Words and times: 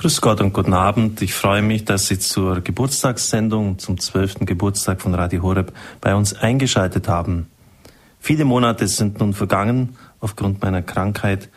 Grüß 0.00 0.22
Gott 0.22 0.40
und 0.40 0.54
guten 0.54 0.72
Abend. 0.72 1.20
Ich 1.20 1.34
freue 1.34 1.60
mich, 1.60 1.84
dass 1.84 2.06
Sie 2.06 2.18
zur 2.18 2.62
Geburtstagssendung 2.62 3.78
zum 3.78 4.00
12. 4.00 4.46
Geburtstag 4.46 5.02
von 5.02 5.14
Radio 5.14 5.42
Horeb 5.42 5.74
bei 6.00 6.14
uns 6.14 6.32
eingeschaltet 6.32 7.06
haben. 7.06 7.48
Viele 8.18 8.46
Monate 8.46 8.88
sind 8.88 9.20
nun 9.20 9.34
vergangen 9.34 9.98
aufgrund 10.18 10.62
meiner 10.62 10.80
Krankheit, 10.80 11.50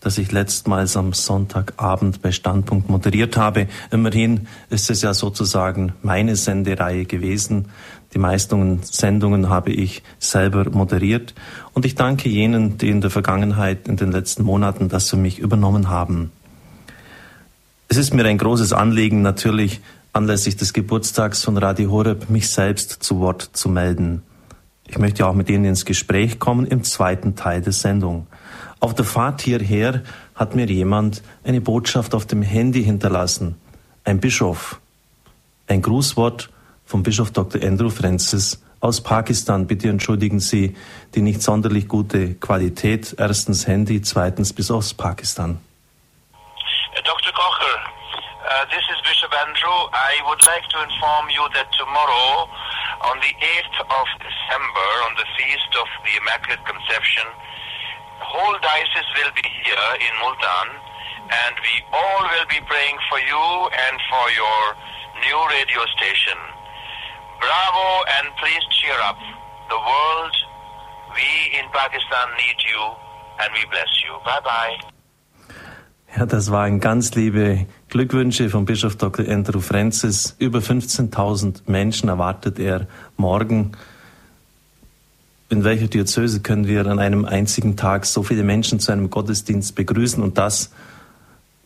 dass 0.00 0.16
ich 0.16 0.32
letztmals 0.32 0.96
am 0.96 1.12
Sonntagabend 1.12 2.22
bei 2.22 2.32
Standpunkt 2.32 2.88
moderiert 2.88 3.36
habe. 3.36 3.68
Immerhin 3.90 4.48
ist 4.70 4.88
es 4.88 5.02
ja 5.02 5.12
sozusagen 5.12 5.92
meine 6.00 6.36
Sendereihe 6.36 7.04
gewesen. 7.04 7.66
Die 8.14 8.18
meisten 8.18 8.82
Sendungen 8.82 9.50
habe 9.50 9.72
ich 9.72 10.02
selber 10.18 10.70
moderiert 10.70 11.34
und 11.74 11.84
ich 11.84 11.96
danke 11.96 12.30
jenen, 12.30 12.78
die 12.78 12.88
in 12.88 13.02
der 13.02 13.10
Vergangenheit, 13.10 13.88
in 13.88 13.98
den 13.98 14.10
letzten 14.10 14.42
Monaten 14.42 14.88
das 14.88 15.10
für 15.10 15.18
mich 15.18 15.38
übernommen 15.38 15.90
haben. 15.90 16.32
Es 17.92 17.96
ist 17.96 18.14
mir 18.14 18.24
ein 18.24 18.38
großes 18.38 18.72
Anliegen, 18.72 19.20
natürlich 19.20 19.80
anlässlich 20.12 20.56
des 20.56 20.72
Geburtstags 20.72 21.42
von 21.42 21.56
Radio 21.56 21.90
Horeb 21.90 22.30
mich 22.30 22.48
selbst 22.48 23.02
zu 23.02 23.18
Wort 23.18 23.50
zu 23.52 23.68
melden. 23.68 24.22
Ich 24.86 24.96
möchte 24.98 25.26
auch 25.26 25.34
mit 25.34 25.50
Ihnen 25.50 25.64
ins 25.64 25.84
Gespräch 25.84 26.38
kommen 26.38 26.66
im 26.68 26.84
zweiten 26.84 27.34
Teil 27.34 27.62
der 27.62 27.72
Sendung. 27.72 28.28
Auf 28.78 28.94
der 28.94 29.04
Fahrt 29.04 29.40
hierher 29.40 30.04
hat 30.36 30.54
mir 30.54 30.66
jemand 30.66 31.24
eine 31.42 31.60
Botschaft 31.60 32.14
auf 32.14 32.26
dem 32.26 32.42
Handy 32.42 32.84
hinterlassen. 32.84 33.56
Ein 34.04 34.20
Bischof. 34.20 34.78
Ein 35.66 35.82
Grußwort 35.82 36.48
vom 36.84 37.02
Bischof 37.02 37.32
Dr. 37.32 37.60
Andrew 37.60 37.90
Francis 37.90 38.62
aus 38.78 39.00
Pakistan. 39.00 39.66
Bitte 39.66 39.88
entschuldigen 39.88 40.38
Sie 40.38 40.76
die 41.16 41.22
nicht 41.22 41.42
sonderlich 41.42 41.88
gute 41.88 42.34
Qualität. 42.34 43.16
Erstens 43.18 43.66
Handy, 43.66 44.00
zweitens 44.00 44.52
bis 44.52 44.70
aus 44.70 44.94
Pakistan. 44.94 45.58
Dr. 47.04 47.32
Kocher, 47.32 47.76
uh, 48.44 48.64
this 48.68 48.84
is 48.92 48.98
Bishop 49.08 49.32
Andrew. 49.32 49.78
I 49.88 50.20
would 50.28 50.42
like 50.44 50.64
to 50.68 50.78
inform 50.84 51.32
you 51.32 51.40
that 51.56 51.72
tomorrow, 51.72 52.44
on 53.08 53.16
the 53.24 53.32
8th 53.40 53.78
of 53.88 54.06
December, 54.20 54.88
on 55.08 55.16
the 55.16 55.24
feast 55.32 55.72
of 55.80 55.88
the 56.04 56.12
Immaculate 56.20 56.60
Conception, 56.68 57.24
the 58.20 58.28
whole 58.28 58.52
diocese 58.60 59.08
will 59.16 59.32
be 59.32 59.46
here 59.64 59.90
in 59.96 60.12
Multan, 60.20 60.68
and 61.24 61.54
we 61.64 61.74
all 61.96 62.20
will 62.20 62.48
be 62.52 62.60
praying 62.68 63.00
for 63.08 63.16
you 63.24 63.44
and 63.72 63.96
for 64.12 64.24
your 64.36 64.60
new 65.24 65.40
radio 65.56 65.80
station. 65.96 66.36
Bravo, 67.40 67.88
and 68.20 68.28
please 68.44 68.64
cheer 68.76 68.98
up. 69.08 69.16
The 69.72 69.80
world, 69.80 70.36
we 71.16 71.56
in 71.56 71.64
Pakistan 71.72 72.28
need 72.36 72.60
you, 72.60 72.82
and 73.40 73.48
we 73.56 73.64
bless 73.72 73.88
you. 74.04 74.20
Bye 74.20 74.44
bye. 74.44 74.99
Ja, 76.16 76.26
das 76.26 76.50
waren 76.50 76.80
ganz 76.80 77.14
liebe 77.14 77.66
Glückwünsche 77.88 78.50
vom 78.50 78.64
Bischof 78.64 78.96
Dr. 78.96 79.28
Andrew 79.28 79.60
Francis. 79.60 80.34
Über 80.40 80.58
15.000 80.58 81.62
Menschen 81.66 82.08
erwartet 82.08 82.58
er 82.58 82.88
morgen. 83.16 83.72
In 85.50 85.62
welcher 85.62 85.86
Diözese 85.86 86.40
können 86.40 86.66
wir 86.66 86.84
an 86.86 86.98
einem 86.98 87.24
einzigen 87.24 87.76
Tag 87.76 88.06
so 88.06 88.24
viele 88.24 88.42
Menschen 88.42 88.80
zu 88.80 88.90
einem 88.90 89.08
Gottesdienst 89.08 89.76
begrüßen 89.76 90.20
und 90.20 90.36
das, 90.36 90.72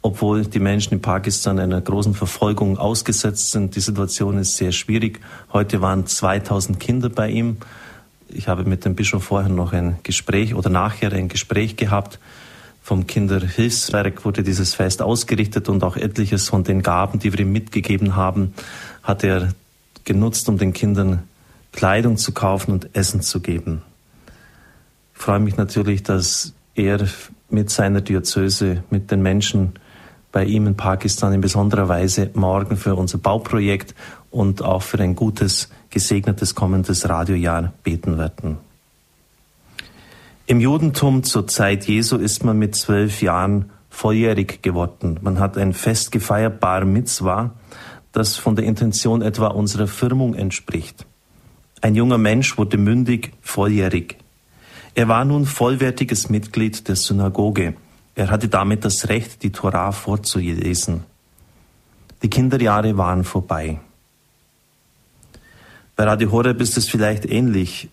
obwohl 0.03 0.45
die 0.45 0.61
Menschen 0.61 0.93
in 0.93 1.01
Pakistan 1.01 1.59
einer 1.59 1.81
großen 1.81 2.13
Verfolgung 2.15 2.77
ausgesetzt 2.77 3.51
sind. 3.51 3.77
Die 3.77 3.81
Situation 3.81 4.37
ist 4.37 4.59
sehr 4.59 4.73
schwierig. 4.73 5.21
Heute 5.55 5.81
waren 5.81 6.07
2000 6.07 6.79
Kinder 6.79 7.09
bei 7.09 7.31
ihm. 7.31 7.57
Ich 8.29 8.47
habe 8.47 8.65
mit 8.65 8.85
dem 8.85 8.95
Bischof 8.95 9.25
vorher 9.25 9.49
noch 9.51 9.73
ein 9.73 10.01
Gespräch 10.03 10.55
oder 10.55 10.69
nachher 10.69 11.15
ein 11.15 11.29
Gespräch 11.29 11.77
gehabt. 11.77 12.19
Vom 12.85 13.07
Kinderhilfswerk 13.07 14.27
wurde 14.27 14.43
dieses 14.43 14.75
Fest 14.75 15.01
ausgerichtet 15.01 15.71
und 15.71 15.83
auch 15.83 15.97
etliches 15.97 16.51
von 16.51 16.65
den 16.65 16.83
Gaben, 16.83 17.19
die 17.19 17.33
wir 17.33 17.41
ihm 17.41 17.51
mitgegeben 17.51 18.15
haben, 18.15 18.53
hat 19.03 19.25
er 19.25 19.55
genutzt, 20.05 20.51
um 20.51 20.59
den 20.59 20.75
Kindern 20.75 21.23
Kleidung 21.73 22.19
zu 22.19 22.33
kaufen 22.33 22.73
und 22.73 22.95
Essen 22.95 23.23
zu 23.23 23.41
geben. 23.41 23.81
Ich 25.15 25.23
freue 25.23 25.39
mich 25.39 25.57
natürlich, 25.57 26.03
dass 26.03 26.53
er 26.75 27.09
mit 27.49 27.71
seiner 27.71 28.03
Diözese, 28.03 28.85
mit 28.91 29.11
den 29.11 29.23
Menschen 29.23 29.73
bei 30.31 30.45
ihm 30.45 30.67
in 30.67 30.77
Pakistan 30.77 31.33
in 31.33 31.41
besonderer 31.41 31.89
Weise 31.89 32.33
morgen 32.35 32.77
für 32.77 32.97
unser 32.97 33.17
Bauprojekt 33.17 33.95
und 34.31 34.61
auch 34.61 34.83
für 34.83 34.99
ein 34.99 35.15
gutes, 35.15 35.71
gesegnetes 35.89 36.55
kommendes 36.55 37.09
Radiojahr 37.09 37.73
beten 37.83 38.19
werden. 38.19 38.59
Im 40.47 40.61
Judentum 40.61 41.23
zur 41.23 41.47
Zeit 41.47 41.87
Jesu 41.87 42.19
ist 42.19 42.45
man 42.45 42.59
mit 42.59 42.75
zwölf 42.75 43.23
Jahren 43.23 43.71
volljährig 43.89 44.61
geworden. 44.61 45.19
Man 45.23 45.39
hat 45.39 45.57
ein 45.57 45.73
Fest 45.73 46.13
gefeiert, 46.13 46.61
Bar 46.61 46.85
Mitzvah, 46.85 47.55
das 48.13 48.37
von 48.37 48.55
der 48.55 48.67
Intention 48.67 49.23
etwa 49.23 49.47
unserer 49.47 49.87
Firmung 49.87 50.35
entspricht. 50.35 51.07
Ein 51.81 51.95
junger 51.95 52.19
Mensch 52.19 52.59
wurde 52.59 52.77
mündig, 52.77 53.33
volljährig. 53.41 54.19
Er 54.95 55.09
war 55.09 55.25
nun 55.25 55.47
vollwertiges 55.47 56.29
Mitglied 56.29 56.89
der 56.89 56.97
Synagoge. 56.97 57.75
Er 58.15 58.31
hatte 58.31 58.49
damit 58.49 58.85
das 58.85 59.09
Recht, 59.09 59.43
die 59.43 59.51
Torah 59.51 59.93
vorzulesen. 59.93 61.05
Die 62.23 62.29
Kinderjahre 62.29 62.99
waren 62.99 63.25
vorbei. 63.25 63.81
Bei 65.97 66.05
Radio 66.05 66.31
Horeb 66.31 66.61
ist 66.61 66.77
es 66.77 66.87
vielleicht 66.87 67.25
ähnlich. 67.25 67.89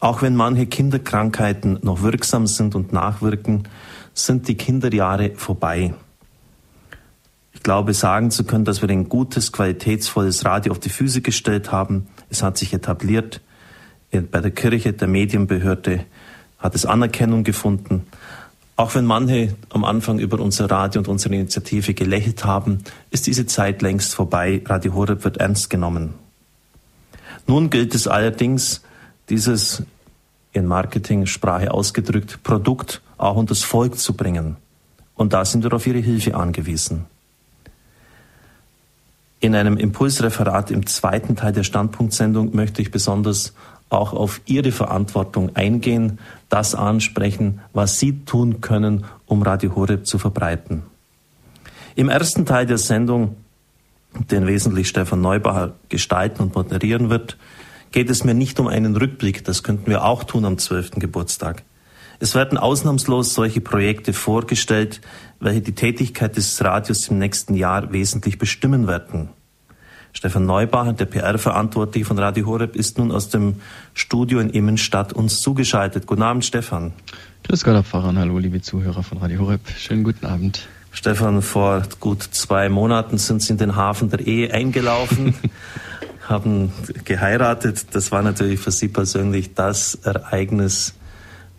Auch 0.00 0.22
wenn 0.22 0.34
manche 0.34 0.66
Kinderkrankheiten 0.66 1.78
noch 1.82 2.02
wirksam 2.02 2.46
sind 2.46 2.74
und 2.74 2.92
nachwirken, 2.92 3.68
sind 4.14 4.48
die 4.48 4.56
Kinderjahre 4.56 5.32
vorbei. 5.36 5.94
Ich 7.52 7.62
glaube, 7.62 7.92
sagen 7.92 8.30
zu 8.30 8.44
können, 8.44 8.64
dass 8.64 8.80
wir 8.80 8.88
ein 8.88 9.10
gutes, 9.10 9.52
qualitätsvolles 9.52 10.46
Radio 10.46 10.72
auf 10.72 10.78
die 10.78 10.88
Füße 10.88 11.20
gestellt 11.20 11.70
haben. 11.70 12.06
Es 12.30 12.42
hat 12.42 12.56
sich 12.56 12.72
etabliert. 12.72 13.42
Bei 14.10 14.40
der 14.40 14.50
Kirche, 14.50 14.94
der 14.94 15.08
Medienbehörde 15.08 16.06
hat 16.58 16.74
es 16.74 16.86
Anerkennung 16.86 17.44
gefunden. 17.44 18.06
Auch 18.76 18.94
wenn 18.94 19.04
manche 19.04 19.54
am 19.68 19.84
Anfang 19.84 20.18
über 20.18 20.40
unser 20.40 20.70
Radio 20.70 21.00
und 21.00 21.08
unsere 21.08 21.34
Initiative 21.34 21.92
gelächelt 21.92 22.46
haben, 22.46 22.78
ist 23.10 23.26
diese 23.26 23.44
Zeit 23.44 23.82
längst 23.82 24.14
vorbei. 24.14 24.62
Radio 24.64 24.94
Horeb 24.94 25.24
wird 25.24 25.36
ernst 25.36 25.68
genommen. 25.68 26.14
Nun 27.46 27.68
gilt 27.68 27.94
es 27.94 28.08
allerdings, 28.08 28.82
dieses 29.30 29.82
in 30.52 30.66
Marketingsprache 30.66 31.72
ausgedrückt 31.72 32.42
Produkt 32.42 33.00
auch 33.16 33.36
unter 33.36 33.54
das 33.54 33.62
Volk 33.62 33.98
zu 33.98 34.14
bringen. 34.14 34.56
Und 35.14 35.32
da 35.32 35.44
sind 35.44 35.62
wir 35.64 35.72
auf 35.72 35.86
Ihre 35.86 35.98
Hilfe 35.98 36.34
angewiesen. 36.34 37.06
In 39.38 39.54
einem 39.54 39.76
Impulsreferat 39.76 40.70
im 40.70 40.86
zweiten 40.86 41.36
Teil 41.36 41.52
der 41.52 41.62
Standpunktsendung 41.62 42.54
möchte 42.54 42.82
ich 42.82 42.90
besonders 42.90 43.54
auch 43.88 44.12
auf 44.12 44.40
Ihre 44.46 44.72
Verantwortung 44.72 45.56
eingehen, 45.56 46.18
das 46.48 46.74
ansprechen, 46.74 47.60
was 47.72 47.98
Sie 47.98 48.24
tun 48.24 48.60
können, 48.60 49.04
um 49.26 49.42
Radio 49.42 49.74
Horeb 49.74 50.06
zu 50.06 50.18
verbreiten. 50.18 50.82
Im 51.96 52.08
ersten 52.08 52.46
Teil 52.46 52.66
der 52.66 52.78
Sendung, 52.78 53.36
den 54.30 54.46
wesentlich 54.46 54.88
Stefan 54.88 55.20
Neubacher 55.20 55.72
gestalten 55.88 56.42
und 56.42 56.54
moderieren 56.54 57.10
wird, 57.10 57.36
geht 57.92 58.10
es 58.10 58.24
mir 58.24 58.34
nicht 58.34 58.60
um 58.60 58.66
einen 58.66 58.96
Rückblick, 58.96 59.44
das 59.44 59.62
könnten 59.62 59.90
wir 59.90 60.04
auch 60.04 60.24
tun 60.24 60.44
am 60.44 60.58
12. 60.58 60.92
Geburtstag. 60.96 61.62
Es 62.18 62.34
werden 62.34 62.58
ausnahmslos 62.58 63.34
solche 63.34 63.60
Projekte 63.60 64.12
vorgestellt, 64.12 65.00
welche 65.40 65.62
die 65.62 65.74
Tätigkeit 65.74 66.36
des 66.36 66.62
Radios 66.62 67.08
im 67.08 67.18
nächsten 67.18 67.54
Jahr 67.54 67.92
wesentlich 67.92 68.38
bestimmen 68.38 68.86
werden. 68.86 69.30
Stefan 70.12 70.44
Neubacher, 70.44 70.92
der 70.92 71.06
PR-Verantwortliche 71.06 72.04
von 72.04 72.18
Radio 72.18 72.46
Horeb, 72.46 72.76
ist 72.76 72.98
nun 72.98 73.12
aus 73.12 73.28
dem 73.28 73.56
Studio 73.94 74.40
in 74.40 74.50
Immenstadt 74.50 75.12
uns 75.12 75.40
zugeschaltet. 75.40 76.06
Guten 76.06 76.22
Abend, 76.22 76.44
Stefan. 76.44 76.92
Grüß 77.44 77.64
Gott, 77.64 77.74
Herr 77.74 77.84
Pfarrer. 77.84 78.14
Hallo, 78.14 78.38
liebe 78.38 78.60
Zuhörer 78.60 79.02
von 79.02 79.18
Radio 79.18 79.40
Horeb. 79.40 79.60
Schönen 79.78 80.04
guten 80.04 80.26
Abend. 80.26 80.68
Stefan, 80.92 81.40
vor 81.40 81.84
gut 82.00 82.22
zwei 82.22 82.68
Monaten 82.68 83.18
sind 83.18 83.40
Sie 83.40 83.52
in 83.52 83.58
den 83.58 83.76
Hafen 83.76 84.10
der 84.10 84.26
Ehe 84.26 84.52
eingelaufen. 84.52 85.34
haben 86.30 86.72
geheiratet. 87.04 87.86
Das 87.92 88.12
war 88.12 88.22
natürlich 88.22 88.60
für 88.60 88.70
Sie 88.70 88.88
persönlich 88.88 89.54
das 89.54 89.96
Ereignis 89.96 90.94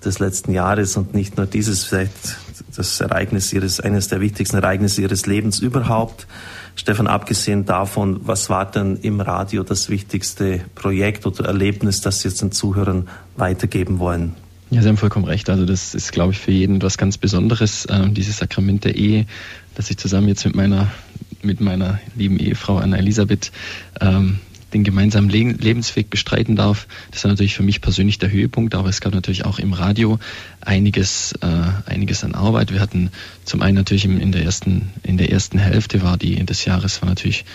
des 0.03 0.19
letzten 0.19 0.53
Jahres 0.53 0.97
und 0.97 1.13
nicht 1.13 1.37
nur 1.37 1.45
dieses, 1.45 1.83
vielleicht 1.83 2.37
das 2.75 2.99
Ereignis 3.01 3.53
Ihres, 3.53 3.79
eines 3.79 4.07
der 4.07 4.21
wichtigsten 4.21 4.57
Ereignisse 4.57 5.01
Ihres 5.01 5.25
Lebens 5.25 5.59
überhaupt. 5.59 6.27
Stefan, 6.75 7.07
abgesehen 7.07 7.65
davon, 7.65 8.21
was 8.23 8.49
war 8.49 8.69
denn 8.69 8.97
im 9.01 9.19
Radio 9.19 9.63
das 9.63 9.89
wichtigste 9.89 10.61
Projekt 10.73 11.25
oder 11.25 11.45
Erlebnis, 11.45 12.01
das 12.01 12.21
Sie 12.21 12.29
jetzt 12.29 12.41
den 12.41 12.51
Zuhörern 12.51 13.07
weitergeben 13.35 13.99
wollen? 13.99 14.35
Ja, 14.71 14.81
Sie 14.81 14.87
haben 14.87 14.97
vollkommen 14.97 15.25
recht. 15.25 15.49
Also 15.49 15.65
das 15.65 15.93
ist, 15.93 16.13
glaube 16.13 16.31
ich, 16.31 16.39
für 16.39 16.51
jeden 16.51 16.77
etwas 16.77 16.97
ganz 16.97 17.17
Besonderes, 17.17 17.85
äh, 17.85 18.09
dieses 18.09 18.37
Sakrament 18.37 18.85
der 18.85 18.95
Ehe, 18.95 19.25
das 19.75 19.89
ich 19.91 19.97
zusammen 19.97 20.29
jetzt 20.29 20.45
mit 20.45 20.55
meiner, 20.55 20.87
mit 21.43 21.59
meiner 21.59 21.99
lieben 22.15 22.39
Ehefrau 22.39 22.77
Anna 22.77 22.97
Elisabeth 22.97 23.51
ähm, 23.99 24.39
den 24.73 24.83
gemeinsamen 24.83 25.29
Le 25.29 25.51
Lebensweg 25.51 26.09
bestreiten 26.09 26.55
darf. 26.55 26.87
Das 27.11 27.23
war 27.23 27.31
natürlich 27.31 27.55
für 27.55 27.63
mich 27.63 27.81
persönlich 27.81 28.19
der 28.19 28.31
Höhepunkt, 28.31 28.75
aber 28.75 28.89
es 28.89 29.01
gab 29.01 29.13
natürlich 29.13 29.45
auch 29.45 29.59
im 29.59 29.73
Radio 29.73 30.19
einiges, 30.61 31.33
äh, 31.41 31.89
einiges 31.89 32.23
an 32.23 32.35
Arbeit. 32.35 32.71
Wir 32.71 32.79
hatten 32.79 33.09
zum 33.45 33.61
einen 33.61 33.75
natürlich 33.75 34.05
in 34.05 34.31
der 34.31 34.43
ersten, 34.43 34.89
in 35.03 35.17
der 35.17 35.31
ersten 35.31 35.57
Hälfte 35.57 36.01
war 36.01 36.17
die 36.17 36.41
des 36.45 36.65
Jahres 36.65 37.01
war 37.01 37.09
natürlich 37.09 37.45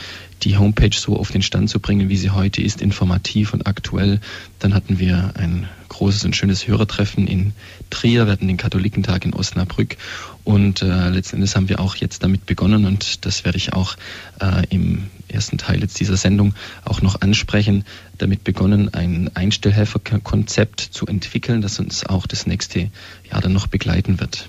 die 0.43 0.59
Homepage 0.59 0.95
so 0.95 1.17
auf 1.17 1.31
den 1.31 1.43
Stand 1.43 1.71
zu 1.71 1.81
bringen, 1.81 2.09
wie 2.09 2.17
sie 2.17 2.31
heute 2.31 2.63
ist, 2.63 2.83
informativ 2.83 3.55
und 3.55 3.67
aktuell. 3.67 4.21
Dann 4.59 4.75
hatten 4.75 4.99
wir 4.99 5.33
ein 5.37 5.69
großes 5.89 6.25
und 6.25 6.37
schönes 6.37 6.69
Hörertreffen 6.69 7.27
in 7.27 7.53
Trier, 7.91 8.27
wir 8.27 8.33
hatten 8.33 8.49
den 8.49 8.57
Katholikentag 8.57 9.25
in 9.25 9.33
Osnabrück 9.33 9.97
und 10.45 10.83
äh, 10.83 11.09
letzten 11.09 11.37
Endes 11.37 11.57
haben 11.57 11.69
wir 11.69 11.81
auch 11.81 11.97
jetzt 11.97 12.23
damit 12.23 12.45
begonnen 12.45 12.85
und 12.85 13.25
das 13.25 13.45
werde 13.45 13.57
ich 13.57 13.73
auch 13.73 13.97
äh, 14.41 14.67
im 14.69 15.05
ersten 15.29 15.59
Teil 15.59 15.81
jetzt 15.81 15.99
dieser 16.01 16.17
Sendung 16.17 16.55
auch 16.85 17.03
noch 17.03 17.21
ansprechen, 17.21 17.85
damit 18.19 18.45
begonnen, 18.45 18.93
ein 18.95 19.31
Einstellhelferkonzept 19.35 20.81
zu 20.81 21.07
entwickeln, 21.07 21.61
das 21.63 21.79
uns 21.79 22.07
auch 22.07 22.27
das 22.27 22.47
nächste 22.47 22.91
Jahr 23.31 23.41
dann 23.41 23.53
noch 23.53 23.67
begleiten 23.67 24.21
wird. 24.21 24.49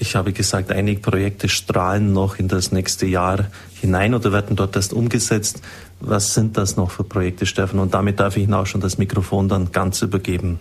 Ich 0.00 0.14
habe 0.14 0.32
gesagt, 0.32 0.70
einige 0.70 1.00
Projekte 1.00 1.48
strahlen 1.48 2.12
noch 2.12 2.38
in 2.38 2.46
das 2.46 2.70
nächste 2.70 3.06
Jahr 3.06 3.46
hinein 3.80 4.14
oder 4.14 4.32
werden 4.32 4.54
dort 4.54 4.76
erst 4.76 4.92
umgesetzt. 4.92 5.60
Was 6.00 6.34
sind 6.34 6.56
das 6.56 6.76
noch 6.76 6.92
für 6.92 7.02
Projekte, 7.02 7.46
Stefan? 7.46 7.80
Und 7.80 7.94
damit 7.94 8.20
darf 8.20 8.36
ich 8.36 8.44
Ihnen 8.44 8.54
auch 8.54 8.66
schon 8.66 8.80
das 8.80 8.98
Mikrofon 8.98 9.48
dann 9.48 9.72
ganz 9.72 10.00
übergeben. 10.02 10.60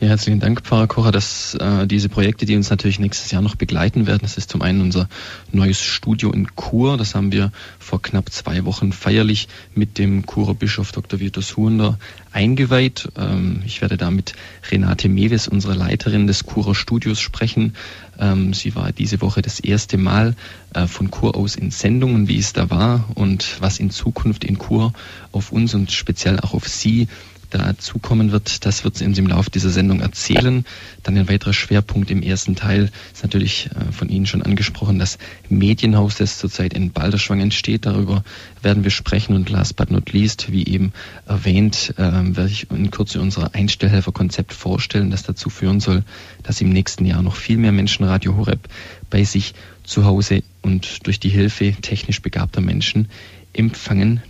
Ja, 0.00 0.08
herzlichen 0.08 0.40
Dank, 0.40 0.62
Pfarrer 0.62 0.86
Kocher, 0.86 1.12
dass 1.12 1.52
äh, 1.56 1.86
diese 1.86 2.08
Projekte, 2.08 2.46
die 2.46 2.56
uns 2.56 2.70
natürlich 2.70 2.98
nächstes 2.98 3.32
Jahr 3.32 3.42
noch 3.42 3.56
begleiten 3.56 4.06
werden, 4.06 4.20
das 4.22 4.38
ist 4.38 4.48
zum 4.48 4.62
einen 4.62 4.80
unser 4.80 5.10
neues 5.52 5.82
Studio 5.82 6.32
in 6.32 6.48
Chur. 6.56 6.96
Das 6.96 7.14
haben 7.14 7.32
wir 7.32 7.52
vor 7.78 8.00
knapp 8.00 8.32
zwei 8.32 8.64
Wochen 8.64 8.94
feierlich 8.94 9.48
mit 9.74 9.98
dem 9.98 10.24
Churer 10.24 10.54
Bischof 10.54 10.92
Dr. 10.92 11.20
Vitus 11.20 11.54
Huender 11.58 11.98
eingeweiht. 12.32 13.10
Ähm, 13.18 13.60
ich 13.66 13.82
werde 13.82 13.98
da 13.98 14.10
mit 14.10 14.32
Renate 14.70 15.10
Mewes, 15.10 15.48
unserer 15.48 15.74
Leiterin 15.74 16.26
des 16.26 16.46
Churer 16.46 16.74
Studios, 16.74 17.20
sprechen. 17.20 17.74
Ähm, 18.18 18.54
sie 18.54 18.74
war 18.74 18.92
diese 18.92 19.20
Woche 19.20 19.42
das 19.42 19.60
erste 19.60 19.98
Mal 19.98 20.34
äh, 20.72 20.86
von 20.86 21.10
Chur 21.10 21.36
aus 21.36 21.56
in 21.56 21.70
Sendungen, 21.70 22.26
wie 22.26 22.38
es 22.38 22.54
da 22.54 22.70
war 22.70 23.04
und 23.16 23.58
was 23.60 23.78
in 23.78 23.90
Zukunft 23.90 24.44
in 24.44 24.58
Chur 24.58 24.94
auf 25.30 25.52
uns 25.52 25.74
und 25.74 25.92
speziell 25.92 26.40
auch 26.40 26.54
auf 26.54 26.68
Sie 26.68 27.06
dazukommen 27.50 28.32
wird, 28.32 28.64
das 28.64 28.84
wird 28.84 28.96
sie 28.96 29.04
uns 29.04 29.18
im 29.18 29.26
Laufe 29.26 29.50
dieser 29.50 29.70
Sendung 29.70 30.00
erzählen. 30.00 30.64
Dann 31.02 31.16
ein 31.16 31.28
weiterer 31.28 31.52
Schwerpunkt 31.52 32.10
im 32.10 32.22
ersten 32.22 32.56
Teil 32.56 32.90
ist 33.12 33.22
natürlich 33.22 33.70
äh, 33.74 33.92
von 33.92 34.08
Ihnen 34.08 34.26
schon 34.26 34.42
angesprochen, 34.42 34.98
das 34.98 35.18
Medienhaus, 35.48 36.16
das 36.16 36.38
zurzeit 36.38 36.74
in 36.74 36.92
Balderschwang 36.92 37.40
entsteht. 37.40 37.86
Darüber 37.86 38.24
werden 38.62 38.84
wir 38.84 38.90
sprechen 38.90 39.34
und 39.34 39.50
last 39.50 39.76
but 39.76 39.90
not 39.90 40.12
least, 40.12 40.50
wie 40.52 40.66
eben 40.66 40.92
erwähnt, 41.26 41.94
äh, 41.96 42.02
werde 42.02 42.48
ich 42.48 42.70
in 42.70 42.90
Kürze 42.90 43.20
unser 43.20 43.54
Einstellhelferkonzept 43.54 44.52
vorstellen, 44.52 45.10
das 45.10 45.22
dazu 45.22 45.50
führen 45.50 45.80
soll, 45.80 46.04
dass 46.42 46.60
im 46.60 46.70
nächsten 46.70 47.04
Jahr 47.04 47.22
noch 47.22 47.36
viel 47.36 47.56
mehr 47.56 47.72
Menschen 47.72 48.04
Radio 48.04 48.36
Horeb 48.36 48.68
bei 49.10 49.24
sich 49.24 49.54
zu 49.84 50.04
Hause 50.04 50.42
und 50.62 51.06
durch 51.06 51.20
die 51.20 51.28
Hilfe 51.28 51.72
technisch 51.80 52.22
begabter 52.22 52.60
Menschen 52.60 53.08
empfangen 53.52 54.22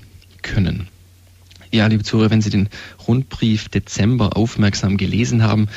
können. 0.43 0.89
Ja, 1.73 1.87
liebe 1.87 2.03
Zuhörer, 2.03 2.31
wenn 2.31 2.43
Sie 2.43 2.51
den 2.51 2.69
Rundbrief 3.07 3.69
Dezember 3.69 4.37
aufmerksam 4.37 4.97
gelesen 4.97 5.45
haben, 5.45 5.69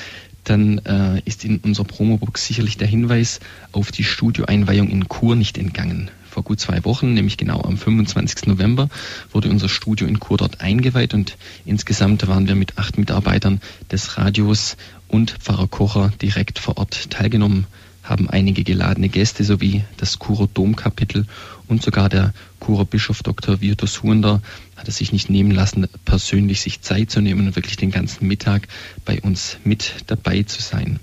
dann 0.43 0.79
äh, 0.79 1.21
ist 1.25 1.45
in 1.45 1.59
unserer 1.59 1.85
Promobox 1.85 2.47
sicherlich 2.47 2.77
der 2.77 2.87
Hinweis 2.87 3.39
auf 3.71 3.91
die 3.91 4.03
Studioeinweihung 4.03 4.89
in 4.89 5.07
Chur 5.07 5.35
nicht 5.35 5.55
entgangen. 5.57 6.09
Vor 6.27 6.41
gut 6.41 6.59
zwei 6.59 6.83
Wochen, 6.83 7.13
nämlich 7.13 7.37
genau 7.37 7.61
am 7.61 7.77
25. 7.77 8.47
November, 8.47 8.89
wurde 9.31 9.49
unser 9.49 9.69
Studio 9.69 10.07
in 10.07 10.19
Chur 10.19 10.37
dort 10.37 10.61
eingeweiht 10.61 11.13
und 11.13 11.37
insgesamt 11.63 12.27
waren 12.27 12.47
wir 12.47 12.55
mit 12.55 12.79
acht 12.79 12.97
Mitarbeitern 12.97 13.61
des 13.91 14.17
Radios 14.17 14.77
und 15.07 15.29
Pfarrer 15.29 15.67
Kocher 15.67 16.11
direkt 16.19 16.57
vor 16.57 16.77
Ort 16.79 17.11
teilgenommen 17.11 17.67
haben 18.03 18.29
einige 18.29 18.63
geladene 18.63 19.07
Gäste 19.07 19.43
sowie 19.43 19.83
das 19.97 20.19
Churer 20.19 20.47
Domkapitel 20.53 21.25
und 21.67 21.81
sogar 21.81 22.09
der 22.09 22.33
Churer 22.63 22.85
Bischof 22.85 23.23
Dr. 23.23 23.61
Virtus 23.61 24.03
Huender 24.03 24.41
hat 24.83 24.89
es 24.89 24.97
sich 24.97 25.13
nicht 25.13 25.29
nehmen 25.29 25.51
lassen, 25.51 25.87
persönlich 26.03 26.59
sich 26.59 26.81
Zeit 26.81 27.09
zu 27.09 27.21
nehmen 27.21 27.47
und 27.47 27.55
wirklich 27.55 27.77
den 27.77 27.89
ganzen 27.89 28.27
Mittag 28.27 28.67
bei 29.05 29.21
uns 29.21 29.55
mit 29.63 29.93
dabei 30.07 30.43
zu 30.43 30.61
sein. 30.61 30.99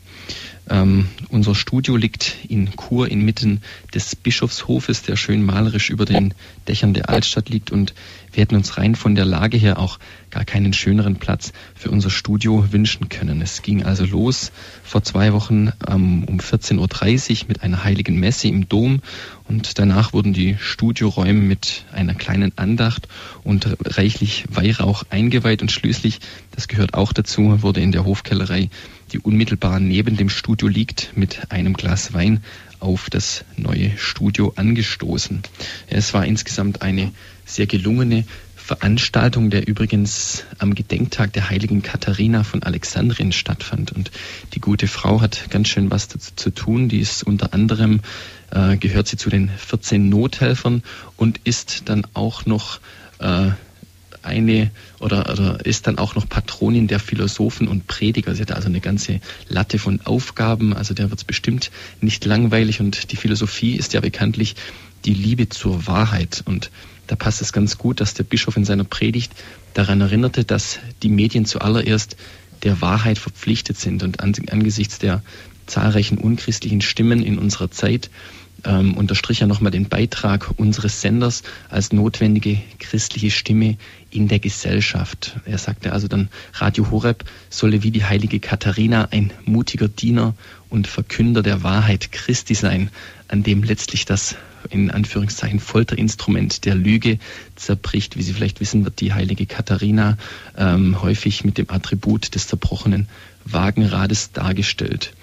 Ähm, 0.69 1.09
unser 1.31 1.55
Studio 1.55 1.97
liegt 1.97 2.37
in 2.47 2.69
Chur 2.77 3.11
inmitten 3.11 3.63
des 3.95 4.17
Bischofshofes, 4.17 5.01
der 5.01 5.17
schön 5.17 5.43
malerisch 5.43 5.89
über 5.89 6.05
den 6.05 6.35
Dächern 6.69 6.93
der 6.93 7.09
Altstadt 7.09 7.49
liegt 7.49 7.71
und 7.71 7.95
wir 8.33 8.43
hätten 8.43 8.57
uns 8.57 8.77
rein 8.77 8.95
von 8.95 9.15
der 9.15 9.25
Lage 9.25 9.57
her 9.57 9.79
auch 9.79 9.99
gar 10.31 10.45
keinen 10.45 10.73
schöneren 10.73 11.17
Platz 11.17 11.53
für 11.75 11.91
unser 11.91 12.11
Studio 12.11 12.73
wünschen 12.73 13.09
können. 13.09 13.43
Es 13.43 13.63
ging 13.63 13.83
also 13.83 14.05
los 14.05 14.53
vor 14.85 15.03
zwei 15.03 15.33
Wochen 15.33 15.73
ähm, 15.89 16.25
um 16.25 16.39
14.30 16.39 17.43
Uhr 17.43 17.49
mit 17.49 17.63
einer 17.63 17.85
heiligen 17.85 18.19
Messe 18.19 18.49
im 18.49 18.69
Dom 18.69 19.01
und 19.49 19.79
danach 19.79 20.13
wurden 20.13 20.33
die 20.33 20.57
Studioräume 20.61 21.41
mit 21.41 21.85
einer 21.93 22.15
kleinen 22.15 22.53
Andacht 22.57 23.09
und 23.43 23.67
reichlich 23.85 24.45
Weihrauch 24.49 25.03
eingeweiht 25.11 25.63
und 25.63 25.73
schließlich, 25.73 26.21
das 26.53 26.69
gehört 26.69 26.95
auch 26.95 27.13
dazu, 27.13 27.63
wurde 27.63 27.81
in 27.81 27.91
der 27.91 28.05
Hofkellerei, 28.05 28.71
die 29.13 29.19
unmittelbar 29.19 29.81
neben 29.81 30.17
dem 30.17 30.29
Studio 30.29 30.69
liegt, 30.69 31.17
mit 31.17 31.51
einem 31.51 31.75
Glas 31.75 32.13
Wein 32.13 32.45
auf 32.79 33.11
das 33.11 33.45
neue 33.57 33.97
Studio 33.99 34.53
angestoßen. 34.57 35.43
Es 35.89 36.15
war 36.15 36.25
insgesamt 36.25 36.83
eine 36.83 37.13
sehr 37.51 37.67
gelungene 37.67 38.25
Veranstaltung, 38.57 39.51
der 39.51 39.67
übrigens 39.67 40.45
am 40.59 40.75
Gedenktag 40.77 41.33
der 41.33 41.51
heiligen 41.51 41.83
Katharina 41.83 42.45
von 42.45 42.63
Alexandrien 42.63 43.33
stattfand. 43.33 43.91
Und 43.91 44.13
die 44.55 44.61
gute 44.61 44.87
Frau 44.87 45.21
hat 45.21 45.51
ganz 45.51 45.69
schön 45.69 45.91
was 45.91 46.07
dazu 46.07 46.31
zu 46.37 46.51
tun. 46.51 46.89
Die 46.89 47.01
ist 47.01 47.25
unter 47.25 47.53
anderem, 47.53 48.01
äh, 48.51 48.77
gehört 48.77 49.09
sie 49.09 49.17
zu 49.17 49.29
den 49.29 49.49
14 49.49 50.09
Nothelfern 50.09 50.85
und 51.17 51.41
ist 51.43 51.89
dann 51.89 52.07
auch 52.15 52.47
noch 52.47 52.79
äh, 53.19 53.51
eine 54.23 54.71
oder, 55.01 55.33
oder 55.33 55.67
ist 55.67 55.87
dann 55.87 55.99
auch 55.99 56.15
noch 56.15 56.29
Patronin 56.29 56.87
der 56.87 57.01
Philosophen 57.01 57.67
und 57.67 57.87
Prediger. 57.87 58.35
Sie 58.35 58.43
hat 58.43 58.53
also 58.53 58.69
eine 58.69 58.81
ganze 58.81 59.21
Latte 59.49 59.79
von 59.79 60.01
Aufgaben, 60.03 60.75
also 60.75 60.95
der 60.95 61.11
wird 61.11 61.21
es 61.21 61.25
bestimmt 61.25 61.71
nicht 62.01 62.25
langweilig 62.25 62.81
und 62.81 63.11
die 63.13 63.17
Philosophie 63.17 63.75
ist 63.75 63.95
ja 63.95 64.01
bekanntlich 64.01 64.57
die 65.05 65.15
Liebe 65.15 65.49
zur 65.49 65.87
Wahrheit 65.87 66.43
und 66.45 66.71
da 67.11 67.17
passt 67.17 67.43
es 67.43 67.53
ganz 67.53 67.77
gut, 67.77 68.01
dass 68.01 68.15
der 68.15 68.23
Bischof 68.23 68.57
in 68.57 68.65
seiner 68.65 68.85
Predigt 68.85 69.33
daran 69.75 70.01
erinnerte, 70.01 70.45
dass 70.45 70.79
die 71.03 71.09
Medien 71.09 71.45
zuallererst 71.45 72.17
der 72.63 72.81
Wahrheit 72.81 73.19
verpflichtet 73.19 73.79
sind 73.79 74.05
und 74.05 74.21
angesichts 74.21 75.01
der 75.01 75.21
zahlreichen 75.67 76.19
unchristlichen 76.19 76.81
Stimmen 76.81 77.25
in 77.25 77.37
unserer 77.37 77.69
Zeit 77.69 78.11
ähm, 78.65 78.97
unterstrich 78.97 79.41
er 79.41 79.47
nochmal 79.49 79.73
den 79.73 79.89
Beitrag 79.89 80.51
unseres 80.57 81.01
Senders 81.01 81.43
als 81.69 81.93
notwendige 81.93 82.59
christliche 82.79 83.31
Stimme 83.31 83.77
in 84.11 84.29
der 84.29 84.39
Gesellschaft. 84.39 85.37
Er 85.47 85.59
sagte 85.59 85.93
also 85.93 86.09
dann, 86.09 86.29
Radio 86.55 86.91
Horeb 86.91 87.25
solle 87.49 87.83
wie 87.83 87.91
die 87.91 88.05
heilige 88.05 88.39
Katharina 88.39 89.09
ein 89.11 89.33
mutiger 89.45 89.89
Diener 89.89 90.35
und 90.69 90.87
Verkünder 90.87 91.43
der 91.43 91.63
Wahrheit 91.63 92.13
Christi 92.13 92.55
sein, 92.55 92.91
an 93.31 93.43
dem 93.43 93.63
letztlich 93.63 94.05
das 94.05 94.37
in 94.69 94.91
Anführungszeichen 94.91 95.61
Folterinstrument 95.61 96.65
der 96.65 96.75
Lüge 96.75 97.19
zerbricht. 97.57 98.17
Wie 98.17 98.23
Sie 98.23 98.33
vielleicht 98.33 98.61
wissen, 98.61 98.85
wird 98.85 99.01
die 99.01 99.15
heilige 99.15 99.47
Katharina 99.47 100.19
ähm, 100.57 101.01
häufig 101.01 101.45
mit 101.45 101.57
dem 101.57 101.71
Attribut 101.71 102.35
des 102.35 102.49
zerbrochenen 102.49 103.09
Wagenrades 103.45 104.33
dargestellt. 104.33 105.15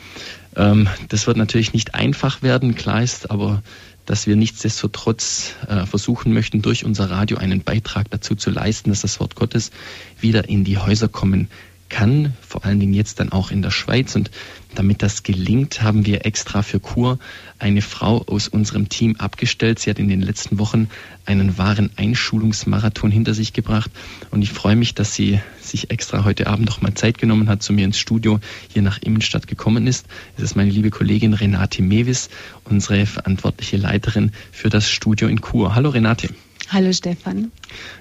Ähm, 0.56 0.88
das 1.10 1.28
wird 1.28 1.38
natürlich 1.38 1.74
nicht 1.74 1.96
einfach 1.96 2.42
werden, 2.42 2.76
klar 2.76 3.04
ist 3.04 3.30
aber, 3.30 3.62
dass 4.06 4.26
wir 4.26 4.38
nichtsdestotrotz 4.38 5.54
äh, 5.68 5.86
versuchen 5.86 6.34
möchten, 6.34 6.62
durch 6.62 6.86
unser 6.86 7.12
Radio 7.12 7.38
einen 7.38 7.62
Beitrag 7.62 8.10
dazu 8.10 8.36
zu 8.36 8.50
leisten, 8.50 8.90
dass 8.90 9.02
das 9.02 9.20
Wort 9.20 9.36
Gottes 9.36 9.72
wieder 10.20 10.48
in 10.48 10.64
die 10.64 10.78
Häuser 10.78 11.10
kommen 11.10 11.50
kann, 11.90 12.34
vor 12.42 12.66
allen 12.66 12.80
Dingen 12.80 12.94
jetzt 12.94 13.20
dann 13.20 13.32
auch 13.32 13.52
in 13.52 13.62
der 13.62 13.72
Schweiz. 13.72 14.16
Und 14.16 14.32
damit 14.76 15.02
das 15.02 15.24
gelingt, 15.24 15.82
haben 15.82 16.06
wir 16.06 16.26
extra 16.26 16.62
für 16.62 16.80
Kur 16.80 17.20
eine 17.60 17.82
Frau 17.82 18.24
aus 18.28 18.48
unserem 18.48 18.90
Team 18.90 19.16
abgestellt. 19.18 19.80
Sie 19.80 19.90
hat 19.90 20.00
in 20.00 20.08
den 20.08 20.22
letzten 20.22 20.60
Wochen 20.60 20.90
einen 21.26 21.58
wahren 21.58 21.90
Einschulungsmarathon 21.96 23.12
hinter 23.12 23.34
sich 23.34 23.54
gebracht. 23.54 23.92
Und 24.32 24.42
ich 24.42 24.52
freue 24.52 24.76
mich, 24.76 24.96
dass 24.96 25.14
sie 25.14 25.40
sich 25.62 25.90
extra 25.90 26.24
heute 26.24 26.48
Abend 26.48 26.68
noch 26.68 26.82
mal 26.82 26.94
Zeit 26.94 27.18
genommen 27.18 27.50
hat, 27.50 27.64
zu 27.64 27.74
mir 27.74 27.86
ins 27.86 27.98
Studio 27.98 28.40
hier 28.72 28.82
nach 28.82 29.02
Immenstadt 29.02 29.48
gekommen 29.48 29.88
ist. 29.88 30.06
Es 30.38 30.44
ist 30.44 30.56
meine 30.56 30.72
liebe 30.72 30.90
Kollegin 30.90 31.34
Renate 31.34 31.82
Mewis, 31.82 32.30
unsere 32.64 33.06
verantwortliche 33.06 33.78
Leiterin 33.78 34.32
für 34.52 34.70
das 34.70 34.90
Studio 34.90 35.28
in 35.28 35.42
Kur. 35.42 35.76
Hallo 35.76 35.90
Renate. 35.90 36.30
Hallo 36.70 36.92
Stefan. 36.92 37.52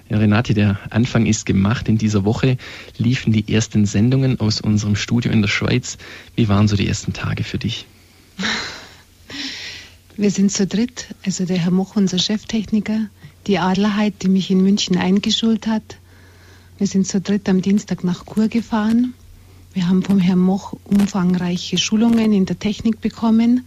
Ja, 0.09 0.19
Renate, 0.19 0.53
der 0.53 0.79
Anfang 0.91 1.27
ist 1.27 1.47
gemacht. 1.47 1.89
In 1.89 1.99
dieser 1.99 2.25
Woche 2.25 2.57
liefen 2.99 3.33
die 3.33 3.53
ersten 3.53 3.87
Sendungen 3.87 4.41
aus 4.41 4.61
unserem 4.61 4.97
Studio 4.97 5.31
in 5.31 5.41
der 5.41 5.49
Schweiz. 5.49 5.99
Wie 6.35 6.49
waren 6.49 6.67
so 6.67 6.77
die 6.77 6.89
ersten 6.89 7.13
Tage 7.13 7.45
für 7.45 7.59
dich? 7.59 7.87
Wir 10.17 10.31
sind 10.31 10.51
zu 10.51 10.67
dritt, 10.67 11.15
also 11.25 11.45
der 11.45 11.59
Herr 11.59 11.71
Moch, 11.71 11.95
unser 11.95 12.19
Cheftechniker, 12.19 13.09
die 13.47 13.59
Adlerheit, 13.59 14.15
die 14.23 14.29
mich 14.29 14.51
in 14.51 14.63
München 14.63 14.97
eingeschult 14.97 15.67
hat 15.67 15.99
Wir 16.79 16.87
sind 16.87 17.07
zu 17.07 17.23
dritt 17.23 17.49
am 17.49 17.63
Dienstag 17.63 18.05
nach 18.05 18.27
Chur 18.27 18.49
gefahren. 18.49 19.15
Wir 19.73 19.89
haben 19.89 20.03
vom 20.03 20.19
Herrn 20.19 20.39
Moch 20.39 20.75
umfangreiche 20.85 21.79
Schulungen 21.79 22.33
in 22.33 22.45
der 22.45 22.59
Technik 22.59 23.01
bekommen 23.01 23.67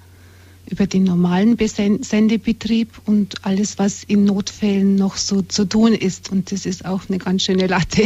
über 0.69 0.88
den 0.88 1.03
normalen 1.03 1.57
Sendebetrieb 1.57 3.01
und 3.05 3.45
alles, 3.45 3.79
was 3.79 4.03
in 4.03 4.25
Notfällen 4.25 4.95
noch 4.95 5.17
so 5.17 5.41
zu 5.41 5.65
tun 5.65 5.93
ist. 5.93 6.31
Und 6.31 6.51
das 6.51 6.65
ist 6.65 6.85
auch 6.85 7.01
eine 7.09 7.17
ganz 7.17 7.43
schöne 7.43 7.67
Latte. 7.67 8.03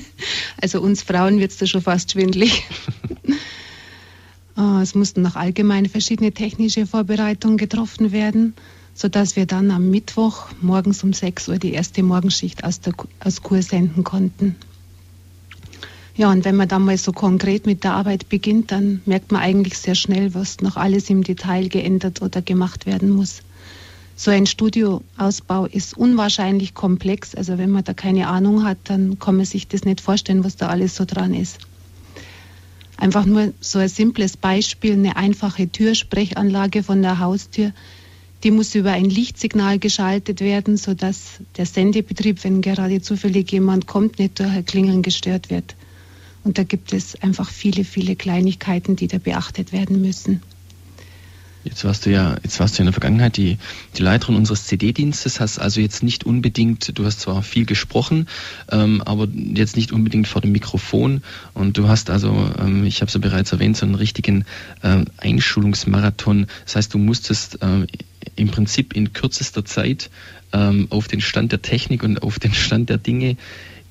also 0.60 0.80
uns 0.80 1.02
Frauen 1.02 1.38
wird 1.38 1.52
es 1.52 1.58
da 1.58 1.66
schon 1.66 1.82
fast 1.82 2.12
schwindlig. 2.12 2.64
Ah, 4.56 4.80
es 4.82 4.94
mussten 4.94 5.22
noch 5.22 5.36
allgemein 5.36 5.86
verschiedene 5.86 6.32
technische 6.32 6.86
Vorbereitungen 6.86 7.58
getroffen 7.58 8.10
werden, 8.10 8.54
sodass 8.94 9.36
wir 9.36 9.46
dann 9.46 9.70
am 9.70 9.90
Mittwoch 9.90 10.48
morgens 10.60 11.04
um 11.04 11.12
6 11.12 11.48
Uhr 11.48 11.58
die 11.58 11.72
erste 11.72 12.02
Morgenschicht 12.02 12.64
aus, 12.64 12.80
der, 12.80 12.94
aus 13.20 13.42
Kur 13.42 13.62
senden 13.62 14.02
konnten. 14.02 14.56
Ja, 16.18 16.32
und 16.32 16.44
wenn 16.44 16.56
man 16.56 16.66
dann 16.66 16.84
mal 16.84 16.98
so 16.98 17.12
konkret 17.12 17.64
mit 17.64 17.84
der 17.84 17.92
Arbeit 17.92 18.28
beginnt, 18.28 18.72
dann 18.72 19.02
merkt 19.06 19.30
man 19.30 19.40
eigentlich 19.40 19.78
sehr 19.78 19.94
schnell, 19.94 20.34
was 20.34 20.60
noch 20.60 20.76
alles 20.76 21.08
im 21.10 21.22
Detail 21.22 21.68
geändert 21.68 22.22
oder 22.22 22.42
gemacht 22.42 22.86
werden 22.86 23.10
muss. 23.10 23.42
So 24.16 24.32
ein 24.32 24.46
Studioausbau 24.46 25.66
ist 25.66 25.96
unwahrscheinlich 25.96 26.74
komplex. 26.74 27.36
Also 27.36 27.56
wenn 27.56 27.70
man 27.70 27.84
da 27.84 27.94
keine 27.94 28.26
Ahnung 28.26 28.64
hat, 28.64 28.78
dann 28.82 29.20
kann 29.20 29.36
man 29.36 29.46
sich 29.46 29.68
das 29.68 29.84
nicht 29.84 30.00
vorstellen, 30.00 30.42
was 30.42 30.56
da 30.56 30.66
alles 30.66 30.96
so 30.96 31.04
dran 31.04 31.34
ist. 31.34 31.58
Einfach 32.96 33.24
nur 33.24 33.52
so 33.60 33.78
ein 33.78 33.88
simples 33.88 34.36
Beispiel, 34.36 34.94
eine 34.94 35.14
einfache 35.14 35.68
Türsprechanlage 35.68 36.82
von 36.82 37.00
der 37.00 37.20
Haustür, 37.20 37.72
die 38.42 38.50
muss 38.50 38.74
über 38.74 38.90
ein 38.90 39.04
Lichtsignal 39.04 39.78
geschaltet 39.78 40.40
werden, 40.40 40.78
sodass 40.78 41.38
der 41.56 41.66
Sendebetrieb, 41.66 42.42
wenn 42.42 42.60
gerade 42.60 43.00
zufällig 43.02 43.52
jemand 43.52 43.86
kommt, 43.86 44.18
nicht 44.18 44.40
durch 44.40 44.50
ein 44.50 44.64
Klingeln 44.64 45.02
gestört 45.02 45.48
wird. 45.48 45.76
Und 46.48 46.56
da 46.56 46.62
gibt 46.62 46.94
es 46.94 47.14
einfach 47.20 47.50
viele, 47.50 47.84
viele 47.84 48.16
Kleinigkeiten, 48.16 48.96
die 48.96 49.06
da 49.06 49.18
beachtet 49.18 49.70
werden 49.70 50.00
müssen. 50.00 50.40
Jetzt 51.62 51.84
warst 51.84 52.06
du 52.06 52.10
ja, 52.10 52.38
jetzt 52.42 52.58
warst 52.58 52.78
du 52.78 52.82
in 52.82 52.86
der 52.86 52.94
Vergangenheit 52.94 53.36
die, 53.36 53.58
die 53.98 54.02
Leiterin 54.02 54.34
unseres 54.34 54.64
CD-Dienstes, 54.64 55.40
hast 55.40 55.58
also 55.58 55.82
jetzt 55.82 56.02
nicht 56.02 56.24
unbedingt, 56.24 56.98
du 56.98 57.04
hast 57.04 57.20
zwar 57.20 57.42
viel 57.42 57.66
gesprochen, 57.66 58.28
ähm, 58.70 59.02
aber 59.02 59.28
jetzt 59.30 59.76
nicht 59.76 59.92
unbedingt 59.92 60.26
vor 60.26 60.40
dem 60.40 60.52
Mikrofon 60.52 61.20
und 61.52 61.76
du 61.76 61.86
hast 61.86 62.08
also, 62.08 62.50
ähm, 62.58 62.86
ich 62.86 63.02
habe 63.02 63.08
es 63.08 63.14
ja 63.14 63.20
bereits 63.20 63.52
erwähnt, 63.52 63.76
so 63.76 63.84
einen 63.84 63.94
richtigen 63.94 64.46
ähm, 64.82 65.04
Einschulungsmarathon. 65.18 66.46
Das 66.64 66.76
heißt, 66.76 66.94
du 66.94 66.98
musstest 66.98 67.58
ähm, 67.60 67.86
im 68.36 68.48
Prinzip 68.48 68.94
in 68.94 69.12
kürzester 69.12 69.66
Zeit 69.66 70.08
ähm, 70.54 70.86
auf 70.88 71.08
den 71.08 71.20
Stand 71.20 71.52
der 71.52 71.60
Technik 71.60 72.02
und 72.02 72.22
auf 72.22 72.38
den 72.38 72.54
Stand 72.54 72.88
der 72.88 72.96
Dinge 72.96 73.36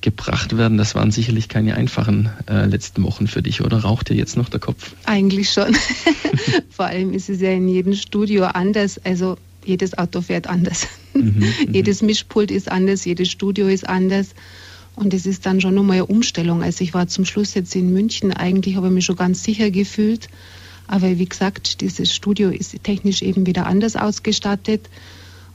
gebracht 0.00 0.56
werden. 0.56 0.78
Das 0.78 0.94
waren 0.94 1.10
sicherlich 1.10 1.48
keine 1.48 1.74
einfachen 1.74 2.30
äh, 2.48 2.66
letzten 2.66 3.02
Wochen 3.02 3.26
für 3.26 3.42
dich, 3.42 3.62
oder? 3.62 3.78
Raucht 3.78 4.10
dir 4.10 4.14
jetzt 4.14 4.36
noch 4.36 4.48
der 4.48 4.60
Kopf? 4.60 4.92
Eigentlich 5.04 5.50
schon. 5.50 5.76
Vor 6.70 6.86
allem 6.86 7.12
ist 7.12 7.28
es 7.28 7.40
ja 7.40 7.50
in 7.50 7.68
jedem 7.68 7.94
Studio 7.94 8.44
anders. 8.44 8.98
Also 9.04 9.36
jedes 9.64 9.96
Auto 9.96 10.20
fährt 10.20 10.46
anders. 10.46 10.86
Mhm, 11.14 11.22
mhm, 11.66 11.72
jedes 11.72 12.02
Mischpult 12.02 12.50
ist 12.50 12.70
anders, 12.70 13.04
jedes 13.04 13.30
Studio 13.30 13.68
ist 13.68 13.88
anders. 13.88 14.28
Und 14.94 15.14
es 15.14 15.26
ist 15.26 15.46
dann 15.46 15.60
schon 15.60 15.74
nochmal 15.74 15.96
eine 15.96 16.06
Umstellung. 16.06 16.62
Also 16.62 16.82
ich 16.82 16.92
war 16.92 17.06
zum 17.06 17.24
Schluss 17.24 17.54
jetzt 17.54 17.74
in 17.76 17.92
München, 17.92 18.32
eigentlich 18.32 18.76
habe 18.76 18.88
ich 18.88 18.92
mich 18.92 19.04
schon 19.04 19.16
ganz 19.16 19.44
sicher 19.44 19.70
gefühlt. 19.70 20.28
Aber 20.88 21.18
wie 21.18 21.28
gesagt, 21.28 21.82
dieses 21.82 22.14
Studio 22.14 22.50
ist 22.50 22.82
technisch 22.82 23.22
eben 23.22 23.46
wieder 23.46 23.66
anders 23.66 23.94
ausgestattet. 23.94 24.88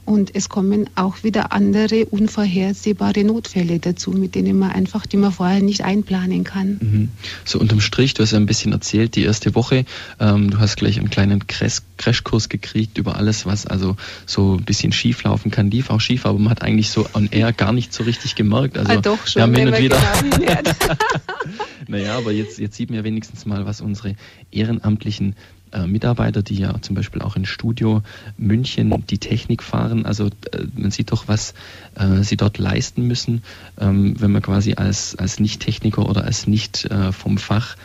Und 0.04 0.34
es 0.34 0.48
kommen 0.48 0.90
auch 0.96 1.22
wieder 1.22 1.52
andere 1.52 2.04
unvorhersehbare 2.06 3.24
Notfälle 3.24 3.78
dazu, 3.78 4.10
mit 4.10 4.34
denen 4.34 4.58
man 4.58 4.70
einfach, 4.70 5.06
die 5.06 5.16
man 5.16 5.32
vorher 5.32 5.60
nicht 5.60 5.82
einplanen 5.82 6.44
kann. 6.44 6.78
Mhm. 6.80 7.08
So 7.44 7.58
unterm 7.58 7.80
Strich, 7.80 8.14
du 8.14 8.22
hast 8.22 8.32
ja 8.32 8.38
ein 8.38 8.46
bisschen 8.46 8.72
erzählt, 8.72 9.16
die 9.16 9.22
erste 9.22 9.54
Woche, 9.54 9.86
ähm, 10.20 10.50
du 10.50 10.58
hast 10.58 10.76
gleich 10.76 10.98
einen 10.98 11.10
kleinen 11.10 11.44
Crashkurs 11.46 12.48
gekriegt 12.48 12.98
über 12.98 13.16
alles, 13.16 13.46
was 13.46 13.66
also 13.66 13.96
so 14.26 14.56
ein 14.56 14.64
bisschen 14.64 14.92
schief 14.92 15.22
laufen 15.22 15.50
kann. 15.50 15.70
Lief 15.70 15.90
auch 15.90 16.00
schief, 16.00 16.26
aber 16.26 16.38
man 16.38 16.50
hat 16.50 16.62
eigentlich 16.62 16.90
so 16.90 17.06
on 17.14 17.28
air 17.30 17.52
gar 17.52 17.72
nicht 17.72 17.92
so 17.92 18.04
richtig 18.04 18.34
gemerkt. 18.34 18.76
Also 18.76 18.92
ah, 18.92 18.96
doch 18.96 19.26
schon, 19.26 19.40
wir 19.40 19.42
haben 19.44 19.54
hin 19.54 19.68
und 19.68 19.78
wieder. 19.78 19.98
Genau 20.20 20.94
naja, 21.88 22.16
aber 22.16 22.32
jetzt, 22.32 22.58
jetzt 22.58 22.76
sieht 22.76 22.90
man 22.90 22.98
ja 22.98 23.04
wenigstens 23.04 23.46
mal, 23.46 23.64
was 23.64 23.80
unsere 23.80 24.16
ehrenamtlichen 24.50 25.34
äh, 25.74 25.86
Mitarbeiter, 25.86 26.42
die 26.42 26.56
ja 26.56 26.80
zum 26.80 26.94
Beispiel 26.94 27.22
auch 27.22 27.36
in 27.36 27.44
Studio 27.44 28.02
München 28.38 29.04
die 29.08 29.18
Technik 29.18 29.62
fahren. 29.62 30.06
Also 30.06 30.26
äh, 30.26 30.64
man 30.74 30.90
sieht 30.90 31.12
doch, 31.12 31.28
was 31.28 31.54
äh, 31.94 32.22
sie 32.22 32.36
dort 32.36 32.58
leisten 32.58 33.06
müssen, 33.06 33.42
ähm, 33.78 34.14
wenn 34.18 34.32
man 34.32 34.42
quasi 34.42 34.74
als, 34.74 35.16
als 35.16 35.40
Nicht-Techniker 35.40 36.08
oder 36.08 36.24
als 36.24 36.46
nicht 36.46 36.88
vom 37.12 37.38
Fach 37.38 37.76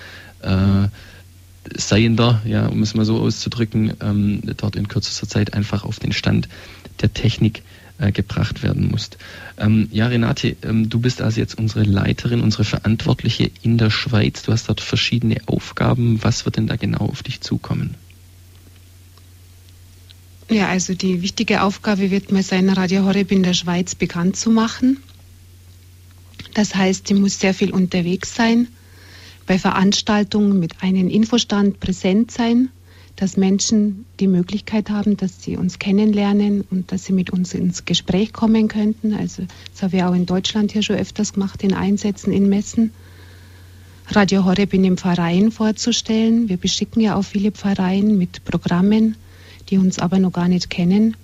Seiender, 1.75 2.41
ja, 2.45 2.67
um 2.67 2.81
es 2.81 2.95
mal 2.95 3.03
so 3.03 3.19
auszudrücken, 3.19 3.93
ähm, 3.99 4.41
dort 4.55 4.77
in 4.77 4.87
kürzester 4.87 5.27
Zeit 5.27 5.53
einfach 5.53 5.83
auf 5.83 5.99
den 5.99 6.13
Stand 6.13 6.47
der 7.01 7.13
Technik 7.13 7.59
äh, 7.59 7.61
gebracht 8.11 8.63
werden 8.63 8.89
muss. 8.89 9.09
Ähm, 9.57 9.89
ja, 9.91 10.07
Renate, 10.07 10.55
ähm, 10.63 10.89
du 10.89 10.99
bist 10.99 11.21
also 11.21 11.39
jetzt 11.39 11.57
unsere 11.57 11.83
Leiterin, 11.83 12.41
unsere 12.41 12.63
Verantwortliche 12.63 13.51
in 13.61 13.77
der 13.77 13.89
Schweiz. 13.89 14.43
Du 14.43 14.51
hast 14.51 14.69
dort 14.69 14.81
verschiedene 14.81 15.37
Aufgaben. 15.45 16.23
Was 16.23 16.45
wird 16.45 16.57
denn 16.57 16.67
da 16.67 16.77
genau 16.77 17.05
auf 17.05 17.23
dich 17.23 17.41
zukommen? 17.41 17.95
Ja, 20.49 20.67
also 20.67 20.95
die 20.95 21.21
wichtige 21.21 21.61
Aufgabe 21.61 22.09
wird 22.09 22.31
mal 22.31 22.41
sein, 22.41 22.69
Radio 22.69 23.03
Horeb 23.03 23.31
in 23.31 23.43
der 23.43 23.53
Schweiz 23.53 23.93
bekannt 23.93 24.35
zu 24.35 24.49
machen. 24.49 24.97
Das 26.55 26.73
heißt, 26.73 27.07
sie 27.07 27.13
muss 27.13 27.39
sehr 27.39 27.53
viel 27.53 27.71
unterwegs 27.71 28.33
sein, 28.33 28.67
bei 29.45 29.59
Veranstaltungen 29.59 30.59
mit 30.59 30.81
einem 30.81 31.07
Infostand 31.07 31.79
präsent 31.79 32.31
sein, 32.31 32.69
dass 33.19 33.35
Menschen 33.35 34.05
die 34.21 34.27
Möglichkeit 34.27 34.89
haben, 34.89 35.17
dass 35.17 35.43
sie 35.43 35.57
uns 35.57 35.77
kennenlernen 35.77 36.63
und 36.71 36.93
dass 36.93 37.03
sie 37.03 37.11
mit 37.11 37.31
uns 37.31 37.53
ins 37.53 37.83
Gespräch 37.83 38.31
kommen 38.31 38.69
könnten. 38.69 39.13
Also 39.13 39.43
das 39.73 39.83
haben 39.83 39.91
wir 39.91 40.09
auch 40.09 40.13
in 40.13 40.25
Deutschland 40.25 40.71
hier 40.71 40.83
schon 40.83 40.95
öfters 40.95 41.33
gemacht, 41.33 41.61
in 41.61 41.73
Einsätzen, 41.73 42.31
in 42.31 42.47
Messen. 42.47 42.91
Radio 44.07 44.45
Horeb 44.45 44.73
in 44.73 44.83
den 44.83 44.95
Pfarreien 44.95 45.51
vorzustellen. 45.51 46.47
Wir 46.47 46.55
beschicken 46.55 47.01
ja 47.01 47.15
auch 47.15 47.23
viele 47.23 47.51
Pfarreien 47.51 48.17
mit 48.17 48.45
Programmen, 48.45 49.17
die 49.69 49.77
uns 49.77 49.99
aber 49.99 50.17
noch 50.17 50.31
gar 50.31 50.47
nicht 50.47 50.69
kennen. 50.69 51.17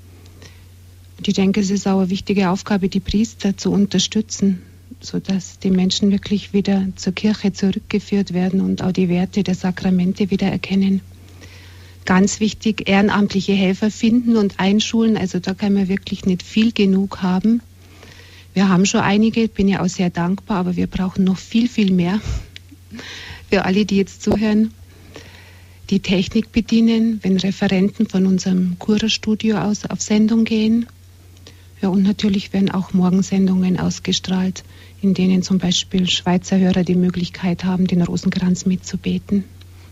Und 1.18 1.30
ich 1.30 1.34
denke, 1.34 1.62
es 1.62 1.70
ist 1.70 1.88
auch 1.88 2.00
eine 2.00 2.10
wichtige 2.10 2.50
Aufgabe, 2.50 2.90
die 2.90 3.00
Priester 3.00 3.56
zu 3.56 3.72
unterstützen, 3.72 4.62
sodass 5.00 5.60
die 5.60 5.72
Menschen 5.72 6.12
wirklich 6.12 6.52
wieder 6.52 6.90
zur 6.98 7.14
Kirche 7.14 7.54
zurückgeführt 7.54 8.34
werden 8.34 8.60
und 8.60 8.84
auch 8.84 8.92
die 8.92 9.08
Werte 9.08 9.44
der 9.44 9.56
Sakramente 9.56 10.30
wieder 10.30 10.48
erkennen 10.48 11.00
ganz 12.06 12.40
wichtig, 12.40 12.88
ehrenamtliche 12.88 13.54
Helfer 13.54 13.92
finden 13.92 14.38
und 14.38 14.60
einschulen. 14.60 15.18
Also 15.18 15.40
da 15.40 15.54
kann 15.54 15.74
man 15.74 15.88
wirklich 15.88 16.26
nicht 16.26 16.44
viel 16.44 16.72
genug 16.72 17.22
haben. 17.22 17.62
Wir 18.54 18.70
haben 18.70 18.86
schon 18.86 19.02
einige, 19.02 19.48
bin 19.50 19.68
ja 19.68 19.84
auch 19.84 19.90
sehr 19.90 20.10
dankbar, 20.10 20.58
aber 20.58 20.76
wir 20.76 20.88
brauchen 20.88 21.26
noch 21.26 21.38
viel, 21.38 21.68
viel 21.68 21.92
mehr. 21.92 22.22
Für 23.50 23.66
alle, 23.66 23.86
die 23.86 23.98
jetzt 23.98 24.24
zuhören, 24.24 24.74
die 25.90 26.00
Technik 26.00 26.52
bedienen, 26.52 27.20
wenn 27.22 27.38
Referenten 27.38 28.08
von 28.08 28.26
unserem 28.26 28.78
Kurerstudio 28.80 29.58
aus 29.58 29.86
auf 29.86 30.02
Sendung 30.02 30.46
gehen. 30.46 30.88
Ja, 31.82 31.90
und 31.90 32.04
natürlich 32.04 32.54
werden 32.54 32.72
auch 32.72 32.94
Morgensendungen 32.94 33.78
ausgestrahlt, 33.80 34.64
in 35.02 35.14
denen 35.14 35.44
zum 35.44 35.60
Beispiel 35.60 36.10
Schweizer 36.10 36.58
Hörer 36.58 36.84
die 36.84 36.96
Möglichkeit 36.96 37.66
haben, 37.66 37.86
den 37.86 38.02
Rosenkranz 38.02 38.66
mitzubeten. 38.66 39.44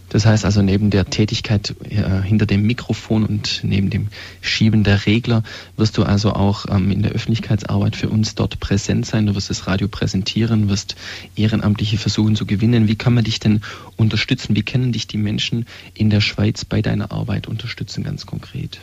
Das 0.10 0.26
heißt 0.28 0.46
also, 0.46 0.62
neben 0.62 0.92
der 0.92 1.06
Tätigkeit 1.06 1.76
äh, 1.90 2.22
hinter 2.22 2.46
dem 2.46 2.62
Mikrofon 2.64 3.26
und 3.26 3.62
neben 3.64 3.90
dem 3.90 4.10
Schieben 4.42 4.84
der 4.84 5.06
Regler 5.08 5.44
wirst 5.76 5.98
du 5.98 6.04
also 6.04 6.34
auch 6.34 6.66
ähm, 6.70 6.92
in 6.92 7.02
der 7.02 7.14
Öffentlichkeitsarbeit 7.14 7.96
für 7.96 8.10
uns 8.10 8.36
dort 8.36 8.60
präsent 8.60 9.08
sein. 9.08 9.26
Du 9.26 9.34
wirst 9.36 9.50
das 9.50 9.66
Radio 9.66 9.88
präsentieren, 9.88 10.70
wirst 10.70 10.96
Ehrenamtliche 11.36 11.98
versuchen 11.98 12.36
zu 12.36 12.46
gewinnen. 12.46 12.88
Wie 12.88 12.96
kann 12.96 13.16
man 13.16 13.24
dich 13.24 13.40
denn 13.40 13.62
unterstützen? 13.96 14.56
Wie 14.56 14.62
können 14.62 14.92
dich 14.92 15.08
die 15.08 15.18
Menschen 15.18 15.66
in 15.96 16.12
der 16.12 16.22
Schweiz 16.22 16.64
bei 16.64 16.84
deiner 16.84 17.12
Arbeit 17.12 17.48
unterstützen, 17.48 18.04
ganz 18.04 18.28
konkret? 18.28 18.80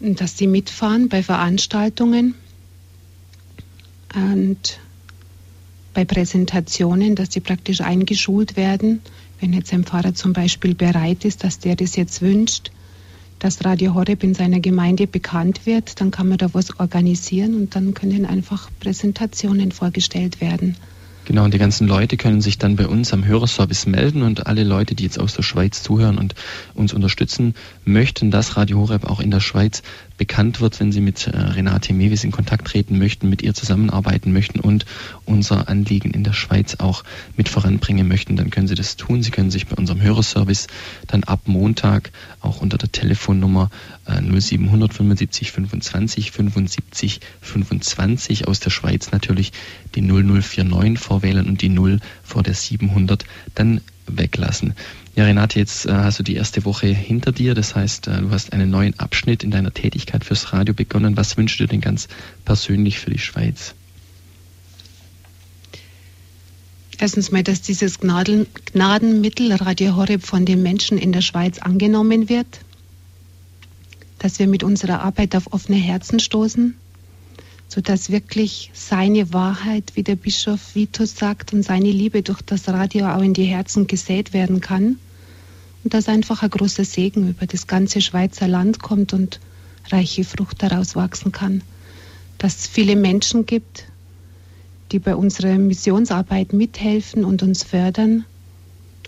Dass 0.00 0.36
sie 0.36 0.46
mitfahren 0.46 1.08
bei 1.08 1.22
Veranstaltungen 1.22 2.34
und 4.14 4.78
bei 5.94 6.04
Präsentationen, 6.04 7.14
dass 7.14 7.32
sie 7.32 7.40
praktisch 7.40 7.80
eingeschult 7.80 8.56
werden. 8.56 9.00
Wenn 9.40 9.52
jetzt 9.52 9.72
ein 9.72 9.84
Pfarrer 9.84 10.14
zum 10.14 10.32
Beispiel 10.32 10.74
bereit 10.74 11.24
ist, 11.24 11.44
dass 11.44 11.60
der 11.60 11.76
das 11.76 11.96
jetzt 11.96 12.20
wünscht, 12.20 12.70
dass 13.38 13.64
Radio 13.64 13.94
Horeb 13.94 14.22
in 14.22 14.34
seiner 14.34 14.60
Gemeinde 14.60 15.06
bekannt 15.06 15.66
wird, 15.66 16.00
dann 16.00 16.10
kann 16.10 16.28
man 16.28 16.38
da 16.38 16.52
was 16.52 16.78
organisieren 16.78 17.54
und 17.54 17.76
dann 17.76 17.94
können 17.94 18.26
einfach 18.26 18.70
Präsentationen 18.80 19.72
vorgestellt 19.72 20.40
werden. 20.40 20.76
Genau, 21.26 21.44
und 21.44 21.54
die 21.54 21.58
ganzen 21.58 21.88
Leute 21.88 22.18
können 22.18 22.42
sich 22.42 22.58
dann 22.58 22.76
bei 22.76 22.86
uns 22.86 23.12
am 23.14 23.24
Hörerservice 23.24 23.86
melden 23.86 24.22
und 24.22 24.46
alle 24.46 24.62
Leute, 24.62 24.94
die 24.94 25.04
jetzt 25.04 25.18
aus 25.18 25.32
der 25.32 25.42
Schweiz 25.42 25.82
zuhören 25.82 26.18
und 26.18 26.34
uns 26.74 26.92
unterstützen 26.92 27.54
möchten, 27.84 28.30
dass 28.30 28.56
Radio 28.58 28.80
Horeb 28.80 29.04
auch 29.04 29.20
in 29.20 29.30
der 29.30 29.40
Schweiz 29.40 29.82
bekannt 30.16 30.60
wird, 30.60 30.78
wenn 30.80 30.92
sie 30.92 31.00
mit 31.00 31.26
äh, 31.26 31.36
Renate 31.36 31.92
Mewis 31.92 32.24
in 32.24 32.30
Kontakt 32.30 32.68
treten 32.68 32.98
möchten, 32.98 33.28
mit 33.28 33.42
ihr 33.42 33.54
zusammenarbeiten 33.54 34.32
möchten 34.32 34.60
und 34.60 34.84
unser 35.24 35.68
Anliegen 35.68 36.10
in 36.10 36.24
der 36.24 36.34
Schweiz 36.34 36.76
auch 36.78 37.04
mit 37.36 37.48
voranbringen 37.48 38.06
möchten, 38.06 38.36
dann 38.36 38.50
können 38.50 38.68
sie 38.68 38.74
das 38.74 38.96
tun. 38.96 39.22
Sie 39.22 39.30
können 39.30 39.50
sich 39.50 39.66
bei 39.66 39.76
unserem 39.76 40.02
Hörerservice 40.02 40.66
dann 41.06 41.24
ab 41.24 41.40
Montag 41.46 42.12
auch 42.40 42.60
unter 42.60 42.78
der 42.78 42.92
Telefonnummer 42.92 43.70
äh, 44.06 44.20
0775 44.20 45.52
25 45.52 46.30
75 46.30 47.20
25 47.40 48.46
aus 48.46 48.60
der 48.60 48.70
Schweiz 48.70 49.10
natürlich 49.10 49.52
die 49.94 50.02
0049 50.02 50.98
vorwählen 51.14 51.46
und 51.46 51.62
die 51.62 51.68
0 51.68 52.00
vor 52.24 52.42
der 52.42 52.54
700 52.54 53.24
dann 53.54 53.80
weglassen. 54.06 54.74
Ja, 55.14 55.24
Renate, 55.24 55.60
jetzt 55.60 55.86
äh, 55.86 55.92
hast 55.92 56.18
du 56.18 56.24
die 56.24 56.34
erste 56.34 56.64
Woche 56.64 56.88
hinter 56.88 57.30
dir. 57.30 57.54
Das 57.54 57.76
heißt, 57.76 58.08
äh, 58.08 58.20
du 58.20 58.30
hast 58.30 58.52
einen 58.52 58.68
neuen 58.68 58.98
Abschnitt 58.98 59.44
in 59.44 59.52
deiner 59.52 59.72
Tätigkeit 59.72 60.24
fürs 60.24 60.52
Radio 60.52 60.74
begonnen. 60.74 61.16
Was 61.16 61.36
wünschst 61.36 61.60
du 61.60 61.66
denn 61.66 61.80
ganz 61.80 62.08
persönlich 62.44 62.98
für 62.98 63.10
die 63.10 63.18
Schweiz? 63.18 63.74
Erstens 66.98 67.30
mal, 67.30 67.44
dass 67.44 67.62
dieses 67.62 68.00
Gnaden, 68.00 68.46
Gnadenmittel 68.72 69.52
Radio 69.52 69.94
Horeb 69.94 70.24
von 70.24 70.44
den 70.44 70.62
Menschen 70.62 70.98
in 70.98 71.12
der 71.12 71.22
Schweiz 71.22 71.58
angenommen 71.58 72.28
wird, 72.28 72.60
dass 74.18 74.40
wir 74.40 74.48
mit 74.48 74.64
unserer 74.64 75.02
Arbeit 75.02 75.36
auf 75.36 75.52
offene 75.52 75.76
Herzen 75.76 76.18
stoßen, 76.18 76.74
sodass 77.68 78.10
wirklich 78.10 78.70
seine 78.74 79.32
Wahrheit, 79.32 79.92
wie 79.94 80.02
der 80.02 80.16
Bischof 80.16 80.74
Vitus 80.74 81.16
sagt, 81.16 81.52
und 81.52 81.62
seine 81.62 81.90
Liebe 81.90 82.22
durch 82.22 82.42
das 82.42 82.68
Radio 82.68 83.06
auch 83.08 83.22
in 83.22 83.34
die 83.34 83.44
Herzen 83.44 83.86
gesät 83.86 84.32
werden 84.32 84.60
kann 84.60 84.96
und 85.84 85.92
dass 85.92 86.08
einfach 86.08 86.42
ein 86.42 86.50
großer 86.50 86.84
Segen 86.84 87.28
über 87.28 87.46
das 87.46 87.66
ganze 87.66 88.00
Schweizer 88.00 88.48
Land 88.48 88.80
kommt 88.80 89.12
und 89.12 89.38
reiche 89.90 90.24
Frucht 90.24 90.62
daraus 90.62 90.96
wachsen 90.96 91.30
kann. 91.30 91.62
Dass 92.38 92.56
es 92.56 92.66
viele 92.66 92.96
Menschen 92.96 93.44
gibt, 93.44 93.84
die 94.92 94.98
bei 94.98 95.14
unserer 95.14 95.58
Missionsarbeit 95.58 96.52
mithelfen 96.52 97.24
und 97.24 97.42
uns 97.42 97.62
fördern. 97.62 98.24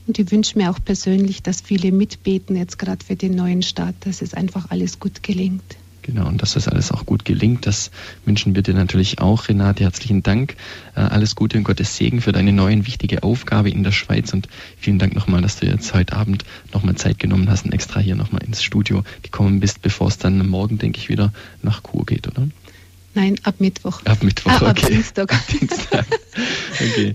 Und 0.06 0.18
ich 0.18 0.30
wünsche 0.30 0.58
mir 0.58 0.70
auch 0.70 0.78
persönlich, 0.84 1.42
dass 1.42 1.62
viele 1.62 1.92
mitbeten, 1.92 2.56
jetzt 2.56 2.78
gerade 2.78 3.04
für 3.04 3.16
den 3.16 3.34
neuen 3.34 3.62
Start, 3.62 3.94
dass 4.00 4.22
es 4.22 4.34
einfach 4.34 4.70
alles 4.70 5.00
gut 5.00 5.22
gelingt. 5.22 5.76
Genau, 6.06 6.28
und 6.28 6.40
dass 6.40 6.54
das 6.54 6.68
alles 6.68 6.92
auch 6.92 7.04
gut 7.04 7.24
gelingt, 7.24 7.66
das 7.66 7.90
wünschen 8.24 8.54
wir 8.54 8.62
dir 8.62 8.74
natürlich 8.74 9.18
auch, 9.18 9.48
Renate. 9.48 9.82
Herzlichen 9.82 10.22
Dank. 10.22 10.54
Äh, 10.94 11.00
alles 11.00 11.34
Gute 11.34 11.58
und 11.58 11.64
Gottes 11.64 11.96
Segen 11.96 12.20
für 12.20 12.30
deine 12.30 12.52
neue 12.52 12.86
wichtige 12.86 13.24
Aufgabe 13.24 13.70
in 13.70 13.82
der 13.82 13.90
Schweiz 13.90 14.32
und 14.32 14.48
vielen 14.78 15.00
Dank 15.00 15.16
nochmal, 15.16 15.42
dass 15.42 15.58
du 15.58 15.66
jetzt 15.66 15.92
heute 15.94 16.14
Abend 16.14 16.44
nochmal 16.72 16.94
Zeit 16.94 17.18
genommen 17.18 17.50
hast 17.50 17.64
und 17.64 17.72
extra 17.72 17.98
hier 17.98 18.14
nochmal 18.14 18.44
ins 18.44 18.62
Studio 18.62 19.02
gekommen 19.22 19.58
bist, 19.58 19.82
bevor 19.82 20.06
es 20.06 20.18
dann 20.18 20.48
morgen, 20.48 20.78
denke 20.78 21.00
ich, 21.00 21.08
wieder 21.08 21.32
nach 21.62 21.82
Kur 21.82 22.06
geht, 22.06 22.28
oder? 22.28 22.46
Nein, 23.14 23.36
ab 23.42 23.56
Mittwoch. 23.58 24.02
Ab 24.04 24.22
Mittwoch, 24.22 24.52
ah, 24.52 24.70
okay. 24.70 24.82
Ab 24.84 24.90
Dienstag. 24.90 25.32
ab 25.32 25.46
Dienstag. 25.50 26.06
okay. 26.74 27.14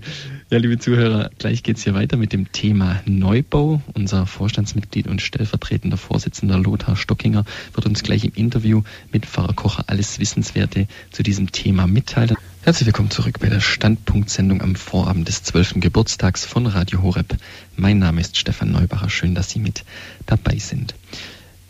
Ja, 0.52 0.58
liebe 0.58 0.78
Zuhörer, 0.78 1.30
gleich 1.38 1.62
geht 1.62 1.78
es 1.78 1.84
hier 1.84 1.94
weiter 1.94 2.18
mit 2.18 2.34
dem 2.34 2.52
Thema 2.52 3.00
Neubau. 3.06 3.80
Unser 3.94 4.26
Vorstandsmitglied 4.26 5.06
und 5.06 5.22
stellvertretender 5.22 5.96
Vorsitzender 5.96 6.58
Lothar 6.58 6.94
Stockinger 6.94 7.46
wird 7.72 7.86
uns 7.86 8.02
gleich 8.02 8.22
im 8.22 8.34
Interview 8.34 8.82
mit 9.12 9.24
Pfarrer 9.24 9.54
Kocher 9.54 9.84
alles 9.86 10.18
Wissenswerte 10.18 10.88
zu 11.10 11.22
diesem 11.22 11.52
Thema 11.52 11.86
mitteilen. 11.86 12.36
Herzlich 12.64 12.84
willkommen 12.84 13.10
zurück 13.10 13.40
bei 13.40 13.48
der 13.48 13.60
Standpunktsendung 13.60 14.60
am 14.60 14.74
Vorabend 14.74 15.26
des 15.26 15.42
12. 15.42 15.76
Geburtstags 15.76 16.44
von 16.44 16.66
Radio 16.66 17.00
Horeb. 17.00 17.34
Mein 17.76 17.98
Name 17.98 18.20
ist 18.20 18.36
Stefan 18.36 18.72
Neubacher. 18.72 19.08
Schön, 19.08 19.34
dass 19.34 19.48
Sie 19.48 19.58
mit 19.58 19.86
dabei 20.26 20.58
sind. 20.58 20.94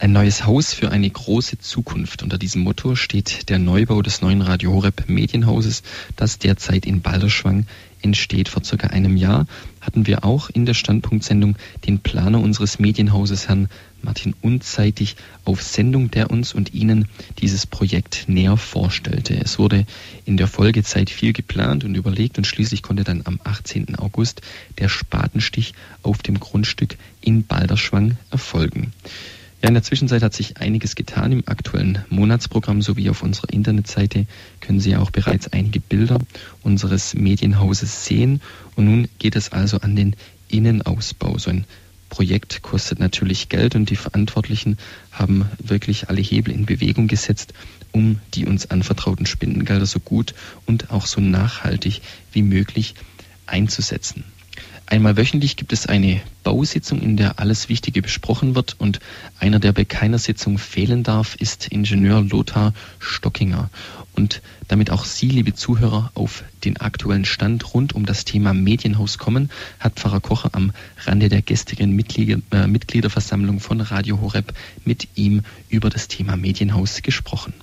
Ein 0.00 0.10
neues 0.10 0.44
Haus 0.44 0.74
für 0.74 0.90
eine 0.90 1.08
große 1.08 1.60
Zukunft. 1.60 2.24
Unter 2.24 2.36
diesem 2.36 2.62
Motto 2.62 2.96
steht 2.96 3.48
der 3.48 3.60
Neubau 3.60 4.02
des 4.02 4.20
neuen 4.20 4.42
Radio 4.42 4.72
Horeb 4.72 5.04
Medienhauses, 5.06 5.84
das 6.16 6.40
derzeit 6.40 6.86
in 6.86 7.02
Balderschwang 7.02 7.66
entsteht. 8.02 8.48
Vor 8.48 8.64
circa 8.64 8.88
einem 8.88 9.16
Jahr 9.16 9.46
hatten 9.80 10.06
wir 10.06 10.24
auch 10.24 10.50
in 10.50 10.66
der 10.66 10.74
Standpunktsendung 10.74 11.56
den 11.86 12.00
Planer 12.00 12.40
unseres 12.40 12.78
Medienhauses, 12.78 13.48
Herrn 13.48 13.68
Martin 14.02 14.34
Unzeitig, 14.42 15.16
auf 15.44 15.62
Sendung, 15.62 16.10
der 16.10 16.30
uns 16.30 16.54
und 16.54 16.74
Ihnen 16.74 17.08
dieses 17.38 17.66
Projekt 17.66 18.24
näher 18.26 18.56
vorstellte. 18.56 19.34
Es 19.34 19.58
wurde 19.58 19.86
in 20.24 20.36
der 20.36 20.48
Folgezeit 20.48 21.10
viel 21.10 21.32
geplant 21.32 21.84
und 21.84 21.94
überlegt 21.94 22.38
und 22.38 22.46
schließlich 22.46 22.82
konnte 22.82 23.04
dann 23.04 23.22
am 23.24 23.40
18. 23.44 23.96
August 23.96 24.42
der 24.78 24.88
Spatenstich 24.88 25.74
auf 26.02 26.22
dem 26.22 26.40
Grundstück 26.40 26.96
in 27.20 27.44
Balderschwang 27.44 28.16
erfolgen. 28.30 28.92
Ja, 29.62 29.68
in 29.68 29.74
der 29.74 29.84
Zwischenzeit 29.84 30.24
hat 30.24 30.34
sich 30.34 30.56
einiges 30.56 30.96
getan. 30.96 31.30
Im 31.30 31.44
aktuellen 31.46 32.04
Monatsprogramm 32.10 32.82
sowie 32.82 33.08
auf 33.10 33.22
unserer 33.22 33.52
Internetseite 33.52 34.26
können 34.60 34.80
Sie 34.80 34.96
auch 34.96 35.12
bereits 35.12 35.52
einige 35.52 35.78
Bilder 35.78 36.18
unseres 36.64 37.14
Medienhauses 37.14 38.04
sehen. 38.04 38.42
Und 38.74 38.86
nun 38.86 39.08
geht 39.20 39.36
es 39.36 39.52
also 39.52 39.78
an 39.78 39.94
den 39.94 40.16
Innenausbau. 40.48 41.38
So 41.38 41.50
ein 41.50 41.64
Projekt 42.08 42.62
kostet 42.62 42.98
natürlich 42.98 43.50
Geld 43.50 43.76
und 43.76 43.88
die 43.88 43.96
Verantwortlichen 43.96 44.78
haben 45.12 45.46
wirklich 45.62 46.08
alle 46.08 46.20
Hebel 46.20 46.52
in 46.52 46.66
Bewegung 46.66 47.06
gesetzt, 47.06 47.54
um 47.92 48.18
die 48.34 48.46
uns 48.46 48.68
anvertrauten 48.68 49.26
Spendengelder 49.26 49.86
so 49.86 50.00
gut 50.00 50.34
und 50.66 50.90
auch 50.90 51.06
so 51.06 51.20
nachhaltig 51.20 52.02
wie 52.32 52.42
möglich 52.42 52.96
einzusetzen. 53.46 54.24
Einmal 54.92 55.16
wöchentlich 55.16 55.56
gibt 55.56 55.72
es 55.72 55.86
eine 55.86 56.20
Bausitzung, 56.44 57.00
in 57.00 57.16
der 57.16 57.38
alles 57.38 57.70
Wichtige 57.70 58.02
besprochen 58.02 58.54
wird 58.54 58.76
und 58.78 59.00
einer, 59.38 59.58
der 59.58 59.72
bei 59.72 59.86
keiner 59.86 60.18
Sitzung 60.18 60.58
fehlen 60.58 61.02
darf, 61.02 61.34
ist 61.36 61.68
Ingenieur 61.68 62.20
Lothar 62.20 62.74
Stockinger. 62.98 63.70
Und 64.14 64.42
damit 64.68 64.90
auch 64.90 65.06
Sie, 65.06 65.28
liebe 65.28 65.54
Zuhörer, 65.54 66.12
auf 66.12 66.44
den 66.64 66.76
aktuellen 66.76 67.24
Stand 67.24 67.72
rund 67.72 67.94
um 67.94 68.04
das 68.04 68.26
Thema 68.26 68.52
Medienhaus 68.52 69.16
kommen, 69.16 69.50
hat 69.80 69.94
Pfarrer 69.94 70.20
Kocher 70.20 70.50
am 70.52 70.72
Rande 71.06 71.30
der 71.30 71.40
gestrigen 71.40 71.98
äh, 71.98 72.66
Mitgliederversammlung 72.66 73.60
von 73.60 73.80
Radio 73.80 74.20
Horeb 74.20 74.52
mit 74.84 75.08
ihm 75.14 75.40
über 75.70 75.88
das 75.88 76.06
Thema 76.08 76.36
Medienhaus 76.36 77.00
gesprochen. 77.00 77.54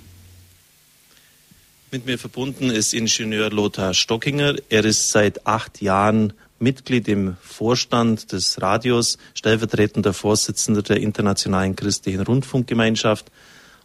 Mit 1.91 2.07
mir 2.07 2.17
verbunden 2.17 2.71
ist 2.71 2.95
Ingenieur 2.95 3.51
Lothar 3.51 3.93
Stockinger. 3.93 4.55
Er 4.69 4.83
ist 4.83 5.11
seit 5.11 5.45
acht 5.45 5.79
Jahren 5.83 6.33
Mitglied 6.59 7.07
im 7.07 7.37
Vorstand 7.41 8.31
des 8.31 8.61
Radios, 8.61 9.17
stellvertretender 9.33 10.13
Vorsitzender 10.13 10.81
der 10.81 10.97
Internationalen 10.97 11.75
Christlichen 11.75 12.21
Rundfunkgemeinschaft. 12.21 13.31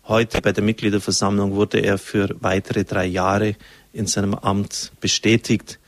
Heute 0.06 0.40
bei 0.42 0.52
der 0.52 0.64
Mitgliederversammlung 0.64 1.52
wurde 1.52 1.78
er 1.78 1.98
für 1.98 2.36
weitere 2.40 2.84
drei 2.84 3.06
Jahre 3.06 3.56
in 3.92 4.06
seinem 4.06 4.34
Amt 4.34 4.92
bestätigt. 5.00 5.78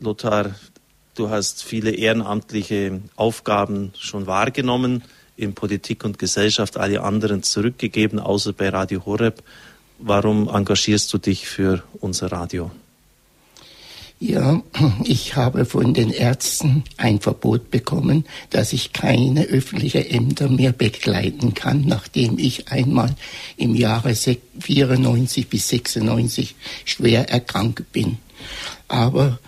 Lothar, 0.00 0.54
du 1.14 1.30
hast 1.30 1.62
viele 1.62 1.92
ehrenamtliche 1.92 3.00
Aufgaben 3.16 3.92
schon 3.98 4.26
wahrgenommen, 4.26 5.04
in 5.36 5.54
Politik 5.54 6.04
und 6.04 6.18
Gesellschaft 6.18 6.76
alle 6.76 7.02
anderen 7.02 7.42
zurückgegeben, 7.42 8.18
außer 8.18 8.52
bei 8.52 8.68
Radio 8.68 9.04
Horeb. 9.04 9.42
Warum 9.98 10.48
engagierst 10.48 11.12
du 11.12 11.18
dich 11.18 11.48
für 11.48 11.82
unser 12.00 12.30
Radio? 12.30 12.70
Ja, 14.26 14.62
ich 15.04 15.36
habe 15.36 15.66
von 15.66 15.92
den 15.92 16.08
Ärzten 16.08 16.84
ein 16.96 17.20
Verbot 17.20 17.70
bekommen, 17.70 18.24
dass 18.48 18.72
ich 18.72 18.94
keine 18.94 19.44
öffentlichen 19.44 20.06
Ämter 20.06 20.48
mehr 20.48 20.72
begleiten 20.72 21.52
kann, 21.52 21.84
nachdem 21.86 22.38
ich 22.38 22.68
einmal 22.68 23.14
im 23.58 23.74
Jahre 23.74 24.14
94 24.14 25.46
bis 25.46 25.68
96 25.68 26.54
schwer 26.86 27.28
erkrankt 27.28 27.92
bin. 27.92 28.16
Aber 28.88 29.40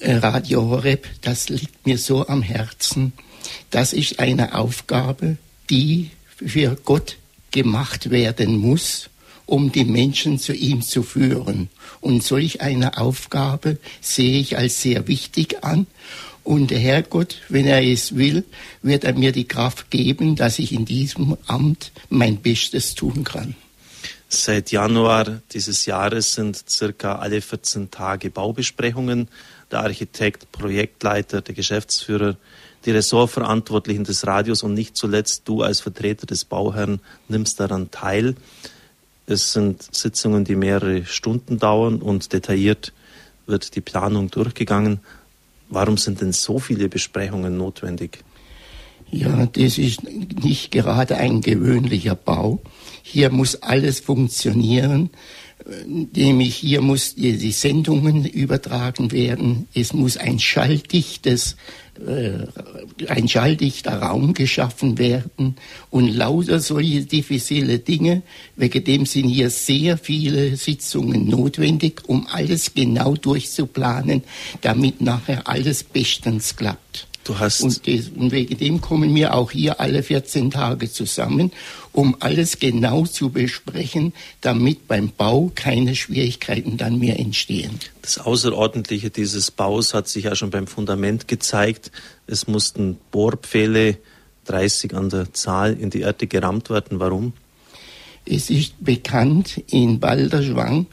äh, 0.00 0.16
Radio 0.16 0.68
Horeb, 0.68 1.08
das 1.22 1.48
liegt 1.48 1.86
mir 1.86 1.96
so 1.96 2.26
am 2.28 2.42
Herzen. 2.42 3.14
Das 3.70 3.94
ist 3.94 4.20
eine 4.20 4.54
Aufgabe, 4.54 5.38
die 5.70 6.10
für 6.36 6.76
Gott 6.84 7.16
gemacht 7.52 8.10
werden 8.10 8.58
muss 8.58 9.08
um 9.50 9.72
die 9.72 9.84
Menschen 9.84 10.38
zu 10.38 10.54
ihm 10.54 10.80
zu 10.80 11.02
führen. 11.02 11.68
Und 12.00 12.22
solch 12.22 12.60
eine 12.60 12.98
Aufgabe 12.98 13.78
sehe 14.00 14.38
ich 14.38 14.56
als 14.56 14.80
sehr 14.80 15.08
wichtig 15.08 15.64
an. 15.64 15.86
Und 16.44 16.70
der 16.70 16.78
Herrgott, 16.78 17.36
wenn 17.48 17.66
er 17.66 17.82
es 17.82 18.16
will, 18.16 18.44
wird 18.82 19.04
er 19.04 19.14
mir 19.14 19.32
die 19.32 19.48
Kraft 19.48 19.90
geben, 19.90 20.36
dass 20.36 20.58
ich 20.58 20.72
in 20.72 20.84
diesem 20.84 21.36
Amt 21.46 21.90
mein 22.08 22.36
Bestes 22.36 22.94
tun 22.94 23.24
kann. 23.24 23.56
Seit 24.28 24.70
Januar 24.70 25.42
dieses 25.52 25.84
Jahres 25.84 26.34
sind 26.34 26.70
circa 26.70 27.16
alle 27.16 27.40
14 27.40 27.90
Tage 27.90 28.30
Baubesprechungen. 28.30 29.28
Der 29.72 29.80
Architekt, 29.80 30.52
Projektleiter, 30.52 31.40
der 31.40 31.54
Geschäftsführer, 31.54 32.36
die 32.84 32.92
Ressortverantwortlichen 32.92 34.04
des 34.04 34.26
Radios 34.26 34.62
und 34.62 34.74
nicht 34.74 34.96
zuletzt 34.96 35.42
du 35.46 35.62
als 35.62 35.80
Vertreter 35.80 36.26
des 36.26 36.44
Bauherrn 36.44 37.00
nimmst 37.28 37.58
daran 37.58 37.90
teil. 37.90 38.36
Es 39.30 39.52
sind 39.52 39.94
Sitzungen, 39.94 40.44
die 40.44 40.56
mehrere 40.56 41.06
Stunden 41.06 41.58
dauern 41.58 42.02
und 42.02 42.32
detailliert 42.32 42.92
wird 43.46 43.76
die 43.76 43.80
Planung 43.80 44.28
durchgegangen. 44.28 44.98
Warum 45.68 45.98
sind 45.98 46.20
denn 46.20 46.32
so 46.32 46.58
viele 46.58 46.88
Besprechungen 46.88 47.56
notwendig? 47.56 48.24
Ja, 49.12 49.46
das 49.46 49.78
ist 49.78 50.02
nicht 50.02 50.72
gerade 50.72 51.16
ein 51.16 51.42
gewöhnlicher 51.42 52.16
Bau. 52.16 52.60
Hier 53.02 53.30
muss 53.30 53.62
alles 53.62 54.00
funktionieren 54.00 55.10
nämlich 56.14 56.56
hier 56.56 56.80
muss 56.80 57.14
die, 57.14 57.52
Sendungen 57.52 58.24
übertragen 58.24 59.12
werden. 59.12 59.68
Es 59.74 59.92
muss 59.92 60.16
ein 60.16 60.38
schalldichtes, 60.38 61.56
ein 63.08 63.28
schalldichter 63.28 64.00
Raum 64.00 64.34
geschaffen 64.34 64.98
werden 64.98 65.56
und 65.90 66.08
lauter 66.08 66.60
solche 66.60 67.04
diffizile 67.04 67.78
Dinge. 67.78 68.22
Wegen 68.56 68.84
dem 68.84 69.06
sind 69.06 69.28
hier 69.28 69.50
sehr 69.50 69.98
viele 69.98 70.56
Sitzungen 70.56 71.28
notwendig, 71.28 72.02
um 72.06 72.26
alles 72.26 72.74
genau 72.74 73.14
durchzuplanen, 73.14 74.22
damit 74.60 75.00
nachher 75.00 75.46
alles 75.46 75.84
bestens 75.84 76.56
klappt. 76.56 77.09
Du 77.30 77.38
hast 77.38 77.62
und, 77.62 77.86
und 78.16 78.32
wegen 78.32 78.58
dem 78.58 78.80
kommen 78.80 79.14
wir 79.14 79.34
auch 79.34 79.52
hier 79.52 79.78
alle 79.78 80.02
14 80.02 80.50
Tage 80.50 80.90
zusammen, 80.90 81.52
um 81.92 82.16
alles 82.18 82.58
genau 82.58 83.06
zu 83.06 83.30
besprechen, 83.30 84.12
damit 84.40 84.88
beim 84.88 85.12
Bau 85.16 85.52
keine 85.54 85.94
Schwierigkeiten 85.94 86.76
dann 86.76 86.98
mehr 86.98 87.20
entstehen. 87.20 87.78
Das 88.02 88.18
Außerordentliche 88.18 89.10
dieses 89.10 89.52
Baus 89.52 89.94
hat 89.94 90.08
sich 90.08 90.24
ja 90.24 90.34
schon 90.34 90.50
beim 90.50 90.66
Fundament 90.66 91.28
gezeigt. 91.28 91.92
Es 92.26 92.48
mussten 92.48 92.98
Bohrpfähle, 93.12 93.98
30 94.46 94.94
an 94.94 95.08
der 95.10 95.32
Zahl, 95.32 95.74
in 95.74 95.90
die 95.90 96.00
Erde 96.00 96.26
gerammt 96.26 96.68
werden. 96.68 96.98
Warum? 96.98 97.32
Es 98.24 98.50
ist 98.50 98.74
bekannt 98.80 99.62
in 99.68 100.00
Balderschwang, 100.00 100.86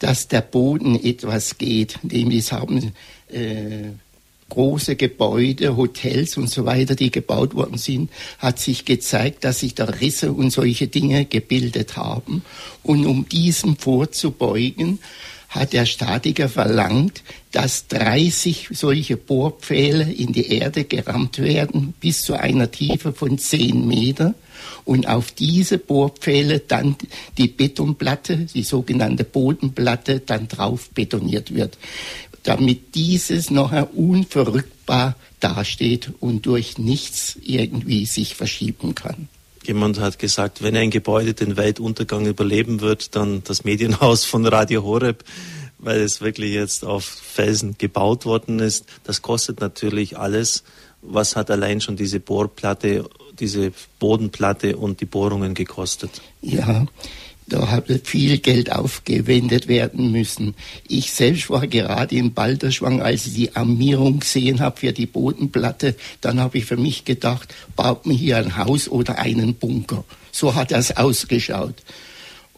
dass 0.00 0.26
der 0.26 0.40
Boden 0.40 0.96
etwas 1.00 1.56
geht. 1.56 2.00
Nämlich 2.02 2.50
haben 2.50 2.92
äh, 3.28 3.92
große 4.54 4.94
Gebäude, 4.94 5.76
Hotels 5.76 6.36
und 6.36 6.48
so 6.48 6.64
weiter, 6.64 6.94
die 6.94 7.10
gebaut 7.10 7.54
worden 7.54 7.76
sind, 7.76 8.10
hat 8.38 8.60
sich 8.60 8.84
gezeigt, 8.84 9.42
dass 9.42 9.60
sich 9.60 9.74
da 9.74 9.84
Risse 9.84 10.32
und 10.32 10.50
solche 10.50 10.86
Dinge 10.86 11.24
gebildet 11.24 11.96
haben. 11.96 12.44
Und 12.84 13.04
um 13.04 13.28
diesem 13.28 13.76
vorzubeugen, 13.76 15.00
hat 15.48 15.72
der 15.72 15.86
Statiker 15.86 16.48
verlangt, 16.48 17.22
dass 17.52 17.86
30 17.86 18.70
solche 18.72 19.16
Bohrpfähle 19.16 20.12
in 20.12 20.32
die 20.32 20.48
Erde 20.48 20.84
gerammt 20.84 21.38
werden, 21.38 21.94
bis 22.00 22.22
zu 22.22 22.34
einer 22.34 22.70
Tiefe 22.70 23.12
von 23.12 23.38
10 23.38 23.86
Meter. 23.86 24.34
Und 24.84 25.06
auf 25.08 25.30
diese 25.30 25.78
Bohrpfähle 25.78 26.58
dann 26.58 26.96
die 27.38 27.48
Betonplatte, 27.48 28.46
die 28.52 28.62
sogenannte 28.62 29.24
Bodenplatte, 29.24 30.20
dann 30.20 30.48
drauf 30.48 30.90
betoniert 30.90 31.54
wird 31.54 31.78
damit 32.44 32.94
dieses 32.94 33.50
nachher 33.50 33.94
unverrückbar 33.96 35.16
dasteht 35.40 36.12
und 36.20 36.46
durch 36.46 36.78
nichts 36.78 37.36
irgendwie 37.42 38.06
sich 38.06 38.34
verschieben 38.36 38.94
kann. 38.94 39.28
Jemand 39.66 39.98
hat 39.98 40.18
gesagt, 40.18 40.62
wenn 40.62 40.76
ein 40.76 40.90
Gebäude 40.90 41.32
den 41.32 41.56
Weltuntergang 41.56 42.26
überleben 42.26 42.80
wird, 42.80 43.16
dann 43.16 43.42
das 43.44 43.64
Medienhaus 43.64 44.24
von 44.24 44.46
Radio 44.46 44.84
Horeb, 44.84 45.24
weil 45.78 46.00
es 46.00 46.20
wirklich 46.20 46.52
jetzt 46.52 46.84
auf 46.84 47.04
Felsen 47.04 47.76
gebaut 47.78 48.26
worden 48.26 48.58
ist. 48.58 48.84
Das 49.04 49.22
kostet 49.22 49.60
natürlich 49.60 50.18
alles. 50.18 50.64
Was 51.00 51.34
hat 51.36 51.50
allein 51.50 51.80
schon 51.80 51.96
diese 51.96 52.20
Bohrplatte, 52.20 53.08
diese 53.38 53.72
Bodenplatte 53.98 54.76
und 54.76 55.00
die 55.00 55.06
Bohrungen 55.06 55.54
gekostet? 55.54 56.20
Ja, 56.42 56.86
da 57.46 57.70
habe 57.70 58.00
viel 58.02 58.38
Geld 58.38 58.72
aufgewendet 58.72 59.68
werden 59.68 60.10
müssen. 60.12 60.54
Ich 60.88 61.12
selbst 61.12 61.50
war 61.50 61.66
gerade 61.66 62.16
in 62.16 62.32
Balderschwang, 62.32 63.02
als 63.02 63.26
ich 63.26 63.34
die 63.34 63.56
Armierung 63.56 64.20
gesehen 64.20 64.60
habe 64.60 64.80
für 64.80 64.92
die 64.92 65.06
Bodenplatte. 65.06 65.94
Dann 66.20 66.40
habe 66.40 66.58
ich 66.58 66.64
für 66.64 66.78
mich 66.78 67.04
gedacht, 67.04 67.54
baut 67.76 68.06
man 68.06 68.16
hier 68.16 68.38
ein 68.38 68.56
Haus 68.56 68.88
oder 68.88 69.18
einen 69.18 69.54
Bunker. 69.54 70.04
So 70.32 70.54
hat 70.54 70.70
das 70.70 70.96
ausgeschaut. 70.96 71.74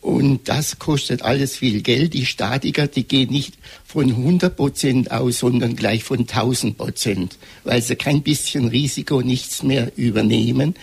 Und 0.07 0.49
das 0.49 0.79
kostet 0.79 1.23
alles 1.23 1.57
viel 1.57 1.83
Geld. 1.83 2.15
Die 2.15 2.27
Statiker, 2.27 2.87
die 2.87 3.09
gehen 3.09 3.33
nicht 3.33 3.55
von 3.85 4.09
100 4.09 4.55
Prozent 4.55 5.11
aus, 5.11 5.41
sondern 5.41 5.75
gleich 5.75 6.05
von 6.05 6.21
1000 6.21 6.79
Prozent, 6.79 7.39
weil 7.65 7.83
sie 7.83 7.97
kein 7.97 8.23
bisschen 8.23 8.69
Risiko, 8.69 9.21
nichts 9.21 9.65
mehr 9.65 9.91
übernehmen. 9.97 10.77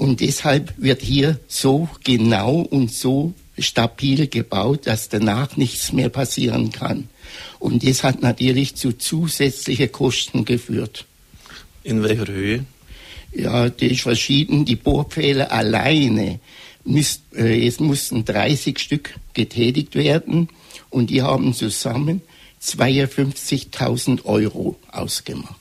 Und 0.00 0.20
deshalb 0.20 0.72
wird 0.78 1.02
hier 1.02 1.38
so 1.46 1.86
genau 2.04 2.60
und 2.60 2.90
so 2.90 3.34
stabil 3.58 4.28
gebaut, 4.28 4.86
dass 4.86 5.10
danach 5.10 5.58
nichts 5.58 5.92
mehr 5.92 6.08
passieren 6.08 6.72
kann. 6.72 7.10
Und 7.58 7.86
das 7.86 8.02
hat 8.02 8.22
natürlich 8.22 8.76
zu 8.76 8.94
zusätzlichen 8.94 9.92
Kosten 9.92 10.46
geführt. 10.46 11.04
In 11.84 12.02
welcher 12.02 12.28
Höhe? 12.28 12.64
Ja, 13.34 13.68
das 13.68 13.90
ist 13.90 14.00
verschieden. 14.00 14.64
Die 14.64 14.76
Bohrpfähle 14.76 15.50
alleine, 15.50 16.40
müsst, 16.82 17.20
äh, 17.34 17.66
es 17.66 17.78
mussten 17.78 18.24
30 18.24 18.78
Stück 18.78 19.14
getätigt 19.34 19.94
werden 19.96 20.48
und 20.88 21.10
die 21.10 21.20
haben 21.20 21.52
zusammen 21.52 22.22
52.000 22.62 24.24
Euro 24.24 24.76
ausgemacht. 24.90 25.59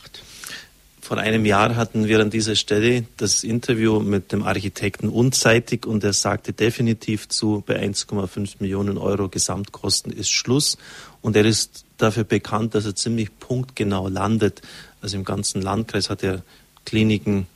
Vor 1.09 1.17
einem 1.17 1.43
Jahr 1.43 1.75
hatten 1.75 2.07
wir 2.07 2.19
an 2.19 2.29
dieser 2.29 2.53
Stelle 2.53 3.03
das 3.17 3.43
Interview 3.43 3.99
mit 3.99 4.31
dem 4.31 4.43
Architekten 4.43 5.09
Unzeitig 5.09 5.87
und 5.87 6.03
er 6.03 6.13
sagte 6.13 6.53
definitiv 6.53 7.27
zu, 7.27 7.63
bei 7.65 7.81
1,5 7.83 8.57
Millionen 8.59 8.99
Euro 8.99 9.27
Gesamtkosten 9.27 10.11
ist 10.11 10.29
Schluss. 10.29 10.77
Und 11.23 11.35
er 11.35 11.45
ist 11.45 11.83
dafür 11.97 12.25
bekannt, 12.25 12.75
dass 12.75 12.85
er 12.85 12.95
ziemlich 12.95 13.31
punktgenau 13.39 14.07
landet. 14.07 14.61
Also 15.01 15.17
im 15.17 15.23
ganzen 15.23 15.63
Landkreis 15.63 16.11
hat 16.11 16.21
er 16.21 16.43
Kliniken 16.85 17.47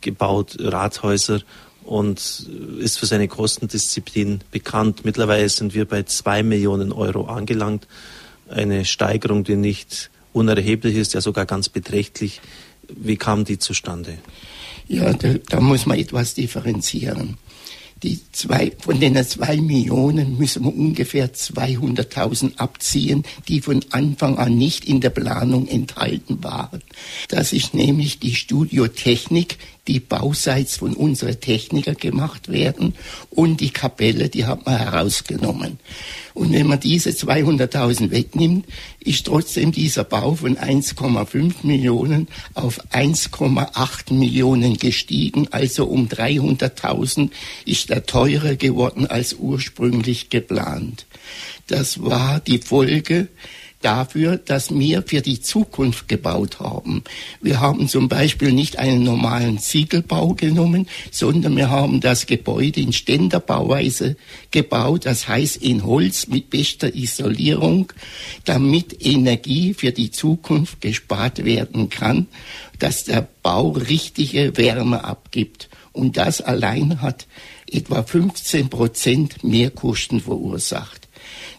gebaut, 0.00 0.56
Rathäuser 0.58 1.42
und 1.84 2.48
ist 2.80 2.98
für 2.98 3.06
seine 3.06 3.28
Kostendisziplin 3.28 4.40
bekannt. 4.50 5.04
Mittlerweile 5.04 5.48
sind 5.48 5.74
wir 5.74 5.84
bei 5.84 6.02
zwei 6.02 6.42
Millionen 6.42 6.90
Euro 6.90 7.26
angelangt. 7.26 7.86
Eine 8.48 8.84
Steigerung, 8.84 9.44
die 9.44 9.54
nicht 9.54 10.10
unerheblich 10.32 10.96
ist, 10.96 11.14
ja 11.14 11.20
sogar 11.20 11.46
ganz 11.46 11.68
beträchtlich 11.68 12.40
wie 12.94 13.16
kam 13.16 13.44
die 13.44 13.58
zustande? 13.58 14.18
Ja, 14.88 15.12
da, 15.12 15.34
da 15.48 15.60
muss 15.60 15.86
man 15.86 15.98
etwas 15.98 16.34
differenzieren. 16.34 17.38
Die 18.02 18.20
zwei, 18.32 18.72
von 18.78 19.00
den 19.00 19.16
zwei 19.24 19.56
Millionen 19.56 20.36
müssen 20.36 20.64
wir 20.64 20.76
ungefähr 20.76 21.32
200.000 21.32 22.58
abziehen, 22.58 23.24
die 23.48 23.62
von 23.62 23.82
Anfang 23.90 24.36
an 24.38 24.56
nicht 24.56 24.84
in 24.84 25.00
der 25.00 25.10
Planung 25.10 25.66
enthalten 25.66 26.44
waren. 26.44 26.82
Das 27.28 27.54
ist 27.54 27.72
nämlich 27.72 28.18
die 28.18 28.34
Studiotechnik, 28.34 29.56
die 29.88 30.00
bauseits 30.00 30.76
von 30.78 30.94
unseren 30.94 31.40
Techniker 31.40 31.94
gemacht 31.94 32.50
werden 32.50 32.94
und 33.30 33.60
die 33.60 33.70
Kapelle, 33.70 34.28
die 34.28 34.44
hat 34.44 34.66
man 34.66 34.78
herausgenommen. 34.78 35.78
Und 36.34 36.52
wenn 36.52 36.66
man 36.66 36.80
diese 36.80 37.10
200.000 37.10 38.10
wegnimmt, 38.10 38.66
ist 39.00 39.26
trotzdem 39.26 39.72
dieser 39.72 40.04
Bau 40.04 40.34
von 40.34 40.56
1,5 40.56 41.54
Millionen 41.62 42.28
auf 42.54 42.84
1,8 42.92 44.12
Millionen 44.12 44.76
gestiegen. 44.76 45.48
Also 45.50 45.86
um 45.86 46.08
300.000 46.08 47.30
ist 47.64 47.90
er 47.90 48.04
teurer 48.04 48.56
geworden 48.56 49.06
als 49.06 49.34
ursprünglich 49.34 50.28
geplant. 50.28 51.06
Das 51.68 52.02
war 52.02 52.40
die 52.40 52.58
Folge 52.58 53.28
dafür, 53.80 54.36
dass 54.36 54.76
wir 54.76 55.02
für 55.02 55.20
die 55.20 55.40
Zukunft 55.40 56.08
gebaut 56.08 56.60
haben. 56.60 57.04
Wir 57.40 57.60
haben 57.60 57.88
zum 57.88 58.08
Beispiel 58.08 58.52
nicht 58.52 58.78
einen 58.78 59.02
normalen 59.04 59.58
Ziegelbau 59.58 60.34
genommen, 60.34 60.88
sondern 61.10 61.56
wir 61.56 61.70
haben 61.70 62.00
das 62.00 62.26
Gebäude 62.26 62.80
in 62.80 62.92
Ständerbauweise 62.92 64.16
gebaut, 64.50 65.06
das 65.06 65.28
heißt 65.28 65.58
in 65.58 65.84
Holz 65.84 66.26
mit 66.26 66.50
bester 66.50 66.94
Isolierung, 66.94 67.92
damit 68.44 69.04
Energie 69.04 69.74
für 69.74 69.92
die 69.92 70.10
Zukunft 70.10 70.80
gespart 70.80 71.44
werden 71.44 71.90
kann, 71.90 72.26
dass 72.78 73.04
der 73.04 73.28
Bau 73.42 73.70
richtige 73.70 74.56
Wärme 74.56 75.04
abgibt. 75.04 75.68
Und 75.92 76.16
das 76.16 76.40
allein 76.40 77.00
hat 77.00 77.26
etwa 77.70 78.02
15 78.02 78.68
Prozent 78.68 79.44
Mehrkosten 79.44 80.20
verursacht. 80.20 81.08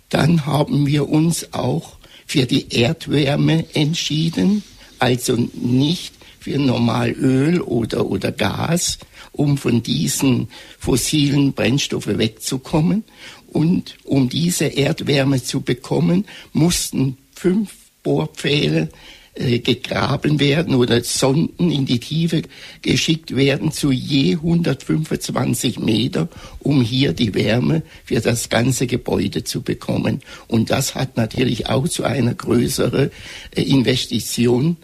Dann 0.09 0.45
haben 0.45 0.85
wir 0.85 1.09
uns 1.09 1.53
auch 1.53 1.96
für 2.27 2.45
die 2.45 2.69
Erdwärme 2.69 3.65
entschieden, 3.73 4.63
also 4.99 5.35
nicht 5.53 6.13
für 6.39 6.59
normal 6.59 7.11
Öl 7.11 7.61
oder, 7.61 8.05
oder 8.05 8.31
Gas, 8.31 8.99
um 9.31 9.57
von 9.57 9.81
diesen 9.81 10.49
fossilen 10.77 11.53
Brennstoffen 11.53 12.19
wegzukommen. 12.19 13.03
Und 13.47 13.97
um 14.03 14.29
diese 14.29 14.65
Erdwärme 14.65 15.41
zu 15.41 15.61
bekommen, 15.61 16.25
mussten 16.53 17.17
fünf 17.33 17.73
Bohrpfähle 18.03 18.81
äh, 18.83 19.16
gegraben 19.37 20.39
werden 20.39 20.75
oder 20.75 21.03
Sonden 21.03 21.71
in 21.71 21.85
die 21.85 21.99
Tiefe 21.99 22.41
geschickt 22.81 23.35
werden 23.35 23.71
zu 23.71 23.91
je 23.91 24.33
125 24.33 25.79
Meter, 25.79 26.27
um 26.59 26.81
hier 26.81 27.13
die 27.13 27.33
Wärme 27.33 27.83
für 28.03 28.19
das 28.19 28.49
ganze 28.49 28.87
Gebäude 28.87 29.43
zu 29.43 29.61
bekommen. 29.61 30.21
Und 30.47 30.69
das 30.69 30.95
hat 30.95 31.17
natürlich 31.17 31.67
auch 31.69 31.87
zu 31.87 32.03
einer 32.03 32.33
größeren 32.33 33.11
äh, 33.55 33.61
Investition 33.61 34.77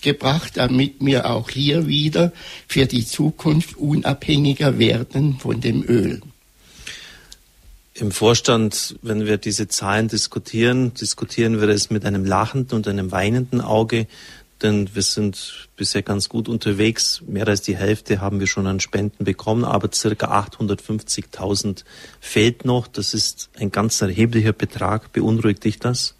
gebracht, 0.00 0.52
damit 0.56 0.96
wir 1.00 1.30
auch 1.30 1.50
hier 1.50 1.86
wieder 1.86 2.32
für 2.66 2.86
die 2.86 3.06
Zukunft 3.06 3.76
unabhängiger 3.76 4.78
werden 4.78 5.38
von 5.38 5.60
dem 5.60 5.84
Öl. 5.84 6.20
Im 8.02 8.10
Vorstand, 8.10 8.96
wenn 9.02 9.26
wir 9.26 9.36
diese 9.36 9.68
Zahlen 9.68 10.08
diskutieren, 10.08 10.92
diskutieren 10.92 11.60
wir 11.60 11.68
es 11.68 11.88
mit 11.88 12.04
einem 12.04 12.24
lachenden 12.24 12.74
und 12.74 12.88
einem 12.88 13.12
weinenden 13.12 13.60
Auge, 13.60 14.08
denn 14.60 14.92
wir 14.92 15.02
sind 15.02 15.68
bisher 15.76 16.02
ganz 16.02 16.28
gut 16.28 16.48
unterwegs. 16.48 17.22
Mehr 17.28 17.46
als 17.46 17.62
die 17.62 17.76
Hälfte 17.76 18.20
haben 18.20 18.40
wir 18.40 18.48
schon 18.48 18.66
an 18.66 18.80
Spenden 18.80 19.24
bekommen, 19.24 19.64
aber 19.64 19.92
circa 19.92 20.36
850.000 20.50 21.84
fehlt 22.18 22.64
noch. 22.64 22.88
Das 22.88 23.14
ist 23.14 23.50
ein 23.56 23.70
ganz 23.70 24.02
erheblicher 24.02 24.52
Betrag. 24.52 25.12
Beunruhigt 25.12 25.62
dich 25.62 25.78
das? 25.78 26.16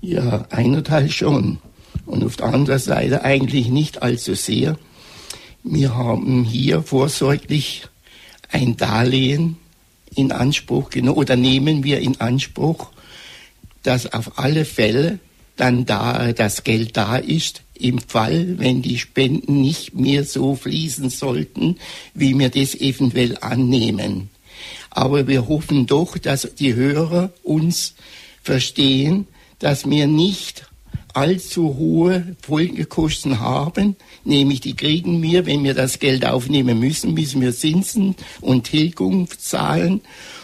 Ja, 0.00 0.46
einer 0.50 0.82
Teil 0.82 1.12
schon 1.12 1.58
und 2.06 2.24
auf 2.24 2.34
der 2.34 2.46
anderen 2.46 2.80
Seite 2.80 3.22
eigentlich 3.22 3.68
nicht 3.68 4.02
allzu 4.02 4.34
sehr. 4.34 4.76
Wir 5.62 5.94
haben 5.94 6.42
hier 6.42 6.82
vorsorglich 6.82 7.86
ein 8.50 8.76
Darlehen 8.76 9.58
in 10.18 10.32
Anspruch 10.32 10.90
genommen 10.90 11.16
oder 11.16 11.36
nehmen 11.36 11.84
wir 11.84 12.00
in 12.00 12.20
Anspruch, 12.20 12.90
dass 13.82 14.12
auf 14.12 14.38
alle 14.38 14.64
Fälle 14.64 15.20
dann 15.56 15.86
da 15.86 16.32
das 16.32 16.64
Geld 16.64 16.96
da 16.96 17.16
ist, 17.16 17.62
im 17.74 18.00
Fall, 18.00 18.58
wenn 18.58 18.82
die 18.82 18.98
Spenden 18.98 19.60
nicht 19.60 19.94
mehr 19.94 20.24
so 20.24 20.56
fließen 20.56 21.10
sollten, 21.10 21.76
wie 22.12 22.36
wir 22.36 22.48
das 22.48 22.74
eventuell 22.74 23.38
annehmen. 23.40 24.30
Aber 24.90 25.28
wir 25.28 25.48
hoffen 25.48 25.86
doch, 25.86 26.18
dass 26.18 26.54
die 26.58 26.74
Hörer 26.74 27.32
uns 27.44 27.94
verstehen, 28.42 29.28
dass 29.60 29.88
wir 29.88 30.06
nicht 30.06 30.67
allzu 31.18 31.76
hohe 31.76 32.36
Folgekosten 32.42 33.40
haben, 33.40 33.96
nämlich 34.24 34.60
die 34.60 34.76
kriegen 34.76 35.20
wir, 35.20 35.46
wenn 35.46 35.64
wir 35.64 35.74
das 35.74 35.98
Geld 35.98 36.24
aufnehmen 36.24 36.78
müssen, 36.78 37.12
müssen 37.12 37.40
wir 37.40 37.52
Zinsen 37.52 38.14
und 38.40 38.64
Tilgung 38.64 39.28
zahlen. 39.36 40.00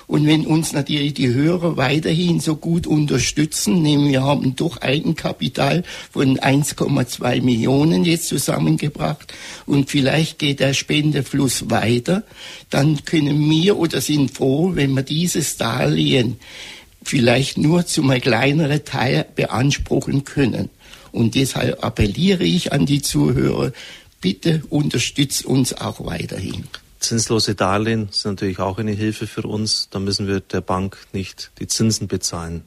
Und 0.09 0.27
wenn 0.27 0.45
uns 0.47 0.73
natürlich 0.73 1.15
die 1.15 1.33
Hörer 1.33 1.77
weiterhin 1.77 2.41
so 2.41 2.57
gut 2.57 2.89
unterstützen, 2.89 3.83
nehmen 3.83 4.11
wir 4.11 4.25
haben 4.25 4.57
doch 4.57 4.83
Eigenkapital 4.83 5.85
von 6.11 6.39
1,2 6.39 7.41
Millionen 7.41 8.05
jetzt 8.05 8.27
zusammengebracht 8.27 9.33
und 9.67 9.91
vielleicht 9.91 10.41
geht 10.41 10.59
der 10.59 10.75
Spendefluss 10.75 11.71
weiter, 11.71 12.25
dann 12.69 13.05
können 13.05 13.49
wir 13.49 13.79
oder 13.79 14.01
sind 14.01 14.33
froh, 14.33 14.73
wenn 14.75 14.93
wir 14.93 15.05
dieses 15.05 15.57
Darlehen 15.57 16.37
vielleicht 17.05 17.59
nur 17.59 17.87
zu 17.87 18.03
einem 18.03 18.21
kleineren 18.21 18.85
Teil 18.85 19.27
beanspruchen 19.35 20.25
können. 20.25 20.71
Und 21.13 21.35
deshalb 21.35 21.85
appelliere 21.85 22.45
ich 22.45 22.73
an 22.73 22.87
die 22.87 23.03
Zuhörer, 23.03 23.73
bitte 24.21 24.63
unterstützt 24.71 25.45
uns 25.45 25.75
auch 25.75 26.05
weiterhin. 26.05 26.65
Zinslose 26.99 27.55
Darlehen 27.55 28.09
sind 28.11 28.33
natürlich 28.33 28.59
auch 28.59 28.79
eine 28.79 28.93
Hilfe 28.93 29.27
für 29.27 29.43
uns. 29.43 29.89
Da 29.91 29.99
müssen 29.99 30.27
wir 30.27 30.41
der 30.41 30.63
Bank 30.63 30.97
nicht 31.13 31.51
die 31.61 31.67
Zinsen 31.67 32.09
bezahlen. 32.09 32.65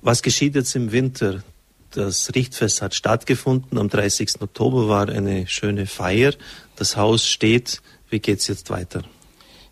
Was 0.00 0.22
geschieht 0.22 0.54
jetzt 0.54 0.74
im 0.74 0.90
Winter? 0.90 1.44
Das 1.90 2.34
Richtfest 2.34 2.80
hat 2.80 2.94
stattgefunden. 2.94 3.78
Am 3.78 3.90
30. 3.90 4.40
Oktober 4.40 4.88
war 4.88 5.08
eine 5.10 5.46
schöne 5.46 5.86
Feier. 5.86 6.32
Das 6.76 6.96
Haus 6.96 7.28
steht. 7.28 7.82
Wie 8.08 8.18
geht 8.18 8.38
es 8.38 8.46
jetzt 8.48 8.70
weiter? 8.70 9.04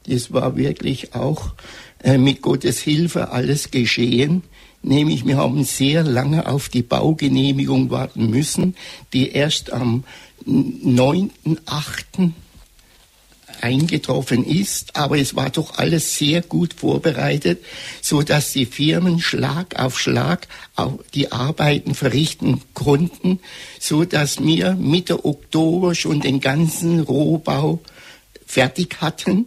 Das 0.07 0.33
war 0.33 0.57
wirklich 0.57 1.15
auch 1.15 1.55
mit 2.05 2.43
Gottes 2.43 2.81
Hilfe 2.81 3.31
alles 3.31 3.71
geschehen. 3.71 4.43
Nämlich 4.83 5.27
wir 5.27 5.37
haben 5.37 5.65
sehr 5.65 6.03
lange 6.03 6.47
auf 6.47 6.71
die 6.71 6.83
Baugenehmigung 6.83 7.91
warten 7.91 8.31
müssen, 8.31 8.77
die 9.13 9.31
erst 9.31 9.73
am 9.73 10.05
9.8. 10.47 12.31
eingetroffen 13.61 14.43
ist, 14.47 14.97
aber 14.97 15.19
es 15.19 15.37
war 15.37 15.51
doch 15.51 15.77
alles 15.77 16.17
sehr 16.17 16.41
gut 16.41 16.73
vorbereitet, 16.73 17.63
so 18.01 18.23
dass 18.23 18.55
die 18.55 18.65
Firmen 18.65 19.21
Schlag 19.21 19.79
auf 19.79 20.01
Schlag 20.01 20.49
die 21.13 21.31
Arbeiten 21.31 21.95
verrichten 21.95 22.63
konnten, 22.73 23.41
so 23.79 24.07
dass 24.07 24.43
wir 24.43 24.73
Mitte 24.77 25.27
Oktober 25.27 25.95
schon 25.95 26.21
den 26.21 26.41
ganzen 26.41 27.01
Rohbau 27.01 27.81
fertig 28.47 28.97
hatten 29.03 29.47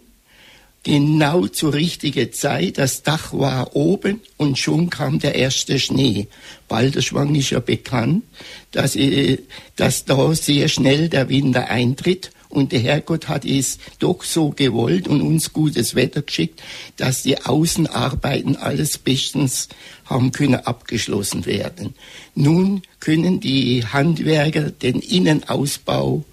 genau 0.84 1.46
zur 1.48 1.74
richtigen 1.74 2.32
Zeit. 2.32 2.78
Das 2.78 3.02
Dach 3.02 3.32
war 3.32 3.74
oben 3.74 4.20
und 4.36 4.58
schon 4.58 4.90
kam 4.90 5.18
der 5.18 5.34
erste 5.34 5.80
Schnee. 5.80 6.28
Balderschwang 6.68 7.34
ist 7.34 7.50
ja 7.50 7.58
bekannt, 7.58 8.22
dass, 8.70 8.94
äh, 8.94 9.38
dass 9.74 10.04
da 10.04 10.34
sehr 10.34 10.68
schnell 10.68 11.08
der 11.08 11.28
Winter 11.28 11.68
eintritt. 11.68 12.30
Und 12.50 12.70
der 12.70 12.78
Herrgott 12.78 13.26
hat 13.26 13.44
es 13.44 13.78
doch 13.98 14.22
so 14.22 14.50
gewollt 14.50 15.08
und 15.08 15.22
uns 15.22 15.52
gutes 15.52 15.96
Wetter 15.96 16.22
geschickt, 16.22 16.62
dass 16.96 17.24
die 17.24 17.44
Außenarbeiten 17.44 18.54
alles 18.54 18.96
bestens 18.96 19.68
haben 20.04 20.30
können 20.30 20.60
abgeschlossen 20.60 21.46
werden. 21.46 21.94
Nun 22.36 22.82
können 23.00 23.40
die 23.40 23.84
Handwerker 23.84 24.70
den 24.70 25.00
Innenausbau 25.00 26.24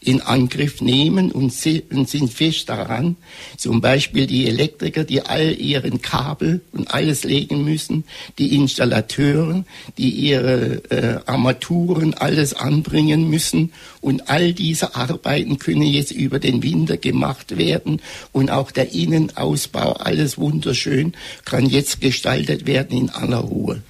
in 0.00 0.20
Angriff 0.20 0.80
nehmen 0.80 1.32
und, 1.32 1.52
sind 1.52 2.32
fest 2.32 2.68
daran. 2.68 3.16
Zum 3.56 3.80
Beispiel 3.80 4.26
die 4.26 4.46
Elektriker, 4.46 5.04
die 5.04 5.22
all 5.22 5.52
ihren 5.58 6.00
Kabel 6.02 6.60
und 6.72 6.92
alles 6.92 7.24
legen 7.24 7.64
müssen, 7.64 8.04
die 8.38 8.54
Installateure, 8.54 9.64
die 9.96 10.10
ihre 10.10 10.82
äh, 10.90 11.20
Armaturen 11.26 12.14
alles 12.14 12.54
anbringen 12.54 13.28
müssen. 13.28 13.72
Und 14.00 14.30
all 14.30 14.52
diese 14.52 14.94
Arbeiten 14.94 15.58
können 15.58 15.82
jetzt 15.82 16.12
über 16.12 16.38
den 16.38 16.62
Winter 16.62 16.96
gemacht 16.96 17.56
werden. 17.58 18.00
Und 18.32 18.50
auch 18.50 18.70
der 18.70 18.92
Innenausbau, 18.92 19.94
alles 19.94 20.38
wunderschön, 20.38 21.14
kann 21.44 21.66
jetzt 21.66 22.00
gestaltet 22.00 22.66
werden 22.66 22.96
in 22.96 23.10
aller 23.10 23.38
Ruhe. 23.38 23.82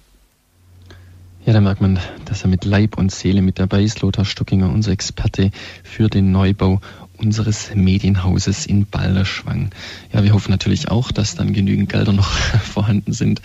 Ja, 1.45 1.53
da 1.53 1.61
merkt 1.61 1.81
man, 1.81 1.99
dass 2.25 2.43
er 2.43 2.49
mit 2.49 2.65
Leib 2.65 2.97
und 2.97 3.11
Seele 3.11 3.41
mit 3.41 3.57
dabei 3.57 3.81
ist. 3.81 4.01
Lothar 4.01 4.25
Stockinger, 4.25 4.69
unser 4.69 4.91
Experte 4.91 5.49
für 5.83 6.07
den 6.07 6.31
Neubau 6.31 6.81
unseres 7.21 7.73
Medienhauses 7.75 8.65
in 8.65 8.85
Balderschwang. 8.85 9.69
Ja, 10.11 10.23
wir 10.23 10.33
hoffen 10.33 10.51
natürlich 10.51 10.89
auch, 10.89 11.11
dass 11.11 11.35
dann 11.35 11.53
genügend 11.53 11.89
Gelder 11.89 12.13
noch 12.13 12.31
vorhanden 12.73 13.13
sind, 13.13 13.41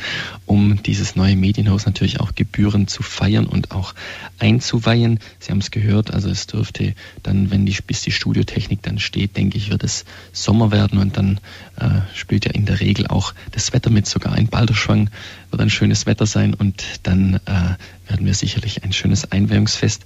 um 0.46 0.82
dieses 0.82 1.16
neue 1.16 1.36
Medienhaus 1.36 1.86
natürlich 1.86 2.20
auch 2.20 2.34
gebührend 2.34 2.90
zu 2.90 3.02
feiern 3.02 3.46
und 3.46 3.72
auch 3.72 3.94
einzuweihen. 4.38 5.20
Sie 5.38 5.50
haben 5.50 5.58
es 5.58 5.70
gehört, 5.70 6.12
also 6.12 6.30
es 6.30 6.46
dürfte 6.46 6.94
dann, 7.22 7.50
wenn 7.50 7.66
die, 7.66 7.76
bis 7.86 8.02
die 8.02 8.12
Studiotechnik 8.12 8.82
dann 8.82 8.98
steht, 8.98 9.36
denke 9.36 9.58
ich, 9.58 9.70
wird 9.70 9.84
es 9.84 10.04
Sommer 10.32 10.72
werden 10.72 10.98
und 10.98 11.16
dann 11.16 11.40
äh, 11.76 12.00
spielt 12.14 12.46
ja 12.46 12.52
in 12.52 12.64
der 12.64 12.80
Regel 12.80 13.06
auch 13.06 13.34
das 13.52 13.72
Wetter 13.72 13.90
mit. 13.90 14.06
Sogar 14.06 14.36
in 14.38 14.48
Balderschwang 14.48 15.10
wird 15.50 15.60
ein 15.60 15.70
schönes 15.70 16.06
Wetter 16.06 16.26
sein 16.26 16.54
und 16.54 16.84
dann 17.02 17.40
äh, 17.46 18.10
werden 18.10 18.26
wir 18.26 18.34
sicherlich 18.34 18.84
ein 18.84 18.92
schönes 18.92 19.30
Einweihungsfest 19.30 20.04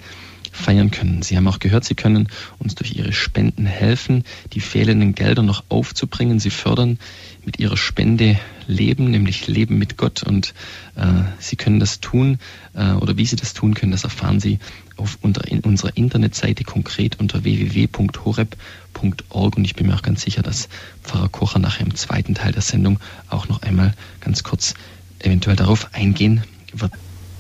feiern 0.50 0.90
können. 0.90 1.22
Sie 1.22 1.36
haben 1.36 1.46
auch 1.46 1.58
gehört, 1.58 1.84
Sie 1.84 1.94
können 1.94 2.28
uns 2.58 2.74
durch 2.74 2.96
Ihre 2.96 3.12
Spenden 3.12 3.66
helfen, 3.66 4.24
die 4.52 4.60
fehlenden 4.60 5.14
Gelder 5.14 5.42
noch 5.42 5.64
aufzubringen. 5.68 6.38
Sie 6.38 6.50
fördern 6.50 6.98
mit 7.44 7.58
Ihrer 7.58 7.76
Spende 7.76 8.38
Leben, 8.66 9.10
nämlich 9.10 9.46
Leben 9.46 9.78
mit 9.78 9.96
Gott. 9.96 10.22
Und 10.22 10.54
äh, 10.96 11.06
Sie 11.38 11.56
können 11.56 11.80
das 11.80 12.00
tun, 12.00 12.38
äh, 12.74 12.92
oder 12.92 13.16
wie 13.16 13.26
Sie 13.26 13.36
das 13.36 13.54
tun 13.54 13.74
können, 13.74 13.92
das 13.92 14.04
erfahren 14.04 14.40
Sie 14.40 14.58
auf 14.96 15.18
unter, 15.22 15.46
in 15.48 15.60
unserer 15.60 15.96
Internetseite 15.96 16.64
konkret 16.64 17.18
unter 17.20 17.44
www.horeb.org. 17.44 19.56
Und 19.56 19.64
ich 19.64 19.74
bin 19.74 19.86
mir 19.86 19.94
auch 19.94 20.02
ganz 20.02 20.22
sicher, 20.22 20.42
dass 20.42 20.68
Pfarrer 21.02 21.28
Kocher 21.28 21.58
nachher 21.58 21.86
im 21.86 21.94
zweiten 21.94 22.34
Teil 22.34 22.52
der 22.52 22.62
Sendung 22.62 23.00
auch 23.28 23.48
noch 23.48 23.62
einmal 23.62 23.94
ganz 24.20 24.42
kurz 24.42 24.74
eventuell 25.18 25.56
darauf 25.56 25.94
eingehen 25.94 26.44
wird. 26.72 26.92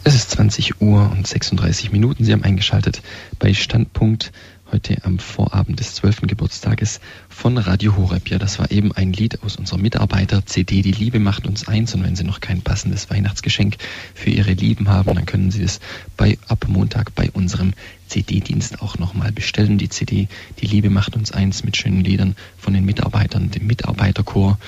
Es 0.02 0.14
ist 0.14 0.30
20 0.30 0.80
Uhr 0.80 1.10
und 1.12 1.26
36 1.26 1.92
Minuten. 1.92 2.24
Sie 2.24 2.32
haben 2.32 2.42
eingeschaltet 2.42 3.02
bei 3.38 3.52
Standpunkt 3.52 4.32
heute 4.72 5.04
am 5.04 5.18
Vorabend 5.18 5.78
des 5.78 5.94
12. 5.96 6.22
Geburtstages 6.22 7.00
von 7.28 7.58
Radio 7.58 7.96
Horeb. 7.96 8.28
Ja, 8.28 8.38
das 8.38 8.58
war 8.58 8.70
eben 8.70 8.92
ein 8.92 9.12
Lied 9.12 9.42
aus 9.42 9.56
unserer 9.56 9.78
Mitarbeiter-CD 9.78 10.80
Die 10.80 10.92
Liebe 10.92 11.18
macht 11.18 11.46
uns 11.46 11.68
eins. 11.68 11.94
Und 11.94 12.02
wenn 12.02 12.16
Sie 12.16 12.24
noch 12.24 12.40
kein 12.40 12.62
passendes 12.62 13.10
Weihnachtsgeschenk 13.10 13.76
für 14.14 14.30
Ihre 14.30 14.52
Lieben 14.52 14.88
haben, 14.88 15.14
dann 15.14 15.26
können 15.26 15.50
Sie 15.50 15.62
es 15.62 15.80
bei, 16.16 16.38
ab 16.48 16.64
Montag 16.66 17.14
bei 17.14 17.30
unserem 17.32 17.74
CD-Dienst 18.08 18.80
auch 18.80 18.96
nochmal 18.96 19.32
bestellen. 19.32 19.76
Die 19.76 19.90
CD 19.90 20.28
Die 20.60 20.66
Liebe 20.66 20.88
macht 20.88 21.14
uns 21.14 21.30
eins 21.30 21.62
mit 21.62 21.76
schönen 21.76 22.02
Liedern 22.02 22.36
von 22.56 22.72
den 22.72 22.86
Mitarbeitern, 22.86 23.50
dem 23.50 23.66
Mitarbeiterchor. 23.66 24.58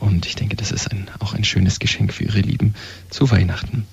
Und 0.00 0.26
ich 0.26 0.34
denke, 0.34 0.56
das 0.56 0.72
ist 0.72 0.90
ein, 0.90 1.06
auch 1.20 1.32
ein 1.34 1.44
schönes 1.44 1.78
Geschenk 1.78 2.12
für 2.12 2.24
Ihre 2.24 2.40
Lieben 2.40 2.74
zu 3.08 3.30
Weihnachten. 3.30 3.86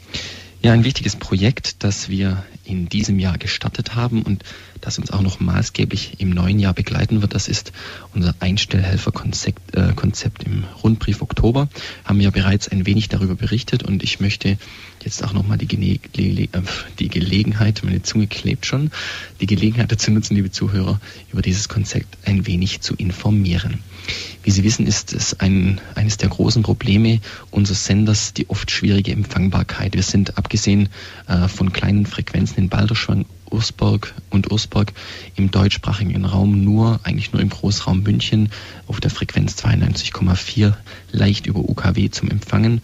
Ja, 0.64 0.74
ein 0.74 0.84
wichtiges 0.84 1.16
Projekt, 1.16 1.84
das 1.84 2.10
wir 2.10 2.44
in 2.66 2.90
diesem 2.90 3.20
Jahr 3.20 3.38
gestartet 3.38 3.96
haben 3.96 4.24
und 4.24 4.44
das 4.82 4.98
uns 4.98 5.12
auch 5.12 5.22
noch 5.22 5.40
maßgeblich 5.40 6.20
im 6.20 6.32
neuen 6.32 6.58
Jahr 6.58 6.74
begleiten 6.74 7.22
wird, 7.22 7.36
das 7.36 7.48
ist 7.48 7.72
unser 8.16 8.34
Einstellhelferkonzept 8.40 9.76
äh, 9.76 9.94
Konzept 9.96 10.44
im 10.44 10.64
Rundbrief 10.84 11.22
Oktober. 11.22 11.70
Haben 12.06 12.20
wir 12.20 12.32
bereits 12.32 12.68
ein 12.68 12.88
wenig 12.88 13.08
darüber 13.08 13.36
berichtet 13.36 13.84
und 13.84 14.02
ich 14.02 14.20
möchte 14.20 14.58
jetzt 15.04 15.24
auch 15.24 15.32
nochmal 15.32 15.60
die, 15.60 15.68
Gene 15.68 16.00
äh, 16.14 16.48
die 16.98 17.10
Gelegenheit, 17.10 17.82
meine 17.84 18.02
Zunge 18.02 18.26
klebt 18.26 18.66
schon, 18.66 18.90
die 19.40 19.46
Gelegenheit 19.46 19.92
dazu 19.92 20.12
nutzen, 20.12 20.36
liebe 20.36 20.50
Zuhörer, 20.50 21.00
über 21.32 21.44
dieses 21.44 21.70
Konzept 21.70 22.18
ein 22.26 22.48
wenig 22.48 22.82
zu 22.82 22.96
informieren. 22.96 23.84
Wie 24.44 24.52
Sie 24.52 24.64
wissen, 24.64 24.88
ist 24.88 25.14
es 25.14 25.40
ein, 25.40 25.82
eines 25.96 26.18
der 26.18 26.30
großen 26.30 26.64
Probleme 26.64 27.20
unseres 27.52 27.86
Senders 27.86 28.34
die 28.34 28.50
oft 28.50 28.72
schwierige 28.72 29.12
Empfangbarkeit. 29.12 29.96
Wir 29.96 30.04
sind 30.04 30.38
abgesehen 30.38 30.90
äh, 31.28 31.48
von 31.48 31.74
kleinen 31.74 32.06
Frequenzen 32.06 32.58
in 32.58 32.70
Balderschwang, 32.70 33.26
Ursburg 33.52 34.14
und 34.30 34.52
Ursburg 34.52 34.94
im 35.36 35.52
deutschsprachigen 35.52 36.26
Raum 36.26 36.64
nur, 36.64 37.00
eigentlich 37.04 37.32
nur 37.32 37.42
im 37.42 37.50
Großraum 37.50 38.04
München 38.04 38.50
auf 38.88 39.00
der 39.00 39.12
Frequenz 39.12 39.56
92,4 39.56 40.74
leicht 41.12 41.48
über 41.48 41.60
UKW 41.60 42.10
zum 42.10 42.30
Empfangen. 42.30 42.82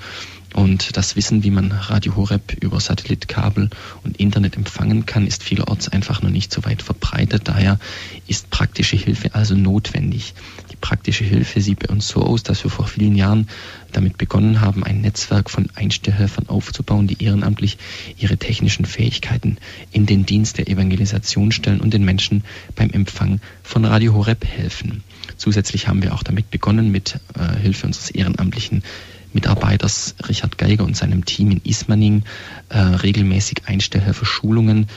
Und 0.53 0.95
das 0.97 1.15
Wissen, 1.15 1.43
wie 1.43 1.49
man 1.49 1.71
Radio 1.71 2.15
Horeb 2.15 2.55
über 2.61 2.79
Satellitkabel 2.79 3.71
und 4.03 4.17
Internet 4.17 4.55
empfangen 4.55 5.07
kann, 5.07 5.25
ist 5.25 5.41
vielerorts 5.41 5.89
einfach 5.89 6.21
noch 6.21 6.29
nicht 6.29 6.53
so 6.53 6.63
weit 6.63 6.83
verbreitet. 6.83 7.47
Daher 7.47 7.79
ist 8.27 8.51
praktische 8.51 8.95
Hilfe 8.95 9.33
also 9.33 9.55
notwendig. 9.55 10.35
Praktische 10.83 11.23
Hilfe 11.23 11.61
sieht 11.61 11.79
bei 11.79 11.87
uns 11.87 12.09
so 12.09 12.21
aus, 12.21 12.43
dass 12.43 12.65
wir 12.65 12.69
vor 12.69 12.87
vielen 12.87 13.15
Jahren 13.15 13.47
damit 13.93 14.17
begonnen 14.17 14.59
haben, 14.59 14.83
ein 14.83 14.99
Netzwerk 14.99 15.49
von 15.49 15.69
Einstellhelfern 15.75 16.49
aufzubauen, 16.49 17.07
die 17.07 17.23
ehrenamtlich 17.23 17.77
ihre 18.17 18.35
technischen 18.35 18.83
Fähigkeiten 18.83 19.59
in 19.93 20.05
den 20.05 20.25
Dienst 20.25 20.57
der 20.57 20.67
Evangelisation 20.67 21.53
stellen 21.53 21.79
und 21.79 21.93
den 21.93 22.03
Menschen 22.03 22.43
beim 22.75 22.89
Empfang 22.89 23.39
von 23.63 23.85
Radio 23.85 24.13
Horeb 24.13 24.43
helfen. 24.43 25.05
Zusätzlich 25.37 25.87
haben 25.87 26.03
wir 26.03 26.13
auch 26.13 26.23
damit 26.23 26.51
begonnen, 26.51 26.91
mit 26.91 27.17
äh, 27.33 27.61
Hilfe 27.61 27.87
unseres 27.87 28.09
ehrenamtlichen 28.09 28.83
Mitarbeiters 29.31 30.15
Richard 30.27 30.57
Geiger 30.57 30.83
und 30.83 30.97
seinem 30.97 31.23
Team 31.23 31.49
in 31.51 31.61
Ismaning 31.63 32.23
äh, 32.67 32.77
regelmäßig 32.77 33.67
Einstellhelfer-Schulungen 33.67 34.87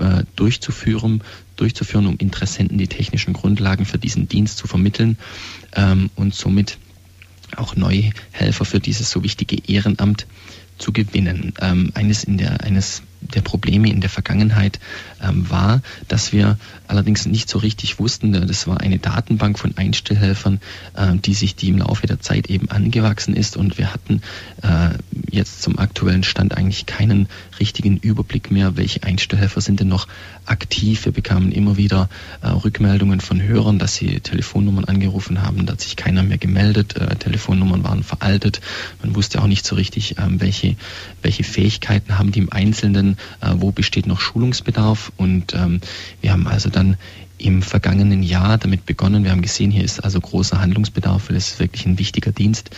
äh, 0.00 0.24
durchzuführen, 0.36 1.22
durchzuführen, 1.60 2.06
um 2.06 2.16
Interessenten 2.18 2.78
die 2.78 2.88
technischen 2.88 3.32
Grundlagen 3.32 3.84
für 3.84 3.98
diesen 3.98 4.28
Dienst 4.28 4.58
zu 4.58 4.66
vermitteln 4.66 5.18
ähm, 5.74 6.10
und 6.16 6.34
somit 6.34 6.78
auch 7.56 7.76
neue 7.76 8.10
Helfer 8.30 8.64
für 8.64 8.80
dieses 8.80 9.10
so 9.10 9.22
wichtige 9.22 9.56
Ehrenamt 9.68 10.26
zu 10.78 10.92
gewinnen. 10.92 11.52
Ähm, 11.60 11.90
eines, 11.94 12.24
in 12.24 12.38
der, 12.38 12.62
eines 12.62 13.02
der 13.20 13.40
Probleme 13.40 13.90
in 13.90 14.00
der 14.00 14.10
Vergangenheit 14.10 14.78
ähm, 15.20 15.50
war, 15.50 15.82
dass 16.06 16.32
wir 16.32 16.56
allerdings 16.86 17.26
nicht 17.26 17.48
so 17.50 17.58
richtig 17.58 17.98
wussten, 17.98 18.32
äh, 18.34 18.46
das 18.46 18.66
war 18.66 18.80
eine 18.80 18.98
Datenbank 18.98 19.58
von 19.58 19.76
Einstellhelfern, 19.76 20.60
äh, 20.94 21.16
die 21.16 21.34
sich 21.34 21.56
die 21.56 21.68
im 21.68 21.78
Laufe 21.78 22.06
der 22.06 22.20
Zeit 22.20 22.48
eben 22.48 22.70
angewachsen 22.70 23.34
ist 23.34 23.56
und 23.56 23.76
wir 23.76 23.92
hatten 23.92 24.22
äh, 24.62 24.90
jetzt 25.30 25.62
zum 25.62 25.78
aktuellen 25.78 26.22
Stand 26.22 26.56
eigentlich 26.56 26.86
keinen 26.86 27.28
richtigen 27.58 27.96
Überblick 27.96 28.50
mehr, 28.50 28.76
welche 28.76 29.02
Einstellhelfer 29.02 29.60
sind 29.60 29.80
denn 29.80 29.88
noch 29.88 30.06
aktiv. 30.50 31.04
Wir 31.04 31.12
bekamen 31.12 31.52
immer 31.52 31.76
wieder 31.76 32.08
äh, 32.42 32.48
Rückmeldungen 32.48 33.20
von 33.20 33.42
Hörern, 33.42 33.78
dass 33.78 33.94
sie 33.94 34.20
Telefonnummern 34.20 34.84
angerufen 34.84 35.42
haben, 35.42 35.66
da 35.66 35.72
hat 35.72 35.80
sich 35.80 35.96
keiner 35.96 36.22
mehr 36.22 36.38
gemeldet, 36.38 36.96
äh, 36.96 37.16
Telefonnummern 37.16 37.84
waren 37.84 38.02
veraltet, 38.02 38.60
man 39.02 39.14
wusste 39.14 39.40
auch 39.42 39.46
nicht 39.46 39.66
so 39.66 39.76
richtig, 39.76 40.16
ähm, 40.18 40.40
welche, 40.40 40.76
welche 41.22 41.44
Fähigkeiten 41.44 42.18
haben 42.18 42.32
die 42.32 42.40
im 42.40 42.52
Einzelnen 42.52 43.16
äh, 43.40 43.54
wo 43.56 43.70
besteht 43.70 44.06
noch 44.06 44.20
Schulungsbedarf. 44.20 45.12
Und 45.16 45.54
ähm, 45.54 45.80
wir 46.20 46.32
haben 46.32 46.46
also 46.46 46.70
dann 46.70 46.96
im 47.38 47.62
vergangenen 47.62 48.22
Jahr 48.22 48.58
damit 48.58 48.84
begonnen. 48.84 49.24
Wir 49.24 49.30
haben 49.30 49.42
gesehen, 49.42 49.70
hier 49.70 49.84
ist 49.84 50.04
also 50.04 50.20
großer 50.20 50.60
Handlungsbedarf, 50.60 51.28
weil 51.28 51.36
es 51.36 51.52
ist 51.52 51.60
wirklich 51.60 51.86
ein 51.86 51.98
wichtiger 51.98 52.32
Dienst, 52.32 52.70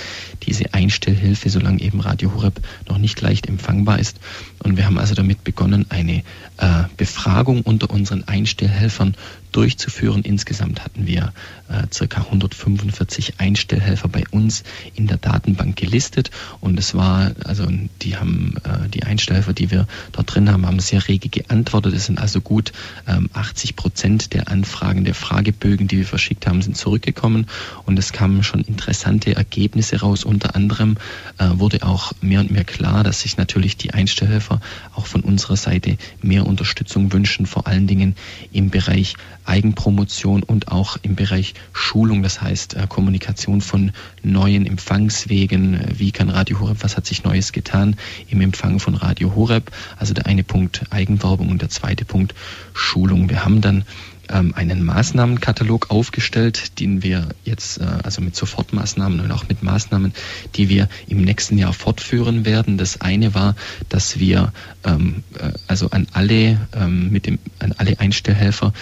diese 0.42 0.74
Einstellhilfe, 0.74 1.50
solange 1.50 1.80
eben 1.80 2.00
Radio 2.00 2.34
Horeb 2.34 2.60
noch 2.88 2.98
nicht 2.98 3.20
leicht 3.20 3.46
empfangbar 3.46 3.98
ist. 3.98 4.18
Und 4.62 4.76
wir 4.76 4.86
haben 4.86 4.98
also 4.98 5.14
damit 5.14 5.44
begonnen, 5.44 5.86
eine 5.88 6.22
äh, 6.58 6.84
Befragung 6.96 7.62
unter 7.62 7.90
unseren 7.90 8.28
Einstellhelfern 8.28 9.14
durchzuführen. 9.52 10.22
Insgesamt 10.22 10.84
hatten 10.84 11.06
wir 11.06 11.32
äh, 11.68 11.86
circa 11.92 12.22
145 12.22 13.34
Einstellhelfer 13.38 14.08
bei 14.08 14.24
uns 14.30 14.64
in 14.94 15.06
der 15.06 15.18
Datenbank 15.18 15.76
gelistet 15.76 16.30
und 16.60 16.78
es 16.78 16.94
war, 16.94 17.32
also 17.44 17.66
die 18.02 18.16
haben, 18.16 18.56
äh, 18.64 18.88
die 18.88 19.04
Einstellhelfer, 19.04 19.52
die 19.52 19.70
wir 19.70 19.86
dort 20.12 20.34
drin 20.34 20.50
haben, 20.50 20.66
haben 20.66 20.80
sehr 20.80 21.06
rege 21.06 21.28
geantwortet. 21.28 21.94
Es 21.94 22.06
sind 22.06 22.18
also 22.18 22.40
gut 22.40 22.72
ähm, 23.06 23.30
80 23.32 23.76
Prozent 23.76 24.32
der 24.32 24.48
Anfragen, 24.48 25.04
der 25.04 25.14
Fragebögen, 25.14 25.88
die 25.88 25.98
wir 25.98 26.06
verschickt 26.06 26.46
haben, 26.46 26.62
sind 26.62 26.76
zurückgekommen 26.76 27.46
und 27.84 27.98
es 27.98 28.12
kamen 28.12 28.42
schon 28.42 28.62
interessante 28.62 29.36
Ergebnisse 29.36 30.00
raus. 30.00 30.24
Unter 30.24 30.56
anderem 30.56 30.96
äh, 31.38 31.48
wurde 31.52 31.82
auch 31.82 32.12
mehr 32.20 32.40
und 32.40 32.50
mehr 32.50 32.64
klar, 32.64 33.04
dass 33.04 33.20
sich 33.20 33.36
natürlich 33.36 33.76
die 33.76 33.92
Einstellhelfer 33.94 34.40
Helfer 34.40 34.60
auch 34.94 35.06
von 35.06 35.20
unserer 35.20 35.56
Seite 35.56 35.96
mehr 36.22 36.46
Unterstützung 36.46 37.12
wünschen, 37.12 37.46
vor 37.46 37.66
allen 37.66 37.86
Dingen 37.86 38.16
im 38.52 38.70
Bereich 38.70 39.14
Eigenpromotion 39.50 40.44
und 40.44 40.68
auch 40.68 40.96
im 41.02 41.16
Bereich 41.16 41.54
Schulung, 41.72 42.22
das 42.22 42.40
heißt 42.40 42.74
äh, 42.74 42.86
Kommunikation 42.88 43.60
von 43.60 43.90
neuen 44.22 44.64
Empfangswegen. 44.64 45.80
Wie 45.92 46.12
kann 46.12 46.30
Radio 46.30 46.60
Horeb, 46.60 46.84
was 46.84 46.96
hat 46.96 47.04
sich 47.04 47.24
Neues 47.24 47.50
getan 47.50 47.96
im 48.28 48.40
Empfang 48.42 48.78
von 48.78 48.94
Radio 48.94 49.34
Horeb? 49.34 49.72
Also 49.98 50.14
der 50.14 50.26
eine 50.26 50.44
Punkt 50.44 50.84
Eigenwerbung 50.90 51.48
und 51.48 51.62
der 51.62 51.68
zweite 51.68 52.04
Punkt 52.04 52.32
Schulung. 52.74 53.28
Wir 53.28 53.44
haben 53.44 53.60
dann 53.60 53.84
ähm, 54.30 54.54
einen 54.54 54.84
Maßnahmenkatalog 54.84 55.90
aufgestellt, 55.90 56.78
den 56.78 57.02
wir 57.02 57.28
jetzt, 57.44 57.80
äh, 57.80 57.84
also 58.04 58.22
mit 58.22 58.36
Sofortmaßnahmen 58.36 59.20
und 59.20 59.32
auch 59.32 59.48
mit 59.48 59.62
Maßnahmen, 59.62 60.12
die 60.54 60.68
wir 60.68 60.88
im 61.08 61.22
nächsten 61.22 61.58
Jahr 61.58 61.72
fortführen 61.72 62.44
werden. 62.44 62.78
Das 62.78 63.00
eine 63.00 63.34
war, 63.34 63.56
dass 63.88 64.18
wir 64.18 64.52
ähm, 64.84 65.24
äh, 65.38 65.50
also 65.66 65.90
an 65.90 66.06
alle 66.12 66.58
ähm, 66.74 67.10
mit 67.10 67.26
dem 67.26 67.38
an 67.58 67.74
alle 67.76 67.98
Einstellhelfer 67.98 68.72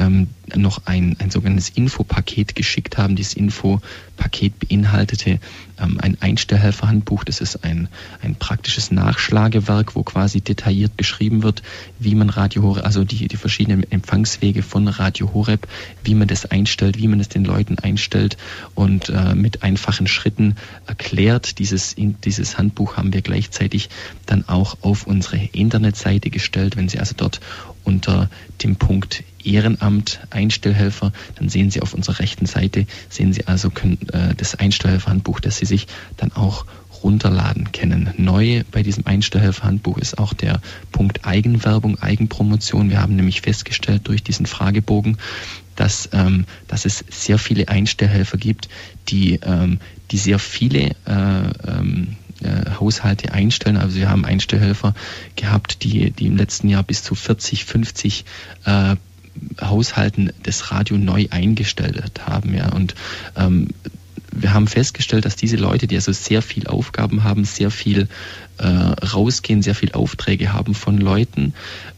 ähm, 0.00 0.28
noch 0.56 0.86
ein, 0.86 1.16
ein 1.20 1.30
sogenanntes 1.30 1.68
Infopaket 1.68 2.56
geschickt 2.56 2.98
haben. 2.98 3.14
Dieses 3.14 3.34
Infopaket 3.34 4.58
beinhaltete 4.58 5.38
ähm, 5.78 5.98
ein 6.00 6.16
Einstellhelferhandbuch. 6.20 7.24
Das 7.24 7.40
ist 7.40 7.64
ein, 7.64 7.88
ein 8.22 8.34
praktisches 8.34 8.90
Nachschlagewerk, 8.90 9.94
wo 9.94 10.02
quasi 10.02 10.40
detailliert 10.40 10.96
beschrieben 10.96 11.42
wird, 11.42 11.62
wie 11.98 12.14
man 12.14 12.30
Radio 12.30 12.62
Horeb, 12.62 12.84
also 12.84 13.04
die, 13.04 13.28
die 13.28 13.36
verschiedenen 13.36 13.90
Empfangswege 13.90 14.62
von 14.62 14.88
Radio 14.88 15.32
Horeb, 15.32 15.68
wie 16.02 16.14
man 16.14 16.26
das 16.26 16.46
einstellt, 16.46 16.98
wie 16.98 17.08
man 17.08 17.20
es 17.20 17.28
den 17.28 17.44
Leuten 17.44 17.78
einstellt 17.78 18.36
und 18.74 19.08
äh, 19.10 19.34
mit 19.34 19.62
einfachen 19.62 20.06
Schritten 20.06 20.56
erklärt. 20.86 21.58
Dieses, 21.58 21.92
in, 21.92 22.20
dieses 22.22 22.58
Handbuch 22.58 22.96
haben 22.96 23.12
wir 23.12 23.22
gleichzeitig 23.22 23.88
dann 24.26 24.48
auch 24.48 24.78
auf 24.80 25.06
unsere 25.06 25.36
Internetseite 25.52 26.30
gestellt. 26.30 26.76
Wenn 26.76 26.88
Sie 26.88 26.98
also 26.98 27.14
dort 27.16 27.40
unter 27.84 28.28
dem 28.62 28.76
Punkt 28.76 29.24
Ehrenamt 29.42 30.20
Einstellhelfer, 30.30 31.12
dann 31.36 31.48
sehen 31.48 31.70
Sie 31.70 31.80
auf 31.80 31.94
unserer 31.94 32.18
rechten 32.18 32.46
Seite, 32.46 32.86
sehen 33.08 33.32
Sie 33.32 33.46
also 33.46 33.70
können, 33.70 33.98
äh, 34.12 34.34
das 34.34 34.54
Einstellhelferhandbuch, 34.54 35.40
das 35.40 35.58
Sie 35.58 35.66
sich 35.66 35.86
dann 36.16 36.32
auch 36.32 36.66
runterladen 37.02 37.72
können. 37.72 38.10
Neu 38.16 38.62
bei 38.70 38.82
diesem 38.82 39.06
Einstellhelferhandbuch 39.06 39.98
ist 39.98 40.18
auch 40.18 40.34
der 40.34 40.60
Punkt 40.92 41.24
Eigenwerbung, 41.24 41.98
Eigenpromotion. 41.98 42.90
Wir 42.90 43.00
haben 43.00 43.16
nämlich 43.16 43.40
festgestellt 43.40 44.02
durch 44.04 44.22
diesen 44.22 44.46
Fragebogen, 44.46 45.16
dass, 45.76 46.10
ähm, 46.12 46.44
dass 46.68 46.84
es 46.84 47.04
sehr 47.08 47.38
viele 47.38 47.68
Einstellhelfer 47.68 48.36
gibt, 48.36 48.68
die, 49.08 49.40
ähm, 49.42 49.78
die 50.10 50.18
sehr 50.18 50.38
viele 50.38 50.90
äh, 51.06 51.50
ähm, 51.66 52.16
äh, 52.42 52.70
Haushalte 52.78 53.32
einstellen. 53.32 53.76
Also 53.76 53.96
wir 53.96 54.08
haben 54.08 54.24
Einstellhelfer 54.24 54.94
gehabt, 55.36 55.82
die, 55.84 56.10
die 56.10 56.26
im 56.26 56.36
letzten 56.36 56.68
Jahr 56.68 56.82
bis 56.82 57.02
zu 57.02 57.14
40, 57.14 57.64
50 57.64 58.24
äh, 58.64 58.96
Haushalten 59.60 60.32
das 60.42 60.70
Radio 60.70 60.98
neu 60.98 61.26
eingestellt 61.30 62.26
haben. 62.26 62.54
Ja. 62.54 62.72
Und 62.72 62.94
ähm, 63.36 63.68
wir 64.32 64.54
haben 64.54 64.66
festgestellt, 64.66 65.24
dass 65.24 65.36
diese 65.36 65.56
Leute, 65.56 65.86
die 65.86 65.96
also 65.96 66.12
sehr 66.12 66.42
viel 66.42 66.66
Aufgaben 66.66 67.24
haben, 67.24 67.44
sehr 67.44 67.70
viel 67.70 68.08
äh, 68.58 68.66
rausgehen, 68.66 69.62
sehr 69.62 69.74
viel 69.74 69.92
Aufträge 69.92 70.52
haben 70.52 70.74
von 70.74 70.98
Leuten, 70.98 71.54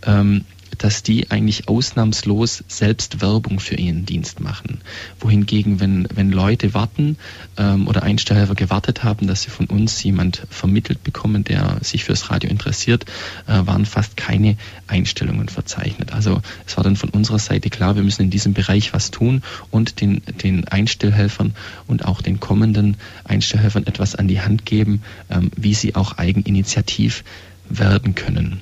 ähm, 0.07 0.45
dass 0.79 1.03
die 1.03 1.31
eigentlich 1.31 1.69
ausnahmslos 1.69 2.65
selbst 2.69 3.21
Werbung 3.21 3.61
für 3.61 3.77
ihren 3.77 4.07
Dienst 4.07 4.41
machen. 4.41 4.81
Wohingegen, 5.21 5.81
wenn, 5.81 6.09
wenn 6.15 6.31
Leute 6.31 6.75
warten 6.75 7.17
ähm, 7.57 7.87
oder 7.89 8.03
Einstellhelfer 8.03 8.55
gewartet 8.55 9.05
haben, 9.05 9.27
dass 9.27 9.43
sie 9.43 9.51
von 9.51 9.67
uns 9.67 10.03
jemand 10.03 10.47
vermittelt 10.51 11.05
bekommen, 11.05 11.45
der 11.45 11.79
sich 11.83 12.05
fürs 12.05 12.31
Radio 12.31 12.51
interessiert, 12.51 13.05
äh, 13.47 13.67
waren 13.67 13.87
fast 13.87 14.17
keine 14.17 14.57
Einstellungen 14.87 15.49
verzeichnet. 15.49 16.13
Also 16.13 16.41
es 16.67 16.77
war 16.77 16.85
dann 16.85 16.97
von 16.97 17.11
unserer 17.11 17.39
Seite 17.39 17.71
klar, 17.71 17.97
wir 17.97 18.03
müssen 18.03 18.23
in 18.23 18.31
diesem 18.31 18.55
Bereich 18.55 18.93
was 18.93 19.11
tun 19.11 19.43
und 19.71 20.01
den, 20.01 20.23
den 20.43 20.67
Einstellhelfern 20.69 21.55
und 21.87 22.05
auch 22.05 22.23
den 22.23 22.41
kommenden 22.41 22.97
Einstellhelfern 23.25 23.87
etwas 23.87 24.15
an 24.15 24.29
die 24.29 24.41
Hand 24.41 24.67
geben, 24.67 25.03
ähm, 25.31 25.51
wie 25.57 25.75
sie 25.75 25.95
auch 25.95 26.19
eigeninitiativ 26.19 27.25
werden 27.69 28.15
können. 28.15 28.61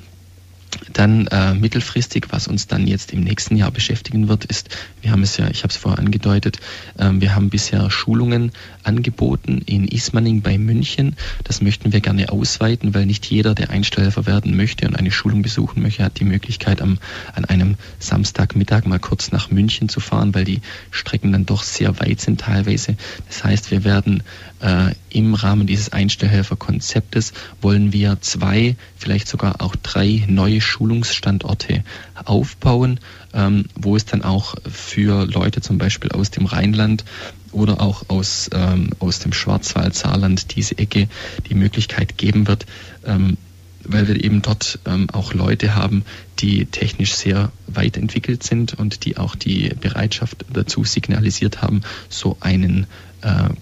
Dann 0.93 1.26
äh, 1.28 1.55
mittelfristig, 1.55 2.26
was 2.30 2.49
uns 2.49 2.66
dann 2.66 2.86
jetzt 2.86 3.12
im 3.12 3.20
nächsten 3.20 3.57
Jahr 3.57 3.70
beschäftigen 3.70 4.28
wird, 4.28 4.45
ist, 4.45 4.68
wir 5.03 5.11
haben 5.11 5.22
es 5.22 5.36
ja, 5.36 5.49
ich 5.49 5.62
habe 5.62 5.70
es 5.70 5.76
vorher 5.76 5.99
angedeutet, 5.99 6.59
äh, 6.99 7.11
wir 7.12 7.34
haben 7.34 7.51
bisher 7.51 7.91
Schulungen 7.91 8.53
angeboten 8.82 9.62
in 9.66 9.86
Ismaning 9.86 10.43
bei 10.43 10.59
München. 10.59 11.16
Das 11.45 11.61
möchten 11.62 11.93
wir 11.93 12.01
gerne 12.01 12.30
ausweiten, 12.30 12.95
weil 12.95 13.07
nicht 13.07 13.26
jeder, 13.26 13.55
der 13.55 13.70
Einstellhelfer 13.70 14.26
werden 14.26 14.57
möchte 14.57 14.86
und 14.86 14.97
eine 14.97 15.11
Schulung 15.11 15.43
besuchen 15.43 15.82
möchte, 15.82 16.05
hat 16.05 16.18
die 16.18 16.24
Möglichkeit, 16.24 16.82
am, 16.82 16.99
an 17.34 17.45
einem 17.45 17.76
Samstagmittag 17.99 18.86
mal 18.86 18.99
kurz 18.99 19.32
nach 19.32 19.51
München 19.51 19.88
zu 19.88 20.01
fahren, 20.01 20.34
weil 20.34 20.45
die 20.45 20.61
Strecken 20.91 21.32
dann 21.32 21.47
doch 21.47 21.62
sehr 21.62 21.99
weit 22.01 22.20
sind 22.20 22.41
teilweise. 22.41 22.97
Das 23.28 23.45
heißt, 23.45 23.70
wir 23.70 23.84
werden 23.84 24.22
äh, 24.61 24.94
im 25.11 25.34
Rahmen 25.34 25.66
dieses 25.66 25.92
Einstellhelferkonzeptes 25.92 27.32
wollen 27.61 27.92
wir 27.92 28.18
zwei, 28.20 28.76
vielleicht 28.96 29.28
sogar 29.28 29.61
auch 29.61 29.74
drei 29.76 30.24
neue 30.28 30.61
Schulungsstandorte 30.61 31.82
aufbauen, 32.24 33.00
ähm, 33.32 33.66
wo 33.74 33.96
es 33.96 34.04
dann 34.04 34.22
auch 34.22 34.54
für 34.70 35.26
Leute 35.26 35.61
zum 35.61 35.78
Beispiel 35.78 36.12
aus 36.12 36.30
dem 36.30 36.46
Rheinland 36.46 37.04
oder 37.52 37.80
auch 37.80 38.04
aus, 38.08 38.50
ähm, 38.52 38.90
aus 38.98 39.18
dem 39.18 39.32
Schwarzwald, 39.32 39.94
Saarland, 39.94 40.54
diese 40.54 40.78
Ecke 40.78 41.08
die 41.48 41.54
Möglichkeit 41.54 42.16
geben 42.16 42.46
wird, 42.46 42.66
ähm, 43.04 43.36
weil 43.82 44.08
wir 44.08 44.22
eben 44.22 44.42
dort 44.42 44.78
ähm, 44.84 45.08
auch 45.11 45.32
Leute 45.32 45.74
haben, 45.74 46.04
die 46.38 46.66
technisch 46.66 47.14
sehr 47.14 47.50
weit 47.66 47.96
entwickelt 47.96 48.42
sind 48.42 48.74
und 48.74 49.04
die 49.04 49.16
auch 49.16 49.34
die 49.34 49.70
Bereitschaft 49.80 50.44
dazu 50.52 50.84
signalisiert 50.84 51.62
haben, 51.62 51.80
so 52.08 52.36
einen 52.40 52.86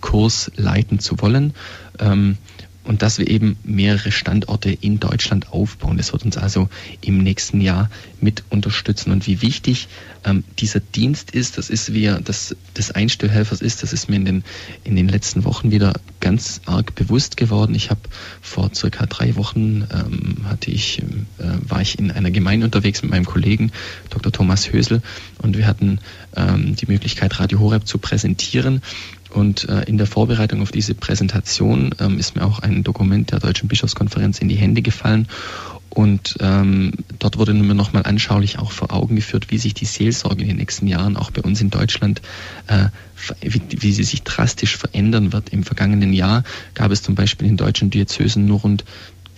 Kurs 0.00 0.50
leiten 0.56 0.98
zu 0.98 1.20
wollen. 1.20 1.54
Ähm, 1.98 2.38
und 2.88 3.02
dass 3.02 3.18
wir 3.18 3.28
eben 3.28 3.58
mehrere 3.64 4.10
Standorte 4.10 4.70
in 4.70 4.98
Deutschland 4.98 5.52
aufbauen. 5.52 5.98
Das 5.98 6.14
wird 6.14 6.24
uns 6.24 6.38
also 6.38 6.70
im 7.02 7.18
nächsten 7.18 7.60
Jahr 7.60 7.90
mit 8.18 8.44
unterstützen. 8.48 9.12
Und 9.12 9.26
wie 9.26 9.42
wichtig 9.42 9.88
ähm, 10.24 10.42
dieser 10.58 10.80
Dienst 10.80 11.32
ist, 11.32 11.58
das 11.58 11.68
ist 11.68 11.92
wie 11.92 12.04
er 12.04 12.18
das 12.18 12.56
des 12.78 12.90
Einstellhelfers 12.90 13.60
ist, 13.60 13.82
das 13.82 13.92
ist 13.92 14.08
mir 14.08 14.16
in 14.16 14.24
den, 14.24 14.44
in 14.84 14.96
den 14.96 15.06
letzten 15.06 15.44
Wochen 15.44 15.70
wieder 15.70 15.92
ganz 16.20 16.62
arg 16.64 16.94
bewusst 16.94 17.36
geworden. 17.36 17.74
Ich 17.74 17.90
habe 17.90 18.00
vor 18.40 18.70
circa 18.74 19.04
drei 19.04 19.36
Wochen 19.36 19.86
ähm, 19.92 20.46
hatte 20.48 20.70
ich, 20.70 21.00
äh, 21.00 21.04
war 21.68 21.82
ich 21.82 21.98
in 21.98 22.10
einer 22.10 22.30
Gemeinde 22.30 22.64
unterwegs 22.64 23.02
mit 23.02 23.10
meinem 23.10 23.26
Kollegen 23.26 23.70
Dr. 24.08 24.32
Thomas 24.32 24.72
Hösel 24.72 25.02
und 25.42 25.58
wir 25.58 25.66
hatten 25.66 26.00
ähm, 26.34 26.74
die 26.74 26.86
Möglichkeit, 26.86 27.38
Radio 27.38 27.60
Horeb 27.60 27.86
zu 27.86 27.98
präsentieren. 27.98 28.80
Und 29.30 29.68
äh, 29.68 29.82
in 29.84 29.98
der 29.98 30.06
Vorbereitung 30.06 30.62
auf 30.62 30.70
diese 30.70 30.94
Präsentation 30.94 31.94
ähm, 32.00 32.18
ist 32.18 32.34
mir 32.34 32.44
auch 32.44 32.60
ein 32.60 32.82
Dokument 32.82 33.30
der 33.32 33.40
Deutschen 33.40 33.68
Bischofskonferenz 33.68 34.38
in 34.38 34.48
die 34.48 34.56
Hände 34.56 34.82
gefallen. 34.82 35.28
Und 35.90 36.36
ähm, 36.40 36.92
dort 37.18 37.38
wurde 37.38 37.54
mir 37.54 37.74
nochmal 37.74 38.04
anschaulich 38.04 38.58
auch 38.58 38.72
vor 38.72 38.92
Augen 38.92 39.16
geführt, 39.16 39.50
wie 39.50 39.58
sich 39.58 39.74
die 39.74 39.86
Seelsorge 39.86 40.42
in 40.42 40.48
den 40.48 40.56
nächsten 40.58 40.86
Jahren 40.86 41.16
auch 41.16 41.30
bei 41.30 41.40
uns 41.40 41.60
in 41.60 41.70
Deutschland, 41.70 42.20
äh, 42.66 42.88
wie, 43.40 43.62
wie 43.70 43.92
sie 43.92 44.04
sich 44.04 44.22
drastisch 44.22 44.76
verändern 44.76 45.32
wird. 45.32 45.48
Im 45.48 45.64
vergangenen 45.64 46.12
Jahr 46.12 46.44
gab 46.74 46.92
es 46.92 47.02
zum 47.02 47.14
Beispiel 47.14 47.48
in 47.48 47.56
deutschen 47.56 47.90
Diözesen 47.90 48.46
nur 48.46 48.60
rund 48.60 48.84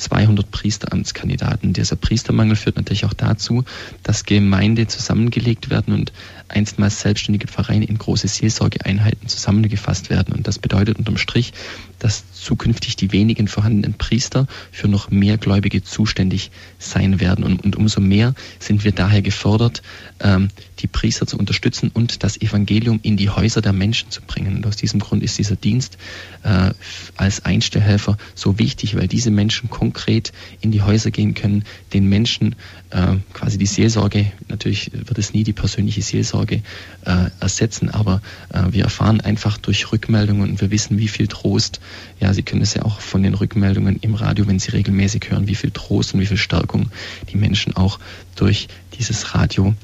200 0.00 0.50
Priesteramtskandidaten. 0.50 1.72
Dieser 1.72 1.96
Priestermangel 1.96 2.56
führt 2.56 2.76
natürlich 2.76 3.04
auch 3.04 3.14
dazu, 3.14 3.64
dass 4.02 4.24
Gemeinde 4.24 4.86
zusammengelegt 4.86 5.70
werden 5.70 5.94
und 5.94 6.12
einstmals 6.48 7.00
selbstständige 7.00 7.46
Pfarreien 7.46 7.82
in 7.82 7.98
große 7.98 8.28
Seelsorgeeinheiten 8.28 9.28
zusammengefasst 9.28 10.10
werden. 10.10 10.34
Und 10.34 10.48
das 10.48 10.58
bedeutet 10.58 10.98
unterm 10.98 11.16
Strich, 11.16 11.52
dass 12.00 12.24
zukünftig 12.32 12.96
die 12.96 13.12
wenigen 13.12 13.46
vorhandenen 13.46 13.94
Priester 13.94 14.48
für 14.72 14.88
noch 14.88 15.10
mehr 15.10 15.38
Gläubige 15.38 15.84
zuständig 15.84 16.50
sein 16.78 17.20
werden. 17.20 17.44
Und, 17.44 17.62
und 17.64 17.76
umso 17.76 18.00
mehr 18.00 18.34
sind 18.58 18.82
wir 18.82 18.92
daher 18.92 19.22
gefordert, 19.22 19.82
ähm, 20.18 20.48
die 20.80 20.88
Priester 20.88 21.26
zu 21.26 21.38
unterstützen 21.38 21.90
und 21.92 22.24
das 22.24 22.40
Evangelium 22.40 22.98
in 23.02 23.16
die 23.16 23.30
Häuser 23.30 23.60
der 23.60 23.72
Menschen 23.72 24.10
zu 24.10 24.22
bringen. 24.22 24.56
Und 24.56 24.66
aus 24.66 24.76
diesem 24.76 24.98
Grund 24.98 25.22
ist 25.22 25.38
dieser 25.38 25.56
Dienst 25.56 25.98
äh, 26.42 26.72
als 27.16 27.44
Einstellhelfer 27.44 28.16
so 28.34 28.58
wichtig, 28.58 28.96
weil 28.96 29.06
diese 29.06 29.30
Menschen 29.30 29.70
konkret 29.70 30.32
in 30.60 30.72
die 30.72 30.82
Häuser 30.82 31.10
gehen 31.10 31.34
können, 31.34 31.64
den 31.92 32.08
Menschen 32.08 32.56
äh, 32.90 33.16
quasi 33.32 33.58
die 33.58 33.66
Seelsorge, 33.66 34.32
natürlich 34.48 34.90
wird 34.92 35.18
es 35.18 35.32
nie 35.32 35.44
die 35.44 35.52
persönliche 35.52 36.02
Seelsorge 36.02 36.62
äh, 37.04 37.30
ersetzen, 37.40 37.90
aber 37.90 38.20
äh, 38.52 38.64
wir 38.70 38.84
erfahren 38.84 39.20
einfach 39.20 39.58
durch 39.58 39.92
Rückmeldungen 39.92 40.50
und 40.50 40.60
wir 40.60 40.70
wissen, 40.70 40.98
wie 40.98 41.08
viel 41.08 41.28
Trost, 41.28 41.80
ja, 42.18 42.32
Sie 42.32 42.42
können 42.42 42.62
es 42.62 42.74
ja 42.74 42.82
auch 42.84 43.00
von 43.00 43.22
den 43.22 43.34
Rückmeldungen 43.34 43.96
im 44.00 44.14
Radio, 44.14 44.46
wenn 44.46 44.58
Sie 44.58 44.70
regelmäßig 44.70 45.30
hören, 45.30 45.46
wie 45.46 45.54
viel 45.54 45.70
Trost 45.70 46.14
und 46.14 46.20
wie 46.20 46.26
viel 46.26 46.36
Stärkung 46.36 46.90
die 47.30 47.36
Menschen 47.36 47.76
auch 47.76 47.98
durch 48.36 48.68
dieses 48.98 49.34
Radio 49.34 49.74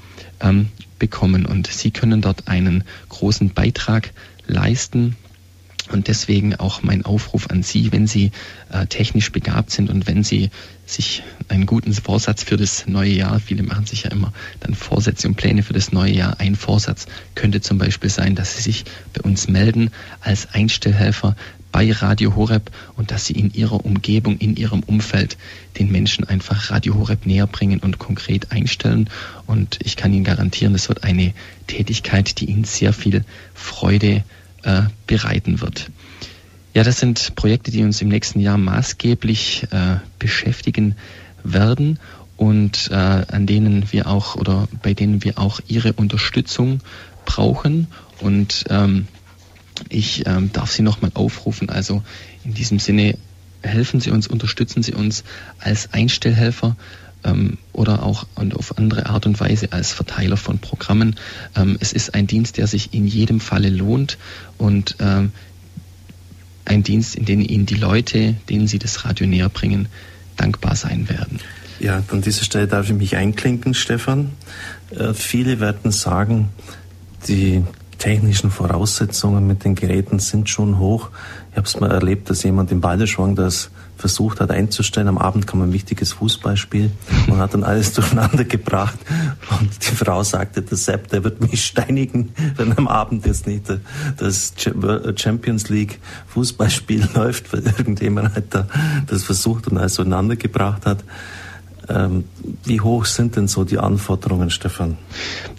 ähm, 0.41 0.69
bekommen. 0.99 1.47
Und 1.47 1.67
Sie 1.69 1.91
können 1.91 2.21
dort 2.21 2.49
einen 2.49 2.85
großen 3.09 3.51
Beitrag 3.51 4.13
leisten 4.47 5.17
und 5.93 6.09
deswegen 6.09 6.55
auch 6.57 6.83
mein 6.83 7.05
Aufruf 7.05 7.51
an 7.51 7.63
Sie, 7.63 7.93
wenn 7.93 8.07
Sie 8.07 8.31
äh, 8.71 8.87
technisch 8.87 9.33
begabt 9.33 9.71
sind 9.71 9.91
und 9.91 10.07
wenn 10.07 10.25
Sie 10.25 10.51
sich 10.85 11.23
einen 11.49 11.67
guten 11.67 11.93
Vorsatz 11.93 12.43
für 12.43 12.57
das 12.57 12.87
neue 12.87 13.11
Jahr, 13.11 13.41
viele 13.41 13.63
machen 13.63 13.87
sich 13.87 14.05
ja 14.05 14.11
immer 14.11 14.33
dann 14.61 14.75
Vorsätze 14.75 15.27
und 15.29 15.35
Pläne 15.35 15.63
für 15.63 15.73
das 15.73 15.93
neue 15.93 16.13
Jahr. 16.13 16.39
Ein 16.39 16.55
Vorsatz 16.55 17.07
könnte 17.35 17.61
zum 17.61 17.79
Beispiel 17.79 18.11
sein, 18.11 18.35
dass 18.35 18.57
Sie 18.57 18.63
sich 18.63 18.85
bei 19.13 19.23
uns 19.23 19.49
melden 19.49 19.91
als 20.21 20.53
Einstellhelfer 20.53 21.37
bei 21.77 21.93
Radio 21.93 22.37
Horeb 22.37 22.71
und 22.97 23.11
dass 23.11 23.27
Sie 23.27 23.35
in 23.35 23.53
Ihrer 23.53 23.85
Umgebung, 23.85 24.39
in 24.39 24.57
Ihrem 24.57 24.83
Umfeld 24.83 25.37
den 25.79 25.93
Menschen 25.93 26.25
einfach 26.25 26.71
Radio 26.71 26.95
Horeb 26.95 27.27
näher 27.27 27.47
bringen 27.47 27.81
und 27.81 27.99
konkret 27.99 28.51
einstellen. 28.51 29.11
Und 29.47 29.79
ich 29.85 29.97
kann 29.97 30.13
Ihnen 30.15 30.25
garantieren, 30.25 30.73
das 30.73 30.89
wird 30.89 31.05
eine 31.05 31.35
Tätigkeit, 31.67 32.41
die 32.41 32.47
Ihnen 32.47 32.65
sehr 32.65 32.95
viel 32.95 33.25
Freude 33.53 34.25
äh, 34.67 34.83
bereiten 35.07 35.61
wird. 35.61 35.91
Ja, 36.75 36.83
das 36.85 37.01
sind 37.01 37.35
Projekte, 37.37 37.71
die 37.71 37.83
uns 37.83 38.03
im 38.03 38.09
nächsten 38.09 38.41
Jahr 38.41 38.59
maßgeblich 38.59 39.69
äh, 39.71 39.97
beschäftigen 40.19 40.97
werden. 41.43 41.99
und 42.37 42.91
äh, 42.91 42.95
an 42.95 43.47
denen 43.47 43.91
wir 43.93 44.09
auch 44.09 44.35
oder 44.37 44.69
bei 44.83 44.93
denen 44.93 45.25
wir 45.25 45.39
auch 45.39 45.61
Ihre 45.69 45.95
Unterstützung 45.95 46.81
brauchen. 47.25 47.87
Und 48.21 48.65
ähm, 48.69 49.09
ich 49.89 50.27
ähm, 50.27 50.53
darf 50.53 50.71
Sie 50.71 50.83
nochmal 50.83 51.13
aufrufen. 51.15 51.71
Also 51.71 52.03
in 52.45 52.53
diesem 52.53 52.79
Sinne 52.79 53.17
helfen 53.63 54.01
Sie 54.01 54.11
uns, 54.11 54.27
unterstützen 54.27 54.83
Sie 54.83 54.93
uns 54.93 55.25
als 55.61 55.95
Einstellhelfer 55.95 56.77
ähm, 57.27 57.59
oder 57.73 58.03
auch 58.03 58.27
und 58.37 58.57
auf 58.57 58.79
andere 58.79 59.07
Art 59.07 59.27
und 59.27 59.39
Weise 59.41 59.73
als 59.73 59.93
Verteiler 59.93 60.37
von 60.37 60.59
Programmen. 60.59 61.17
Ähm, 61.57 61.77
es 61.81 61.93
ist 61.93 62.15
ein 62.15 62.27
Dienst, 62.27 62.57
der 62.57 62.67
sich 62.67 62.95
in 62.95 63.07
jedem 63.07 63.41
Falle 63.41 63.69
lohnt 63.69 64.17
und 64.57 64.97
ähm, 65.01 65.33
ein 66.65 66.83
Dienst, 66.83 67.15
in 67.15 67.25
dem 67.25 67.41
Ihnen 67.41 67.67
die 67.67 67.75
Leute, 67.75 68.35
denen 68.49 68.67
Sie 68.67 68.79
das 68.79 69.05
Radio 69.05 69.27
näher 69.27 69.49
bringen, 69.49 69.89
dankbar 70.37 70.77
sein 70.77 71.09
werden. 71.09 71.41
Ja, 71.79 72.03
an 72.09 72.23
dieser 72.23 72.45
Stelle 72.45 72.67
darf 72.67 72.89
ich 72.89 72.95
mich 72.95 73.17
einklinken, 73.17 73.75
Stefan. 73.75 74.33
Äh, 74.91 75.13
viele 75.15 75.61
werden 75.61 75.93
sagen, 75.93 76.49
die 77.29 77.63
technischen 77.99 78.51
Voraussetzungen 78.51 79.47
mit 79.47 79.65
den 79.65 79.75
Geräten 79.75 80.19
sind 80.19 80.49
schon 80.49 80.79
hoch. 80.79 81.11
Ich 81.51 81.57
habe 81.57 81.67
es 81.67 81.79
mal 81.81 81.91
erlebt, 81.91 82.31
dass 82.31 82.43
jemand 82.43 82.71
im 82.73 82.81
Balderschwang 82.81 83.35
das 83.35 83.71
versucht 84.07 84.41
hat 84.41 84.53
einzustellen. 84.53 85.09
Am 85.09 85.19
Abend 85.19 85.49
kam 85.49 85.63
ein 85.63 85.73
wichtiges 85.73 86.13
Fußballspiel 86.13 86.93
und 87.27 87.39
hat 87.39 87.55
dann 87.55 87.65
alles 87.65 87.93
durcheinander 87.95 88.45
gebracht. 88.45 88.97
Und 89.59 89.71
die 89.85 89.97
Frau 89.97 90.23
sagte, 90.23 90.63
der 90.63 90.79
Sepp, 90.79 91.09
der 91.09 91.25
wird 91.25 91.41
mich 91.41 91.65
steinigen, 91.65 92.33
wenn 92.57 92.77
am 92.79 92.87
Abend 92.87 93.27
jetzt 93.27 93.49
nicht 93.49 93.65
das 94.17 94.55
Champions 95.17 95.69
League 95.71 95.99
Fußballspiel 96.29 97.09
läuft, 97.15 97.53
weil 97.53 97.65
irgendjemand 97.67 98.35
halt 98.35 98.55
da 98.55 98.69
das 99.09 99.25
versucht 99.25 99.67
und 99.67 99.79
alles 99.79 99.95
durcheinander 99.95 100.37
gebracht 100.37 100.87
hat. 100.87 101.03
Ähm, 101.89 102.25
wie 102.65 102.81
hoch 102.81 103.05
sind 103.05 103.37
denn 103.37 103.49
so 103.49 103.65
die 103.65 103.79
Anforderungen, 103.79 104.51
Stefan? 104.51 104.97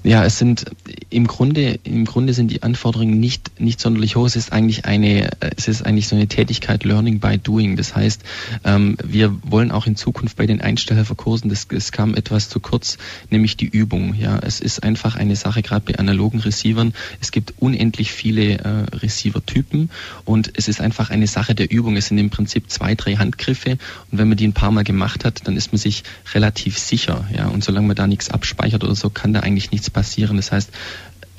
Ja, 0.04 0.26
es 0.26 0.38
sind 0.38 0.66
im 1.10 1.28
Grunde, 1.28 1.80
im 1.84 2.06
Grunde 2.06 2.34
sind 2.34 2.52
die 2.52 2.64
Anforderungen 2.64 3.20
nicht, 3.20 3.60
nicht 3.60 3.80
sonderlich 3.80 4.16
hoch. 4.16 4.26
Es 4.26 4.36
ist 4.36 4.52
eigentlich 4.52 4.86
eine, 4.86 5.30
es 5.56 5.68
ist 5.68 5.86
eigentlich 5.86 6.08
so 6.08 6.16
eine 6.16 6.28
Tätigkeit 6.28 6.84
Learning 6.84 7.20
by 7.20 7.38
Doing. 7.38 7.78
Das 7.78 7.96
heißt, 7.96 8.22
ähm, 8.64 8.98
wir 9.04 9.36
wollen 9.44 9.72
auch 9.72 9.88
in 9.88 9.96
Zukunft 9.96 10.38
bei 10.38 10.46
den 10.46 10.62
Einstellhelferkursen, 10.62 11.50
das, 11.50 11.68
es 11.72 11.92
kam 11.92 12.16
etwas 12.16 12.50
zu 12.50 12.60
kurz, 12.60 12.98
nämlich 13.30 13.58
die 13.58 13.68
Übung. 13.68 14.14
Ja, 14.16 14.40
es 14.40 14.60
ist 14.60 14.84
einfach 14.84 15.16
eine 15.16 15.36
Sache, 15.36 15.62
gerade 15.62 15.86
bei 15.86 15.98
analogen 15.98 16.40
Receivern. 16.40 16.94
Es 17.22 17.32
gibt 17.32 17.54
unendlich 17.60 18.12
viele 18.12 18.60
äh, 18.60 18.68
Receiver-Typen 18.96 19.90
und 20.26 20.52
es 20.56 20.68
ist 20.68 20.82
einfach 20.82 21.10
eine 21.10 21.28
Sache 21.28 21.56
der 21.56 21.72
Übung. 21.72 21.96
Es 21.98 22.08
sind 22.08 22.18
im 22.18 22.30
Prinzip 22.30 22.70
zwei, 22.70 22.96
drei 22.96 23.16
Handgriffe 23.16 23.72
und 24.12 24.18
wenn 24.18 24.28
man 24.28 24.38
die 24.38 24.48
ein 24.48 24.54
paar 24.54 24.72
Mal 24.72 24.84
gemacht 24.84 25.26
hat, 25.26 25.48
dann 25.48 25.56
ist 25.56 25.72
man 25.72 25.80
sich 25.80 26.04
relativ 26.34 26.78
sicher. 26.78 27.28
Ja, 27.36 27.48
und 27.48 27.64
solange 27.64 27.88
man 27.88 27.96
da 27.96 28.08
nichts 28.08 28.30
abspeichert 28.30 28.84
oder 28.84 28.96
so, 28.96 29.10
kann 29.10 29.34
da 29.34 29.42
eigentlich 29.42 29.72
nichts 29.72 29.90
passieren. 29.90 30.38
Das 30.38 30.52
heißt, 30.52 30.72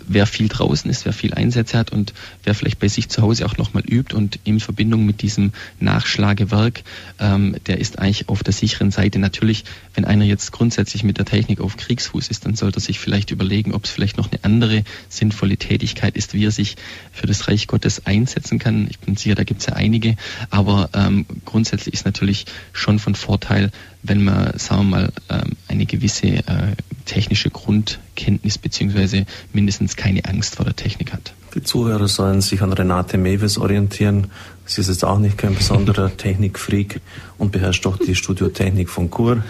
wer 0.08 0.26
viel 0.26 0.48
draußen 0.48 0.90
ist, 0.90 1.04
wer 1.04 1.12
viel 1.12 1.34
Einsätze 1.34 1.78
hat 1.78 1.92
und 1.92 2.14
wer 2.42 2.54
vielleicht 2.54 2.78
bei 2.78 2.88
sich 2.88 3.08
zu 3.08 3.22
Hause 3.22 3.46
auch 3.46 3.56
nochmal 3.56 3.84
übt 3.84 4.14
und 4.14 4.40
in 4.44 4.58
Verbindung 4.58 5.06
mit 5.06 5.22
diesem 5.22 5.52
Nachschlagewerk, 5.80 6.82
ähm, 7.20 7.56
der 7.66 7.78
ist 7.78 7.98
eigentlich 7.98 8.28
auf 8.28 8.42
der 8.42 8.54
sicheren 8.54 8.90
Seite. 8.90 9.18
Natürlich, 9.18 9.64
wenn 9.94 10.04
einer 10.04 10.24
jetzt 10.24 10.50
grundsätzlich 10.50 11.04
mit 11.04 11.18
der 11.18 11.26
Technik 11.26 11.60
auf 11.60 11.76
Kriegsfuß 11.76 12.28
ist, 12.28 12.46
dann 12.46 12.56
sollte 12.56 12.78
er 12.78 12.80
sich 12.80 12.98
vielleicht 12.98 13.30
überlegen, 13.30 13.74
ob 13.74 13.84
es 13.84 13.90
vielleicht 13.90 14.16
noch 14.16 14.30
eine 14.32 14.42
andere 14.44 14.84
sinnvolle 15.08 15.56
Tätigkeit 15.56 16.16
ist, 16.16 16.34
wie 16.34 16.44
er 16.44 16.52
sich 16.52 16.76
für 17.12 17.26
das 17.26 17.48
Reich 17.48 17.66
Gottes 17.66 18.06
einsetzen 18.06 18.58
kann. 18.58 18.86
Ich 18.88 18.98
bin 18.98 19.16
sicher, 19.16 19.34
da 19.34 19.44
gibt 19.44 19.60
es 19.60 19.66
ja 19.66 19.74
einige, 19.74 20.16
aber 20.50 20.88
ähm, 20.94 21.26
grundsätzlich 21.44 21.94
ist 21.94 22.06
natürlich 22.06 22.46
schon 22.72 22.98
von 22.98 23.14
Vorteil, 23.14 23.70
wenn 24.02 24.24
man, 24.24 24.56
sagen 24.58 24.82
wir 24.82 24.96
mal, 24.98 25.12
ähm, 25.28 25.56
eine 25.68 25.86
gewisse 25.86 26.26
äh, 26.26 26.74
technische 27.04 27.50
Grundkenntnis 27.50 28.58
beziehungsweise 28.58 29.26
mindestens 29.52 29.96
keine 29.96 30.24
Angst 30.24 30.56
vor 30.56 30.64
der 30.64 30.76
Technik 30.76 31.12
hat. 31.12 31.32
Die 31.54 31.62
Zuhörer 31.62 32.08
sollen 32.08 32.40
sich 32.40 32.62
an 32.62 32.72
Renate 32.72 33.16
Mewes 33.16 33.58
orientieren. 33.58 34.28
Sie 34.66 34.82
ist 34.82 34.88
jetzt 34.88 35.04
auch 35.04 35.18
nicht 35.18 35.38
kein 35.38 35.54
besonderer 35.54 36.14
Technikfreak 36.16 37.00
und 37.38 37.52
beherrscht 37.52 37.86
doch 37.86 37.98
die 37.98 38.14
Studiotechnik 38.14 38.90
von 38.90 39.08
Kur. 39.10 39.42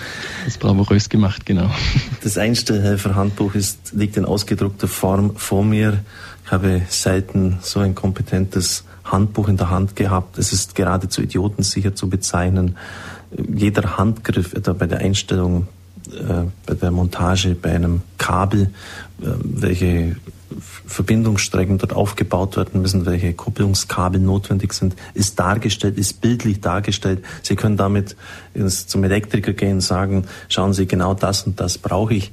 Das 0.44 0.58
bravourös 0.58 1.08
gemacht, 1.08 1.44
genau. 1.44 1.70
Das 2.22 2.38
Einstellhelfer-Handbuch 2.38 3.54
liegt 3.92 4.16
in 4.16 4.24
ausgedruckter 4.24 4.86
Form 4.86 5.36
vor 5.36 5.64
mir. 5.64 6.04
Ich 6.46 6.52
habe 6.52 6.82
selten 6.88 7.58
so 7.60 7.80
ein 7.80 7.94
kompetentes 7.96 8.84
Handbuch 9.04 9.48
in 9.48 9.56
der 9.56 9.70
Hand 9.70 9.96
gehabt. 9.96 10.38
Es 10.38 10.52
ist 10.52 10.74
geradezu 10.74 11.20
idiotensicher 11.20 11.94
zu 11.94 12.08
bezeichnen 12.08 12.76
jeder 13.54 13.96
Handgriff 13.96 14.52
etwa 14.54 14.72
bei 14.72 14.86
der 14.86 14.98
Einstellung, 14.98 15.68
äh, 16.08 16.44
bei 16.66 16.74
der 16.74 16.90
Montage, 16.90 17.54
bei 17.54 17.72
einem 17.72 18.02
Kabel, 18.16 18.70
äh, 19.20 19.26
welche 19.42 20.16
Verbindungsstrecken 20.86 21.78
dort 21.78 21.92
aufgebaut 21.92 22.56
werden 22.56 22.80
müssen, 22.80 23.04
welche 23.04 23.34
Kupplungskabel 23.34 24.20
notwendig 24.20 24.72
sind, 24.72 24.96
ist 25.14 25.38
dargestellt, 25.38 25.98
ist 25.98 26.20
bildlich 26.20 26.60
dargestellt. 26.60 27.22
Sie 27.42 27.54
können 27.54 27.76
damit 27.76 28.16
ins, 28.54 28.86
zum 28.86 29.04
Elektriker 29.04 29.52
gehen 29.52 29.74
und 29.74 29.80
sagen, 29.82 30.24
schauen 30.48 30.72
Sie, 30.72 30.86
genau 30.86 31.14
das 31.14 31.42
und 31.42 31.60
das 31.60 31.76
brauche 31.78 32.14
ich. 32.14 32.32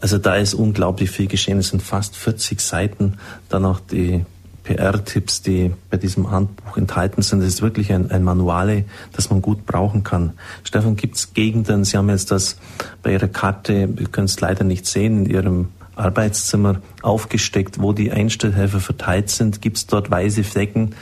Also 0.00 0.18
da 0.18 0.36
ist 0.36 0.54
unglaublich 0.54 1.10
viel 1.10 1.26
geschehen. 1.26 1.58
Es 1.58 1.68
sind 1.68 1.82
fast 1.82 2.16
40 2.16 2.60
Seiten. 2.60 3.18
Dann 3.48 3.62
noch 3.62 3.80
die 3.80 4.24
PR-Tipps, 4.66 5.42
die 5.42 5.72
bei 5.90 5.96
diesem 5.96 6.30
Handbuch 6.30 6.76
enthalten 6.76 7.22
sind. 7.22 7.40
Es 7.40 7.54
ist 7.54 7.62
wirklich 7.62 7.92
ein, 7.92 8.10
ein 8.10 8.24
Manuale, 8.24 8.84
das 9.12 9.30
man 9.30 9.40
gut 9.40 9.64
brauchen 9.64 10.02
kann. 10.02 10.32
Stefan, 10.64 10.96
gibt 10.96 11.16
es 11.16 11.34
Gegenden, 11.34 11.84
Sie 11.84 11.96
haben 11.96 12.08
jetzt 12.08 12.30
das 12.30 12.58
bei 13.02 13.12
Ihrer 13.12 13.28
Karte, 13.28 13.88
wir 13.96 14.08
können 14.08 14.26
es 14.26 14.40
leider 14.40 14.64
nicht 14.64 14.86
sehen, 14.86 15.24
in 15.24 15.30
Ihrem 15.30 15.68
Arbeitszimmer 15.94 16.80
aufgesteckt, 17.02 17.80
wo 17.80 17.92
die 17.92 18.10
Einstellhelfer 18.10 18.80
verteilt 18.80 19.30
sind. 19.30 19.62
Gibt 19.62 19.78
es 19.78 19.86
dort 19.86 20.10
weiße 20.10 20.44
Flecken? 20.44 20.94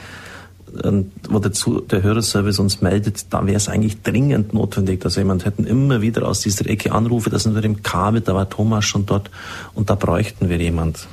wo 1.29 1.39
dazu 1.39 1.79
der 1.79 2.03
Hörerservice 2.03 2.59
uns 2.59 2.81
meldet, 2.81 3.33
da 3.33 3.45
wäre 3.45 3.55
es 3.55 3.69
eigentlich 3.69 4.01
dringend 4.01 4.53
notwendig, 4.53 4.99
dass 4.99 5.15
jemand 5.15 5.45
hätten 5.45 5.65
immer 5.65 6.01
wieder 6.01 6.27
aus 6.27 6.41
dieser 6.41 6.69
Ecke 6.69 6.91
Anrufe, 6.91 7.29
da 7.29 7.39
sind 7.39 7.55
wir 7.55 7.63
im 7.63 7.81
Kabel, 7.81 8.19
da 8.19 8.35
war 8.35 8.49
Thomas 8.49 8.83
schon 8.83 9.05
dort 9.05 9.31
und 9.73 9.89
da 9.89 9.95
bräuchten 9.95 10.49
wir 10.49 10.57
jemand. 10.57 11.07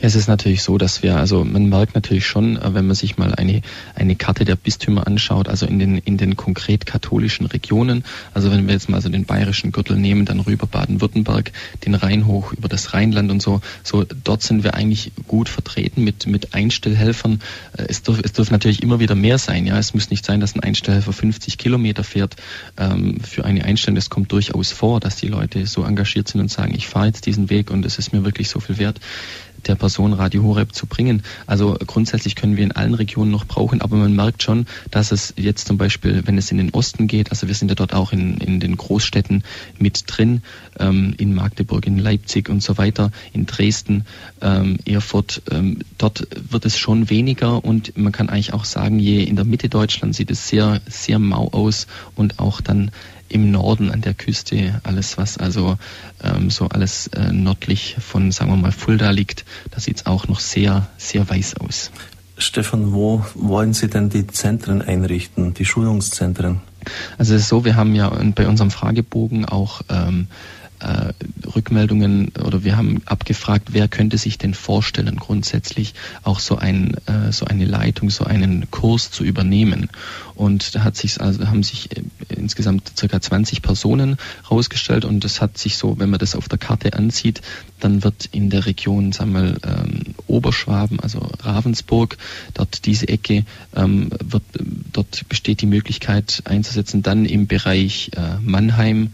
Ja, 0.00 0.06
es 0.06 0.14
ist 0.14 0.28
natürlich 0.28 0.62
so, 0.62 0.78
dass 0.78 1.02
wir, 1.02 1.16
also 1.16 1.44
man 1.44 1.68
merkt 1.68 1.94
natürlich 1.94 2.26
schon, 2.26 2.56
äh, 2.56 2.74
wenn 2.74 2.86
man 2.86 2.94
sich 2.94 3.16
mal 3.16 3.34
eine, 3.34 3.62
eine 3.94 4.16
Karte 4.16 4.44
der 4.44 4.56
Bistümer 4.56 5.06
anschaut, 5.06 5.48
also 5.48 5.66
in 5.66 5.78
den, 5.78 5.98
in 5.98 6.16
den 6.16 6.36
konkret 6.36 6.86
katholischen 6.86 7.46
Regionen, 7.46 8.04
also 8.32 8.50
wenn 8.50 8.66
wir 8.66 8.74
jetzt 8.74 8.88
mal 8.88 9.00
so 9.00 9.08
den 9.08 9.24
bayerischen 9.24 9.72
Gürtel 9.72 9.96
nehmen, 9.96 10.24
dann 10.24 10.40
rüber 10.40 10.66
Baden-Württemberg, 10.66 11.52
den 11.84 11.94
Rhein 11.94 12.26
hoch 12.26 12.52
über 12.52 12.68
das 12.68 12.94
Rheinland 12.94 13.30
und 13.30 13.42
so, 13.42 13.60
so 13.82 14.04
dort 14.04 14.42
sind 14.42 14.64
wir 14.64 14.74
eigentlich 14.74 15.12
gut 15.26 15.48
vertreten 15.48 16.04
mit, 16.04 16.26
mit 16.26 16.54
Einstellhelfern. 16.54 17.40
Äh, 17.76 17.86
es, 17.88 18.02
dürf, 18.02 18.20
es 18.22 18.32
dürfen 18.32 18.52
natürlich 18.52 18.82
immer 18.82 19.00
wieder 19.00 19.14
mehr 19.14 19.38
sein, 19.38 19.66
ja. 19.66 19.78
Es 19.78 19.94
muss 19.94 20.10
nicht 20.10 20.24
sein, 20.24 20.40
dass 20.40 20.54
ein 20.54 20.60
Einstellhelfer 20.60 21.12
50 21.12 21.58
Kilometer 21.58 22.04
fährt 22.04 22.36
ähm, 22.78 23.20
für 23.20 23.44
eine 23.44 23.64
Einstellung. 23.64 23.96
Es 23.96 24.10
kommt 24.10 24.32
durchaus 24.32 24.72
vor, 24.72 25.00
dass 25.00 25.16
die 25.16 25.28
Leute 25.28 25.66
so 25.66 25.84
engagiert 25.84 26.28
sind 26.28 26.40
und 26.40 26.50
sagen, 26.50 26.74
ich 26.74 26.86
fahre 26.86 27.06
jetzt 27.06 27.26
diesen 27.26 27.50
Weg 27.50 27.70
und 27.70 27.84
es 27.84 27.98
ist 27.98 28.12
mir 28.12 28.24
wirklich 28.24 28.48
so 28.48 28.60
viel 28.60 28.78
wert 28.78 29.00
der 29.68 29.74
Person 29.74 30.12
Radio 30.12 30.42
Horeb 30.42 30.74
zu 30.74 30.86
bringen. 30.86 31.22
Also 31.46 31.76
grundsätzlich 31.86 32.36
können 32.36 32.56
wir 32.56 32.64
in 32.64 32.72
allen 32.72 32.94
Regionen 32.94 33.30
noch 33.30 33.46
brauchen, 33.46 33.80
aber 33.80 33.96
man 33.96 34.14
merkt 34.14 34.42
schon, 34.42 34.66
dass 34.90 35.12
es 35.12 35.34
jetzt 35.36 35.66
zum 35.66 35.78
Beispiel, 35.78 36.22
wenn 36.26 36.38
es 36.38 36.50
in 36.50 36.58
den 36.58 36.70
Osten 36.70 37.06
geht, 37.06 37.30
also 37.30 37.48
wir 37.48 37.54
sind 37.54 37.68
ja 37.68 37.74
dort 37.74 37.94
auch 37.94 38.12
in, 38.12 38.38
in 38.38 38.60
den 38.60 38.76
Großstädten 38.76 39.44
mit 39.78 40.04
drin, 40.06 40.42
ähm, 40.78 41.14
in 41.18 41.34
Magdeburg, 41.34 41.86
in 41.86 41.98
Leipzig 41.98 42.48
und 42.48 42.62
so 42.62 42.78
weiter, 42.78 43.10
in 43.32 43.46
Dresden, 43.46 44.04
ähm, 44.40 44.78
Erfurt, 44.84 45.42
ähm, 45.50 45.80
dort 45.98 46.26
wird 46.50 46.64
es 46.64 46.78
schon 46.78 47.10
weniger 47.10 47.64
und 47.64 47.96
man 47.96 48.12
kann 48.12 48.28
eigentlich 48.28 48.52
auch 48.52 48.64
sagen, 48.64 48.98
je 48.98 49.22
in 49.22 49.36
der 49.36 49.44
Mitte 49.44 49.68
Deutschlands 49.68 50.16
sieht 50.16 50.30
es 50.30 50.48
sehr, 50.48 50.80
sehr 50.86 51.18
mau 51.18 51.48
aus 51.48 51.86
und 52.14 52.38
auch 52.38 52.60
dann 52.60 52.90
im 53.28 53.50
Norden 53.50 53.90
an 53.90 54.00
der 54.00 54.14
Küste, 54.14 54.80
alles 54.84 55.18
was 55.18 55.38
also 55.38 55.76
ähm, 56.22 56.50
so 56.50 56.68
alles 56.68 57.08
äh, 57.08 57.32
nördlich 57.32 57.96
von, 57.98 58.32
sagen 58.32 58.50
wir 58.50 58.56
mal, 58.56 58.72
Fulda 58.72 59.10
liegt, 59.10 59.44
da 59.70 59.80
sieht 59.80 59.96
es 59.98 60.06
auch 60.06 60.28
noch 60.28 60.40
sehr, 60.40 60.88
sehr 60.98 61.28
weiß 61.28 61.56
aus. 61.58 61.90
Stefan, 62.36 62.92
wo 62.92 63.24
wollen 63.34 63.74
Sie 63.74 63.88
denn 63.88 64.10
die 64.10 64.26
Zentren 64.26 64.82
einrichten, 64.82 65.54
die 65.54 65.64
Schulungszentren? 65.64 66.60
Also 67.16 67.34
es 67.34 67.42
ist 67.42 67.48
so, 67.48 67.64
wir 67.64 67.76
haben 67.76 67.94
ja 67.94 68.10
bei 68.34 68.48
unserem 68.48 68.70
Fragebogen 68.70 69.44
auch 69.44 69.82
ähm, 69.88 70.26
äh, 70.80 71.12
Rückmeldungen 71.54 72.32
oder 72.44 72.64
wir 72.64 72.76
haben 72.76 73.02
abgefragt, 73.06 73.68
wer 73.72 73.88
könnte 73.88 74.18
sich 74.18 74.38
denn 74.38 74.54
vorstellen, 74.54 75.16
grundsätzlich 75.16 75.94
auch 76.22 76.40
so, 76.40 76.56
ein, 76.56 76.94
äh, 77.06 77.32
so 77.32 77.46
eine 77.46 77.64
Leitung, 77.64 78.10
so 78.10 78.24
einen 78.24 78.70
Kurs 78.70 79.10
zu 79.10 79.24
übernehmen. 79.24 79.88
Und 80.34 80.74
da 80.74 80.82
hat 80.82 80.96
sich, 80.96 81.20
also 81.20 81.46
haben 81.46 81.62
sich 81.62 81.96
äh, 81.96 82.02
insgesamt 82.28 82.92
circa 82.98 83.20
20 83.20 83.62
Personen 83.62 84.16
rausgestellt 84.50 85.04
und 85.04 85.24
das 85.24 85.40
hat 85.40 85.58
sich 85.58 85.76
so, 85.76 85.98
wenn 85.98 86.10
man 86.10 86.18
das 86.18 86.34
auf 86.34 86.48
der 86.48 86.58
Karte 86.58 86.94
ansieht, 86.94 87.40
dann 87.80 88.02
wird 88.02 88.26
in 88.32 88.50
der 88.50 88.66
Region, 88.66 89.12
sagen 89.12 89.32
wir 89.32 89.40
mal, 89.40 89.56
ähm, 89.64 90.14
Oberschwaben, 90.26 91.00
also 91.00 91.18
Ravensburg, 91.40 92.16
dort 92.54 92.86
diese 92.86 93.08
Ecke, 93.08 93.44
ähm, 93.76 94.10
wird, 94.22 94.42
dort 94.92 95.28
besteht 95.28 95.60
die 95.60 95.66
Möglichkeit 95.66 96.42
einzusetzen, 96.44 97.02
dann 97.02 97.26
im 97.26 97.46
Bereich 97.46 98.10
äh, 98.16 98.38
Mannheim, 98.40 99.12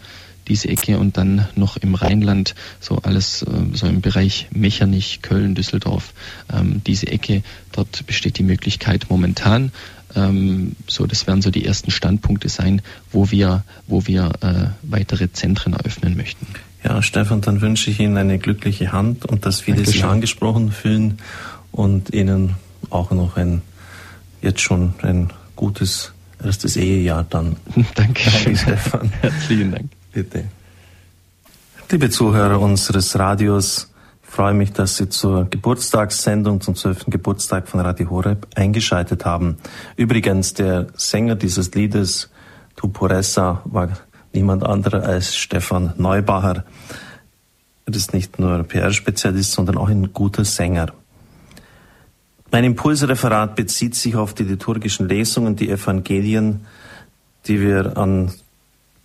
diese 0.51 0.69
Ecke 0.69 0.99
und 0.99 1.17
dann 1.17 1.49
noch 1.55 1.77
im 1.77 1.95
Rheinland, 1.95 2.55
so 2.81 2.99
alles 2.99 3.43
äh, 3.43 3.47
so 3.73 3.87
im 3.87 4.01
Bereich 4.01 4.49
Mechernich, 4.51 5.23
Köln, 5.23 5.55
Düsseldorf, 5.55 6.13
ähm, 6.53 6.83
diese 6.85 7.07
Ecke, 7.07 7.43
dort 7.73 8.05
besteht 8.07 8.37
die 8.37 8.43
Möglichkeit 8.43 9.07
momentan. 9.09 9.73
Ähm, 10.17 10.75
so, 10.89 11.07
das 11.07 11.29
werden 11.29 11.41
so 11.41 11.53
die 11.53 11.65
ersten 11.65 11.93
Standpunkte 11.93 12.49
sein, 12.49 12.83
wo 13.13 13.31
wir, 13.31 13.63
wo 13.87 14.07
wir 14.09 14.33
äh, 14.41 14.67
weitere 14.83 15.33
Zentren 15.33 15.73
eröffnen 15.73 16.17
möchten. 16.17 16.47
Ja, 16.83 17.01
Stefan, 17.01 17.43
dann 17.43 17.61
wünsche 17.61 17.91
ich 17.91 18.01
Ihnen 18.01 18.17
eine 18.17 18.39
glückliche 18.39 18.91
Hand 18.91 19.25
und 19.25 19.47
dass 19.47 19.61
viele 19.61 19.77
Dankeschön. 19.77 20.01
sich 20.01 20.05
angesprochen 20.05 20.73
fühlen 20.73 21.19
und 21.71 22.13
Ihnen 22.13 22.57
auch 22.91 23.13
noch 23.13 23.37
ein 23.37 23.63
jetzt 24.43 24.63
schon 24.63 24.95
ein 25.03 25.31
gutes 25.55 26.13
erstes 26.43 26.77
Ehejahr 26.77 27.25
dann. 27.29 27.57
Danke, 27.95 28.31
Danke 28.31 28.57
Stefan. 28.57 29.13
Herzlichen 29.21 29.71
Dank. 29.71 30.00
Bitte. 30.13 30.45
Liebe 31.89 32.11
Zuhörer 32.11 32.61
unseres 32.61 33.19
Radios, 33.19 33.93
ich 34.23 34.31
freue 34.31 34.55
mich, 34.55 34.73
dass 34.73 34.97
Sie 34.97 35.09
zur 35.09 35.45
Geburtstagssendung 35.49 36.61
zum 36.61 36.75
12. 36.75 37.07
Geburtstag 37.07 37.69
von 37.69 37.81
Radio 37.81 38.11
Horeb 38.11 38.47
eingeschaltet 38.55 39.25
haben. 39.25 39.59
Übrigens, 39.97 40.55
der 40.55 40.89
Sänger 40.97 41.37
dieses 41.37 41.75
Liedes, 41.75 42.31
Tu 42.77 42.89
Puressa, 42.89 43.63
war 43.65 43.91
niemand 44.33 44.65
anderer 44.65 45.05
als 45.05 45.37
Stefan 45.37 45.95
Neubacher. 45.97 46.65
Er 47.87 47.95
ist 47.95 48.13
nicht 48.13 48.39
nur 48.39 48.63
PR-Spezialist, 48.65 49.53
sondern 49.53 49.79
auch 49.79 49.89
ein 49.89 50.13
guter 50.13 50.45
Sänger. 50.45 50.93
Mein 52.51 52.65
Impulsreferat 52.65 53.55
bezieht 53.55 53.95
sich 53.95 54.17
auf 54.17 54.35
die 54.35 54.45
liturgischen 54.45 55.09
Lesungen, 55.09 55.55
die 55.55 55.71
Evangelien, 55.71 56.67
die 57.47 57.61
wir 57.61 57.97
an 57.97 58.33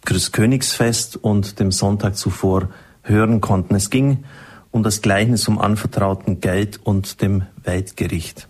Christkönigsfest 0.06 1.18
und 1.18 1.60
dem 1.60 1.72
Sonntag 1.72 2.16
zuvor 2.16 2.70
hören 3.04 3.42
konnten. 3.42 3.76
Es 3.76 3.90
ging 3.90 4.24
um 4.72 4.84
das 4.84 5.02
Gleichnis 5.02 5.44
vom 5.44 5.58
anvertrauten 5.58 6.42
Geld 6.42 6.80
und 6.84 7.22
dem 7.22 7.44
Weltgericht. 7.64 8.48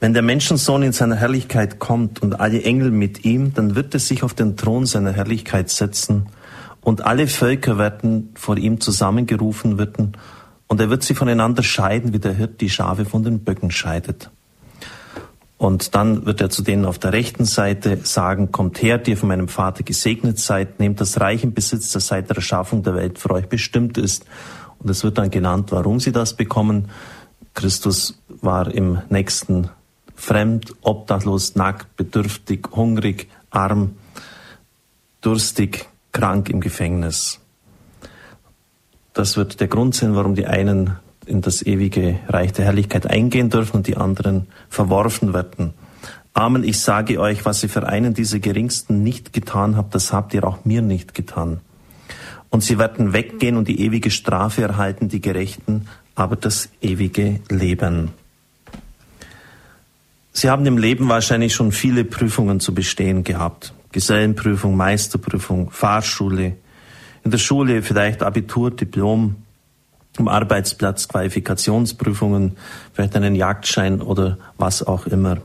Wenn 0.00 0.14
der 0.14 0.22
Menschensohn 0.22 0.82
in 0.82 0.92
seiner 0.92 1.16
Herrlichkeit 1.16 1.78
kommt 1.78 2.22
und 2.22 2.40
alle 2.40 2.62
Engel 2.62 2.90
mit 2.90 3.24
ihm, 3.24 3.52
dann 3.52 3.74
wird 3.74 3.92
er 3.92 4.00
sich 4.00 4.22
auf 4.22 4.32
den 4.32 4.56
Thron 4.56 4.86
seiner 4.86 5.12
Herrlichkeit 5.12 5.68
setzen 5.68 6.26
und 6.80 7.04
alle 7.04 7.26
Völker 7.26 7.76
werden 7.76 8.30
vor 8.34 8.56
ihm 8.56 8.80
zusammengerufen 8.80 9.76
werden 9.76 10.16
und 10.68 10.80
er 10.80 10.88
wird 10.88 11.02
sie 11.02 11.14
voneinander 11.14 11.62
scheiden, 11.62 12.14
wie 12.14 12.18
der 12.18 12.32
Hirt 12.32 12.62
die 12.62 12.70
Schafe 12.70 13.04
von 13.04 13.22
den 13.22 13.40
Böcken 13.40 13.70
scheidet. 13.70 14.30
Und 15.60 15.94
dann 15.94 16.24
wird 16.24 16.40
er 16.40 16.48
zu 16.48 16.62
denen 16.62 16.86
auf 16.86 16.98
der 16.98 17.12
rechten 17.12 17.44
Seite 17.44 17.98
sagen, 18.04 18.50
kommt 18.50 18.80
her, 18.80 18.96
die 18.96 19.10
ihr 19.10 19.18
von 19.18 19.28
meinem 19.28 19.46
Vater 19.46 19.82
gesegnet 19.82 20.38
seid, 20.38 20.80
nehmt 20.80 21.02
das 21.02 21.20
Reich 21.20 21.44
in 21.44 21.52
Besitz, 21.52 21.92
das 21.92 22.06
seit 22.06 22.30
der 22.30 22.36
Erschaffung 22.36 22.82
der 22.82 22.94
Welt 22.94 23.18
für 23.18 23.30
euch 23.32 23.46
bestimmt 23.46 23.98
ist. 23.98 24.24
Und 24.78 24.88
es 24.88 25.04
wird 25.04 25.18
dann 25.18 25.30
genannt, 25.30 25.70
warum 25.70 26.00
sie 26.00 26.12
das 26.12 26.32
bekommen. 26.32 26.88
Christus 27.52 28.18
war 28.40 28.72
im 28.72 29.02
nächsten 29.10 29.68
fremd, 30.14 30.74
obdachlos, 30.80 31.56
nackt, 31.56 31.94
bedürftig, 31.94 32.66
hungrig, 32.74 33.28
arm, 33.50 33.96
durstig, 35.20 35.90
krank 36.12 36.48
im 36.48 36.62
Gefängnis. 36.62 37.38
Das 39.12 39.36
wird 39.36 39.60
der 39.60 39.68
Grund 39.68 39.94
sein, 39.94 40.16
warum 40.16 40.34
die 40.34 40.46
einen 40.46 40.96
in 41.30 41.40
das 41.40 41.62
ewige 41.62 42.18
Reich 42.28 42.52
der 42.52 42.66
Herrlichkeit 42.66 43.06
eingehen 43.06 43.48
dürfen 43.48 43.76
und 43.76 43.86
die 43.86 43.96
anderen 43.96 44.48
verworfen 44.68 45.32
werden. 45.32 45.72
Amen, 46.34 46.64
ich 46.64 46.80
sage 46.80 47.20
euch, 47.20 47.44
was 47.44 47.62
ihr 47.62 47.68
für 47.68 47.86
einen 47.86 48.14
dieser 48.14 48.38
Geringsten 48.38 49.02
nicht 49.02 49.32
getan 49.32 49.76
habt, 49.76 49.94
das 49.94 50.12
habt 50.12 50.34
ihr 50.34 50.44
auch 50.44 50.64
mir 50.64 50.82
nicht 50.82 51.14
getan. 51.14 51.60
Und 52.50 52.62
sie 52.62 52.78
werden 52.78 53.12
weggehen 53.12 53.56
und 53.56 53.68
die 53.68 53.80
ewige 53.80 54.10
Strafe 54.10 54.62
erhalten, 54.62 55.08
die 55.08 55.20
Gerechten, 55.20 55.86
aber 56.14 56.36
das 56.36 56.68
ewige 56.80 57.40
Leben. 57.48 58.10
Sie 60.32 60.48
haben 60.48 60.66
im 60.66 60.78
Leben 60.78 61.08
wahrscheinlich 61.08 61.54
schon 61.54 61.72
viele 61.72 62.04
Prüfungen 62.04 62.60
zu 62.60 62.74
bestehen 62.74 63.24
gehabt. 63.24 63.74
Gesellenprüfung, 63.92 64.76
Meisterprüfung, 64.76 65.70
Fahrschule, 65.70 66.56
in 67.24 67.30
der 67.30 67.38
Schule 67.38 67.82
vielleicht 67.82 68.22
Abitur, 68.22 68.70
Diplom, 68.70 69.36
am 70.20 70.28
Arbeitsplatz 70.28 71.08
Qualifikationsprüfungen, 71.08 72.56
vielleicht 72.92 73.16
einen 73.16 73.34
Jagdschein 73.34 74.00
oder 74.00 74.38
was 74.58 74.82
auch 74.82 75.06
immer. 75.06 75.38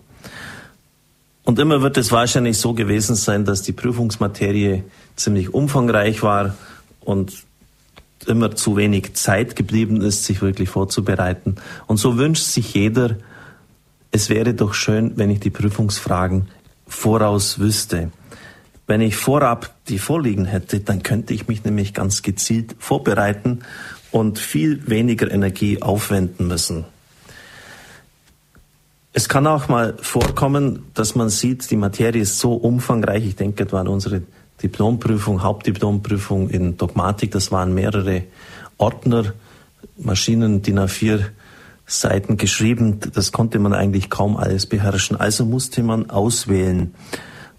Und 1.43 1.59
immer 1.59 1.81
wird 1.81 1.97
es 1.97 2.11
wahrscheinlich 2.11 2.57
so 2.57 2.73
gewesen 2.73 3.15
sein, 3.15 3.45
dass 3.45 3.61
die 3.61 3.71
Prüfungsmaterie 3.71 4.83
ziemlich 5.15 5.53
umfangreich 5.53 6.23
war 6.23 6.55
und 7.01 7.43
immer 8.25 8.55
zu 8.55 8.75
wenig 8.77 9.13
Zeit 9.13 9.55
geblieben 9.55 10.01
ist, 10.01 10.23
sich 10.25 10.41
wirklich 10.41 10.69
vorzubereiten. 10.69 11.55
Und 11.85 11.97
so 11.97 12.17
wünscht 12.17 12.43
sich 12.43 12.73
jeder, 12.73 13.17
es 14.11 14.29
wäre 14.29 14.53
doch 14.53 14.73
schön, 14.73 15.13
wenn 15.17 15.29
ich 15.29 15.39
die 15.39 15.51
Prüfungsfragen 15.51 16.47
voraus 16.87 17.59
wüsste. 17.59 18.11
Wenn 18.87 19.01
ich 19.01 19.15
vorab 19.15 19.73
die 19.87 19.99
vorliegen 19.99 20.45
hätte, 20.45 20.79
dann 20.79 21.03
könnte 21.03 21.33
ich 21.33 21.47
mich 21.47 21.63
nämlich 21.63 21.93
ganz 21.93 22.21
gezielt 22.21 22.75
vorbereiten 22.79 23.59
und 24.15 24.39
viel 24.39 24.87
weniger 24.87 25.29
Energie 25.29 25.81
aufwenden 25.81 26.47
müssen. 26.47 26.85
Es 29.11 29.27
kann 29.27 29.45
auch 29.45 29.67
mal 29.67 29.97
vorkommen, 30.01 30.85
dass 30.93 31.15
man 31.15 31.27
sieht, 31.27 31.69
die 31.69 31.75
Materie 31.75 32.21
ist 32.21 32.39
so 32.39 32.53
umfangreich. 32.53 33.25
Ich 33.25 33.35
denke 33.35 33.63
etwa 33.63 33.81
an 33.81 33.89
unsere 33.89 34.21
Diplomprüfung, 34.63 35.43
Hauptdiplomprüfung 35.43 36.49
in 36.49 36.77
Dogmatik. 36.77 37.31
Das 37.31 37.51
waren 37.51 37.73
mehrere 37.73 38.23
Ordner, 38.77 39.33
Maschinen, 39.97 40.61
DIN 40.61 40.79
A4 40.79 41.25
Seiten 41.85 42.37
geschrieben. 42.37 43.01
Das 43.13 43.33
konnte 43.33 43.59
man 43.59 43.73
eigentlich 43.73 44.09
kaum 44.09 44.37
alles 44.37 44.65
beherrschen. 44.65 45.19
Also 45.19 45.45
musste 45.45 45.83
man 45.83 46.09
auswählen 46.09 46.95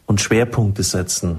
und 0.07 0.22
Schwerpunkte 0.22 0.82
setzen, 0.82 1.38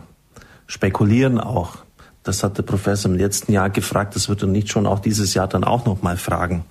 spekulieren 0.68 1.39
auch. 1.39 1.87
Das 2.28 2.43
hat 2.43 2.57
der 2.57 2.63
Professor 2.63 3.09
im 3.09 3.17
letzten 3.17 3.53
Jahr 3.53 3.69
gefragt, 3.69 4.13
das 4.17 4.28
wird 4.28 4.41
er 4.41 4.49
nicht 4.49 4.69
schon 4.69 4.86
auch 4.86 4.99
dieses 4.99 5.34
Jahr 5.34 5.47
dann 5.47 5.63
auch 5.63 5.86
nochmal 5.86 6.17
fragen. 6.17 6.65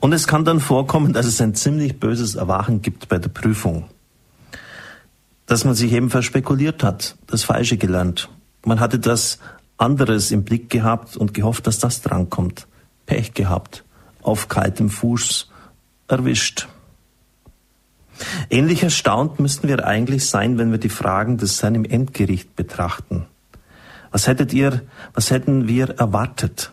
Und 0.00 0.14
es 0.14 0.26
kann 0.26 0.46
dann 0.46 0.60
vorkommen, 0.60 1.12
dass 1.12 1.26
es 1.26 1.42
ein 1.42 1.54
ziemlich 1.54 2.00
böses 2.00 2.36
Erwachen 2.36 2.80
gibt 2.80 3.08
bei 3.10 3.18
der 3.18 3.28
Prüfung. 3.28 3.84
Dass 5.44 5.66
man 5.66 5.74
sich 5.74 5.92
eben 5.92 6.08
verspekuliert 6.08 6.82
hat, 6.82 7.16
das 7.26 7.44
Falsche 7.44 7.76
gelernt. 7.76 8.30
Man 8.64 8.80
hatte 8.80 8.98
das 8.98 9.40
anderes 9.76 10.30
im 10.30 10.42
Blick 10.42 10.70
gehabt 10.70 11.18
und 11.18 11.34
gehofft, 11.34 11.66
dass 11.66 11.78
das 11.78 12.00
drankommt. 12.00 12.66
Pech 13.04 13.34
gehabt, 13.34 13.84
auf 14.22 14.48
kaltem 14.48 14.88
Fuß 14.88 15.50
erwischt. 16.08 16.66
Ähnlich 18.48 18.82
erstaunt 18.82 19.38
müssten 19.38 19.68
wir 19.68 19.86
eigentlich 19.86 20.26
sein, 20.26 20.56
wenn 20.56 20.70
wir 20.70 20.78
die 20.78 20.88
Fragen 20.88 21.36
des 21.36 21.62
Herrn 21.62 21.74
im 21.74 21.84
Endgericht 21.84 22.56
betrachten. 22.56 23.26
Was 24.12 24.26
hättet 24.26 24.52
ihr, 24.52 24.82
was 25.14 25.30
hätten 25.30 25.66
wir 25.66 25.88
erwartet? 25.98 26.70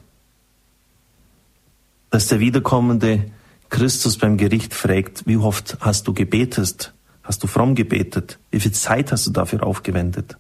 Dass 2.12 2.28
der 2.28 2.40
wiederkommende 2.40 3.32
Christus 3.70 4.18
beim 4.18 4.38
Gericht 4.38 4.74
fragt, 4.74 5.26
wie 5.26 5.38
oft 5.38 5.78
hast 5.80 6.08
du 6.08 6.14
gebetet? 6.14 6.94
Hast 7.24 7.42
du 7.42 7.48
fromm 7.48 7.76
gebetet? 7.76 8.40
Wie 8.52 8.60
viel 8.60 8.74
Zeit 8.74 9.12
hast 9.12 9.26
du 9.26 9.32
dafür 9.32 9.64
aufgewendet? 9.64 10.38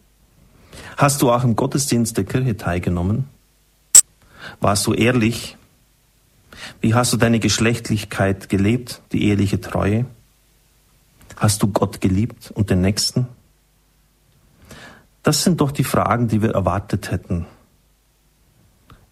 Hast 0.97 1.21
du 1.21 1.31
auch 1.31 1.43
im 1.43 1.55
Gottesdienst 1.55 2.17
der 2.17 2.25
Kirche 2.25 2.57
teilgenommen? 2.57 3.29
Warst 4.59 4.85
du 4.85 4.93
ehrlich? 4.93 5.57
Wie 6.81 6.93
hast 6.93 7.13
du 7.13 7.17
deine 7.17 7.39
Geschlechtlichkeit 7.39 8.49
gelebt, 8.49 9.01
die 9.13 9.23
eheliche 9.23 9.61
Treue? 9.61 10.05
Hast 11.37 11.63
du 11.63 11.67
Gott 11.67 12.01
geliebt 12.01 12.51
und 12.51 12.69
den 12.69 12.81
Nächsten? 12.81 13.27
Das 15.29 15.43
sind 15.43 15.61
doch 15.61 15.71
die 15.71 15.83
Fragen, 15.83 16.27
die 16.27 16.41
wir 16.41 16.55
erwartet 16.55 17.11
hätten. 17.11 17.45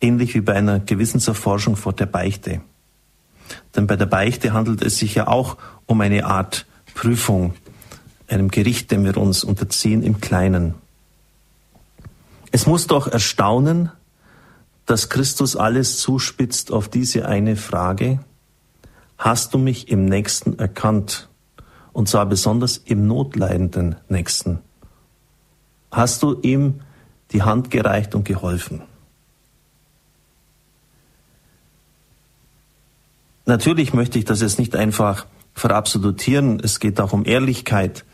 Ähnlich 0.02 0.34
wie 0.34 0.42
bei 0.42 0.56
einer 0.56 0.80
Gewissenserforschung 0.80 1.76
vor 1.76 1.94
der 1.94 2.08
Beichte. 2.08 2.62
Denn 3.76 3.86
bei 3.86 3.98
der 3.98 4.08
Beichte 4.08 4.52
handelt 4.52 4.82
es 4.82 4.98
sich 4.98 5.14
ja 5.14 5.28
auch 5.28 5.58
um 5.86 6.02
eine 6.02 6.26
Art 6.26 6.66
Prüfung, 6.96 7.54
einem 8.28 8.50
Gericht, 8.50 8.90
dem 8.90 9.06
wir 9.06 9.16
uns 9.16 9.44
unterziehen 9.44 10.02
im 10.02 10.20
Kleinen. 10.20 10.74
Es 12.52 12.66
muss 12.66 12.88
doch 12.88 13.06
erstaunen, 13.06 13.92
dass 14.88 15.10
Christus 15.10 15.56
alles 15.56 16.00
zuspitzt 16.00 16.72
auf 16.72 16.90
diese 16.90 17.28
eine 17.28 17.56
Frage. 17.56 18.18
Hast 19.20 19.54
du 19.54 19.60
mich 19.60 19.88
im 19.90 20.06
Nächsten 20.06 20.58
erkannt? 20.58 21.30
und 21.94 22.08
zwar 22.08 22.28
besonders 22.28 22.78
im 22.78 23.08
notleidenden 23.08 23.96
Nächsten. 24.08 24.60
Hast 25.98 26.22
du 26.22 26.40
ihm 26.44 26.82
die 27.32 27.42
Hand 27.42 27.72
gereicht 27.72 28.14
und 28.14 28.24
geholfen? 28.24 28.84
Natürlich 33.48 33.96
möchte 33.96 34.20
ich 34.20 34.26
das 34.26 34.42
jetzt 34.42 34.60
nicht 34.60 34.76
einfach 34.76 35.26
verabsolutieren. 35.56 36.60
Es 36.60 36.80
geht 36.80 37.02
auch 37.02 37.14
um 37.14 37.26
Ehrlichkeit. 37.26 38.06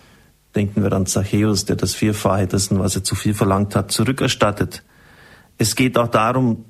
Denken 0.55 0.81
wir 0.81 0.93
an 0.93 1.07
Zachäus, 1.07 1.65
der 1.65 1.75
das 1.75 1.93
Vierfache 1.93 2.47
dessen, 2.47 2.79
was 2.79 2.95
er 2.95 3.03
zu 3.03 3.15
viel 3.15 3.33
verlangt 3.33 3.75
hat, 3.75 3.91
zurückerstattet. 3.91 4.81
Es 5.57 5.75
geht 5.75 5.97
auch 5.97 6.07
darum, 6.07 6.63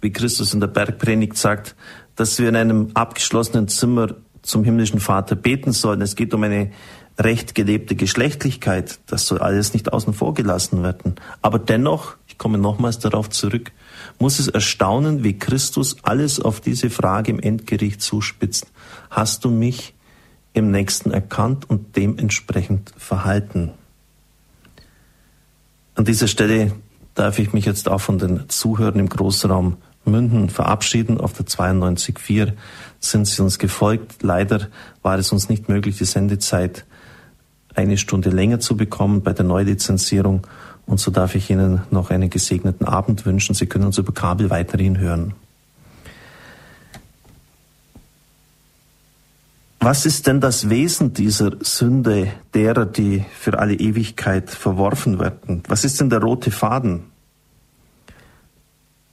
wie 0.00 0.12
Christus 0.12 0.54
in 0.54 0.60
der 0.60 0.68
Bergpredigt 0.68 1.36
sagt, 1.36 1.76
dass 2.16 2.38
wir 2.38 2.48
in 2.48 2.56
einem 2.56 2.90
abgeschlossenen 2.94 3.68
Zimmer 3.68 4.14
zum 4.40 4.64
himmlischen 4.64 5.00
Vater 5.00 5.36
beten 5.36 5.72
sollen. 5.72 6.00
Es 6.00 6.16
geht 6.16 6.32
um 6.32 6.42
eine 6.42 6.72
recht 7.18 7.54
gelebte 7.54 7.94
Geschlechtlichkeit. 7.94 8.98
Das 9.06 9.26
soll 9.26 9.38
alles 9.38 9.72
nicht 9.72 9.92
außen 9.92 10.14
vor 10.14 10.34
gelassen 10.34 10.82
werden. 10.82 11.14
Aber 11.42 11.58
dennoch, 11.58 12.16
ich 12.26 12.38
komme 12.38 12.58
nochmals 12.58 12.98
darauf 12.98 13.30
zurück, 13.30 13.72
muss 14.18 14.38
es 14.38 14.48
erstaunen, 14.48 15.22
wie 15.22 15.38
Christus 15.38 15.96
alles 16.02 16.40
auf 16.40 16.60
diese 16.60 16.90
Frage 16.90 17.30
im 17.30 17.40
Endgericht 17.40 18.02
zuspitzt. 18.02 18.66
Hast 19.10 19.44
du 19.44 19.50
mich 19.50 19.94
im 20.52 20.70
Nächsten 20.70 21.10
erkannt 21.10 21.68
und 21.68 21.96
dementsprechend 21.96 22.92
verhalten? 22.96 23.70
An 25.94 26.04
dieser 26.04 26.26
Stelle 26.26 26.72
darf 27.14 27.38
ich 27.38 27.52
mich 27.52 27.64
jetzt 27.64 27.88
auch 27.88 28.00
von 28.00 28.18
den 28.18 28.48
Zuhörern 28.48 28.98
im 28.98 29.08
Großraum 29.08 29.76
Münden 30.04 30.50
verabschieden. 30.50 31.20
Auf 31.20 31.32
der 31.32 31.46
92.4 31.46 32.52
sind 33.00 33.26
sie 33.26 33.42
uns 33.42 33.58
gefolgt. 33.58 34.22
Leider 34.22 34.68
war 35.02 35.18
es 35.18 35.32
uns 35.32 35.48
nicht 35.48 35.68
möglich, 35.68 35.96
die 35.98 36.04
Sendezeit 36.04 36.84
eine 37.74 37.98
Stunde 37.98 38.30
länger 38.30 38.60
zu 38.60 38.76
bekommen 38.76 39.22
bei 39.22 39.32
der 39.32 39.44
Neulizenzierung. 39.44 40.46
Und 40.86 41.00
so 41.00 41.10
darf 41.10 41.34
ich 41.34 41.50
Ihnen 41.50 41.82
noch 41.90 42.10
einen 42.10 42.30
gesegneten 42.30 42.86
Abend 42.86 43.26
wünschen. 43.26 43.54
Sie 43.54 43.66
können 43.66 43.86
uns 43.86 43.98
über 43.98 44.12
Kabel 44.12 44.50
weiterhin 44.50 44.98
hören. 44.98 45.34
Was 49.80 50.06
ist 50.06 50.26
denn 50.26 50.40
das 50.40 50.70
Wesen 50.70 51.12
dieser 51.12 51.62
Sünde 51.62 52.32
derer, 52.54 52.86
die 52.86 53.24
für 53.38 53.58
alle 53.58 53.74
Ewigkeit 53.74 54.48
verworfen 54.48 55.18
werden? 55.18 55.62
Was 55.68 55.84
ist 55.84 56.00
denn 56.00 56.08
der 56.08 56.20
rote 56.20 56.50
Faden? 56.50 57.04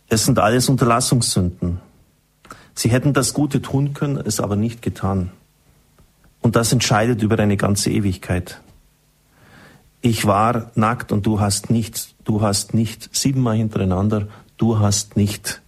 Es 0.07 0.25
sind 0.25 0.39
alles 0.39 0.69
Unterlassungssünden. 0.69 1.79
Sie 2.73 2.89
hätten 2.89 3.11
das 3.13 3.33
Gute 3.33 3.61
tun 3.61 3.93
können, 3.93 4.17
es 4.17 4.39
aber 4.39 4.55
nicht 4.55 4.81
getan. 4.81 5.31
Und 6.41 6.55
das 6.55 6.71
entscheidet 6.71 7.21
über 7.21 7.37
eine 7.39 7.57
ganze 7.57 7.91
Ewigkeit. 7.91 8.61
Ich 10.01 10.25
war 10.25 10.71
nackt 10.75 11.11
und 11.11 11.25
du 11.25 11.39
hast 11.39 11.69
nicht, 11.69 12.15
du 12.23 12.41
hast 12.41 12.73
nicht, 12.73 13.15
siebenmal 13.15 13.57
hintereinander, 13.57 14.27
du 14.57 14.79
hast 14.79 15.15
nicht. 15.15 15.61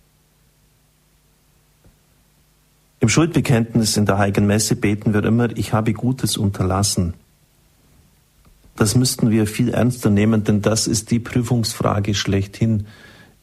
Im 2.99 3.09
Schuldbekenntnis 3.09 3.97
in 3.97 4.05
der 4.05 4.17
Heiligen 4.17 4.47
Messe 4.47 4.75
beten 4.75 5.13
wir 5.13 5.23
immer, 5.23 5.55
ich 5.55 5.73
habe 5.73 5.93
Gutes 5.93 6.37
unterlassen. 6.37 7.13
Das 8.75 8.95
müssten 8.95 9.29
wir 9.29 9.45
viel 9.45 9.69
ernster 9.69 10.09
nehmen, 10.09 10.43
denn 10.43 10.61
das 10.61 10.87
ist 10.87 11.11
die 11.11 11.19
Prüfungsfrage 11.19 12.15
schlechthin 12.15 12.87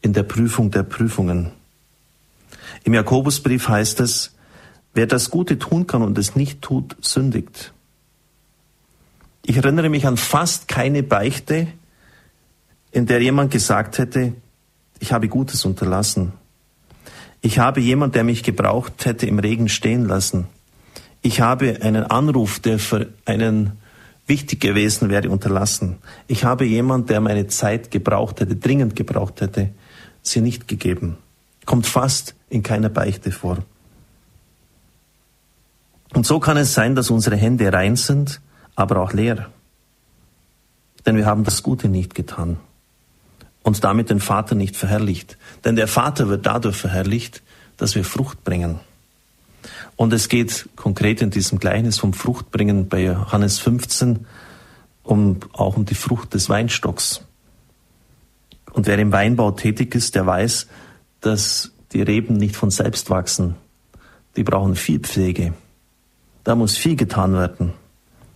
in 0.03 0.13
der 0.13 0.25
Prüfung 0.25 0.71
der 0.71 0.83
Prüfungen. 0.83 1.53
Im 2.85 2.95
Jakobusbrief 2.95 3.69
heißt 3.69 4.01
es, 4.01 4.35
wer 4.95 5.07
das 5.07 5.31
Gute 5.31 5.59
tun 5.59 5.87
kann 5.87 6.03
und 6.03 6.19
es 6.19 6.37
nicht 6.37 6.63
tut, 6.63 6.97
sündigt. 7.01 7.73
Ich 9.45 9.57
erinnere 9.57 9.89
mich 9.89 10.07
an 10.07 10.17
fast 10.17 10.69
keine 10.69 11.03
Beichte, 11.03 11.69
in 12.93 13.07
der 13.07 13.23
jemand 13.23 13.51
gesagt 13.51 13.99
hätte, 13.99 14.35
ich 14.99 15.13
habe 15.13 15.29
Gutes 15.29 15.65
unterlassen. 15.65 16.33
Ich 17.41 17.59
habe 17.59 17.81
jemand, 17.81 18.15
der 18.15 18.25
mich 18.25 18.43
gebraucht 18.43 19.07
hätte, 19.07 19.27
im 19.27 19.39
Regen 19.39 19.69
stehen 19.69 20.05
lassen. 20.05 20.47
Ich 21.23 21.41
habe 21.41 21.79
einen 21.81 22.05
Anruf, 22.05 22.61
der 22.61 22.79
für 22.79 23.09
einen 23.25 23.79
wichtig 24.27 24.61
gewesen 24.61 25.09
wäre, 25.09 25.31
unterlassen. 25.31 25.97
Ich 26.29 26.45
habe 26.45 26.65
jemand, 26.65 27.11
der 27.11 27.21
meine 27.21 27.47
Zeit 27.47 27.91
gebraucht 27.91 28.41
hätte, 28.41 28.57
dringend 28.57 28.95
gebraucht 28.95 29.41
hätte, 29.41 29.71
sie 30.23 30.41
nicht 30.41 30.69
gegeben. 30.69 31.17
Kommt 31.65 31.87
fast 31.87 32.35
in 32.49 32.63
keiner 32.63 32.91
Beichte 32.91 33.33
vor. 33.33 33.59
Und 36.15 36.27
so 36.27 36.41
kann 36.41 36.57
es 36.57 36.75
sein, 36.75 36.95
dass 36.95 37.11
unsere 37.11 37.37
Hände 37.37 37.73
rein 37.73 37.97
sind, 37.97 38.41
aber 38.75 39.01
auch 39.01 39.13
leer. 39.13 39.51
Denn 41.07 41.17
wir 41.17 41.27
haben 41.27 41.45
das 41.45 41.63
Gute 41.63 41.89
nicht 41.89 42.15
getan 42.15 42.59
und 43.63 43.83
damit 43.85 44.11
den 44.11 44.21
Vater 44.21 44.55
nicht 44.55 44.77
verherrlicht. 44.77 45.39
Denn 45.65 45.77
der 45.77 45.89
Vater 45.89 46.29
wird 46.29 46.47
dadurch 46.47 46.77
verherrlicht, 46.77 47.43
dass 47.77 47.95
wir 47.95 48.05
Frucht 48.05 48.45
bringen. 48.45 48.81
Und 49.97 50.13
es 50.13 50.29
geht 50.29 50.69
konkret 50.77 51.21
in 51.23 51.31
diesem 51.31 51.59
Gleichnis 51.59 51.99
vom 51.99 52.13
Fruchtbringen 52.13 52.89
bei 52.89 53.05
Johannes 53.05 53.59
15 53.59 54.27
um, 55.03 55.41
auch 55.53 55.77
um 55.77 55.85
die 55.85 55.95
Frucht 55.95 56.35
des 56.35 56.49
Weinstocks. 56.49 57.23
Und 58.73 58.87
wer 58.87 58.99
im 58.99 59.13
Weinbau 59.13 59.51
tätig 59.51 59.95
ist, 59.95 60.15
der 60.15 60.27
weiß, 60.27 60.69
dass 61.21 61.73
die 61.93 62.03
Reben 62.03 62.35
nicht 62.35 62.57
von 62.57 62.71
selbst 62.71 63.11
wachsen. 63.11 63.57
Die 64.37 64.45
brauchen 64.45 64.77
viel 64.77 65.01
Pflege. 65.01 65.53
Da 66.45 66.55
muss 66.55 66.77
viel 66.77 66.97
getan 66.97 67.35
werden. 67.35 67.73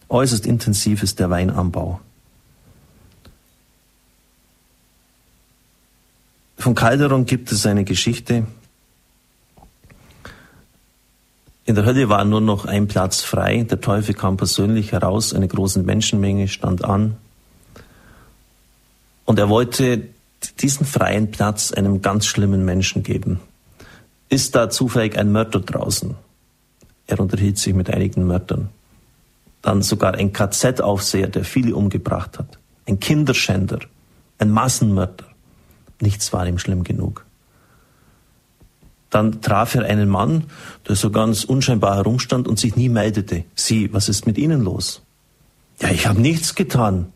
Äußerst 0.08 0.46
intensiv 0.46 1.02
ist 1.02 1.18
der 1.18 1.30
Weinanbau. 1.30 2.00
Von 6.58 6.74
Calderon 6.74 7.26
gibt 7.26 7.52
es 7.52 7.66
eine 7.66 7.84
Geschichte. 7.84 8.46
In 11.66 11.74
der 11.74 11.84
Hölle 11.84 12.08
war 12.08 12.24
nur 12.24 12.40
noch 12.40 12.66
ein 12.66 12.88
Platz 12.88 13.22
frei. 13.22 13.62
Der 13.62 13.80
Teufel 13.80 14.14
kam 14.14 14.36
persönlich 14.36 14.92
heraus, 14.92 15.34
eine 15.34 15.48
große 15.48 15.82
Menschenmenge 15.82 16.48
stand 16.48 16.84
an. 16.84 17.16
Und 19.24 19.38
er 19.38 19.48
wollte 19.48 20.08
diesen 20.60 20.84
freien 20.84 21.30
Platz 21.30 21.72
einem 21.72 22.02
ganz 22.02 22.26
schlimmen 22.26 22.64
Menschen 22.64 23.02
geben. 23.02 23.40
Ist 24.28 24.54
da 24.54 24.68
zufällig 24.68 25.18
ein 25.18 25.32
Mörder 25.32 25.60
draußen? 25.60 26.14
Er 27.06 27.20
unterhielt 27.20 27.58
sich 27.58 27.74
mit 27.74 27.90
einigen 27.90 28.26
Mördern. 28.26 28.70
Dann 29.62 29.82
sogar 29.82 30.14
ein 30.14 30.32
KZ-Aufseher, 30.32 31.28
der 31.28 31.44
viele 31.44 31.74
umgebracht 31.74 32.38
hat. 32.38 32.58
Ein 32.86 33.00
Kinderschänder. 33.00 33.80
Ein 34.38 34.50
Massenmörder. 34.50 35.24
Nichts 36.00 36.32
war 36.32 36.46
ihm 36.46 36.58
schlimm 36.58 36.84
genug. 36.84 37.24
Dann 39.10 39.40
traf 39.40 39.74
er 39.76 39.84
einen 39.84 40.08
Mann, 40.08 40.44
der 40.88 40.96
so 40.96 41.10
ganz 41.10 41.44
unscheinbar 41.44 41.96
herumstand 41.96 42.48
und 42.48 42.58
sich 42.58 42.74
nie 42.74 42.88
meldete. 42.88 43.44
Sie, 43.54 43.92
was 43.92 44.08
ist 44.08 44.26
mit 44.26 44.38
Ihnen 44.38 44.60
los? 44.60 45.02
Ja, 45.80 45.90
ich 45.90 46.06
habe 46.06 46.20
nichts 46.20 46.54
getan. 46.54 47.12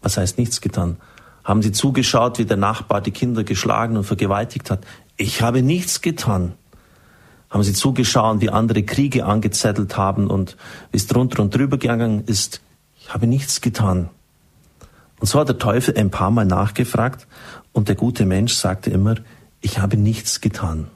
Was 0.00 0.16
heißt 0.16 0.38
nichts 0.38 0.60
getan? 0.60 0.96
Haben 1.44 1.62
Sie 1.62 1.72
zugeschaut, 1.72 2.38
wie 2.38 2.46
der 2.46 2.56
Nachbar 2.56 3.00
die 3.00 3.10
Kinder 3.10 3.44
geschlagen 3.44 3.96
und 3.96 4.04
vergewaltigt 4.04 4.70
hat? 4.70 4.84
Ich 5.16 5.42
habe 5.42 5.62
nichts 5.62 6.00
getan. 6.00 6.54
Haben 7.50 7.64
Sie 7.64 7.72
zugeschaut, 7.72 8.40
wie 8.40 8.50
andere 8.50 8.84
Kriege 8.84 9.26
angezettelt 9.26 9.96
haben 9.96 10.28
und 10.28 10.56
wie 10.92 10.96
es 10.96 11.08
drunter 11.08 11.42
und 11.42 11.54
drüber 11.54 11.78
gegangen 11.78 12.22
ist? 12.26 12.60
Ich 13.00 13.12
habe 13.12 13.26
nichts 13.26 13.60
getan. 13.60 14.08
Und 15.18 15.26
so 15.26 15.40
hat 15.40 15.48
der 15.48 15.58
Teufel 15.58 15.98
ein 15.98 16.10
paar 16.10 16.30
Mal 16.30 16.46
nachgefragt 16.46 17.26
und 17.72 17.88
der 17.88 17.96
gute 17.96 18.24
Mensch 18.24 18.54
sagte 18.54 18.90
immer, 18.90 19.16
ich 19.60 19.80
habe 19.80 19.96
nichts 19.96 20.40
getan. 20.40 20.86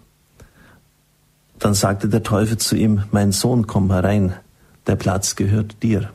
Dann 1.58 1.74
sagte 1.74 2.08
der 2.08 2.22
Teufel 2.22 2.56
zu 2.56 2.76
ihm, 2.76 3.04
mein 3.10 3.32
Sohn, 3.32 3.66
komm 3.66 3.90
herein, 3.90 4.34
der 4.86 4.96
Platz 4.96 5.34
gehört 5.36 5.82
dir. 5.82 6.10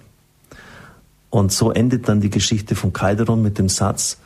Und 1.29 1.51
so 1.51 1.71
endet 1.71 2.07
dann 2.07 2.21
die 2.21 2.29
Geschichte 2.29 2.75
von 2.75 2.93
Calderon 2.93 3.41
mit 3.41 3.59
dem 3.59 3.69
Satz, 3.69 4.17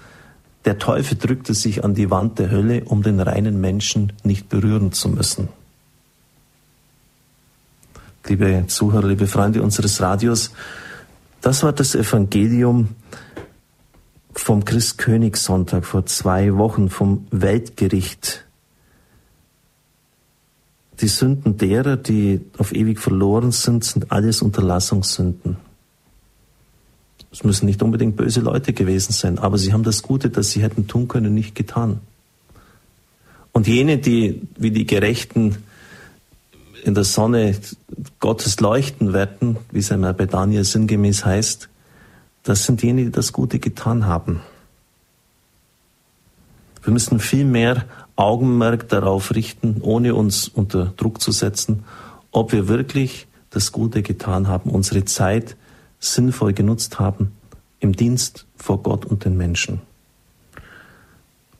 der 0.65 0.79
Teufel 0.79 1.17
drückte 1.17 1.53
sich 1.53 1.83
an 1.83 1.93
die 1.93 2.09
Wand 2.09 2.39
der 2.39 2.49
Hölle, 2.49 2.85
um 2.85 3.03
den 3.03 3.19
reinen 3.19 3.59
Menschen 3.59 4.13
nicht 4.23 4.47
berühren 4.47 4.93
zu 4.93 5.09
müssen. 5.09 5.49
Liebe 8.27 8.63
Zuhörer, 8.67 9.07
liebe 9.07 9.27
Freunde 9.27 9.61
unseres 9.61 9.99
Radios, 9.99 10.51
das 11.41 11.61
war 11.63 11.73
das 11.73 11.93
Evangelium 11.93 12.89
vom 14.33 14.63
Christkönigssonntag 14.63 15.85
vor 15.85 16.05
zwei 16.05 16.55
Wochen, 16.55 16.89
vom 16.89 17.27
Weltgericht. 17.31 18.45
Die 21.01 21.09
Sünden 21.09 21.57
derer, 21.57 21.97
die 21.97 22.39
auf 22.57 22.73
ewig 22.73 22.99
verloren 22.99 23.51
sind, 23.51 23.83
sind 23.83 24.11
alles 24.13 24.41
Unterlassungssünden. 24.41 25.57
Es 27.29 27.43
müssen 27.43 27.65
nicht 27.65 27.83
unbedingt 27.83 28.15
böse 28.15 28.39
Leute 28.39 28.71
gewesen 28.71 29.11
sein, 29.11 29.37
aber 29.37 29.57
sie 29.57 29.73
haben 29.73 29.83
das 29.83 30.01
Gute, 30.01 30.29
das 30.29 30.51
sie 30.51 30.61
hätten 30.61 30.87
tun 30.87 31.09
können, 31.09 31.33
nicht 31.33 31.55
getan. 31.55 31.99
Und 33.51 33.67
jene, 33.67 33.97
die 33.97 34.47
wie 34.55 34.71
die 34.71 34.85
Gerechten 34.85 35.57
in 36.83 36.93
der 36.93 37.03
Sonne 37.03 37.55
Gottes 38.19 38.59
leuchten 38.59 39.13
werden, 39.13 39.57
wie 39.71 39.79
es 39.79 39.91
einmal 39.91 40.13
bei 40.13 40.25
Daniel 40.25 40.63
sinngemäß 40.63 41.25
heißt, 41.25 41.69
das 42.43 42.65
sind 42.65 42.83
jene, 42.83 43.05
die 43.05 43.11
das 43.11 43.31
Gute 43.31 43.59
getan 43.59 44.05
haben. 44.05 44.41
Wir 46.83 46.91
müssen 46.91 47.19
viel 47.19 47.45
mehr 47.45 47.85
Augenmerk 48.17 48.89
darauf 48.89 49.33
richten, 49.33 49.77
ohne 49.81 50.13
uns 50.13 50.49
unter 50.49 50.93
Druck 50.97 51.21
zu 51.21 51.31
setzen, 51.31 51.85
ob 52.31 52.51
wir 52.51 52.67
wirklich 52.67 53.27
das 53.49 53.71
Gute 53.71 54.01
getan 54.01 54.47
haben, 54.47 54.69
unsere 54.69 55.05
Zeit 55.05 55.55
sinnvoll 55.99 56.53
genutzt 56.53 56.99
haben 56.99 57.31
im 57.79 57.93
Dienst 57.93 58.45
vor 58.57 58.83
Gott 58.83 59.05
und 59.05 59.23
den 59.23 59.37
Menschen. 59.37 59.81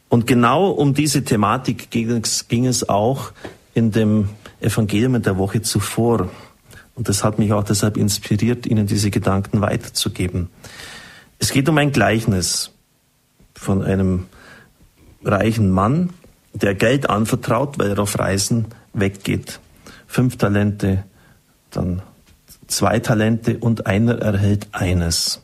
Und 0.10 0.28
genau 0.28 0.70
um 0.70 0.94
diese 0.94 1.24
Thematik 1.24 1.90
ging 1.90 2.66
es 2.66 2.90
auch 2.90 3.32
in 3.74 3.92
dem 3.92 4.30
Evangelium 4.64 5.22
der 5.22 5.38
Woche 5.38 5.62
zuvor. 5.62 6.30
Und 6.96 7.10
das 7.10 7.24
hat 7.24 7.40
mich 7.40 7.54
auch 7.54 7.64
deshalb 7.64 7.98
inspiriert, 7.98 8.66
Ihnen 8.66 8.88
diese 8.88 9.10
Gedanken 9.10 9.62
weiterzugeben. 9.62 10.50
Es 11.40 11.52
geht 11.52 11.68
um 11.68 11.78
ein 11.78 11.92
Gleichnis 11.92 12.72
von 13.54 13.84
einem 13.84 14.26
reichen 15.24 15.72
Mann, 15.72 16.12
der 16.54 16.76
Geld 16.76 17.10
anvertraut, 17.10 17.80
weil 17.80 17.92
er 17.92 18.00
auf 18.00 18.18
Reisen 18.20 18.68
weggeht. 18.94 19.60
Fünf 20.08 20.38
Talente, 20.38 21.04
dann 21.72 22.02
zwei 22.68 23.00
Talente 23.00 23.58
und 23.58 23.88
einer 23.88 24.20
erhält 24.20 24.68
eines. 24.72 25.42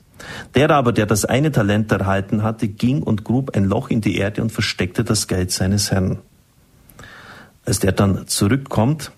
Der 0.54 0.70
aber, 0.70 0.92
der 0.92 1.06
das 1.06 1.26
eine 1.26 1.52
Talent 1.52 1.92
erhalten 1.92 2.44
hatte, 2.44 2.68
ging 2.68 3.02
und 3.02 3.24
grub 3.24 3.56
ein 3.56 3.66
Loch 3.66 3.90
in 3.90 4.02
die 4.02 4.18
Erde 4.18 4.42
und 4.42 4.52
versteckte 4.52 5.04
das 5.04 5.28
Geld 5.28 5.52
seines 5.52 5.92
Herrn. 5.92 6.20
Als 7.70 7.78
der 7.78 7.92
dann 7.92 8.26
zurückkommt, 8.26 9.12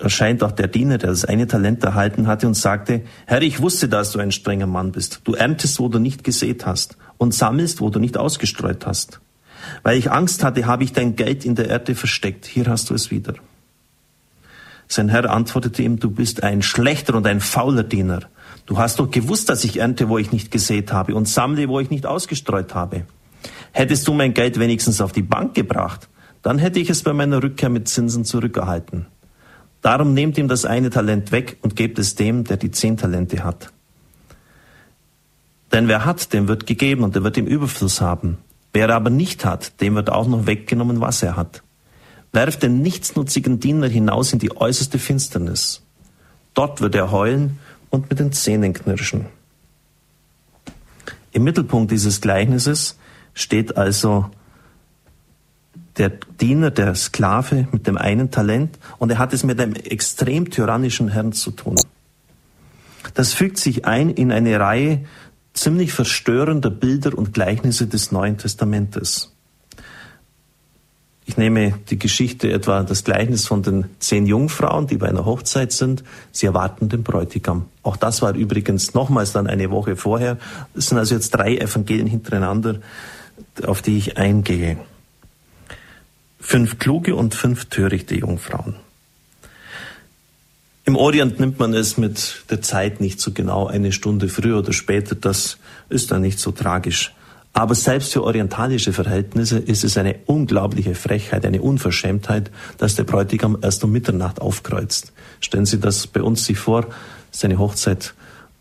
erscheint 0.00 0.42
auch 0.42 0.50
der 0.50 0.66
Diener, 0.66 0.98
der 0.98 1.10
das 1.10 1.24
eine 1.24 1.46
Talent 1.46 1.84
erhalten 1.84 2.26
hatte 2.26 2.48
und 2.48 2.54
sagte, 2.54 3.02
Herr, 3.26 3.42
ich 3.42 3.62
wusste, 3.62 3.88
dass 3.88 4.10
du 4.10 4.18
ein 4.18 4.32
strenger 4.32 4.66
Mann 4.66 4.90
bist. 4.90 5.20
Du 5.22 5.34
erntest, 5.34 5.78
wo 5.78 5.88
du 5.88 6.00
nicht 6.00 6.24
gesät 6.24 6.66
hast 6.66 6.96
und 7.16 7.32
sammelst, 7.32 7.80
wo 7.80 7.90
du 7.90 8.00
nicht 8.00 8.16
ausgestreut 8.16 8.86
hast. 8.86 9.20
Weil 9.84 9.98
ich 9.98 10.10
Angst 10.10 10.42
hatte, 10.42 10.66
habe 10.66 10.82
ich 10.82 10.92
dein 10.92 11.14
Geld 11.14 11.44
in 11.44 11.54
der 11.54 11.68
Erde 11.68 11.94
versteckt. 11.94 12.44
Hier 12.44 12.66
hast 12.66 12.90
du 12.90 12.94
es 12.94 13.12
wieder. 13.12 13.34
Sein 14.88 15.10
Herr 15.10 15.30
antwortete 15.30 15.84
ihm, 15.84 16.00
du 16.00 16.10
bist 16.10 16.42
ein 16.42 16.60
schlechter 16.60 17.14
und 17.14 17.24
ein 17.24 17.38
fauler 17.38 17.84
Diener. 17.84 18.22
Du 18.66 18.78
hast 18.78 18.98
doch 18.98 19.08
gewusst, 19.08 19.48
dass 19.48 19.62
ich 19.62 19.78
ernte, 19.78 20.08
wo 20.08 20.18
ich 20.18 20.32
nicht 20.32 20.50
gesät 20.50 20.92
habe 20.92 21.14
und 21.14 21.28
sammle, 21.28 21.68
wo 21.68 21.78
ich 21.78 21.90
nicht 21.90 22.04
ausgestreut 22.04 22.74
habe. 22.74 23.04
Hättest 23.70 24.08
du 24.08 24.12
mein 24.12 24.34
Geld 24.34 24.58
wenigstens 24.58 25.00
auf 25.00 25.12
die 25.12 25.22
Bank 25.22 25.54
gebracht, 25.54 26.08
dann 26.42 26.58
hätte 26.58 26.78
ich 26.78 26.90
es 26.90 27.02
bei 27.02 27.12
meiner 27.12 27.42
Rückkehr 27.42 27.68
mit 27.68 27.88
Zinsen 27.88 28.24
zurückerhalten. 28.24 29.06
Darum 29.82 30.14
nehmt 30.14 30.36
ihm 30.38 30.48
das 30.48 30.64
eine 30.64 30.90
Talent 30.90 31.32
weg 31.32 31.58
und 31.62 31.76
gebt 31.76 31.98
es 31.98 32.14
dem, 32.14 32.44
der 32.44 32.56
die 32.56 32.70
zehn 32.70 32.96
Talente 32.96 33.44
hat. 33.44 33.72
Denn 35.72 35.88
wer 35.88 36.04
hat, 36.04 36.32
dem 36.32 36.48
wird 36.48 36.66
gegeben 36.66 37.04
und 37.04 37.16
er 37.16 37.24
wird 37.24 37.38
im 37.38 37.46
Überfluss 37.46 38.00
haben. 38.00 38.38
Wer 38.72 38.90
aber 38.90 39.10
nicht 39.10 39.44
hat, 39.44 39.80
dem 39.80 39.94
wird 39.94 40.10
auch 40.10 40.26
noch 40.26 40.46
weggenommen, 40.46 41.00
was 41.00 41.22
er 41.22 41.36
hat. 41.36 41.62
Werft 42.32 42.62
den 42.62 42.82
nichtsnutzigen 42.82 43.58
Diener 43.58 43.88
hinaus 43.88 44.32
in 44.32 44.38
die 44.38 44.56
äußerste 44.56 44.98
Finsternis. 44.98 45.82
Dort 46.54 46.80
wird 46.80 46.94
er 46.94 47.10
heulen 47.10 47.58
und 47.90 48.10
mit 48.10 48.20
den 48.20 48.32
Zähnen 48.32 48.72
knirschen. 48.72 49.26
Im 51.32 51.44
Mittelpunkt 51.44 51.90
dieses 51.90 52.20
Gleichnisses 52.20 52.98
steht 53.34 53.76
also 53.76 54.30
der 55.96 56.12
Diener, 56.40 56.70
der 56.70 56.94
Sklave 56.94 57.68
mit 57.72 57.86
dem 57.86 57.98
einen 57.98 58.30
Talent 58.30 58.78
und 58.98 59.10
er 59.10 59.18
hat 59.18 59.32
es 59.32 59.44
mit 59.44 59.60
einem 59.60 59.74
extrem 59.74 60.50
tyrannischen 60.50 61.08
Herrn 61.08 61.32
zu 61.32 61.50
tun. 61.50 61.76
Das 63.14 63.32
fügt 63.32 63.58
sich 63.58 63.86
ein 63.86 64.10
in 64.10 64.30
eine 64.32 64.58
Reihe 64.60 65.04
ziemlich 65.52 65.92
verstörender 65.92 66.70
Bilder 66.70 67.16
und 67.16 67.34
Gleichnisse 67.34 67.86
des 67.86 68.12
Neuen 68.12 68.38
Testamentes. 68.38 69.34
Ich 71.26 71.36
nehme 71.36 71.74
die 71.88 71.98
Geschichte 71.98 72.50
etwa 72.50 72.82
das 72.82 73.04
Gleichnis 73.04 73.46
von 73.46 73.62
den 73.62 73.84
zehn 74.00 74.26
Jungfrauen, 74.26 74.88
die 74.88 74.96
bei 74.96 75.08
einer 75.08 75.24
Hochzeit 75.24 75.70
sind. 75.70 76.02
Sie 76.32 76.46
erwarten 76.46 76.88
den 76.88 77.04
Bräutigam. 77.04 77.66
Auch 77.84 77.96
das 77.96 78.20
war 78.20 78.34
übrigens 78.34 78.94
nochmals 78.94 79.32
dann 79.32 79.46
eine 79.46 79.70
Woche 79.70 79.94
vorher. 79.94 80.38
Es 80.74 80.88
sind 80.88 80.98
also 80.98 81.14
jetzt 81.14 81.30
drei 81.30 81.56
Evangelien 81.56 82.08
hintereinander, 82.08 82.80
auf 83.64 83.80
die 83.80 83.96
ich 83.96 84.18
eingehe. 84.18 84.78
Fünf 86.50 86.80
kluge 86.80 87.14
und 87.14 87.36
fünf 87.36 87.66
törichte 87.66 88.16
Jungfrauen. 88.16 88.74
Im 90.84 90.96
Orient 90.96 91.38
nimmt 91.38 91.60
man 91.60 91.72
es 91.72 91.96
mit 91.96 92.42
der 92.50 92.60
Zeit 92.60 93.00
nicht 93.00 93.20
so 93.20 93.30
genau, 93.30 93.68
eine 93.68 93.92
Stunde 93.92 94.28
früher 94.28 94.58
oder 94.58 94.72
später, 94.72 95.14
das 95.14 95.58
ist 95.90 96.10
dann 96.10 96.22
nicht 96.22 96.40
so 96.40 96.50
tragisch. 96.50 97.14
Aber 97.52 97.76
selbst 97.76 98.14
für 98.14 98.24
orientalische 98.24 98.92
Verhältnisse 98.92 99.58
ist 99.58 99.84
es 99.84 99.96
eine 99.96 100.16
unglaubliche 100.26 100.96
Frechheit, 100.96 101.46
eine 101.46 101.62
Unverschämtheit, 101.62 102.50
dass 102.78 102.96
der 102.96 103.04
Bräutigam 103.04 103.56
erst 103.62 103.84
um 103.84 103.92
Mitternacht 103.92 104.40
aufkreuzt. 104.40 105.12
Stellen 105.40 105.66
Sie 105.66 105.78
das 105.78 106.08
bei 106.08 106.20
uns 106.20 106.46
sich 106.46 106.58
vor, 106.58 106.88
seine 107.30 107.60
Hochzeit 107.60 108.12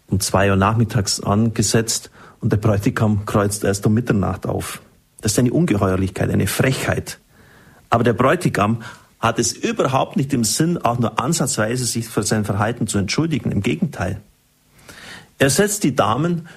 um 0.06 0.20
zwei 0.20 0.52
Uhr 0.52 0.58
nachmittags 0.58 1.22
angesetzt 1.22 2.12
und 2.40 2.52
der 2.52 2.58
Bräutigam 2.58 3.26
kreuzt 3.26 3.64
erst 3.64 3.84
um 3.88 3.96
Mitternacht 3.96 4.46
auf. 4.46 4.80
Das 5.22 5.32
ist 5.32 5.40
eine 5.40 5.52
Ungeheuerlichkeit, 5.52 6.30
eine 6.30 6.46
Frechheit. 6.46 7.18
Aber 7.90 8.04
der 8.04 8.14
Bräutigam 8.14 8.84
hat 9.20 9.40
es 9.40 9.52
überhaupt 9.52 10.16
nicht 10.16 10.32
im 10.34 10.44
Sinn, 10.44 10.78
auch 10.78 11.00
nur 11.00 11.20
ansatzweise 11.20 11.86
sich 11.86 12.08
für 12.08 12.24
sein 12.24 12.46
Verhalten 12.46 12.88
zu 12.88 12.98
entschuldigen. 12.98 13.52
Im 13.52 13.62
Gegenteil. 13.62 14.22
Er 15.40 15.50
setzt 15.50 15.84
die 15.84 15.96
Damen 15.96 16.48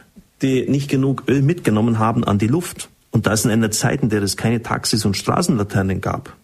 die 0.42 0.68
nicht 0.68 0.90
genug 0.90 1.24
Öl 1.28 1.42
mitgenommen 1.42 1.98
haben, 1.98 2.24
an 2.24 2.38
die 2.38 2.48
Luft. 2.48 2.90
Und 3.10 3.26
das 3.26 3.44
in 3.44 3.50
einer 3.50 3.70
Zeit, 3.70 4.02
in 4.02 4.08
der 4.08 4.22
es 4.22 4.36
keine 4.36 4.62
Taxis 4.62 5.04
und 5.04 5.16
Straßenlaternen 5.16 6.00
gab. 6.00 6.34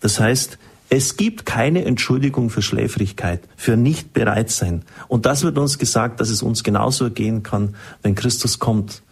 Das 0.00 0.20
heißt, 0.20 0.58
es 0.88 1.16
gibt 1.16 1.46
keine 1.46 1.84
Entschuldigung 1.84 2.50
für 2.50 2.62
Schläfrigkeit, 2.62 3.40
für 3.56 3.76
nicht 3.76 4.12
bereit 4.12 4.50
sein. 4.50 4.82
Und 5.08 5.26
das 5.26 5.42
wird 5.42 5.58
uns 5.58 5.78
gesagt, 5.78 6.20
dass 6.20 6.30
es 6.30 6.42
uns 6.42 6.62
genauso 6.62 7.04
ergehen 7.04 7.42
kann, 7.42 7.74
wenn 8.02 8.14
Christus 8.14 8.58
kommt. 8.58 9.02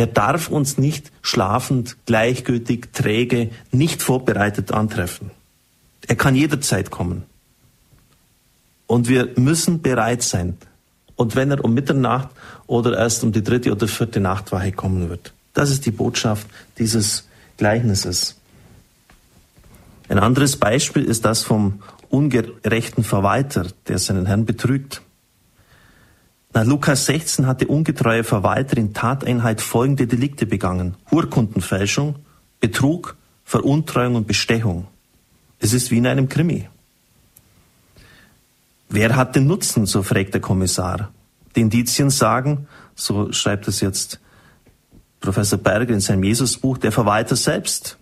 Er 0.00 0.06
darf 0.06 0.48
uns 0.48 0.78
nicht 0.78 1.12
schlafend, 1.20 1.98
gleichgültig, 2.06 2.90
träge, 2.94 3.50
nicht 3.70 4.00
vorbereitet 4.00 4.72
antreffen. 4.72 5.30
Er 6.08 6.16
kann 6.16 6.34
jederzeit 6.34 6.90
kommen. 6.90 7.24
Und 8.86 9.08
wir 9.08 9.28
müssen 9.36 9.82
bereit 9.82 10.22
sein. 10.22 10.56
Und 11.16 11.36
wenn 11.36 11.50
er 11.50 11.62
um 11.62 11.74
Mitternacht 11.74 12.30
oder 12.66 12.96
erst 12.96 13.22
um 13.24 13.32
die 13.32 13.44
dritte 13.44 13.72
oder 13.72 13.86
vierte 13.88 14.20
Nachtwache 14.20 14.72
kommen 14.72 15.10
wird. 15.10 15.34
Das 15.52 15.68
ist 15.68 15.84
die 15.84 15.90
Botschaft 15.90 16.46
dieses 16.78 17.28
Gleichnisses. 17.58 18.36
Ein 20.08 20.18
anderes 20.18 20.56
Beispiel 20.56 21.04
ist 21.04 21.26
das 21.26 21.42
vom 21.42 21.82
ungerechten 22.08 23.04
Verwalter, 23.04 23.66
der 23.86 23.98
seinen 23.98 24.24
Herrn 24.24 24.46
betrügt. 24.46 25.02
Nach 26.52 26.64
Lukas 26.64 27.06
16 27.06 27.46
hat 27.46 27.60
der 27.60 27.70
ungetreue 27.70 28.24
Verwalter 28.24 28.76
in 28.76 28.92
Tateinheit 28.92 29.60
folgende 29.60 30.06
Delikte 30.06 30.46
begangen. 30.46 30.96
Urkundenfälschung, 31.10 32.16
Betrug, 32.58 33.16
Veruntreuung 33.44 34.16
und 34.16 34.26
Bestechung. 34.26 34.88
Es 35.60 35.72
ist 35.72 35.90
wie 35.90 35.98
in 35.98 36.06
einem 36.06 36.28
Krimi. 36.28 36.68
Wer 38.88 39.14
hat 39.14 39.36
den 39.36 39.46
Nutzen, 39.46 39.86
so 39.86 40.02
fragt 40.02 40.34
der 40.34 40.40
Kommissar. 40.40 41.12
Die 41.54 41.60
Indizien 41.60 42.10
sagen, 42.10 42.66
so 42.96 43.32
schreibt 43.32 43.68
es 43.68 43.80
jetzt 43.80 44.20
Professor 45.20 45.58
Berger 45.58 45.94
in 45.94 46.00
seinem 46.00 46.24
Jesusbuch, 46.24 46.78
der 46.78 46.90
Verwalter 46.90 47.36
selbst. 47.36 47.98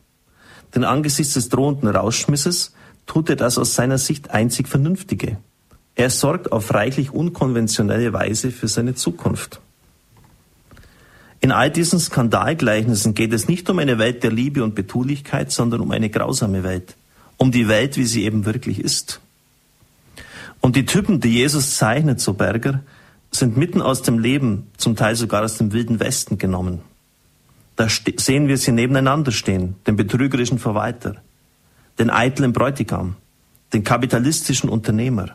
Denn 0.75 0.85
angesichts 0.85 1.35
des 1.35 1.51
drohenden 1.51 1.89
Rauschmisses 1.89 2.73
tut 3.07 3.29
er 3.29 3.37
das 3.37 3.59
aus 3.59 3.75
seiner 3.75 3.99
Sicht 3.99 4.31
einzig 4.31 4.69
Vernünftige. 4.69 5.39
Er 5.99 6.11
sorgt 6.11 6.53
auf 6.53 6.73
reichlich 6.75 7.11
unkonventionelle 7.11 8.13
Weise 8.13 8.53
für 8.53 8.69
seine 8.69 8.95
Zukunft. 8.95 9.61
In 11.41 11.51
all 11.51 11.73
diesen 11.73 11.99
Skandalgleichnissen 11.99 13.15
geht 13.15 13.33
es 13.33 13.49
nicht 13.49 13.69
um 13.69 13.81
eine 13.81 13.99
Welt 13.99 14.23
der 14.23 14.31
Liebe 14.31 14.63
und 14.63 14.77
Betulichkeit, 14.77 15.51
sondern 15.51 15.81
um 15.81 15.91
eine 15.91 16.09
grausame 16.09 16.63
Welt. 16.63 16.95
Um 17.37 17.51
die 17.51 17.67
Welt, 17.67 17.97
wie 17.97 18.05
sie 18.05 18.23
eben 18.23 18.47
wirklich 18.47 18.79
ist. 18.79 19.21
Und 20.61 20.77
die 20.77 20.87
Typen, 20.87 21.19
die 21.19 21.31
Jesus 21.31 21.77
zeichnet, 21.77 22.21
so 22.21 22.33
Berger, 22.33 22.85
sind 23.33 23.57
mitten 23.57 23.83
aus 23.83 24.03
dem 24.03 24.21
Leben, 24.21 24.69
zum 24.77 24.95
Teil 24.95 25.17
sogar 25.17 25.43
aus 25.43 25.59
dem 25.59 25.73
wilden 25.73 25.99
Westen 25.99 26.39
genommen. 26.39 26.81
Da 27.75 27.89
sehen 27.89 28.47
wir 28.47 28.57
sie 28.57 28.71
nebeneinander 28.71 29.33
stehen, 29.33 29.75
den 29.89 29.97
betrügerischen 29.97 30.61
Verwalter, 30.61 31.17
den 31.99 32.09
eitlen 32.09 32.53
Bräutigam, 32.53 33.17
den 33.73 33.83
kapitalistischen 33.83 34.71
Unternehmer, 34.71 35.35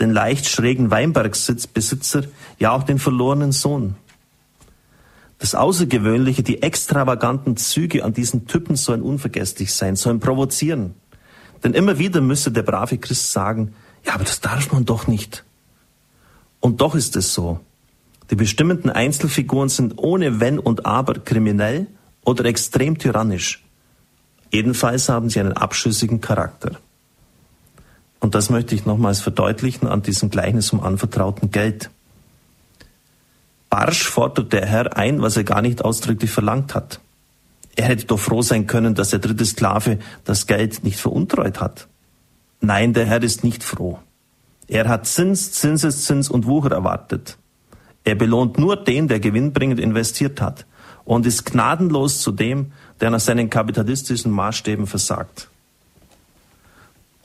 den 0.00 0.10
leicht 0.10 0.46
schrägen 0.46 0.90
Weinbergsbesitzer, 0.90 2.24
ja 2.58 2.72
auch 2.72 2.82
den 2.82 2.98
verlorenen 2.98 3.52
Sohn. 3.52 3.96
Das 5.38 5.54
Außergewöhnliche, 5.54 6.42
die 6.42 6.62
extravaganten 6.62 7.56
Züge 7.56 8.04
an 8.04 8.14
diesen 8.14 8.46
Typen 8.46 8.76
sollen 8.76 9.02
unvergesslich 9.02 9.72
sein, 9.72 9.96
sollen 9.96 10.20
provozieren. 10.20 10.94
Denn 11.62 11.74
immer 11.74 11.98
wieder 11.98 12.20
müsste 12.20 12.50
der 12.50 12.62
brave 12.62 12.98
Christ 12.98 13.32
sagen, 13.32 13.74
ja, 14.04 14.14
aber 14.14 14.24
das 14.24 14.40
darf 14.40 14.72
man 14.72 14.84
doch 14.84 15.06
nicht. 15.06 15.44
Und 16.60 16.80
doch 16.80 16.94
ist 16.94 17.16
es 17.16 17.34
so. 17.34 17.60
Die 18.30 18.34
bestimmenden 18.34 18.90
Einzelfiguren 18.90 19.68
sind 19.68 19.98
ohne 19.98 20.40
Wenn 20.40 20.58
und 20.58 20.86
Aber 20.86 21.14
kriminell 21.14 21.86
oder 22.24 22.44
extrem 22.44 22.98
tyrannisch. 22.98 23.64
Jedenfalls 24.50 25.08
haben 25.08 25.28
sie 25.28 25.40
einen 25.40 25.52
abschüssigen 25.52 26.20
Charakter. 26.20 26.72
Und 28.26 28.34
das 28.34 28.50
möchte 28.50 28.74
ich 28.74 28.84
nochmals 28.86 29.20
verdeutlichen 29.20 29.86
an 29.86 30.02
diesem 30.02 30.30
Gleichnis 30.30 30.72
um 30.72 30.82
anvertrauten 30.82 31.52
Geld. 31.52 31.90
Barsch 33.70 34.02
fordert 34.02 34.52
der 34.52 34.66
Herr 34.66 34.96
ein, 34.96 35.22
was 35.22 35.36
er 35.36 35.44
gar 35.44 35.62
nicht 35.62 35.84
ausdrücklich 35.84 36.32
verlangt 36.32 36.74
hat. 36.74 36.98
Er 37.76 37.84
hätte 37.84 38.06
doch 38.06 38.18
froh 38.18 38.42
sein 38.42 38.66
können, 38.66 38.96
dass 38.96 39.10
der 39.10 39.20
dritte 39.20 39.46
Sklave 39.46 40.00
das 40.24 40.48
Geld 40.48 40.82
nicht 40.82 40.98
veruntreut 40.98 41.60
hat. 41.60 41.86
Nein, 42.60 42.94
der 42.94 43.06
Herr 43.06 43.22
ist 43.22 43.44
nicht 43.44 43.62
froh. 43.62 44.00
Er 44.66 44.88
hat 44.88 45.06
Zins, 45.06 45.52
Zinseszins 45.52 46.28
und 46.28 46.46
Wucher 46.46 46.72
erwartet. 46.72 47.38
Er 48.02 48.16
belohnt 48.16 48.58
nur 48.58 48.74
den, 48.74 49.06
der 49.06 49.20
gewinnbringend 49.20 49.78
investiert 49.78 50.40
hat 50.40 50.66
und 51.04 51.26
ist 51.26 51.44
gnadenlos 51.46 52.22
zu 52.22 52.32
dem, 52.32 52.72
der 53.00 53.10
nach 53.10 53.20
seinen 53.20 53.50
kapitalistischen 53.50 54.32
Maßstäben 54.32 54.88
versagt. 54.88 55.48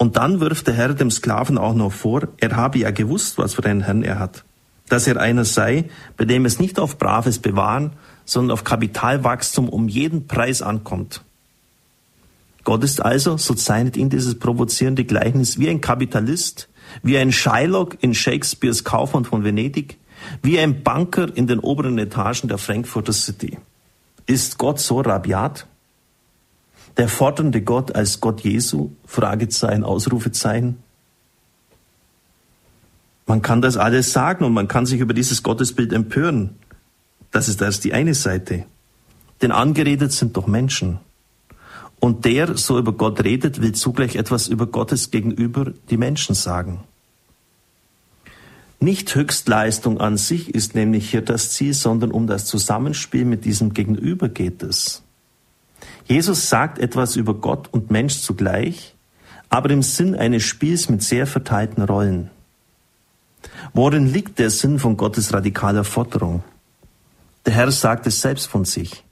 Und 0.02 0.18
dann 0.18 0.40
wirft 0.40 0.66
der 0.66 0.74
Herr 0.74 0.96
dem 0.96 1.12
Sklaven 1.12 1.60
auch 1.60 1.76
noch 1.76 1.92
vor, 1.92 2.30
er 2.40 2.56
habe 2.56 2.80
ja 2.80 2.90
gewusst, 2.90 3.38
was 3.38 3.54
für 3.54 3.64
einen 3.66 3.82
Herrn 3.82 4.02
er 4.02 4.18
hat. 4.18 4.44
Dass 4.90 5.06
er 5.06 5.18
einer 5.18 5.46
sei, 5.46 5.92
bei 6.18 6.26
dem 6.26 6.46
es 6.46 6.58
nicht 6.58 6.80
auf 6.80 6.98
braves 6.98 7.38
Bewahren, 7.38 7.92
sondern 8.26 8.50
auf 8.50 8.64
Kapitalwachstum 8.64 9.70
um 9.70 9.88
jeden 9.88 10.26
Preis 10.26 10.64
ankommt. 10.64 11.22
Gott 12.64 12.84
ist 12.84 13.00
also, 13.00 13.38
so 13.38 13.54
zeichnet 13.54 13.96
ihn 13.96 14.10
dieses 14.10 14.40
provozierende 14.40 15.04
Gleichnis, 15.04 15.60
wie 15.60 15.70
ein 15.70 15.82
Kapitalist, 15.82 16.68
wie 17.04 17.20
ein 17.20 17.32
Shylock 17.32 18.02
in 18.02 18.16
Shakespeares 18.16 18.84
Kaufmann 18.84 19.26
von 19.26 19.44
Venedig, 19.44 20.00
wie 20.42 20.58
ein 20.58 20.82
Banker 20.82 21.28
in 21.38 21.46
den 21.46 21.60
oberen 21.60 22.00
Etagen 22.00 22.48
der 22.48 22.58
Frankfurter 22.58 23.14
City. 23.14 23.60
Ist 24.26 24.58
Gott 24.58 24.80
so 24.80 25.02
rabiat? 25.02 25.68
Der 27.02 27.10
fordernde 27.10 27.64
Gott 27.64 27.96
als 27.96 28.22
Gott 28.22 28.42
Jesu? 28.42 28.92
Fragezeichen, 29.08 29.84
Ausrufezeichen. 29.84 30.78
Man 33.26 33.42
kann 33.42 33.64
das 33.64 33.76
alles 33.76 34.14
sagen 34.14 34.46
und 34.46 34.54
man 34.54 34.68
kann 34.68 34.86
sich 34.86 35.00
über 35.00 35.16
dieses 35.16 35.42
Gottesbild 35.42 35.94
empören. 35.94 36.60
Das 37.32 37.50
ist 37.50 37.60
erst 37.60 37.86
die 37.86 37.94
eine 37.94 38.14
Seite. 38.14 38.66
Denn 39.42 39.52
angeredet 39.52 40.12
sind 40.12 40.38
doch 40.38 40.46
Menschen. 40.46 41.00
Und 42.00 42.24
der 42.24 42.56
so 42.56 42.78
über 42.78 42.94
Gott 42.94 43.24
redet, 43.24 43.64
will 43.64 43.72
zugleich 43.72 44.16
etwas 44.16 44.48
über 44.48 44.68
Gottes 44.68 45.10
gegenüber 45.10 45.74
die 45.90 45.98
Menschen 45.98 46.36
sagen. 46.36 46.84
Nicht 48.80 49.16
Höchstleistung 49.16 50.00
an 50.00 50.18
sich 50.18 50.54
ist 50.54 50.76
nämlich 50.76 51.10
hier 51.10 51.24
das 51.24 51.50
Ziel, 51.50 51.74
sondern 51.74 52.12
um 52.12 52.28
das 52.28 52.46
Zusammenspiel 52.46 53.26
mit 53.26 53.44
diesem 53.44 53.74
Gegenüber 53.74 54.30
geht 54.30 54.62
es. 54.62 55.02
Jesus 56.12 56.50
sagt 56.50 56.78
etwas 56.78 57.16
über 57.16 57.34
Gott 57.34 57.70
und 57.72 57.90
Mensch 57.90 58.20
zugleich, 58.20 58.96
aber 59.48 59.70
im 59.70 59.82
Sinn 59.82 60.14
eines 60.14 60.44
Spiels 60.44 60.90
mit 60.90 61.02
sehr 61.02 61.26
verteilten 61.26 61.82
Rollen. 61.84 62.30
Worin 63.74 64.12
liegt 64.12 64.38
der 64.38 64.50
Sinn 64.50 64.78
von 64.78 64.98
Gottes 64.98 65.32
radikaler 65.32 65.86
Forderung? 65.86 66.44
Der 67.46 67.54
Herr 67.54 67.72
sagt 67.72 68.08
es 68.08 68.20
selbst 68.20 68.48
von 68.48 68.66
sich. 68.66 69.06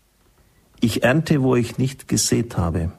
Ich 0.82 1.04
ernte, 1.04 1.41
wo 1.41 1.56
ich 1.56 1.78
nicht 1.78 2.10
gesät 2.10 2.58
habe. 2.58 2.91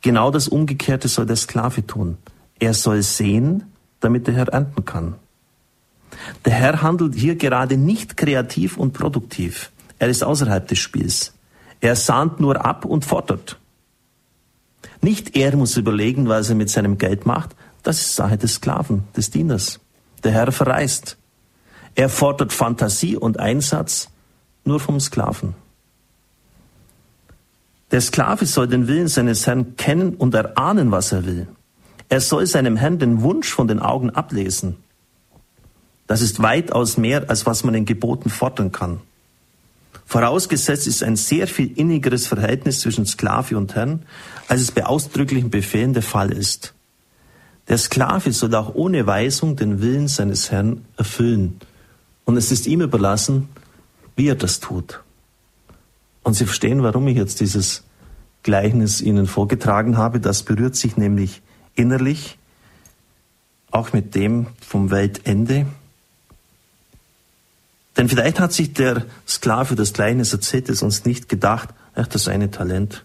Genau 0.00 0.30
das 0.30 0.46
Umgekehrte 0.46 1.08
soll 1.08 1.26
der 1.26 1.34
Sklave 1.34 1.84
tun. 1.84 2.18
Er 2.60 2.74
soll 2.74 3.02
sehen, 3.02 3.64
damit 3.98 4.28
der 4.28 4.34
Herr 4.34 4.48
ernten 4.50 4.84
kann. 4.84 5.16
Der 6.44 6.52
Herr 6.52 6.82
handelt 6.82 7.16
hier 7.16 7.34
gerade 7.34 7.76
nicht 7.76 8.16
kreativ 8.16 8.76
und 8.76 8.92
produktiv. 8.92 9.72
Er 9.98 10.06
ist 10.06 10.22
außerhalb 10.22 10.68
des 10.68 10.78
Spiels. 10.78 11.34
Er 11.84 11.96
sahnt 11.96 12.40
nur 12.40 12.64
ab 12.64 12.86
und 12.86 13.04
fordert. 13.04 13.58
Nicht 15.02 15.36
er 15.36 15.54
muss 15.54 15.76
überlegen, 15.76 16.30
was 16.30 16.48
er 16.48 16.54
mit 16.54 16.70
seinem 16.70 16.96
Geld 16.96 17.26
macht. 17.26 17.54
Das 17.82 18.00
ist 18.00 18.16
Sache 18.16 18.38
des 18.38 18.54
Sklaven, 18.54 19.04
des 19.14 19.28
Dieners. 19.28 19.80
Der 20.22 20.32
Herr 20.32 20.50
verreist. 20.50 21.18
Er 21.94 22.08
fordert 22.08 22.54
Fantasie 22.54 23.18
und 23.18 23.38
Einsatz 23.38 24.08
nur 24.64 24.80
vom 24.80 24.98
Sklaven. 24.98 25.54
Der 27.90 28.00
Sklave 28.00 28.46
soll 28.46 28.66
den 28.66 28.88
Willen 28.88 29.08
seines 29.08 29.46
Herrn 29.46 29.76
kennen 29.76 30.14
und 30.14 30.32
erahnen, 30.32 30.90
was 30.90 31.12
er 31.12 31.26
will. 31.26 31.48
Er 32.08 32.22
soll 32.22 32.46
seinem 32.46 32.76
Herrn 32.76 32.98
den 32.98 33.20
Wunsch 33.20 33.52
von 33.52 33.68
den 33.68 33.80
Augen 33.80 34.08
ablesen. 34.08 34.76
Das 36.06 36.22
ist 36.22 36.40
weitaus 36.40 36.96
mehr, 36.96 37.28
als 37.28 37.44
was 37.44 37.62
man 37.62 37.74
in 37.74 37.84
Geboten 37.84 38.30
fordern 38.30 38.72
kann. 38.72 39.02
Vorausgesetzt 40.06 40.86
ist 40.86 41.02
ein 41.02 41.16
sehr 41.16 41.46
viel 41.46 41.72
innigeres 41.78 42.26
Verhältnis 42.26 42.80
zwischen 42.80 43.06
Sklave 43.06 43.56
und 43.56 43.74
Herrn, 43.74 44.02
als 44.48 44.60
es 44.60 44.70
bei 44.70 44.84
ausdrücklichen 44.84 45.50
Befehlen 45.50 45.94
der 45.94 46.02
Fall 46.02 46.32
ist. 46.32 46.74
Der 47.68 47.78
Sklave 47.78 48.32
soll 48.32 48.54
auch 48.54 48.74
ohne 48.74 49.06
Weisung 49.06 49.56
den 49.56 49.80
Willen 49.80 50.08
seines 50.08 50.50
Herrn 50.50 50.84
erfüllen. 50.96 51.60
Und 52.24 52.36
es 52.36 52.52
ist 52.52 52.66
ihm 52.66 52.82
überlassen, 52.82 53.48
wie 54.16 54.28
er 54.28 54.34
das 54.34 54.60
tut. 54.60 55.00
Und 56.22 56.34
Sie 56.34 56.44
verstehen, 56.44 56.82
warum 56.82 57.08
ich 57.08 57.16
jetzt 57.16 57.40
dieses 57.40 57.84
Gleichnis 58.42 59.00
Ihnen 59.00 59.26
vorgetragen 59.26 59.96
habe. 59.96 60.20
Das 60.20 60.42
berührt 60.42 60.76
sich 60.76 60.96
nämlich 60.96 61.42
innerlich 61.74 62.38
auch 63.70 63.92
mit 63.92 64.14
dem 64.14 64.46
vom 64.60 64.90
Weltende. 64.90 65.66
Denn 67.96 68.08
vielleicht 68.08 68.40
hat 68.40 68.52
sich 68.52 68.72
der 68.72 69.04
Sklave 69.26 69.76
das 69.76 69.92
Gleichnis 69.92 70.32
erzählt 70.32 70.68
es 70.68 70.82
uns 70.82 71.04
nicht 71.04 71.28
gedacht, 71.28 71.68
ach, 71.94 72.06
das 72.08 72.28
eine 72.28 72.50
Talent. 72.50 73.04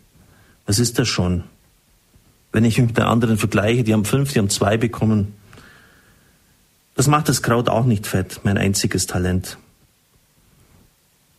Was 0.66 0.80
ist 0.80 0.98
das 1.00 1.08
schon? 1.08 1.44
Wenn 2.52 2.66
ich 2.66 2.78
mich 2.78 2.88
mit 2.88 2.98
den 2.98 3.06
anderen 3.06 3.38
vergleiche, 3.38 3.84
die 3.84 3.94
haben 3.94 4.06
fünf, 4.06 4.34
die 4.34 4.40
haben 4.40 4.50
zwei 4.50 4.78
bekommen. 4.78 5.36
Das 6.96 7.08
macht 7.08 7.30
das 7.30 7.44
Kraut 7.44 7.70
auch 7.70 7.86
nicht 7.86 8.08
fett, 8.08 8.42
mein 8.44 8.58
einziges 8.58 9.06
Talent. 9.06 9.58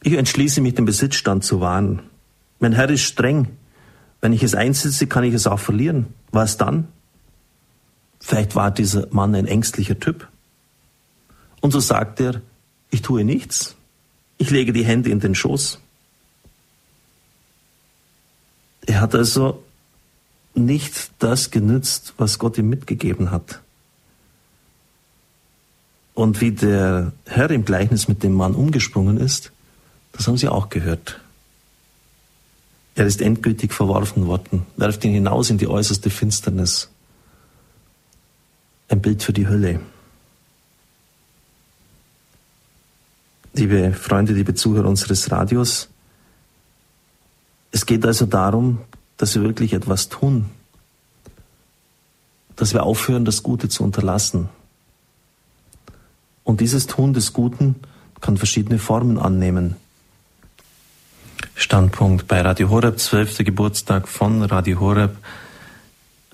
Ich 0.02 0.14
entschließe 0.14 0.60
mich, 0.60 0.74
den 0.74 0.84
Besitzstand 0.84 1.44
zu 1.44 1.60
wahren. 1.60 2.02
Mein 2.60 2.72
Herr 2.72 2.88
ist 2.88 3.02
streng. 3.02 3.48
Wenn 4.20 4.32
ich 4.32 4.42
es 4.42 4.54
einsetze, 4.54 5.06
kann 5.06 5.24
ich 5.24 5.34
es 5.34 5.46
auch 5.46 5.58
verlieren. 5.58 6.06
Was 6.30 6.56
dann? 6.56 6.88
Vielleicht 8.20 8.54
war 8.54 8.70
dieser 8.70 9.08
Mann 9.10 9.34
ein 9.34 9.46
ängstlicher 9.46 9.98
Typ. 9.98 10.28
Und 11.60 11.72
so 11.72 11.80
sagt 11.80 12.20
er, 12.20 12.40
ich 12.90 13.02
tue 13.02 13.24
nichts. 13.24 13.76
Ich 14.38 14.50
lege 14.50 14.72
die 14.72 14.84
Hände 14.84 15.10
in 15.10 15.20
den 15.20 15.34
Schoß. 15.34 15.78
Er 18.86 19.00
hat 19.00 19.14
also 19.14 19.62
nicht 20.54 21.10
das 21.18 21.50
genützt, 21.50 22.14
was 22.16 22.38
Gott 22.38 22.58
ihm 22.58 22.68
mitgegeben 22.68 23.30
hat. 23.30 23.60
Und 26.14 26.40
wie 26.40 26.50
der 26.50 27.12
Herr 27.26 27.50
im 27.50 27.64
Gleichnis 27.64 28.08
mit 28.08 28.22
dem 28.22 28.34
Mann 28.34 28.54
umgesprungen 28.54 29.16
ist, 29.16 29.52
das 30.12 30.26
haben 30.26 30.36
Sie 30.36 30.48
auch 30.48 30.68
gehört. 30.68 31.20
Er 32.94 33.06
ist 33.06 33.22
endgültig 33.22 33.72
verworfen 33.72 34.26
worden, 34.26 34.66
werft 34.76 35.04
ihn 35.04 35.12
hinaus 35.12 35.50
in 35.50 35.58
die 35.58 35.68
äußerste 35.68 36.10
Finsternis. 36.10 36.90
Ein 38.88 39.00
Bild 39.00 39.22
für 39.22 39.32
die 39.32 39.46
Hölle. 39.46 39.80
Liebe 43.52 43.92
Freunde, 43.92 44.32
liebe 44.32 44.54
Zuhörer 44.54 44.88
unseres 44.88 45.30
Radios. 45.30 45.88
Es 47.72 47.86
geht 47.86 48.04
also 48.04 48.26
darum, 48.26 48.80
dass 49.16 49.34
wir 49.34 49.42
wirklich 49.42 49.72
etwas 49.72 50.08
tun, 50.08 50.46
dass 52.56 52.72
wir 52.72 52.82
aufhören, 52.82 53.24
das 53.24 53.42
Gute 53.42 53.68
zu 53.68 53.82
unterlassen. 53.82 54.48
Und 56.44 56.60
dieses 56.60 56.86
Tun 56.86 57.12
des 57.12 57.32
Guten 57.32 57.76
kann 58.20 58.36
verschiedene 58.36 58.78
Formen 58.78 59.18
annehmen. 59.18 59.76
Standpunkt 61.54 62.26
bei 62.26 62.40
Radio 62.40 62.70
Horeb, 62.70 62.98
12. 62.98 63.38
Geburtstag 63.38 64.08
von 64.08 64.42
Radio 64.42 64.80
Horeb, 64.80 65.16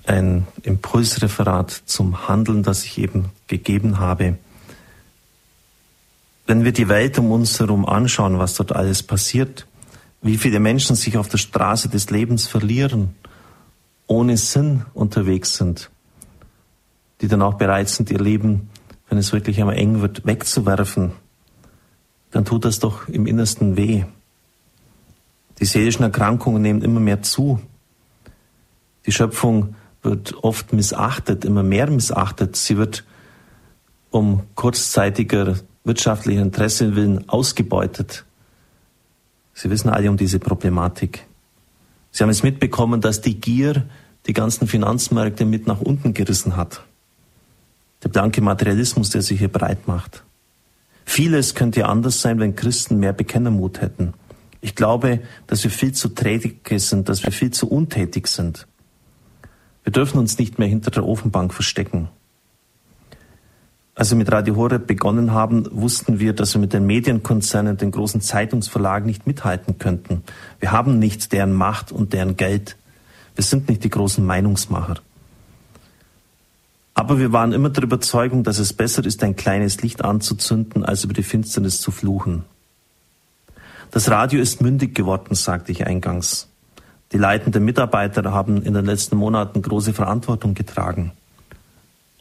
ein 0.05 0.47
Impulsreferat 0.63 1.71
zum 1.85 2.27
Handeln, 2.27 2.63
das 2.63 2.85
ich 2.85 2.97
eben 2.97 3.25
gegeben 3.47 3.99
habe. 3.99 4.37
Wenn 6.47 6.63
wir 6.63 6.71
die 6.71 6.87
Welt 6.87 7.19
um 7.19 7.29
uns 7.33 7.59
herum 7.59 7.85
anschauen, 7.85 8.39
was 8.39 8.53
dort 8.53 8.73
alles 8.73 9.03
passiert, 9.03 9.67
wie 10.21 10.37
viele 10.37 10.61
Menschen 10.61 10.95
sich 10.95 11.17
auf 11.17 11.27
der 11.27 11.37
Straße 11.37 11.89
des 11.89 12.09
Lebens 12.09 12.47
verlieren, 12.47 13.15
ohne 14.07 14.37
Sinn 14.37 14.85
unterwegs 14.93 15.57
sind, 15.57 15.91
die 17.19 17.27
dann 17.27 17.41
auch 17.41 17.55
bereit 17.55 17.89
sind, 17.89 18.09
ihr 18.09 18.19
Leben, 18.19 18.69
wenn 19.09 19.17
es 19.17 19.33
wirklich 19.33 19.59
einmal 19.59 19.75
eng 19.75 19.99
wird, 20.01 20.25
wegzuwerfen, 20.25 21.11
dann 22.31 22.45
tut 22.45 22.63
das 22.63 22.79
doch 22.79 23.09
im 23.09 23.27
Innersten 23.27 23.75
weh. 23.75 24.05
Die 25.59 25.65
seelischen 25.65 26.03
Erkrankungen 26.03 26.61
nehmen 26.61 26.81
immer 26.81 27.01
mehr 27.01 27.23
zu. 27.23 27.59
Die 29.05 29.11
Schöpfung 29.11 29.75
wird 30.01 30.33
oft 30.43 30.71
missachtet, 30.71 31.43
immer 31.43 31.63
mehr 31.63 31.89
missachtet. 31.89 32.55
Sie 32.55 32.77
wird 32.77 33.03
um 34.11 34.43
kurzzeitiger 34.55 35.57
wirtschaftlichen 35.87 36.41
Interessen 36.41 36.95
willen 36.95 37.27
ausgebeutet. 37.29 38.25
Sie 39.53 39.69
wissen 39.69 39.89
alle 39.89 40.09
um 40.09 40.17
diese 40.17 40.39
Problematik. 40.39 41.25
Sie 42.11 42.23
haben 42.23 42.29
es 42.29 42.43
mitbekommen, 42.43 43.01
dass 43.01 43.21
die 43.21 43.39
Gier 43.39 43.85
die 44.27 44.33
ganzen 44.33 44.67
Finanzmärkte 44.67 45.45
mit 45.45 45.65
nach 45.67 45.81
unten 45.81 46.13
gerissen 46.13 46.57
hat. 46.57 46.83
Der 48.03 48.09
blanke 48.09 48.41
Materialismus, 48.41 49.09
der 49.09 49.21
sich 49.21 49.39
hier 49.39 49.47
breit 49.47 49.87
macht. 49.87 50.23
Vieles 51.05 51.55
könnte 51.55 51.87
anders 51.87 52.21
sein, 52.21 52.39
wenn 52.39 52.55
Christen 52.55 52.99
mehr 52.99 53.13
Bekennermut 53.13 53.81
hätten. 53.81 54.13
Ich 54.61 54.75
glaube, 54.75 55.21
dass 55.47 55.63
wir 55.63 55.71
viel 55.71 55.93
zu 55.93 56.09
träge 56.09 56.79
sind, 56.79 57.09
dass 57.09 57.23
wir 57.23 57.31
viel 57.31 57.51
zu 57.51 57.69
untätig 57.69 58.27
sind. 58.27 58.67
Wir 59.83 59.93
dürfen 59.93 60.19
uns 60.19 60.37
nicht 60.37 60.59
mehr 60.59 60.67
hinter 60.67 60.91
der 60.91 61.05
Ofenbank 61.05 61.53
verstecken. 61.53 62.09
Als 63.97 64.11
wir 64.11 64.17
mit 64.17 64.31
Radio 64.31 64.55
Horeb 64.55 64.85
begonnen 64.85 65.31
haben, 65.31 65.67
wussten 65.71 66.19
wir, 66.19 66.33
dass 66.33 66.53
wir 66.53 66.61
mit 66.61 66.71
den 66.71 66.85
Medienkonzernen, 66.85 67.77
den 67.77 67.89
großen 67.89 68.21
Zeitungsverlagen 68.21 69.07
nicht 69.07 69.25
mithalten 69.25 69.79
könnten. 69.79 70.21
Wir 70.59 70.71
haben 70.71 70.99
nicht 70.99 71.33
deren 71.33 71.51
Macht 71.51 71.91
und 71.91 72.13
deren 72.13 72.37
Geld. 72.37 72.77
Wir 73.33 73.43
sind 73.43 73.67
nicht 73.67 73.83
die 73.83 73.89
großen 73.89 74.23
Meinungsmacher. 74.23 74.97
Aber 76.93 77.17
wir 77.17 77.33
waren 77.33 77.53
immer 77.53 77.71
der 77.71 77.85
Überzeugung, 77.85 78.43
dass 78.43 78.59
es 78.59 78.71
besser 78.71 79.03
ist, 79.03 79.23
ein 79.23 79.35
kleines 79.35 79.81
Licht 79.81 80.05
anzuzünden, 80.05 80.85
als 80.85 81.03
über 81.03 81.15
die 81.15 81.23
Finsternis 81.23 81.81
zu 81.81 81.89
fluchen. 81.89 82.45
Das 83.89 84.11
Radio 84.11 84.39
ist 84.39 84.61
mündig 84.61 84.93
geworden, 84.93 85.33
sagte 85.33 85.71
ich 85.71 85.87
eingangs. 85.87 86.49
Die 87.13 87.17
leitenden 87.17 87.65
Mitarbeiter 87.65 88.31
haben 88.31 88.61
in 88.61 88.75
den 88.75 88.85
letzten 88.85 89.17
Monaten 89.17 89.63
große 89.63 89.93
Verantwortung 89.93 90.53
getragen. 90.53 91.13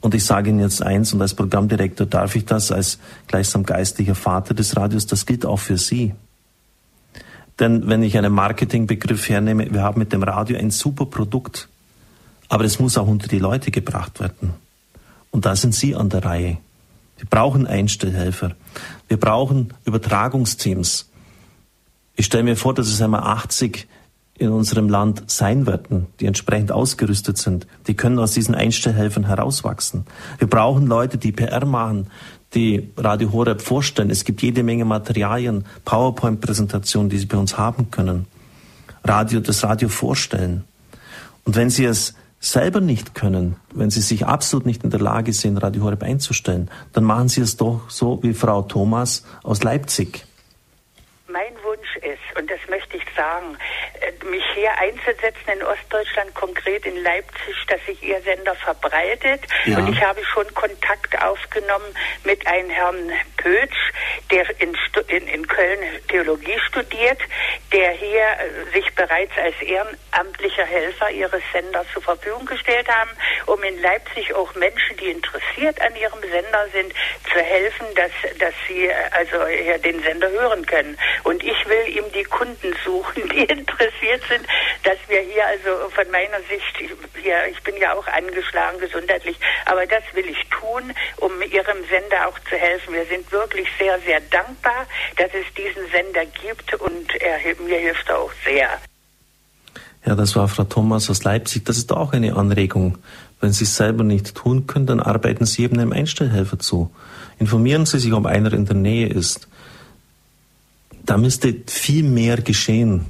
Und 0.01 0.15
ich 0.15 0.25
sage 0.25 0.51
Ihnen 0.51 0.61
jetzt 0.61 0.83
eins, 0.83 1.13
und 1.13 1.23
als 1.23 1.35
Programmdirektor 1.35 2.07
darf 2.07 2.37
ich 2.37 2.45
das 2.45 2.71
als 2.71 2.99
gleichsam 3.27 3.65
geistlicher 3.65 4.15
Vater 4.15 4.55
des 4.55 4.77
Radios, 4.77 5.07
das 5.07 5.27
gilt 5.27 5.47
auch 5.47 5.59
für 5.59 5.79
Sie. 5.79 6.15
Denn 7.59 7.89
wenn 7.89 8.03
ich 8.03 8.19
einen 8.19 8.33
Marketingbegriff 8.33 9.29
hernehme, 9.29 9.73
wir 9.73 9.83
haben 9.83 9.99
mit 9.99 10.13
dem 10.13 10.23
Radio 10.23 10.59
ein 10.59 10.71
super 10.71 11.07
Produkt, 11.07 11.69
aber 12.49 12.65
es 12.65 12.79
muss 12.79 12.99
auch 12.99 13.07
unter 13.07 13.29
die 13.29 13.39
Leute 13.39 13.71
gebracht 13.71 14.21
werden. 14.21 14.55
Und 15.31 15.47
da 15.47 15.57
sind 15.57 15.75
Sie 15.75 15.95
an 15.95 16.11
der 16.11 16.25
Reihe. 16.25 16.59
Wir 17.19 17.27
brauchen 17.29 17.67
Einstellhelfer. 17.67 18.55
Wir 19.09 19.19
brauchen 19.19 19.73
Übertragungsteams. 19.87 21.09
Ich 22.15 22.27
stelle 22.27 22.45
mir 22.45 22.57
vor, 22.57 22.75
dass 22.75 22.89
es 22.89 23.01
einmal 23.01 23.23
80 23.23 23.89
in 24.39 24.51
unserem 24.51 24.89
Land 24.89 25.31
sein 25.31 25.67
werden, 25.67 26.07
die 26.21 26.27
entsprechend 26.27 26.73
ausgerüstet 26.73 27.39
sind. 27.39 27.67
Die 27.87 27.95
können 27.95 28.19
aus 28.19 28.33
diesen 28.33 28.55
Einstellhelfern 28.55 29.27
herauswachsen. 29.27 30.05
Wir 30.39 30.49
brauchen 30.49 30.87
Leute, 30.87 31.19
die 31.19 31.33
PR 31.33 31.65
machen, 31.65 32.09
die 32.55 32.91
Radio 32.97 33.33
Horeb 33.33 33.61
vorstellen. 33.63 34.11
Es 34.11 34.25
gibt 34.25 34.43
jede 34.43 34.63
Menge 34.63 34.85
Materialien, 34.85 35.65
PowerPoint-Präsentationen, 35.85 37.09
die 37.09 37.19
Sie 37.19 37.27
bei 37.27 37.39
uns 37.39 37.57
haben 37.57 37.91
können. 37.91 38.27
Radio, 39.05 39.41
das 39.41 39.65
Radio 39.65 39.89
vorstellen. 39.89 40.65
Und 41.45 41.57
wenn 41.57 41.71
Sie 41.71 41.85
es 41.85 42.15
selber 42.41 42.81
nicht 42.81 43.15
können, 43.15 43.57
wenn 43.73 43.91
Sie 43.91 44.01
sich 44.01 44.27
absolut 44.27 44.67
nicht 44.67 44.85
in 44.85 44.91
der 44.91 45.01
Lage 45.01 45.33
sind, 45.33 45.59
Radio 45.59 45.85
Horeb 45.85 46.03
einzustellen, 46.03 46.71
dann 46.93 47.05
machen 47.05 47.29
Sie 47.29 47.41
es 47.41 47.57
doch 47.57 47.89
so 47.89 48.23
wie 48.23 48.35
Frau 48.35 48.63
Thomas 48.63 49.25
aus 49.43 49.63
Leipzig. 49.63 50.27
Mein 51.29 51.55
Wunsch 51.65 51.97
ist, 51.99 52.39
und 52.39 52.51
das 52.51 52.61
sagen, 53.17 53.59
äh, 54.01 54.25
mich 54.27 54.45
hier 54.55 54.77
einzusetzen 54.79 55.49
in 55.53 55.63
Ostdeutschland, 55.63 56.35
konkret 56.35 56.87
in 56.87 57.03
Leipzig, 57.03 57.55
dass 57.69 57.85
sich 57.87 58.03
Ihr 58.03 58.21
Sender 58.23 58.55
verbreitet. 58.55 59.43
Ja. 59.65 59.79
Und 59.79 59.93
ich 59.93 60.01
habe 60.03 60.25
schon 60.25 60.53
Kontakt 60.55 61.21
aufgenommen 61.23 61.95
mit 62.25 62.47
einem 62.47 62.71
Herrn 62.71 63.13
Pötsch, 63.37 63.93
der 64.31 64.49
in, 64.61 64.77
in, 65.09 65.27
in 65.29 65.47
Köln 65.47 65.79
Theologie 66.09 66.59
studiert, 66.69 67.19
der 67.73 67.91
hier 67.93 68.23
äh, 68.23 68.73
sich 68.73 68.95
bereits 68.95 69.33
als 69.39 69.55
ehrenamtlicher 69.63 70.65
Helfer 70.65 71.11
Ihres 71.11 71.43
Senders 71.53 71.87
zur 71.93 72.03
Verfügung 72.03 72.47
gestellt 72.47 72.89
haben, 72.89 73.11
um 73.47 73.63
in 73.63 73.81
Leipzig 73.81 74.35
auch 74.35 74.55
Menschen, 74.55 74.97
die 74.99 75.11
interessiert 75.11 75.81
an 75.81 75.95
Ihrem 75.97 76.21
Sender 76.21 76.67
sind, 76.73 76.93
zu 77.33 77.41
helfen, 77.41 77.87
dass, 77.95 78.11
dass 78.39 78.55
sie 78.69 78.87
äh, 78.87 78.95
also 79.13 79.37
den 79.83 80.03
Sender 80.03 80.31
hören 80.31 80.65
können. 80.67 80.97
Und 81.25 81.43
ich 81.43 81.67
will 81.67 81.89
ihm 81.89 82.11
die 82.13 82.25
Kunden 82.25 82.75
suchen, 82.85 83.06
die 83.15 83.45
interessiert 83.45 84.23
sind, 84.29 84.47
dass 84.83 84.97
wir 85.09 85.21
hier 85.21 85.47
also 85.47 85.91
von 85.91 86.11
meiner 86.11 86.39
Sicht, 86.49 86.93
hier, 87.23 87.47
ich 87.51 87.63
bin 87.63 87.77
ja 87.77 87.95
auch 87.95 88.07
angeschlagen 88.07 88.79
gesundheitlich, 88.81 89.37
aber 89.65 89.87
das 89.87 90.03
will 90.15 90.27
ich 90.27 90.39
tun, 90.49 90.93
um 91.19 91.31
Ihrem 91.43 91.79
Sender 91.89 92.29
auch 92.29 92.39
zu 92.49 92.57
helfen. 92.57 92.95
Wir 92.95 93.07
sind 93.07 93.31
wirklich 93.33 93.69
sehr, 93.79 93.99
sehr 94.01 94.21
dankbar, 94.31 94.87
dass 95.17 95.31
es 95.35 95.47
diesen 95.55 95.91
Sender 95.91 96.27
gibt 96.27 96.75
und 96.75 97.15
er, 97.21 97.39
mir 97.63 97.79
hilft 97.79 98.11
auch 98.11 98.31
sehr. 98.45 98.69
Ja, 100.05 100.15
das 100.15 100.37
war 100.37 100.47
Frau 100.47 100.65
Thomas 100.65 101.11
aus 101.11 101.25
Leipzig. 101.25 101.65
Das 101.65 101.77
ist 101.77 101.93
auch 101.93 102.13
eine 102.13 102.37
Anregung. 102.37 102.99
Wenn 103.41 103.53
Sie 103.53 103.65
es 103.65 103.77
selber 103.77 104.05
nicht 104.05 104.37
tun 104.37 104.67
können, 104.69 104.87
dann 104.87 105.01
arbeiten 105.01 105.47
Sie 105.47 105.65
eben 105.65 105.79
einem 105.81 105.93
Einstellhelfer 105.93 106.61
zu. 106.61 106.95
Informieren 107.39 107.87
Sie 107.87 107.99
sich, 107.99 108.13
ob 108.13 108.25
einer 108.25 108.53
in 108.53 108.67
der 108.67 108.77
Nähe 108.77 109.09
ist 109.09 109.49
da 111.07 111.17
müsste 111.17 111.55
viel 111.67 112.03
mehr 112.03 112.37
geschehen, 112.39 113.07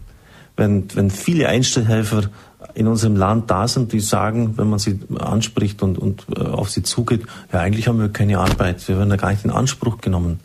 wenn, 0.56 0.94
wenn 0.94 1.10
viele 1.10 1.48
Einstellhelfer 1.48 2.30
in 2.74 2.86
unserem 2.86 3.16
Land 3.16 3.50
da 3.50 3.68
sind, 3.68 3.92
die 3.92 4.00
sagen, 4.00 4.58
wenn 4.58 4.68
man 4.68 4.78
sie 4.78 5.00
anspricht 5.18 5.82
und, 5.82 5.98
und 5.98 6.26
äh, 6.36 6.40
auf 6.40 6.70
sie 6.70 6.82
zugeht, 6.82 7.22
ja, 7.52 7.60
eigentlich 7.60 7.88
haben 7.88 7.98
wir 7.98 8.10
keine 8.10 8.38
Arbeit, 8.38 8.86
wir 8.88 8.98
werden 8.98 9.10
da 9.10 9.16
gar 9.16 9.30
nicht 9.30 9.44
in 9.44 9.50
Anspruch 9.50 9.98
genommen. 9.98 10.40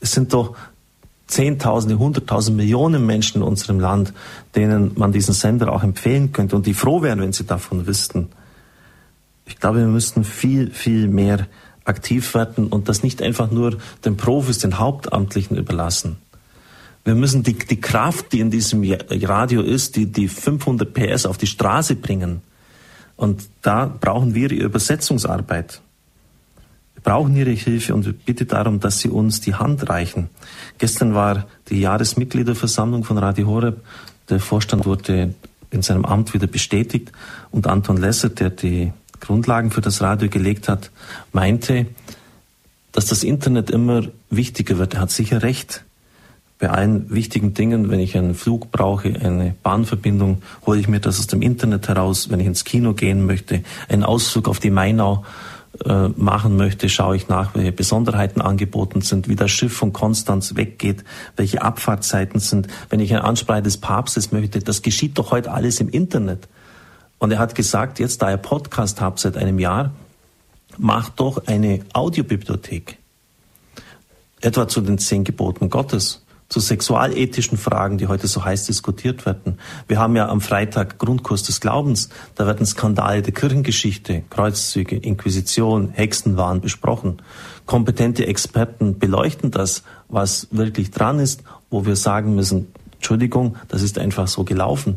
Es 0.00 0.12
sind 0.12 0.32
doch 0.32 0.56
Zehntausende, 1.28 1.98
Hunderttausende, 1.98 2.56
Millionen 2.56 3.04
Menschen 3.04 3.42
in 3.42 3.46
unserem 3.46 3.78
Land, 3.78 4.14
denen 4.56 4.92
man 4.96 5.12
diesen 5.12 5.34
Sender 5.34 5.72
auch 5.72 5.82
empfehlen 5.82 6.32
könnte 6.32 6.56
und 6.56 6.66
die 6.66 6.74
froh 6.74 7.02
wären, 7.02 7.20
wenn 7.20 7.32
sie 7.32 7.44
davon 7.44 7.86
wüssten. 7.86 8.28
Ich 9.44 9.60
glaube, 9.60 9.78
wir 9.78 9.86
müssten 9.86 10.24
viel, 10.24 10.70
viel 10.70 11.06
mehr 11.06 11.46
aktiv 11.84 12.34
werden 12.34 12.68
und 12.68 12.88
das 12.88 13.02
nicht 13.02 13.22
einfach 13.22 13.50
nur 13.50 13.76
den 14.04 14.16
Profis, 14.16 14.58
den 14.58 14.78
Hauptamtlichen 14.78 15.56
überlassen. 15.56 16.16
Wir 17.08 17.14
müssen 17.14 17.42
die, 17.42 17.54
die 17.54 17.80
Kraft, 17.80 18.34
die 18.34 18.40
in 18.40 18.50
diesem 18.50 18.84
Radio 18.84 19.62
ist, 19.62 19.96
die, 19.96 20.12
die 20.12 20.28
500 20.28 20.92
PS 20.92 21.24
auf 21.24 21.38
die 21.38 21.46
Straße 21.46 21.94
bringen. 21.94 22.42
Und 23.16 23.48
da 23.62 23.86
brauchen 23.86 24.34
wir 24.34 24.52
Ihre 24.52 24.66
Übersetzungsarbeit. 24.66 25.80
Wir 26.92 27.02
brauchen 27.02 27.34
Ihre 27.34 27.52
Hilfe 27.52 27.94
und 27.94 28.06
ich 28.06 28.14
bitte 28.14 28.44
darum, 28.44 28.78
dass 28.78 28.98
Sie 28.98 29.08
uns 29.08 29.40
die 29.40 29.54
Hand 29.54 29.88
reichen. 29.88 30.28
Gestern 30.76 31.14
war 31.14 31.46
die 31.70 31.80
Jahresmitgliederversammlung 31.80 33.04
von 33.04 33.16
Radio 33.16 33.46
Horeb. 33.46 33.82
Der 34.28 34.38
Vorstand 34.38 34.84
wurde 34.84 35.32
in 35.70 35.80
seinem 35.80 36.04
Amt 36.04 36.34
wieder 36.34 36.46
bestätigt 36.46 37.10
und 37.50 37.66
Anton 37.66 37.96
Lesser, 37.96 38.28
der 38.28 38.50
die 38.50 38.92
Grundlagen 39.20 39.70
für 39.70 39.80
das 39.80 40.02
Radio 40.02 40.28
gelegt 40.28 40.68
hat, 40.68 40.90
meinte, 41.32 41.86
dass 42.92 43.06
das 43.06 43.24
Internet 43.24 43.70
immer 43.70 44.02
wichtiger 44.28 44.76
wird. 44.76 44.92
Er 44.92 45.00
hat 45.00 45.10
sicher 45.10 45.42
recht 45.42 45.84
bei 46.58 46.70
allen 46.70 47.08
wichtigen 47.10 47.54
Dingen, 47.54 47.88
wenn 47.88 48.00
ich 48.00 48.16
einen 48.16 48.34
Flug 48.34 48.72
brauche, 48.72 49.08
eine 49.08 49.54
Bahnverbindung, 49.62 50.42
hole 50.66 50.80
ich 50.80 50.88
mir 50.88 51.00
das 51.00 51.20
aus 51.20 51.28
dem 51.28 51.40
Internet 51.40 51.88
heraus. 51.88 52.30
Wenn 52.30 52.40
ich 52.40 52.46
ins 52.46 52.64
Kino 52.64 52.94
gehen 52.94 53.26
möchte, 53.26 53.62
einen 53.88 54.02
Ausflug 54.02 54.48
auf 54.48 54.58
die 54.58 54.70
Mainau 54.70 55.24
äh, 55.84 56.08
machen 56.08 56.56
möchte, 56.56 56.88
schaue 56.88 57.14
ich 57.14 57.28
nach, 57.28 57.54
welche 57.54 57.70
Besonderheiten 57.70 58.40
angeboten 58.40 59.02
sind, 59.02 59.28
wie 59.28 59.36
das 59.36 59.52
Schiff 59.52 59.72
von 59.72 59.92
Konstanz 59.92 60.56
weggeht, 60.56 61.04
welche 61.36 61.62
Abfahrtzeiten 61.62 62.40
sind. 62.40 62.66
Wenn 62.90 62.98
ich 62.98 63.12
eine 63.12 63.22
Ansprache 63.22 63.62
des 63.62 63.76
Papstes 63.76 64.32
möchte, 64.32 64.58
das 64.58 64.82
geschieht 64.82 65.16
doch 65.16 65.30
heute 65.30 65.52
alles 65.52 65.78
im 65.78 65.88
Internet. 65.88 66.48
Und 67.18 67.30
er 67.30 67.38
hat 67.38 67.54
gesagt, 67.54 68.00
jetzt 68.00 68.20
da 68.22 68.30
ihr 68.30 68.36
Podcast 68.36 69.00
habt 69.00 69.20
seit 69.20 69.36
einem 69.36 69.60
Jahr, 69.60 69.92
macht 70.76 71.20
doch 71.20 71.46
eine 71.46 71.80
Audiobibliothek. 71.92 72.98
Etwa 74.40 74.66
zu 74.66 74.80
den 74.80 74.98
zehn 74.98 75.22
Geboten 75.22 75.70
Gottes 75.70 76.24
zu 76.48 76.60
sexualethischen 76.60 77.58
Fragen, 77.58 77.98
die 77.98 78.06
heute 78.06 78.26
so 78.26 78.44
heiß 78.44 78.66
diskutiert 78.66 79.26
werden. 79.26 79.58
Wir 79.86 79.98
haben 79.98 80.16
ja 80.16 80.28
am 80.28 80.40
Freitag 80.40 80.98
Grundkurs 80.98 81.42
des 81.42 81.60
Glaubens, 81.60 82.08
da 82.36 82.46
werden 82.46 82.64
Skandale 82.64 83.20
der 83.20 83.34
Kirchengeschichte, 83.34 84.22
Kreuzzüge, 84.30 84.96
Inquisition, 84.96 85.90
Hexenwahn 85.90 86.60
besprochen. 86.60 87.20
Kompetente 87.66 88.26
Experten 88.26 88.98
beleuchten 88.98 89.50
das, 89.50 89.82
was 90.08 90.48
wirklich 90.50 90.90
dran 90.90 91.18
ist, 91.18 91.42
wo 91.68 91.84
wir 91.84 91.96
sagen 91.96 92.34
müssen, 92.34 92.68
Entschuldigung, 92.94 93.56
das 93.68 93.82
ist 93.82 93.98
einfach 93.98 94.26
so 94.26 94.44
gelaufen. 94.44 94.96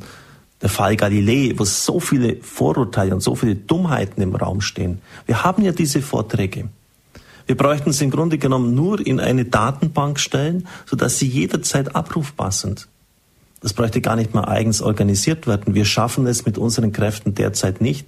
Der 0.61 0.69
Fall 0.69 0.95
Galilei, 0.95 1.53
wo 1.57 1.65
so 1.65 1.99
viele 1.99 2.37
Vorurteile 2.41 3.13
und 3.13 3.21
so 3.21 3.35
viele 3.35 3.55
Dummheiten 3.55 4.21
im 4.21 4.35
Raum 4.35 4.61
stehen. 4.61 5.01
Wir 5.25 5.43
haben 5.43 5.63
ja 5.63 5.71
diese 5.71 6.01
Vorträge. 6.01 6.69
Wir 7.45 7.55
bräuchten 7.55 7.91
es 7.91 8.01
im 8.01 8.11
Grunde 8.11 8.37
genommen 8.37 8.75
nur 8.75 9.05
in 9.05 9.19
eine 9.19 9.45
Datenbank 9.45 10.19
stellen, 10.19 10.67
sodass 10.85 11.19
sie 11.19 11.27
jederzeit 11.27 11.95
abrufbar 11.95 12.51
sind. 12.51 12.87
Das 13.61 13.73
bräuchte 13.73 14.01
gar 14.01 14.15
nicht 14.15 14.33
mal 14.33 14.45
eigens 14.45 14.81
organisiert 14.81 15.47
werden. 15.47 15.75
Wir 15.75 15.85
schaffen 15.85 16.25
es 16.25 16.45
mit 16.45 16.57
unseren 16.57 16.91
Kräften 16.91 17.35
derzeit 17.35 17.79
nicht, 17.79 18.07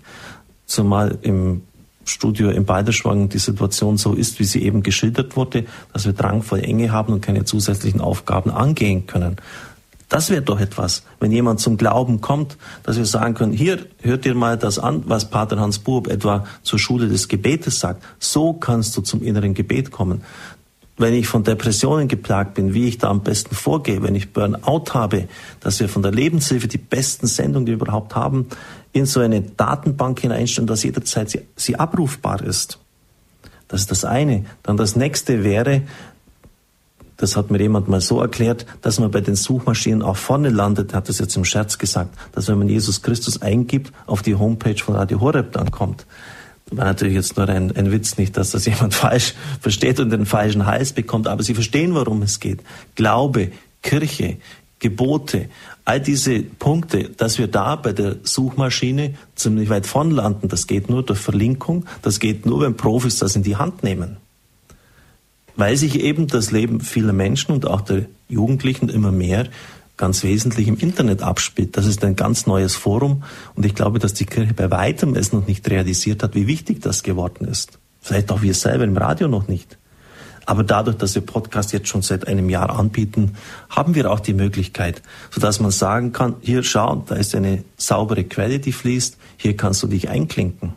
zumal 0.66 1.18
im 1.22 1.62
Studio 2.06 2.50
in 2.50 2.66
Balderschwang 2.66 3.30
die 3.30 3.38
Situation 3.38 3.98
so 3.98 4.14
ist, 4.14 4.40
wie 4.40 4.44
sie 4.44 4.64
eben 4.64 4.84
geschildert 4.84 5.36
wurde, 5.36 5.66
dass 5.94 6.06
wir 6.06 6.14
drangvoll 6.14 6.60
Enge 6.60 6.92
haben 6.92 7.14
und 7.14 7.22
keine 7.22 7.46
zusätzlichen 7.46 8.02
Aufgaben 8.02 8.52
angehen 8.52 9.08
können. 9.08 9.38
Das 10.10 10.30
wäre 10.30 10.42
doch 10.42 10.60
etwas, 10.60 11.04
wenn 11.20 11.32
jemand 11.32 11.60
zum 11.60 11.78
Glauben 11.78 12.22
kommt, 12.22 12.58
dass 12.84 12.98
wir 12.98 13.06
sagen 13.06 13.34
können, 13.34 13.54
hier 13.54 13.80
hört 14.02 14.26
dir 14.26 14.36
mal 14.36 14.58
das 14.58 14.78
an, 14.78 15.04
was 15.08 15.30
Pater 15.30 15.60
Hans 15.60 15.80
Buob 15.80 16.08
etwa 16.08 16.46
zur 16.62 16.78
Schule 16.78 17.08
des 17.08 17.28
Gebetes 17.28 17.80
sagt. 17.80 18.04
So 18.20 18.54
kannst 18.54 18.96
du 18.96 19.02
zum 19.02 19.24
inneren 19.24 19.54
Gebet 19.54 19.92
kommen. 19.92 20.22
wenn 20.98 21.14
ich 21.14 21.28
von 21.28 21.44
Depressionen 21.44 22.08
geplagt 22.08 22.54
bin, 22.54 22.74
wie 22.74 22.88
ich 22.88 23.00
da 23.00 23.10
am 23.10 23.22
besten 23.22 23.56
vorgehe, 23.56 24.04
wenn 24.04 24.16
ich 24.16 24.32
Burnout 24.32 24.94
habe, 24.94 25.28
dass 25.60 25.80
wir 25.80 25.90
von 25.90 26.04
der 26.04 26.12
Lebenshilfe 26.12 26.68
die 26.68 26.78
besten 26.78 27.26
Sendungen, 27.26 27.66
die 27.66 27.72
wir 27.72 27.82
überhaupt 27.82 28.16
haben, 28.16 28.48
in 28.92 29.06
so 29.06 29.20
eine 29.20 29.42
Datenbank 29.42 30.20
hineinstellen, 30.20 30.68
dass 30.68 30.84
jederzeit 30.84 31.30
sie, 31.32 31.42
sie 31.56 31.78
abrufbar 31.78 32.44
ist. 32.44 32.80
Das 33.68 33.82
ist 33.82 33.92
das 33.92 34.06
eine. 34.06 34.46
Dann 34.62 34.78
das 34.78 34.96
nächste 34.96 35.44
wäre, 35.44 35.82
das 37.24 37.36
hat 37.36 37.50
mir 37.50 37.60
jemand 37.60 37.88
mal 37.88 38.02
so 38.02 38.22
erklärt, 38.22 38.66
dass 38.82 39.00
man 39.00 39.10
bei 39.10 39.22
den 39.22 39.36
Suchmaschinen 39.36 40.02
auch 40.02 40.18
vorne 40.18 40.50
landet, 40.50 40.94
hat 40.94 41.10
das 41.10 41.20
jetzt 41.20 41.36
im 41.36 41.46
Scherz 41.46 41.78
gesagt, 41.78 42.16
dass 42.34 42.48
wenn 42.48 42.60
man 42.60 42.70
Jesus 42.70 43.02
Christus 43.02 43.42
eingibt, 43.42 43.92
auf 44.06 44.22
die 44.22 44.36
Homepage 44.36 44.78
von 44.78 44.96
Radio 44.96 45.20
Horeb 45.20 45.54
dann 45.54 45.72
kommt 45.72 46.06
war 46.78 46.86
natürlich 46.86 47.14
jetzt 47.14 47.38
nur 47.38 47.48
ein, 47.50 47.76
ein 47.76 47.92
Witz, 47.92 48.18
nicht, 48.18 48.38
dass 48.38 48.52
das 48.52 48.66
jemand 48.74 48.94
falsch 48.94 49.36
versteht 49.60 50.00
und 50.00 50.10
den 50.10 50.26
falschen 50.26 50.66
Hals 50.66 50.94
bekommt, 50.94 51.28
aber 51.28 51.44
Sie 51.44 51.54
verstehen, 51.54 51.94
worum 51.94 52.22
es 52.22 52.40
geht. 52.40 52.62
Glaube, 52.96 53.52
Kirche, 53.82 54.38
Gebote, 54.80 55.50
all 55.86 56.02
diese 56.02 56.42
Punkte, 56.42 57.10
dass 57.10 57.38
wir 57.38 57.48
da 57.48 57.76
bei 57.76 57.94
der 57.94 58.18
Suchmaschine 58.24 59.16
ziemlich 59.36 59.70
weit 59.70 59.86
vorn 59.86 60.12
landen, 60.12 60.50
das 60.50 60.68
geht 60.68 60.90
nur 60.90 61.04
durch 61.04 61.20
Verlinkung, 61.20 61.86
das 62.02 62.20
geht 62.20 62.46
nur, 62.46 62.62
wenn 62.62 62.76
Profis 62.76 63.18
das 63.18 63.36
in 63.36 63.44
die 63.44 63.56
Hand 63.56 63.84
nehmen. 63.84 64.18
Weil 65.56 65.78
sich 65.78 66.00
eben 66.00 66.28
das 66.28 66.52
Leben 66.52 66.82
vieler 66.82 67.14
Menschen 67.14 67.52
und 67.52 67.68
auch 67.68 67.82
der 67.82 68.06
Jugendlichen 68.28 68.90
immer 68.90 69.12
mehr 69.12 69.48
ganz 69.98 70.24
wesentlich 70.24 70.68
im 70.68 70.78
Internet 70.78 71.22
abspielt. 71.22 71.78
Das 71.78 71.86
ist 71.86 72.04
ein 72.04 72.16
ganz 72.16 72.48
neues 72.48 72.76
Forum 72.76 73.24
und 73.56 73.66
ich 73.66 73.76
glaube, 73.76 74.00
dass 74.00 74.14
die 74.14 74.26
Kirche 74.26 74.54
bei 74.54 74.72
weitem 74.72 75.16
es 75.16 75.32
noch 75.32 75.48
nicht 75.48 75.70
realisiert 75.70 76.24
hat, 76.24 76.34
wie 76.36 76.48
wichtig 76.48 76.82
das 76.82 77.04
geworden 77.04 77.46
ist. 77.46 77.80
Vielleicht 78.02 78.32
auch 78.32 78.42
wir 78.42 78.54
selber 78.54 78.84
im 78.84 78.98
Radio 78.98 79.28
noch 79.28 79.48
nicht. 79.48 79.78
Aber 80.46 80.64
dadurch, 80.64 80.98
dass 80.98 81.16
wir 81.16 81.22
Podcast 81.22 81.72
jetzt 81.72 81.88
schon 81.88 82.02
seit 82.02 82.28
einem 82.28 82.50
Jahr 82.50 82.78
anbieten, 82.78 83.36
haben 83.70 83.96
wir 83.96 84.12
auch 84.12 84.20
die 84.20 84.34
Möglichkeit, 84.34 85.02
sodass 85.32 85.60
man 85.60 85.72
sagen 85.72 86.12
kann, 86.12 86.36
hier 86.42 86.64
schau, 86.64 87.04
da 87.08 87.16
ist 87.16 87.34
eine 87.34 87.64
saubere 87.78 88.26
Quelle, 88.26 88.60
die 88.60 88.74
fließt, 88.74 89.18
hier 89.38 89.56
kannst 89.56 89.82
du 89.84 89.88
dich 89.88 90.10
einklinken. 90.10 90.74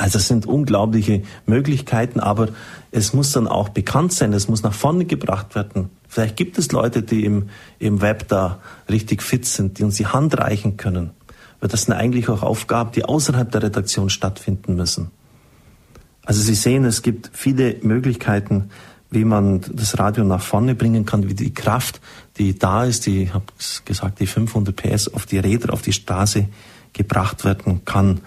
Also 0.00 0.16
es 0.16 0.28
sind 0.28 0.46
unglaubliche 0.46 1.22
Möglichkeiten, 1.44 2.20
aber 2.20 2.48
es 2.90 3.12
muss 3.12 3.32
dann 3.32 3.46
auch 3.46 3.68
bekannt 3.68 4.14
sein, 4.14 4.32
es 4.32 4.48
muss 4.48 4.62
nach 4.62 4.72
vorne 4.72 5.04
gebracht 5.04 5.54
werden. 5.54 5.90
Vielleicht 6.08 6.36
gibt 6.36 6.56
es 6.56 6.72
Leute, 6.72 7.02
die 7.02 7.26
im, 7.26 7.50
im 7.78 8.00
Web 8.00 8.26
da 8.28 8.60
richtig 8.88 9.22
fit 9.22 9.44
sind, 9.44 9.78
die 9.78 9.84
uns 9.84 9.96
die 9.96 10.06
Hand 10.06 10.38
reichen 10.38 10.78
können. 10.78 11.10
Weil 11.60 11.68
das 11.68 11.82
sind 11.82 11.92
eigentlich 11.92 12.30
auch 12.30 12.42
Aufgaben, 12.42 12.92
die 12.92 13.04
außerhalb 13.04 13.50
der 13.52 13.64
Redaktion 13.64 14.08
stattfinden 14.08 14.74
müssen. 14.74 15.10
Also 16.24 16.40
Sie 16.40 16.54
sehen, 16.54 16.86
es 16.86 17.02
gibt 17.02 17.30
viele 17.34 17.76
Möglichkeiten, 17.82 18.70
wie 19.10 19.26
man 19.26 19.60
das 19.70 19.98
Radio 19.98 20.24
nach 20.24 20.40
vorne 20.40 20.74
bringen 20.74 21.04
kann, 21.04 21.28
wie 21.28 21.34
die 21.34 21.52
Kraft, 21.52 22.00
die 22.38 22.58
da 22.58 22.84
ist, 22.84 23.04
die, 23.04 23.24
ich 23.24 23.34
habe 23.34 23.44
gesagt, 23.84 24.20
die 24.20 24.26
500 24.26 24.74
PS 24.74 25.08
auf 25.12 25.26
die 25.26 25.38
Räder, 25.38 25.74
auf 25.74 25.82
die 25.82 25.92
Straße 25.92 26.48
gebracht 26.94 27.44
werden 27.44 27.84
kann. 27.84 28.20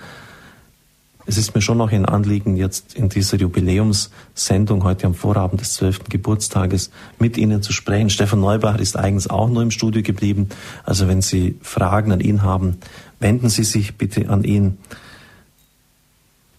Es 1.26 1.38
ist 1.38 1.56
mir 1.56 1.62
schon 1.62 1.78
noch 1.78 1.92
ein 1.92 2.06
Anliegen, 2.06 2.58
jetzt 2.58 2.96
in 2.96 3.08
dieser 3.08 3.38
Jubiläumssendung 3.38 4.84
heute 4.84 5.08
am 5.08 5.16
Vorabend 5.16 5.62
des 5.62 5.76
12. 5.76 6.10
Geburtstages 6.10 6.92
mit 7.18 7.38
Ihnen 7.38 7.62
zu 7.62 7.72
sprechen. 7.72 8.10
Stefan 8.10 8.42
Neubacher 8.42 8.80
ist 8.80 8.98
eigens 8.98 9.30
auch 9.30 9.50
nur 9.50 9.62
im 9.64 9.72
Studio 9.72 10.02
geblieben. 10.02 10.50
Also 10.84 11.08
wenn 11.08 11.22
Sie 11.22 11.58
Fragen 11.62 12.12
an 12.12 12.20
ihn 12.20 12.42
haben, 12.42 12.78
wenden 13.20 13.50
Sie 13.50 13.64
sich 13.64 13.96
bitte 13.96 14.30
an 14.30 14.44
ihn. 14.44 14.78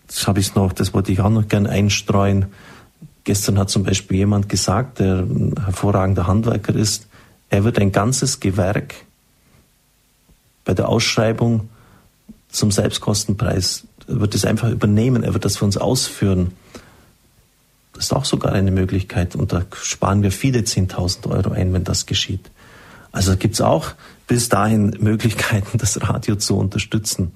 Das 0.07 0.27
habe 0.27 0.41
ich 0.41 0.55
noch, 0.55 0.73
das 0.73 0.95
wollte 0.95 1.12
ich 1.12 1.20
auch 1.20 1.31
noch 1.31 1.47
gern 1.47 1.66
einstreuen. 1.66 2.47
Gestern 3.24 3.59
hat 3.59 3.69
zum 3.69 3.82
Beispiel 3.82 4.19
jemand 4.19 4.49
gesagt, 4.49 4.99
der 4.99 5.19
ein 5.19 5.55
hervorragender 5.62 6.27
Handwerker 6.27 6.74
ist, 6.74 7.07
er 7.51 7.65
wird 7.65 7.78
ein 7.78 7.93
ganzes 7.93 8.41
Gewerk 8.41 8.95
bei 10.65 10.73
der 10.73 10.89
Ausschreibung 10.89 11.69
zum 12.49 12.70
Selbstkostenpreis 12.70 13.86
wird 14.06 14.35
es 14.35 14.44
einfach 14.44 14.70
übernehmen, 14.70 15.22
er 15.22 15.35
wird 15.35 15.44
das 15.44 15.56
für 15.56 15.64
uns 15.64 15.76
ausführen. 15.76 16.52
Das 17.94 18.06
ist 18.06 18.12
auch 18.12 18.24
sogar 18.24 18.52
eine 18.52 18.70
Möglichkeit 18.70 19.36
und 19.36 19.52
da 19.52 19.62
sparen 19.72 20.22
wir 20.22 20.32
viele 20.32 20.60
10.000 20.60 21.31
Euro 21.31 21.51
ein, 21.51 21.72
wenn 21.72 21.85
das 21.85 22.06
geschieht. 22.06 22.51
Also 23.12 23.36
gibt 23.36 23.55
es 23.55 23.60
auch 23.60 23.93
bis 24.26 24.48
dahin 24.48 24.97
Möglichkeiten, 25.01 25.78
das 25.78 26.01
Radio 26.09 26.36
zu 26.36 26.56
unterstützen. 26.56 27.32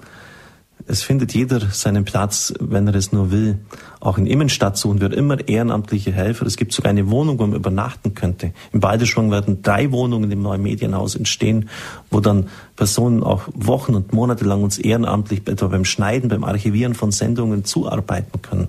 Es 0.91 1.03
findet 1.03 1.35
jeder 1.35 1.61
seinen 1.71 2.07
Platz, 2.07 2.55
wenn 2.61 2.89
er 2.89 2.95
es 2.95 3.13
nur 3.13 3.31
will. 3.31 3.59
Auch 4.01 4.17
in 4.17 4.25
Immenstadt 4.25 4.79
suchen 4.79 5.03
wir 5.03 5.13
immer 5.13 5.47
ehrenamtliche 5.47 6.13
Helfer. 6.13 6.47
Es 6.47 6.57
gibt 6.57 6.73
sogar 6.73 6.89
eine 6.89 7.11
Wohnung, 7.11 7.39
wo 7.39 7.47
man 7.47 7.57
übernachten 7.57 8.15
könnte. 8.15 8.55
In 8.73 8.81
Balderschwang 8.81 9.31
werden 9.31 9.61
drei 9.61 9.93
Wohnungen 9.93 10.31
im 10.31 10.41
neuen 10.41 10.63
Medienhaus 10.63 11.15
entstehen, 11.15 11.69
wo 12.11 12.21
dann 12.21 12.49
Personen 12.75 13.23
auch 13.23 13.43
Wochen 13.53 13.95
und 13.97 14.15
Monate 14.15 14.47
lang 14.47 14.63
uns 14.63 14.79
ehrenamtlich 14.79 15.47
etwa 15.47 15.67
beim 15.67 15.85
Schneiden, 15.85 16.31
beim 16.31 16.43
Archivieren 16.43 16.95
von 16.95 17.13
Sendungen 17.13 17.67
zuarbeiten 17.67 18.41
können. 18.41 18.69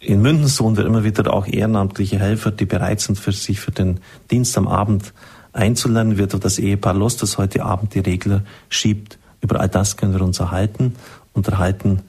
In 0.00 0.22
München 0.22 0.48
suchen 0.48 0.76
wir 0.76 0.86
immer 0.86 1.04
wieder 1.04 1.32
auch 1.32 1.46
ehrenamtliche 1.46 2.18
Helfer, 2.18 2.50
die 2.50 2.66
bereit 2.66 3.00
sind, 3.00 3.16
für 3.16 3.30
sich 3.30 3.60
für 3.60 3.70
den 3.70 4.00
Dienst 4.32 4.58
am 4.58 4.66
Abend 4.66 5.12
einzulernen. 5.52 6.18
Wird 6.18 6.44
das 6.44 6.58
Ehepaar 6.58 6.94
Los, 6.94 7.16
das 7.16 7.38
heute 7.38 7.64
Abend 7.64 7.94
die 7.94 8.00
Regler 8.00 8.42
schiebt, 8.68 9.18
über 9.46 9.60
all 9.60 9.68
das 9.68 9.96
können 9.96 10.12
wir 10.12 10.22
uns 10.22 10.40
erhalten, 10.40 10.96
unterhalten 11.32 12.02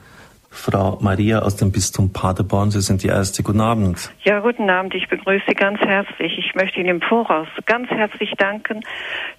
Frau 0.57 0.97
Maria 1.01 1.39
aus 1.39 1.55
dem 1.55 1.71
Bistum 1.71 2.11
Paderborn. 2.11 2.71
Sie 2.71 2.81
sind 2.81 3.03
die 3.03 3.07
Erste. 3.07 3.43
Guten 3.43 3.61
Abend. 3.61 4.11
Ja, 4.23 4.39
guten 4.39 4.69
Abend. 4.69 4.95
Ich 4.95 5.07
begrüße 5.07 5.45
Sie 5.47 5.53
ganz 5.53 5.79
herzlich. 5.79 6.37
Ich 6.39 6.55
möchte 6.55 6.79
Ihnen 6.79 6.89
im 6.89 7.01
Voraus 7.01 7.47
ganz 7.67 7.89
herzlich 7.89 8.31
danken, 8.37 8.81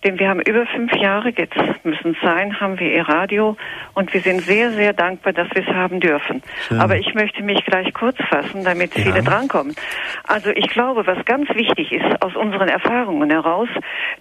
denn 0.05 0.19
wir 0.19 0.29
haben 0.29 0.41
über 0.41 0.65
fünf 0.67 0.95
Jahre, 0.95 1.31
jetzt 1.37 1.57
müssen 1.85 2.13
es 2.13 2.21
sein, 2.23 2.59
haben 2.61 2.79
wir 2.79 2.95
Ihr 2.95 3.09
Radio 3.09 3.57
und 3.95 4.15
wir 4.15 4.21
sind 4.21 4.43
sehr, 4.43 4.71
sehr 4.73 4.93
dankbar, 4.93 5.33
dass 5.33 5.49
wir 5.53 5.69
es 5.69 5.75
haben 5.75 6.01
dürfen. 6.01 6.43
Schön. 6.69 6.81
Aber 6.81 6.97
ich 6.97 7.13
möchte 7.15 7.43
mich 7.43 7.65
gleich 7.65 7.93
kurz 7.93 8.17
fassen, 8.31 8.65
damit 8.65 8.97
ja. 8.97 9.03
viele 9.03 9.23
drankommen. 9.23 9.75
Also 10.25 10.51
ich 10.51 10.69
glaube, 10.69 11.07
was 11.07 11.23
ganz 11.25 11.49
wichtig 11.51 11.93
ist 11.93 12.23
aus 12.23 12.37
unseren 12.37 12.69
Erfahrungen 12.69 13.31
heraus, 13.31 13.69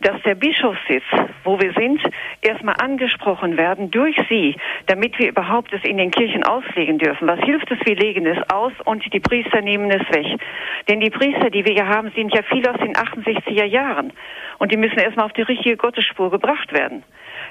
dass 0.02 0.22
der 0.24 0.36
Bischofssitz, 0.36 1.04
wo 1.44 1.60
wir 1.60 1.74
sind, 1.74 2.02
erstmal 2.42 2.76
angesprochen 2.80 3.56
werden 3.56 3.92
durch 3.92 4.16
Sie, 4.30 4.56
damit 4.88 5.20
wir 5.20 5.30
überhaupt 5.30 5.72
es 5.74 5.84
in 5.84 5.98
den 5.98 6.12
Kirchen 6.12 6.44
auslegen 6.44 6.87
legen 6.88 6.98
dürfen. 6.98 7.28
Was 7.28 7.40
hilft 7.40 7.70
es? 7.72 7.78
Wir 7.86 7.96
legen 7.96 8.26
es 8.26 8.38
aus 8.50 8.72
und 8.86 9.04
die 9.14 9.20
Priester 9.20 9.62
nehmen 9.62 9.92
es 9.92 10.02
weg. 10.10 10.40
Denn 10.88 11.00
die 11.00 11.10
Priester, 11.10 11.50
die 11.50 11.66
wir 11.66 11.74
hier 11.74 11.88
haben, 11.88 12.12
sind 12.16 12.34
ja 12.34 12.42
viele 12.44 12.72
aus 12.72 12.80
den 12.80 12.94
68er 12.94 13.66
Jahren. 13.66 14.14
Und 14.58 14.72
die 14.72 14.78
müssen 14.78 14.98
erstmal 14.98 15.26
auf 15.26 15.34
die 15.34 15.42
richtige 15.42 15.78
Gottesspur 15.78 16.32
gebracht 16.32 16.72
werden. 16.74 17.04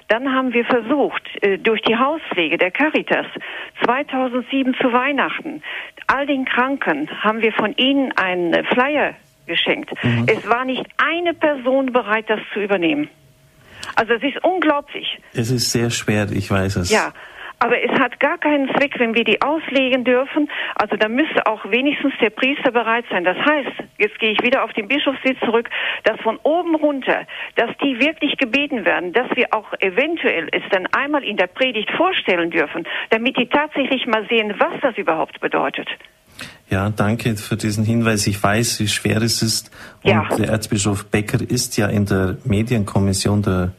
Dann 0.09 0.33
haben 0.33 0.53
wir 0.53 0.65
versucht, 0.65 1.23
äh, 1.43 1.59
durch 1.59 1.83
die 1.83 1.97
Hauspflege 1.97 2.59
der 2.59 2.71
Caritas 2.71 3.27
2007 3.85 4.75
zu 4.81 4.93
Weihnachten, 4.93 5.63
all 6.07 6.27
den 6.27 6.45
Kranken 6.45 7.09
haben 7.23 7.43
wir 7.43 7.53
von 7.53 7.75
ihnen 7.77 8.13
einen 8.13 8.65
Flyer 8.67 9.15
geschenkt. 9.47 9.93
Mhm. 10.03 10.27
Es 10.29 10.49
war 10.49 10.65
nicht 10.65 10.85
eine 10.97 11.35
Person 11.35 11.93
bereit, 11.93 12.27
das 12.29 12.41
zu 12.53 12.61
übernehmen. 12.61 13.09
Also 13.95 14.15
es 14.15 14.23
ist 14.23 14.43
unglaublich. 14.43 15.19
Es 15.33 15.51
ist 15.51 15.71
sehr 15.71 15.91
schwer, 15.91 16.29
ich 16.31 16.51
weiß 16.51 16.77
es. 16.77 16.91
Ja, 16.91 17.13
aber 17.59 17.83
es 17.83 17.91
hat 17.99 18.20
gar 18.20 18.39
keinen 18.39 18.69
Zweck, 18.77 18.99
wenn 18.99 19.15
wir 19.15 19.24
die 19.24 19.41
auslegen 19.41 20.05
dürfen. 20.05 20.51
Also 20.74 20.97
da 20.97 21.09
müsste 21.09 21.47
auch 21.47 21.65
wenigstens 21.70 22.12
der 22.20 22.31
Priester 22.31 22.70
bereit 22.70 23.05
sein. 23.11 23.24
Das 23.24 23.37
heißt, 23.39 23.73
jetzt 23.99 24.19
gehe 24.19 24.33
ich 24.33 24.43
wieder 24.43 24.62
auf 24.65 24.73
den 24.74 24.89
Bischofssitz 24.89 25.39
zurück, 25.41 25.69
dass 26.05 26.20
von 26.20 26.39
oben 26.43 26.74
runter, 26.74 27.27
dass 27.57 27.70
die 27.83 27.99
wirklich 27.99 28.37
gebeten 28.37 28.85
werden, 28.85 29.12
dass 29.12 29.28
wir 29.35 29.47
auch 29.53 29.73
eventuell 29.81 30.49
es 30.53 30.62
dann 30.70 30.87
einmal 30.87 31.24
in 31.24 31.37
der 31.37 31.47
Predigt 31.47 31.91
vorstellen 31.93 32.51
dürfen, 32.51 32.87
damit 33.11 33.39
die 33.39 33.49
tatsächlich 33.49 34.07
mal 34.07 34.27
sehen, 34.28 34.55
was 34.59 34.81
das 34.83 34.97
überhaupt 34.99 35.41
bedeutet. 35.41 35.89
Ja, 36.69 36.91
danke 36.91 37.37
für 37.37 37.57
diesen 37.57 37.85
Hinweis. 37.85 38.27
Ich 38.27 38.43
weiß, 38.43 38.81
wie 38.81 38.89
schwer 38.89 39.23
es 39.23 39.41
ist. 39.41 39.70
Und 40.03 40.11
ja. 40.11 40.28
der 40.37 40.49
Erzbischof 40.49 41.07
Becker 41.07 41.39
ist 41.41 41.77
ja 41.77 41.87
in 41.87 42.07
der 42.07 42.37
Medienkommission 42.45 43.41
der 43.43 43.73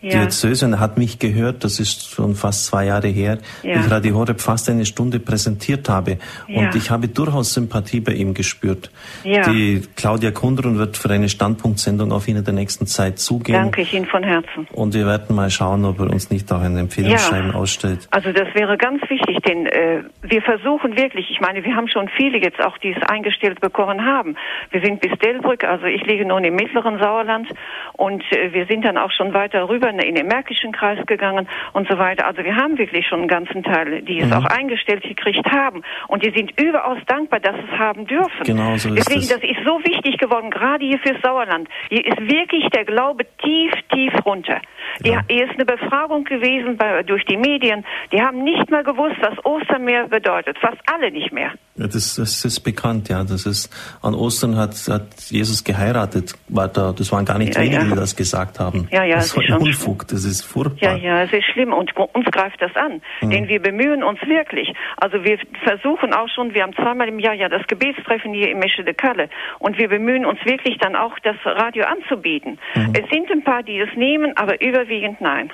ja. 0.00 0.10
Diözese 0.10 0.66
und 0.66 0.74
er 0.74 0.80
hat 0.80 0.98
mich 0.98 1.18
gehört, 1.18 1.64
das 1.64 1.80
ist 1.80 2.10
schon 2.10 2.34
fast 2.34 2.66
zwei 2.66 2.86
Jahre 2.86 3.08
her, 3.08 3.38
ja. 3.62 3.80
ich 3.80 3.90
Radio 3.90 4.14
Horeb 4.16 4.40
fast 4.40 4.68
eine 4.70 4.86
Stunde 4.86 5.20
präsentiert 5.20 5.88
habe. 5.88 6.18
Ja. 6.48 6.60
Und 6.60 6.74
ich 6.74 6.90
habe 6.90 7.08
durchaus 7.08 7.52
Sympathie 7.54 8.00
bei 8.00 8.12
ihm 8.12 8.34
gespürt. 8.34 8.90
Ja. 9.24 9.50
Die 9.50 9.82
Claudia 9.96 10.30
Kundrun 10.30 10.78
wird 10.78 10.96
für 10.96 11.10
eine 11.10 11.28
Standpunktsendung 11.28 12.12
auf 12.12 12.28
ihn 12.28 12.36
in 12.36 12.44
der 12.44 12.54
nächsten 12.54 12.86
Zeit 12.86 13.18
zugehen. 13.18 13.54
Danke 13.54 13.82
ich 13.82 13.92
Ihnen 13.92 14.06
von 14.06 14.22
Herzen. 14.22 14.66
Und 14.72 14.94
wir 14.94 15.06
werden 15.06 15.36
mal 15.36 15.50
schauen, 15.50 15.84
ob 15.84 16.00
er 16.00 16.10
uns 16.10 16.30
nicht 16.30 16.50
auch 16.52 16.60
einen 16.60 16.78
Empfehlungsschreiben 16.78 17.52
ausstellt. 17.52 18.08
Also 18.10 18.32
das 18.32 18.54
wäre 18.54 18.76
ganz 18.78 19.02
wichtig, 19.08 19.38
denn 19.46 19.66
äh, 19.66 20.02
wir 20.22 20.42
versuchen 20.42 20.96
wirklich, 20.96 21.30
ich 21.30 21.40
meine, 21.40 21.64
wir 21.64 21.76
haben 21.76 21.88
schon 21.88 22.08
viele 22.16 22.38
jetzt 22.38 22.60
auch, 22.60 22.78
die 22.78 22.92
es 22.92 23.02
eingestellt 23.08 23.60
bekommen 23.60 24.04
haben. 24.04 24.36
Wir 24.70 24.80
sind 24.80 25.00
bis 25.00 25.12
Delbrück, 25.18 25.64
also 25.64 25.86
ich 25.86 26.04
liege 26.06 26.24
nun 26.24 26.44
im 26.44 26.54
mittleren 26.54 26.98
Sauerland 26.98 27.48
und 27.94 28.22
äh, 28.32 28.52
wir 28.52 28.66
sind 28.66 28.84
dann 28.84 28.96
auch 28.96 29.10
schon 29.12 29.34
weiter 29.34 29.68
rüber 29.68 29.89
rüber 29.98 30.04
in 30.04 30.14
den 30.14 30.26
Märkischen 30.26 30.72
Kreis 30.72 30.98
gegangen 31.06 31.48
und 31.72 31.88
so 31.88 31.98
weiter. 31.98 32.26
Also 32.26 32.44
wir 32.44 32.54
haben 32.56 32.78
wirklich 32.78 33.06
schon 33.06 33.20
einen 33.20 33.28
ganzen 33.28 33.62
Teil, 33.62 34.02
die 34.02 34.20
es 34.20 34.26
mhm. 34.26 34.32
auch 34.32 34.44
eingestellt 34.44 35.02
gekriegt 35.02 35.46
haben. 35.50 35.82
Und 36.08 36.24
die 36.24 36.30
sind 36.30 36.52
überaus 36.60 36.98
dankbar, 37.06 37.40
dass 37.40 37.56
es 37.56 37.78
haben 37.78 38.06
dürfen. 38.06 38.44
Genau 38.44 38.76
so 38.76 38.92
ist 38.94 39.08
Deswegen, 39.08 39.20
das. 39.20 39.40
das 39.40 39.42
ist 39.42 39.64
so 39.64 39.78
wichtig 39.84 40.18
geworden, 40.18 40.50
gerade 40.50 40.84
hier 40.84 40.98
fürs 40.98 41.20
Sauerland. 41.22 41.68
Hier 41.88 42.04
ist 42.04 42.20
wirklich 42.20 42.68
der 42.70 42.84
Glaube 42.84 43.24
tief, 43.42 43.72
tief 43.92 44.12
runter. 44.24 44.60
Ja. 45.04 45.20
Hier 45.28 45.44
ist 45.44 45.54
eine 45.54 45.64
Befragung 45.64 46.24
gewesen 46.24 46.76
bei, 46.76 47.02
durch 47.02 47.24
die 47.24 47.36
Medien. 47.36 47.84
Die 48.12 48.20
haben 48.20 48.42
nicht 48.42 48.70
mal 48.70 48.84
gewusst, 48.84 49.16
was 49.20 49.44
Ostermeer 49.44 50.08
bedeutet. 50.08 50.58
Fast 50.58 50.78
alle 50.86 51.10
nicht 51.10 51.32
mehr. 51.32 51.52
Ja, 51.76 51.86
das, 51.86 52.16
das 52.16 52.44
ist 52.44 52.60
bekannt, 52.60 53.08
ja. 53.08 53.24
Das 53.24 53.46
ist, 53.46 53.70
an 54.02 54.14
Ostern 54.14 54.56
hat, 54.56 54.74
hat 54.88 55.20
Jesus 55.30 55.64
geheiratet. 55.64 56.34
War 56.48 56.68
da, 56.68 56.92
das 56.92 57.10
waren 57.12 57.24
gar 57.24 57.38
nicht 57.38 57.54
ja, 57.54 57.62
wenige, 57.62 57.84
die 57.84 57.94
das 57.94 58.16
gesagt 58.16 58.58
haben. 58.60 58.88
Ja, 58.90 59.04
ja, 59.04 59.16
das 59.16 59.34
war 59.36 59.42
ein 59.42 59.62
Unfug, 59.80 60.06
das 60.08 60.24
ist 60.24 60.42
furchtbar. 60.42 60.96
Ja, 60.96 60.96
ja, 60.96 61.22
es 61.22 61.32
ist 61.32 61.44
schlimm 61.44 61.72
und 61.72 61.96
uns 61.96 62.26
greift 62.30 62.60
das 62.60 62.74
an. 62.76 63.00
Mhm. 63.20 63.30
Denn 63.30 63.48
wir 63.48 63.60
bemühen 63.60 64.02
uns 64.02 64.20
wirklich. 64.26 64.72
Also 64.96 65.24
wir 65.24 65.38
versuchen 65.64 66.12
auch 66.12 66.28
schon, 66.28 66.54
wir 66.54 66.62
haben 66.62 66.74
zweimal 66.74 67.08
im 67.08 67.18
Jahr 67.18 67.34
ja 67.34 67.48
das 67.48 67.66
Gebetstreffen 67.66 68.34
hier 68.34 68.50
im 68.50 68.58
Mesche 68.58 68.84
de 68.84 68.94
Kalle. 68.94 69.28
Und 69.58 69.78
wir 69.78 69.88
bemühen 69.88 70.26
uns 70.26 70.38
wirklich 70.44 70.78
dann 70.78 70.96
auch, 70.96 71.18
das 71.22 71.36
Radio 71.44 71.84
anzubieten. 71.84 72.58
Mhm. 72.74 72.92
Es 72.94 73.08
sind 73.10 73.30
ein 73.30 73.42
paar, 73.42 73.62
die 73.62 73.78
es 73.78 73.94
nehmen, 73.96 74.36
aber 74.36 74.60
überwiegend 74.60 75.20
nein. 75.20 75.50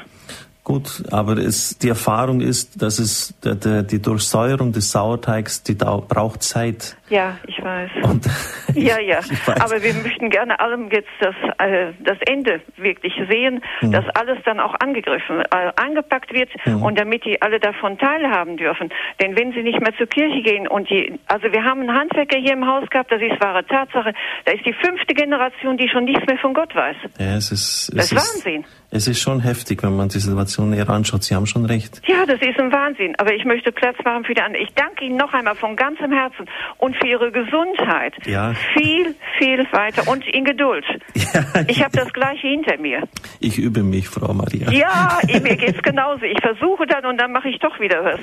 Gut, 0.66 1.04
aber 1.12 1.36
es, 1.36 1.78
die 1.78 1.88
Erfahrung 1.88 2.40
ist, 2.40 2.82
dass 2.82 2.98
es 2.98 3.38
der, 3.44 3.54
der, 3.54 3.84
die 3.84 4.02
Durchsäuerung 4.02 4.72
des 4.72 4.90
Sauerteigs, 4.90 5.62
die 5.62 5.78
da, 5.78 5.98
braucht 5.98 6.42
Zeit. 6.42 6.96
Ja, 7.08 7.38
ich 7.46 7.62
weiß. 7.62 7.88
Und 8.02 8.26
ja, 8.74 8.98
ja. 8.98 9.20
Aber 9.46 9.80
wir 9.80 9.94
möchten 9.94 10.28
gerne 10.28 10.58
allem 10.58 10.90
jetzt 10.90 11.08
das, 11.20 11.36
äh, 11.58 11.92
das 12.00 12.18
Ende 12.28 12.60
wirklich 12.78 13.12
sehen, 13.30 13.62
mhm. 13.80 13.92
dass 13.92 14.04
alles 14.16 14.38
dann 14.44 14.58
auch 14.58 14.74
angegriffen, 14.80 15.42
äh, 15.42 15.70
angepackt 15.76 16.34
wird 16.34 16.50
mhm. 16.64 16.82
und 16.82 16.98
damit 16.98 17.24
die 17.24 17.40
alle 17.40 17.60
davon 17.60 17.96
teilhaben 17.96 18.56
dürfen. 18.56 18.88
Denn 19.22 19.38
wenn 19.38 19.52
sie 19.52 19.62
nicht 19.62 19.80
mehr 19.80 19.96
zur 19.96 20.08
Kirche 20.08 20.42
gehen 20.42 20.66
und 20.66 20.90
die, 20.90 21.16
also 21.28 21.44
wir 21.52 21.62
haben 21.62 21.82
einen 21.82 21.96
Handwerker 21.96 22.38
hier 22.38 22.54
im 22.54 22.66
Haus 22.66 22.90
gehabt, 22.90 23.12
das 23.12 23.22
ist 23.22 23.40
wahre 23.40 23.64
Tatsache, 23.64 24.14
da 24.44 24.50
ist 24.50 24.66
die 24.66 24.74
fünfte 24.74 25.14
Generation, 25.14 25.76
die 25.76 25.88
schon 25.88 26.06
nichts 26.06 26.26
mehr 26.26 26.38
von 26.38 26.54
Gott 26.54 26.74
weiß. 26.74 26.96
Ja, 27.20 27.36
es 27.36 27.52
ist, 27.52 27.90
es 27.90 28.10
das 28.10 28.10
ist 28.10 28.16
Wahnsinn. 28.16 28.64
Es 28.90 29.08
ist 29.08 29.20
schon 29.20 29.40
heftig, 29.40 29.82
wenn 29.82 29.96
man 29.96 30.08
die 30.08 30.18
Situation 30.18 30.70
näher 30.70 30.88
anschaut. 30.88 31.24
Sie 31.24 31.34
haben 31.34 31.46
schon 31.46 31.64
recht. 31.64 32.00
Ja, 32.06 32.24
das 32.24 32.40
ist 32.40 32.58
ein 32.58 32.72
Wahnsinn. 32.72 33.14
Aber 33.18 33.34
ich 33.34 33.44
möchte 33.44 33.72
Platz 33.72 33.96
machen 34.04 34.24
für 34.24 34.34
die 34.34 34.40
anderen. 34.40 34.64
Ich 34.64 34.72
danke 34.74 35.04
Ihnen 35.04 35.16
noch 35.16 35.32
einmal 35.32 35.56
von 35.56 35.74
ganzem 35.76 36.12
Herzen 36.12 36.46
und 36.78 36.96
für 36.96 37.06
Ihre 37.06 37.32
Gesundheit. 37.32 38.14
Ja. 38.26 38.54
Viel, 38.74 39.14
viel 39.38 39.66
weiter 39.72 40.08
und 40.10 40.26
in 40.26 40.44
Geduld. 40.44 40.84
Ja, 41.34 41.42
ich 41.66 41.82
habe 41.82 41.94
das 41.94 42.12
Gleiche 42.12 42.46
hinter 42.46 42.78
mir. 42.78 43.02
Ich 43.40 43.58
übe 43.58 43.82
mich, 43.82 44.08
Frau 44.08 44.32
Maria. 44.32 44.70
Ja, 44.70 45.18
mir 45.26 45.56
geht's 45.56 45.82
genauso. 45.82 46.22
Ich 46.22 46.40
versuche 46.40 46.86
dann 46.86 47.04
und 47.04 47.20
dann 47.20 47.32
mache 47.32 47.48
ich 47.48 47.58
doch 47.58 47.78
wieder 47.80 48.04
was. 48.04 48.20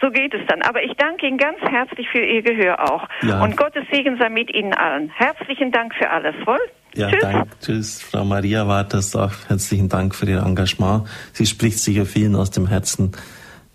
So 0.00 0.10
geht 0.10 0.34
es 0.34 0.46
dann. 0.46 0.62
Aber 0.62 0.82
ich 0.82 0.92
danke 0.96 1.26
Ihnen 1.26 1.38
ganz 1.38 1.58
herzlich 1.60 2.06
für 2.10 2.20
Ihr 2.20 2.42
Gehör 2.42 2.92
auch. 2.92 3.08
Ja. 3.22 3.42
Und 3.42 3.56
Gottes 3.56 3.84
Segen 3.90 4.18
sei 4.18 4.28
mit 4.28 4.54
Ihnen 4.54 4.74
allen. 4.74 5.10
Herzlichen 5.16 5.72
Dank 5.72 5.94
für 5.94 6.10
alles. 6.10 6.34
Wohl? 6.46 6.60
Ja, 6.94 7.10
tschüss. 7.10 7.20
Dank, 7.20 7.60
tschüss. 7.60 8.00
Frau 8.00 8.24
Maria 8.24 8.68
Waters, 8.68 9.16
auch 9.16 9.32
herzlichen 9.48 9.88
Dank 9.88 10.14
für 10.14 10.26
Ihr 10.26 10.42
Engagement. 10.42 11.08
Sie 11.32 11.46
spricht 11.46 11.78
sicher 11.80 12.06
vielen 12.06 12.36
aus 12.36 12.50
dem 12.50 12.68
Herzen. 12.68 13.12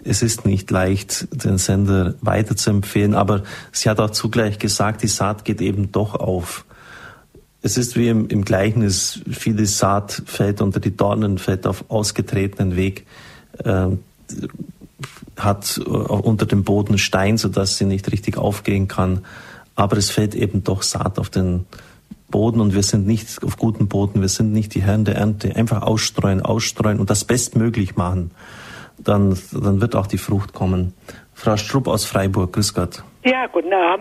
Es 0.04 0.22
ist 0.22 0.46
nicht 0.46 0.72
leicht, 0.72 1.28
den 1.32 1.58
Sender 1.58 2.16
weiterzuempfehlen, 2.22 3.16
aber 3.16 3.44
sie 3.74 3.90
hat 3.90 4.00
auch 4.00 4.12
zugleich 4.12 4.58
gesagt, 4.58 5.04
die 5.04 5.08
Saat 5.08 5.44
geht 5.44 5.60
eben 5.60 5.92
doch 5.92 6.16
auf. 6.16 6.66
Es 7.62 7.78
ist 7.78 7.98
wie 7.98 8.08
im, 8.08 8.30
im 8.30 8.46
Gleichnis, 8.46 9.20
viele 9.30 9.66
Saat 9.66 10.24
fällt 10.26 10.62
unter 10.62 10.80
die 10.80 10.96
Dornen, 10.96 11.38
fällt 11.38 11.68
auf 11.68 11.84
ausgetretenen 11.90 12.78
Weg, 12.78 13.06
äh, 13.66 13.88
hat 15.36 15.78
unter 15.78 16.46
dem 16.46 16.64
Boden 16.64 16.98
Stein, 16.98 17.38
sodass 17.38 17.78
sie 17.78 17.86
nicht 17.86 18.10
richtig 18.10 18.38
aufgehen 18.38 18.88
kann. 18.88 19.26
Aber 19.76 19.98
es 19.98 20.10
fällt 20.10 20.36
eben 20.36 20.64
doch 20.64 20.84
Saat 20.84 21.20
auf 21.20 21.30
den 21.30 21.66
Boden 22.30 22.62
und 22.62 22.74
wir 22.74 22.84
sind 22.84 23.08
nicht 23.08 23.44
auf 23.44 23.58
gutem 23.58 23.88
Boden, 23.88 24.22
wir 24.22 24.30
sind 24.30 24.52
nicht 24.52 24.76
die 24.76 24.82
Herren 24.82 25.06
der 25.06 25.16
Ernte. 25.16 25.56
Einfach 25.56 25.82
ausstreuen, 25.82 26.42
ausstreuen 26.42 27.00
und 27.00 27.10
das 27.10 27.26
bestmöglich 27.26 27.96
machen. 27.96 28.32
Dann, 28.98 29.38
dann 29.52 29.82
wird 29.82 29.96
auch 29.96 30.08
die 30.08 30.18
Frucht 30.18 30.54
kommen. 30.54 30.94
Frau 31.34 31.56
Strupp 31.56 31.88
aus 31.88 32.06
Freiburg, 32.06 32.54
grüß 32.54 32.74
Gott. 32.74 33.04
Ja, 33.30 33.46
guten 33.46 33.74
Abend. 33.74 34.00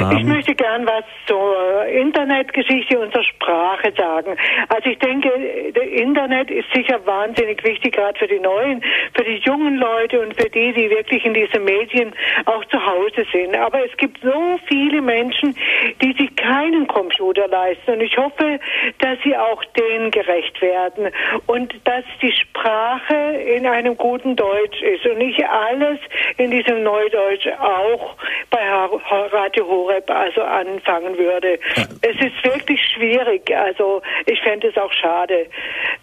Abend. 0.00 0.18
Ich 0.18 0.24
möchte 0.24 0.54
gern 0.54 0.86
was 0.86 1.04
zur 1.26 1.84
Internetgeschichte 1.86 2.98
unserer 2.98 3.24
Sprache 3.24 3.92
sagen. 3.96 4.36
Also 4.68 4.88
ich 4.88 4.98
denke, 4.98 5.30
das 5.74 5.84
Internet 5.84 6.50
ist 6.50 6.72
sicher 6.72 7.04
wahnsinnig 7.04 7.62
wichtig, 7.64 7.94
gerade 7.94 8.18
für 8.18 8.28
die 8.28 8.40
Neuen, 8.40 8.82
für 9.14 9.24
die 9.24 9.40
jungen 9.44 9.76
Leute 9.76 10.20
und 10.20 10.34
für 10.40 10.48
die, 10.48 10.72
die 10.72 10.88
wirklich 10.90 11.24
in 11.24 11.34
diesen 11.34 11.64
Medien 11.64 12.12
auch 12.46 12.64
zu 12.66 12.84
Hause 12.84 13.26
sind. 13.32 13.56
Aber 13.56 13.84
es 13.84 13.94
gibt 13.96 14.20
so 14.22 14.58
viele 14.68 15.02
Menschen, 15.02 15.54
die 16.00 16.12
sich 16.12 16.34
keinen 16.36 16.86
Computer 16.86 17.48
leisten. 17.48 17.92
Und 17.92 18.00
ich 18.00 18.16
hoffe, 18.16 18.58
dass 18.98 19.18
sie 19.24 19.36
auch 19.36 19.62
denen 19.76 20.10
gerecht 20.10 20.60
werden 20.62 21.10
und 21.46 21.74
dass 21.84 22.04
die 22.22 22.32
Sprache 22.32 23.14
in 23.56 23.66
einem 23.66 23.96
guten 23.96 24.36
Deutsch 24.36 24.80
ist 24.82 25.04
und 25.06 25.18
nicht 25.18 25.44
alles 25.44 25.98
in 26.38 26.50
diesem 26.50 26.82
Neudeutsch 26.82 27.46
auch 27.58 28.16
bei 28.50 28.61
Radio 29.32 29.66
Horeb 29.66 30.10
also 30.10 30.42
anfangen 30.42 31.16
würde. 31.16 31.58
Es 32.02 32.16
ist 32.16 32.44
wirklich 32.44 32.80
schwierig. 32.94 33.50
Also 33.54 34.02
ich 34.26 34.40
fände 34.42 34.68
es 34.68 34.76
auch 34.76 34.92
schade, 34.92 35.46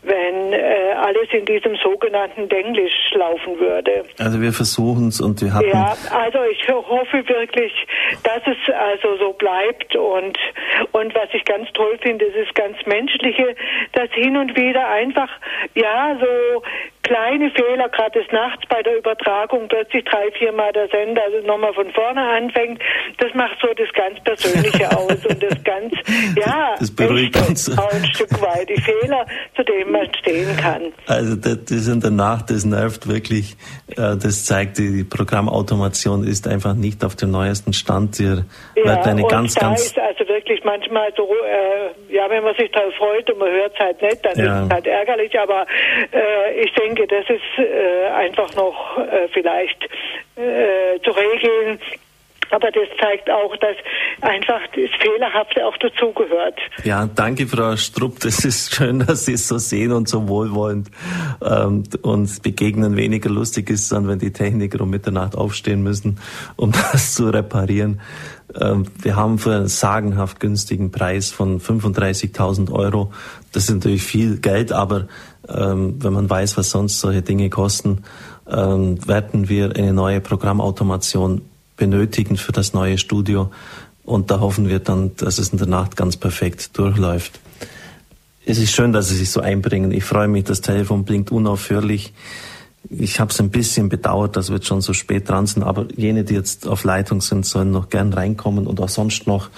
wenn 0.03 0.53
äh, 0.53 0.93
alles 0.95 1.27
in 1.31 1.45
diesem 1.45 1.75
sogenannten 1.77 2.47
Denglisch 2.49 2.93
laufen 3.13 3.59
würde. 3.59 4.05
Also 4.17 4.41
wir 4.41 4.53
versuchen 4.53 5.09
es 5.09 5.21
und 5.21 5.41
wir 5.41 5.53
haben. 5.53 5.67
Ja, 5.67 5.95
also 6.11 6.39
ich 6.51 6.67
hoffe 6.69 7.27
wirklich, 7.27 7.73
dass 8.23 8.41
es 8.45 8.73
also 8.73 9.17
so 9.17 9.33
bleibt 9.33 9.95
und 9.95 10.37
und 10.91 11.13
was 11.15 11.29
ich 11.33 11.43
ganz 11.45 11.67
toll 11.73 11.97
finde, 12.01 12.25
ist 12.25 12.47
das 12.47 12.53
ganz 12.53 12.77
Menschliche, 12.85 13.55
dass 13.93 14.09
hin 14.11 14.37
und 14.37 14.55
wieder 14.55 14.87
einfach 14.87 15.29
ja 15.75 16.17
so 16.19 16.63
kleine 17.03 17.49
Fehler, 17.51 17.89
gerade 17.89 18.19
des 18.21 18.31
Nachts 18.31 18.63
bei 18.69 18.81
der 18.83 18.97
Übertragung 18.97 19.67
plötzlich 19.67 20.03
drei, 20.05 20.31
viermal 20.37 20.71
der 20.73 20.87
Sender 20.89 21.21
also 21.23 21.45
nochmal 21.45 21.73
von 21.73 21.89
vorne 21.91 22.21
anfängt, 22.21 22.81
das 23.17 23.33
macht 23.33 23.57
so 23.61 23.67
das 23.73 23.91
ganz 23.93 24.19
Persönliche 24.23 24.89
aus 24.97 25.25
und 25.25 25.41
das 25.41 25.63
ganz, 25.63 25.93
ja, 26.35 26.75
das 26.79 26.91
beruhigt 26.91 27.35
uns. 27.47 27.77
auch 27.77 27.91
ein 27.91 28.05
Stück 28.05 28.41
weit 28.41 28.69
die 28.69 28.81
Fehler, 28.81 29.25
zu 29.55 29.63
denen 29.63 29.91
man 29.91 30.13
stehen 30.15 30.55
kann. 30.57 30.93
Also 31.07 31.35
das, 31.35 31.65
das 31.65 31.87
in 31.87 32.01
der 32.01 32.11
Nacht, 32.11 32.49
das 32.49 32.65
nervt 32.65 33.07
wirklich. 33.07 33.55
Äh, 33.91 34.17
das 34.17 34.45
zeigt, 34.45 34.77
die 34.77 35.03
Programmautomation 35.03 36.23
ist 36.23 36.47
einfach 36.47 36.73
nicht 36.73 37.03
auf 37.03 37.15
dem 37.15 37.31
neuesten 37.31 37.73
Stand. 37.73 38.19
Ihr 38.19 38.45
ja, 38.75 38.85
wird 38.85 39.07
eine 39.07 39.23
ganz, 39.23 39.55
da 39.55 39.67
ganz 39.67 39.85
ist 39.85 39.99
also 39.99 40.27
wirklich 40.27 40.63
manchmal 40.63 41.11
so, 41.15 41.23
äh, 41.23 42.13
ja, 42.13 42.29
wenn 42.29 42.43
man 42.43 42.55
sich 42.55 42.71
darauf 42.71 42.93
freut 42.95 43.29
und 43.29 43.39
man 43.39 43.49
hört 43.49 43.73
es 43.73 43.79
halt 43.79 44.01
nicht, 44.01 44.25
dann 44.25 44.37
ja. 44.37 44.59
ist 44.59 44.65
es 44.65 44.71
halt 44.71 44.87
ärgerlich, 44.87 45.39
aber 45.39 45.65
äh, 46.11 46.61
ich 46.63 46.73
denke, 46.73 46.98
das 47.07 47.29
ist 47.29 47.57
äh, 47.57 48.07
einfach 48.07 48.53
noch 48.55 48.97
äh, 48.97 49.27
vielleicht 49.31 49.83
äh, 50.35 50.99
zu 51.03 51.11
regeln. 51.11 51.79
Aber 52.51 52.71
das 52.71 52.87
zeigt 52.99 53.29
auch, 53.29 53.55
dass 53.57 53.75
einfach 54.21 54.61
das 54.73 54.89
Fehlerhafte 54.99 55.65
auch 55.65 55.77
dazugehört. 55.77 56.57
Ja, 56.83 57.05
danke, 57.05 57.47
Frau 57.47 57.75
Strupp. 57.75 58.19
Das 58.21 58.43
ist 58.43 58.73
schön, 58.73 58.99
dass 59.07 59.25
Sie 59.25 59.33
es 59.33 59.47
so 59.47 59.57
sehen 59.57 59.91
und 59.91 60.09
so 60.09 60.27
wohlwollend 60.27 60.89
ähm, 61.43 61.83
und 62.01 62.41
begegnen 62.41 62.95
weniger 62.95 63.29
lustig 63.29 63.69
ist, 63.69 63.91
dann 63.91 64.07
wenn 64.07 64.19
die 64.19 64.33
Techniker 64.33 64.81
um 64.81 64.89
Mitternacht 64.89 65.35
aufstehen 65.35 65.83
müssen, 65.83 66.19
um 66.55 66.71
das 66.91 67.13
zu 67.13 67.29
reparieren. 67.29 68.01
Ähm, 68.59 68.87
wir 69.01 69.15
haben 69.15 69.37
für 69.37 69.53
einen 69.53 69.67
sagenhaft 69.67 70.39
günstigen 70.39 70.91
Preis 70.91 71.29
von 71.31 71.59
35.000 71.59 72.71
Euro. 72.71 73.11
Das 73.51 73.63
ist 73.63 73.75
natürlich 73.75 74.03
viel 74.03 74.39
Geld, 74.39 74.71
aber 74.71 75.07
ähm, 75.47 75.95
wenn 75.99 76.13
man 76.13 76.29
weiß, 76.29 76.57
was 76.57 76.69
sonst 76.69 76.99
solche 76.99 77.21
Dinge 77.21 77.49
kosten, 77.49 78.03
ähm, 78.49 79.07
werden 79.07 79.49
wir 79.49 79.75
eine 79.75 79.93
neue 79.93 80.21
Programmautomation 80.21 81.41
benötigen 81.77 82.37
für 82.37 82.51
das 82.51 82.73
neue 82.73 82.97
Studio. 82.97 83.51
Und 84.03 84.31
da 84.31 84.39
hoffen 84.39 84.67
wir 84.67 84.79
dann, 84.79 85.15
dass 85.17 85.37
es 85.37 85.49
in 85.49 85.57
der 85.59 85.67
Nacht 85.67 85.95
ganz 85.95 86.17
perfekt 86.17 86.77
durchläuft. 86.77 87.39
Es 88.45 88.57
ist 88.57 88.71
schön, 88.71 88.91
dass 88.91 89.09
Sie 89.09 89.15
sich 89.15 89.29
so 89.29 89.41
einbringen. 89.41 89.91
Ich 89.91 90.03
freue 90.03 90.27
mich, 90.27 90.45
das 90.45 90.61
Telefon 90.61 91.03
blinkt 91.03 91.31
unaufhörlich. 91.31 92.13
Ich 92.89 93.19
habe 93.19 93.31
es 93.31 93.39
ein 93.39 93.51
bisschen 93.51 93.89
bedauert, 93.89 94.35
dass 94.35 94.49
wir 94.49 94.55
jetzt 94.55 94.67
schon 94.67 94.81
so 94.81 94.93
spät 94.93 95.29
dran 95.29 95.45
sind, 95.45 95.63
aber 95.63 95.85
jene, 95.95 96.23
die 96.23 96.33
jetzt 96.33 96.67
auf 96.67 96.83
Leitung 96.83 97.21
sind, 97.21 97.45
sollen 97.45 97.71
noch 97.71 97.89
gern 97.89 98.13
reinkommen 98.13 98.65
und 98.65 98.79
auch 98.79 98.89
sonst 98.89 99.27
noch. 99.27 99.49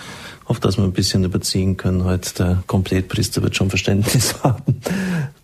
Hoffe, 0.51 0.59
dass 0.59 0.77
wir 0.77 0.83
ein 0.83 0.91
bisschen 0.91 1.23
überziehen 1.23 1.77
können. 1.77 2.03
Heute 2.03 2.33
der 2.35 2.63
Komplettpriester 2.67 3.41
wird 3.41 3.55
schon 3.55 3.69
Verständnis 3.69 4.37
haben. 4.43 4.81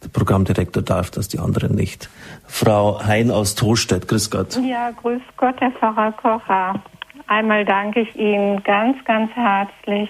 Der 0.04 0.10
Programmdirektor 0.10 0.84
darf 0.84 1.12
das, 1.12 1.30
die 1.30 1.40
anderen 1.40 1.76
nicht. 1.76 2.10
Frau 2.46 3.02
Hein 3.02 3.32
aus 3.32 3.56
Tostedt, 3.56 4.10
grüß 4.10 4.30
Gott. 4.30 4.60
Ja, 4.70 4.92
grüß 4.92 5.22
Gott, 5.38 5.56
Herr 5.62 5.72
Pfarrer 5.72 6.12
Kocher. 6.12 6.84
Einmal 7.26 7.64
danke 7.64 8.02
ich 8.02 8.18
Ihnen 8.18 8.62
ganz, 8.64 8.98
ganz 9.06 9.32
herzlich 9.32 10.10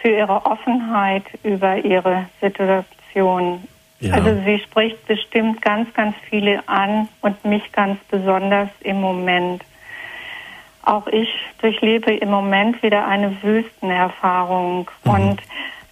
für 0.00 0.08
Ihre 0.08 0.46
Offenheit 0.46 1.24
über 1.42 1.84
Ihre 1.84 2.24
Situation 2.40 3.58
Ja. 4.00 4.14
Also 4.14 4.40
sie 4.46 4.58
spricht 4.60 5.06
bestimmt 5.06 5.60
ganz, 5.60 5.92
ganz 5.92 6.16
viele 6.30 6.66
an 6.66 7.10
und 7.20 7.44
mich 7.44 7.70
ganz 7.72 7.98
besonders 8.10 8.70
im 8.80 9.02
Moment. 9.02 9.62
Auch 10.84 11.06
ich 11.06 11.28
durchlebe 11.60 12.12
im 12.14 12.30
Moment 12.30 12.82
wieder 12.82 13.06
eine 13.06 13.42
Wüstenerfahrung 13.42 14.90
mhm. 15.04 15.10
und 15.10 15.42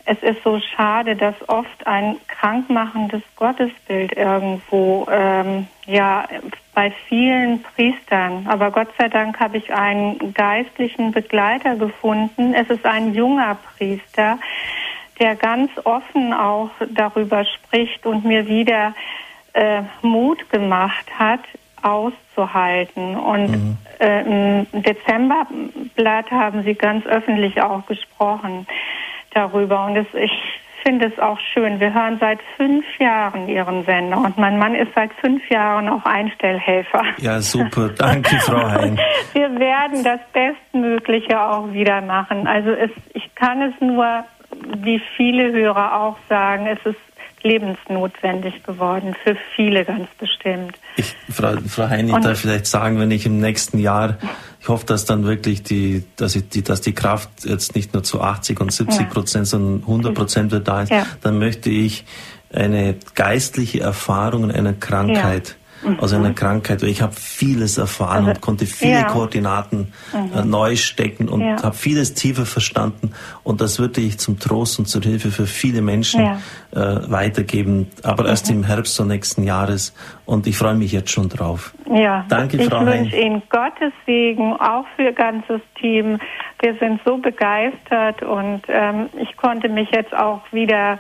es 0.05 0.21
ist 0.23 0.43
so 0.43 0.59
schade, 0.75 1.15
dass 1.15 1.35
oft 1.49 1.87
ein 1.87 2.17
krankmachendes 2.27 3.23
Gottesbild 3.37 4.13
irgendwo, 4.13 5.07
ähm, 5.09 5.69
ja, 5.87 6.27
bei 6.75 6.91
vielen 7.09 7.63
Priestern. 7.63 8.47
Aber 8.49 8.73
Gott 8.73 8.89
sei 8.99 9.09
Dank 9.09 9.39
habe 9.39 9.59
ich 9.59 9.73
einen 9.73 10.35
geistlichen 10.35 11.13
Begleiter 11.13 11.77
gefunden. 11.77 12.53
Es 12.53 12.69
ist 12.69 12.85
ein 12.85 13.15
junger 13.15 13.57
Priester, 13.77 14.39
der 15.21 15.37
ganz 15.37 15.71
offen 15.85 16.33
auch 16.33 16.71
darüber 16.91 17.45
spricht 17.45 18.05
und 18.05 18.25
mir 18.25 18.49
wieder 18.49 18.95
äh, 19.53 19.83
Mut 20.01 20.51
gemacht 20.51 21.07
hat, 21.17 21.41
auszuhalten. 22.33 23.17
Und 23.17 23.51
mhm. 23.51 23.79
äh, 24.01 24.63
im 24.63 24.83
Dezemberblatt 24.83 26.31
haben 26.31 26.63
Sie 26.65 26.75
ganz 26.75 27.07
öffentlich 27.07 27.61
auch 27.63 27.87
gesprochen 27.87 28.67
darüber. 29.35 29.87
Und 29.87 29.97
es, 29.97 30.07
ich 30.15 30.33
finde 30.85 31.07
es 31.07 31.19
auch 31.19 31.39
schön. 31.53 31.81
Wir 31.81 31.95
hören 31.95 32.19
seit 32.21 32.41
fünf 32.57 32.85
Jahren 32.99 33.49
Ihren 33.49 33.85
Sender 33.85 34.19
und 34.19 34.37
mein 34.37 34.59
Mann 34.59 34.75
ist 34.75 34.93
seit 34.95 35.13
fünf 35.15 35.49
Jahren 35.49 35.89
auch 35.89 36.05
Einstellhelfer. 36.05 37.05
Ja, 37.19 37.41
super. 37.41 37.91
Danke, 37.97 38.37
Frau 38.41 38.57
Hein. 38.69 38.99
Wir 39.33 39.59
werden 39.59 40.03
das 40.03 40.21
Bestmögliche 40.33 41.41
auch 41.41 41.73
wieder 41.73 42.01
machen. 42.01 42.47
Also 42.47 42.71
es, 42.71 42.91
ich 43.15 43.33
kann 43.37 43.63
es 43.63 43.81
nur, 43.81 44.25
wie 44.79 45.01
viele 45.17 45.53
Hörer 45.53 46.01
auch 46.01 46.17
sagen, 46.29 46.67
es 46.67 46.85
ist 46.85 47.12
lebensnotwendig 47.43 48.63
geworden, 48.65 49.15
für 49.25 49.37
viele 49.55 49.85
ganz 49.85 50.09
bestimmt. 50.19 50.79
Ich, 50.97 51.15
Frau, 51.31 51.55
Frau 51.67 51.89
Hein, 51.89 52.09
ich 52.09 52.17
darf 52.17 52.41
vielleicht 52.41 52.67
sagen, 52.67 52.99
wenn 52.99 53.11
ich 53.11 53.27
im 53.27 53.39
nächsten 53.39 53.79
Jahr, 53.79 54.19
ich 54.61 54.69
hoffe, 54.69 54.87
dass 54.87 55.05
dann 55.05 55.25
wirklich 55.25 55.63
die, 55.63 56.05
dass, 56.17 56.37
ich 56.37 56.49
die, 56.49 56.63
dass 56.63 56.81
die 56.81 56.93
Kraft 56.93 57.45
jetzt 57.45 57.75
nicht 57.75 57.95
nur 57.95 58.03
zu 58.03 58.21
80 58.21 58.61
und 58.61 58.73
70 58.73 59.09
Prozent, 59.09 59.47
ja. 59.47 59.51
sondern 59.51 59.81
100 59.81 60.15
Prozent 60.15 60.53
wird 60.53 60.69
da 60.69 60.83
ist, 60.83 60.91
ja. 60.91 61.07
dann 61.23 61.39
möchte 61.39 61.71
ich 61.71 62.05
eine 62.53 62.97
geistliche 63.15 63.81
Erfahrung 63.81 64.51
einer 64.51 64.75
Krankheit 64.75 65.57
mhm. 65.85 66.01
aus 66.01 66.13
einer 66.13 66.33
Krankheit. 66.33 66.83
Ich 66.83 67.03
habe 67.03 67.15
vieles 67.15 67.79
erfahren 67.79 68.27
also, 68.27 68.31
und 68.31 68.41
konnte 68.41 68.67
viele 68.67 68.93
ja. 68.93 69.05
Koordinaten 69.05 69.93
mhm. 70.13 70.39
äh, 70.39 70.45
neu 70.45 70.77
stecken 70.77 71.29
und 71.29 71.41
ja. 71.41 71.63
habe 71.63 71.75
vieles 71.75 72.15
tiefer 72.15 72.47
verstanden. 72.47 73.13
Und 73.43 73.61
das 73.61 73.79
würde 73.79 74.01
ich 74.01 74.19
zum 74.19 74.39
Trost 74.39 74.79
und 74.79 74.87
zur 74.87 75.03
Hilfe 75.03 75.31
für 75.31 75.47
viele 75.47 75.83
Menschen 75.83 76.23
ja. 76.23 76.39
äh, 76.73 77.11
weitergeben. 77.11 77.89
Aber 78.03 78.25
mhm. 78.25 78.29
erst 78.31 78.51
im 78.51 78.65
Herbst 78.65 78.99
des 78.99 79.07
nächsten 79.07 79.45
Jahres. 79.45 79.95
Und 80.25 80.47
ich 80.47 80.57
freue 80.57 80.75
mich 80.75 80.93
jetzt 80.93 81.11
schon 81.11 81.29
drauf. 81.29 81.75
Ja, 81.93 82.25
Danke, 82.29 82.57
ich 82.57 82.69
Frau 82.69 82.83
Ich 82.83 82.87
wünsche 82.87 83.17
Ihnen 83.17 83.43
Gottes 83.51 83.93
Segen, 84.07 84.53
auch 84.55 84.87
für 84.97 85.03
Ihr 85.03 85.13
ganzes 85.13 85.61
Team. 85.81 86.19
Wir 86.61 86.77
sind 86.79 87.01
so 87.05 87.19
begeistert 87.19 88.23
und 88.23 88.63
ähm, 88.69 89.09
ich 89.21 89.37
konnte 89.37 89.69
mich 89.69 89.91
jetzt 89.91 90.15
auch 90.15 90.41
wieder 90.53 90.99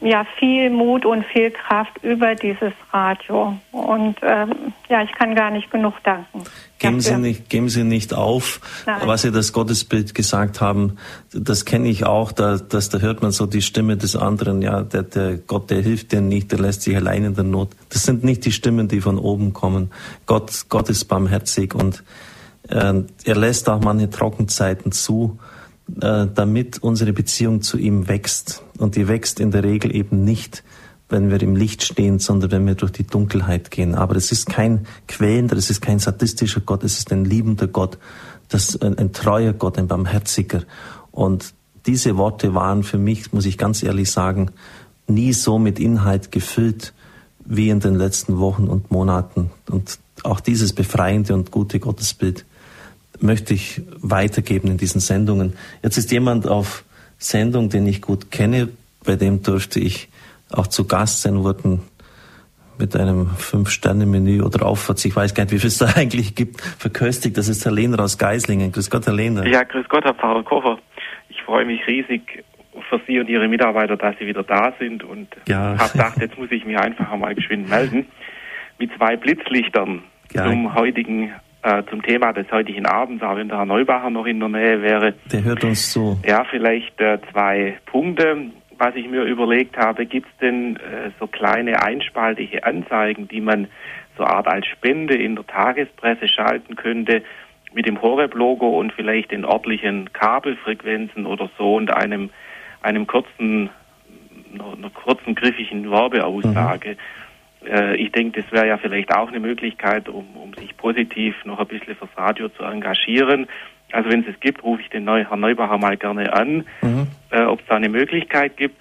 ja 0.00 0.24
viel 0.38 0.70
Mut 0.70 1.04
und 1.04 1.24
viel 1.26 1.50
Kraft 1.50 2.02
über 2.02 2.34
dieses 2.34 2.72
Radio. 2.92 3.58
Und 3.72 4.16
ähm, 4.22 4.72
ja, 4.88 5.02
ich 5.02 5.12
kann 5.12 5.34
gar 5.34 5.50
nicht 5.50 5.70
genug 5.70 5.94
danken. 6.02 6.44
Geben 6.78 7.00
Sie, 7.00 7.16
nicht, 7.18 7.50
geben 7.50 7.68
Sie 7.68 7.84
nicht 7.84 8.14
auf, 8.14 8.60
Nein. 8.86 9.02
was 9.04 9.22
Sie 9.22 9.30
das 9.30 9.52
Gottesbild 9.52 10.14
gesagt 10.14 10.60
haben. 10.60 10.96
Das 11.32 11.66
kenne 11.66 11.88
ich 11.88 12.06
auch, 12.06 12.32
da, 12.32 12.56
dass, 12.56 12.88
da 12.88 12.98
hört 12.98 13.20
man 13.20 13.32
so 13.32 13.44
die 13.44 13.60
Stimme 13.60 13.96
des 13.98 14.16
anderen. 14.16 14.62
Ja, 14.62 14.82
der, 14.82 15.02
der 15.02 15.36
Gott, 15.36 15.70
der 15.70 15.82
hilft 15.82 16.12
dir 16.12 16.22
nicht, 16.22 16.50
der 16.52 16.58
lässt 16.58 16.82
sich 16.82 16.96
allein 16.96 17.24
in 17.24 17.34
der 17.34 17.44
Not. 17.44 17.70
Das 17.90 18.04
sind 18.04 18.24
nicht 18.24 18.46
die 18.46 18.52
Stimmen, 18.52 18.88
die 18.88 19.02
von 19.02 19.18
oben 19.18 19.52
kommen. 19.52 19.90
Gott, 20.24 20.66
Gott 20.70 20.88
ist 20.88 21.04
barmherzig 21.04 21.74
und 21.74 22.02
äh, 22.68 23.02
er 23.24 23.36
lässt 23.36 23.68
auch 23.68 23.80
manche 23.80 24.08
Trockenzeiten 24.08 24.92
zu 24.92 25.38
äh, 26.00 26.26
damit 26.34 26.82
unsere 26.82 27.12
Beziehung 27.12 27.62
zu 27.62 27.78
ihm 27.78 28.08
wächst. 28.08 28.62
Und 28.78 28.96
die 28.96 29.08
wächst 29.08 29.40
in 29.40 29.50
der 29.50 29.64
Regel 29.64 29.94
eben 29.94 30.24
nicht, 30.24 30.62
wenn 31.08 31.30
wir 31.30 31.42
im 31.42 31.56
Licht 31.56 31.82
stehen, 31.82 32.18
sondern 32.18 32.50
wenn 32.52 32.66
wir 32.66 32.74
durch 32.74 32.92
die 32.92 33.06
Dunkelheit 33.06 33.70
gehen. 33.70 33.94
Aber 33.94 34.16
es 34.16 34.32
ist 34.32 34.46
kein 34.46 34.86
quälender, 35.08 35.56
es 35.56 35.70
ist 35.70 35.80
kein 35.80 35.98
sadistischer 35.98 36.60
Gott, 36.60 36.84
es 36.84 36.98
ist 36.98 37.12
ein 37.12 37.24
liebender 37.24 37.66
Gott, 37.66 37.98
das 38.48 38.80
ein, 38.80 38.96
ein 38.98 39.12
treuer 39.12 39.52
Gott, 39.52 39.78
ein 39.78 39.88
barmherziger. 39.88 40.62
Und 41.10 41.52
diese 41.86 42.16
Worte 42.16 42.54
waren 42.54 42.82
für 42.82 42.98
mich, 42.98 43.32
muss 43.32 43.46
ich 43.46 43.58
ganz 43.58 43.82
ehrlich 43.82 44.10
sagen, 44.10 44.50
nie 45.06 45.32
so 45.32 45.58
mit 45.58 45.78
Inhalt 45.78 46.30
gefüllt 46.30 46.94
wie 47.44 47.70
in 47.70 47.80
den 47.80 47.96
letzten 47.96 48.38
Wochen 48.38 48.68
und 48.68 48.90
Monaten. 48.90 49.50
Und 49.68 49.98
auch 50.22 50.40
dieses 50.40 50.72
befreiende 50.72 51.34
und 51.34 51.50
gute 51.50 51.80
Gottesbild 51.80 52.44
möchte 53.22 53.54
ich 53.54 53.82
weitergeben 54.00 54.68
in 54.68 54.76
diesen 54.76 55.00
Sendungen. 55.00 55.54
Jetzt 55.82 55.98
ist 55.98 56.10
jemand 56.10 56.48
auf 56.48 56.84
Sendung, 57.18 57.68
den 57.68 57.86
ich 57.86 58.00
gut 58.00 58.30
kenne, 58.30 58.68
bei 59.04 59.16
dem 59.16 59.42
durfte 59.42 59.80
ich 59.80 60.08
auch 60.50 60.66
zu 60.66 60.86
Gast 60.86 61.22
sein, 61.22 61.42
wurden 61.42 61.82
mit 62.78 62.96
einem 62.96 63.28
Fünf-Sterne-Menü 63.28 64.42
oder 64.42 64.64
Aufwärts, 64.66 65.04
ich 65.04 65.14
weiß 65.14 65.34
gar 65.34 65.44
nicht, 65.44 65.52
wie 65.52 65.58
viel 65.58 65.68
es 65.68 65.78
da 65.78 65.86
eigentlich 65.96 66.34
gibt, 66.34 66.60
verköstigt. 66.60 67.36
Das 67.36 67.48
ist 67.48 67.64
Herr 67.64 67.72
Lehner 67.72 68.00
aus 68.00 68.18
Geislingen. 68.18 68.72
Grüß 68.72 68.90
Gott, 68.90 69.06
Herr 69.06 69.12
Lehner. 69.12 69.46
Ja, 69.46 69.62
grüß 69.62 69.88
Gott, 69.88 70.04
Herr 70.04 70.14
Pfarrer 70.14 70.42
Kocher. 70.42 70.78
Ich 71.28 71.42
freue 71.42 71.64
mich 71.64 71.86
riesig 71.86 72.44
für 72.88 73.00
Sie 73.06 73.20
und 73.20 73.28
Ihre 73.28 73.48
Mitarbeiter, 73.48 73.96
dass 73.96 74.16
Sie 74.18 74.26
wieder 74.26 74.42
da 74.42 74.72
sind 74.78 75.04
und 75.04 75.28
ja. 75.46 75.78
habe 75.78 75.92
gedacht, 75.92 76.18
jetzt 76.20 76.38
muss 76.38 76.50
ich 76.50 76.64
mich 76.64 76.78
einfach 76.78 77.10
einmal 77.10 77.34
geschwind 77.34 77.68
melden 77.68 78.06
mit 78.78 78.90
zwei 78.96 79.16
Blitzlichtern 79.16 80.02
ja. 80.32 80.46
zum 80.46 80.74
heutigen 80.74 81.32
äh, 81.62 81.82
zum 81.90 82.02
Thema 82.02 82.32
des 82.32 82.50
heutigen 82.50 82.86
Abends, 82.86 83.22
auch 83.22 83.36
wenn 83.36 83.48
der 83.48 83.58
Herr 83.58 83.66
Neubacher 83.66 84.10
noch 84.10 84.26
in 84.26 84.40
der 84.40 84.48
Nähe 84.48 84.82
wäre. 84.82 85.14
Der 85.32 85.44
hört 85.44 85.64
uns 85.64 85.92
zu. 85.92 86.18
Ja, 86.26 86.44
vielleicht 86.44 87.00
äh, 87.00 87.18
zwei 87.32 87.78
Punkte. 87.86 88.50
Was 88.78 88.94
ich 88.94 89.08
mir 89.08 89.24
überlegt 89.24 89.76
habe, 89.76 90.06
gibt 90.06 90.26
es 90.26 90.38
denn 90.38 90.76
äh, 90.76 91.10
so 91.18 91.26
kleine 91.26 91.82
einspaltige 91.82 92.64
Anzeigen, 92.64 93.28
die 93.28 93.42
man 93.42 93.68
so 94.16 94.24
Art 94.24 94.48
als 94.48 94.66
Spende 94.66 95.14
in 95.14 95.36
der 95.36 95.46
Tagespresse 95.46 96.28
schalten 96.28 96.76
könnte, 96.76 97.22
mit 97.74 97.86
dem 97.86 98.00
Horeb-Logo 98.00 98.80
und 98.80 98.92
vielleicht 98.92 99.30
den 99.30 99.44
örtlichen 99.44 100.12
Kabelfrequenzen 100.12 101.26
oder 101.26 101.50
so 101.58 101.76
und 101.76 101.92
einem, 101.92 102.30
einem 102.82 103.06
kurzen, 103.06 103.70
einer 104.52 104.90
kurzen 104.90 105.34
griffigen 105.34 105.90
Werbeaussage. 105.90 106.92
Mhm 106.92 107.20
ich 107.62 108.10
denke, 108.12 108.40
das 108.40 108.50
wäre 108.52 108.66
ja 108.66 108.78
vielleicht 108.78 109.14
auch 109.14 109.28
eine 109.28 109.38
Möglichkeit, 109.38 110.08
um, 110.08 110.34
um 110.34 110.54
sich 110.54 110.76
positiv 110.78 111.34
noch 111.44 111.58
ein 111.58 111.66
bisschen 111.66 111.94
fürs 111.94 112.16
Radio 112.16 112.48
zu 112.48 112.62
engagieren. 112.62 113.48
Also 113.92 114.10
wenn 114.10 114.20
es 114.20 114.28
es 114.28 114.40
gibt, 114.40 114.62
rufe 114.62 114.82
ich 114.82 114.88
den 114.88 115.04
Neu 115.04 115.24
Herrn 115.24 115.40
Neubacher 115.40 115.78
mal 115.78 115.96
gerne 115.96 116.32
an, 116.32 116.64
mhm. 116.82 117.08
äh, 117.30 117.42
ob 117.42 117.60
es 117.60 117.66
da 117.66 117.76
eine 117.76 117.88
Möglichkeit 117.88 118.56
gibt. 118.56 118.76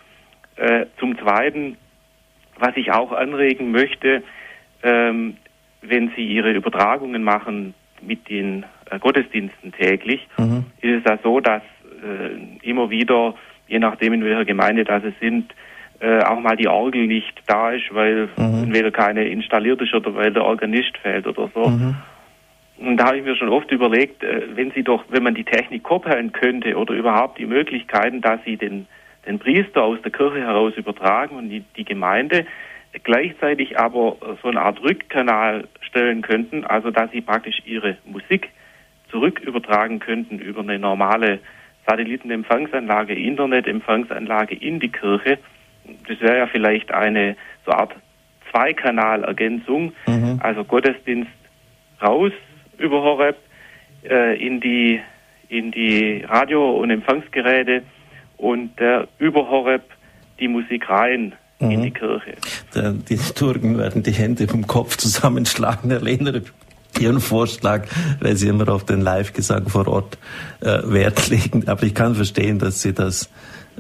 Äh, 0.56 0.86
zum 1.00 1.18
Zweiten, 1.18 1.78
was 2.58 2.76
ich 2.76 2.92
auch 2.92 3.12
anregen 3.12 3.72
möchte, 3.72 4.24
ähm, 4.84 5.38
wenn 5.82 6.12
Sie 6.16 6.26
Ihre 6.26 6.52
Übertragungen 6.52 7.24
machen 7.24 7.74
mit 8.02 8.30
den 8.30 8.66
äh, 8.90 9.00
Gottesdiensten 9.00 9.72
täglich, 9.72 10.28
mhm. 10.38 10.66
ist 10.82 11.00
es 11.00 11.04
ja 11.06 11.18
so, 11.24 11.40
dass 11.40 11.64
äh, 12.04 12.68
immer 12.68 12.90
wieder, 12.90 13.36
je 13.68 13.80
nachdem 13.80 14.14
in 14.14 14.24
welcher 14.24 14.46
Gemeinde 14.46 14.84
das 14.84 15.04
es 15.04 15.14
sind, 15.20 15.54
äh, 16.00 16.24
auch 16.24 16.40
mal 16.40 16.56
die 16.56 16.68
Orgel 16.68 17.08
nicht 17.08 17.42
da 17.48 17.72
ist, 17.72 17.94
weil 17.94 18.30
mhm. 18.38 18.64
entweder 18.64 18.92
keine 18.92 19.28
installiert 19.28 19.82
ist 19.82 19.94
oder 19.94 20.16
weil 20.16 20.32
der 20.32 20.46
Organist 20.46 20.98
fehlt 20.98 21.28
oder 21.28 21.50
so. 21.54 21.68
Mhm. 21.68 21.96
Und 22.78 22.98
da 22.98 23.08
habe 23.08 23.18
ich 23.18 23.26
mir 23.26 23.36
schon 23.36 23.50
oft 23.50 23.70
überlegt, 23.72 24.24
äh, 24.24 24.44
wenn 24.56 24.72
sie 24.72 24.84
doch, 24.84 25.04
wenn 25.10 25.24
man 25.24 25.36
die 25.36 25.44
Technik 25.44 25.84
koppeln 25.84 26.32
könnte 26.32 26.76
oder 26.78 26.94
überhaupt 26.94 27.38
die 27.38 27.46
Möglichkeiten, 27.46 28.22
dass 28.22 28.40
sie 28.46 28.56
den, 28.56 28.88
den 29.28 29.40
Priester 29.40 29.84
aus 29.84 30.02
der 30.02 30.12
Kirche 30.12 30.40
heraus 30.40 30.74
übertragen 30.78 31.36
und 31.36 31.50
die, 31.50 31.64
die 31.76 31.86
Gemeinde 31.86 32.46
gleichzeitig 33.04 33.78
aber 33.78 34.18
so 34.42 34.50
eine 34.50 34.62
Art 34.62 34.82
Rückkanal 34.82 35.68
stellen 35.82 36.22
könnten, 36.22 36.66
also 36.66 36.90
dass 36.90 37.12
sie 37.12 37.22
praktisch 37.22 37.62
ihre 37.66 37.98
Musik 38.06 38.50
zurück 39.12 39.40
übertragen 39.40 40.00
könnten 40.00 40.40
über 40.40 40.62
eine 40.62 40.80
normale 40.80 41.40
Satellitenempfangsanlage, 41.86 43.14
Internetempfangsanlage 43.14 44.56
in 44.56 44.80
die 44.80 44.92
Kirche 44.92 45.38
das 46.08 46.20
wäre 46.22 46.38
ja 46.38 46.48
vielleicht 46.48 46.92
eine 46.92 47.36
so 47.66 47.72
Art 47.72 47.94
Zweikanalergänzung, 48.52 49.94
mhm. 50.08 50.40
also 50.42 50.64
Gottesdienst 50.64 51.32
raus 52.02 52.32
über 52.78 53.02
Horeb 53.02 53.38
äh, 54.04 54.36
in 54.44 54.60
die 54.60 55.00
in 55.50 55.72
die 55.72 56.24
Radio- 56.28 56.78
und 56.78 56.92
Empfangsgeräte 56.92 57.82
und 58.38 58.80
äh, 58.80 59.08
über 59.18 59.50
Horeb 59.50 59.84
die 60.40 60.48
Musik 60.48 60.90
rein 60.90 61.34
mhm. 61.60 61.72
in 61.72 61.82
die 61.84 61.92
Kirche. 61.92 62.36
Der, 62.76 62.92
die 62.94 63.18
Turken 63.18 63.78
werden 63.78 64.04
die 64.04 64.12
Hände 64.12 64.48
vom 64.48 64.68
Kopf 64.68 64.98
zusammenschlagen, 64.98 65.90
Herr 65.92 66.02
Lehner. 66.02 66.42
Ihren 67.00 67.22
Vorschlag, 67.22 67.88
weil 68.20 68.36
Sie 68.36 68.48
immer 68.50 68.68
auf 68.68 68.84
den 68.84 69.00
Live-Gesang 69.00 69.70
vor 69.70 69.88
Ort 69.88 70.18
äh, 70.60 70.80
Wert 70.84 71.30
legen. 71.30 71.68
Aber 71.68 71.84
ich 71.84 71.94
kann 71.94 72.16
verstehen, 72.16 72.58
dass 72.60 72.82
Sie 72.82 72.94
das 72.94 73.30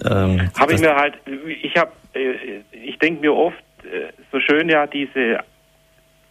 ähm, 0.05 0.49
habe 0.57 0.73
ich 0.73 0.79
mir 0.79 0.95
halt, 0.95 1.15
ich 1.63 1.75
habe, 1.75 1.91
ich 2.13 2.97
denke 2.99 3.21
mir 3.21 3.33
oft, 3.33 3.63
äh, 3.83 4.11
so 4.31 4.39
schön 4.39 4.69
ja 4.69 4.87
diese 4.87 5.39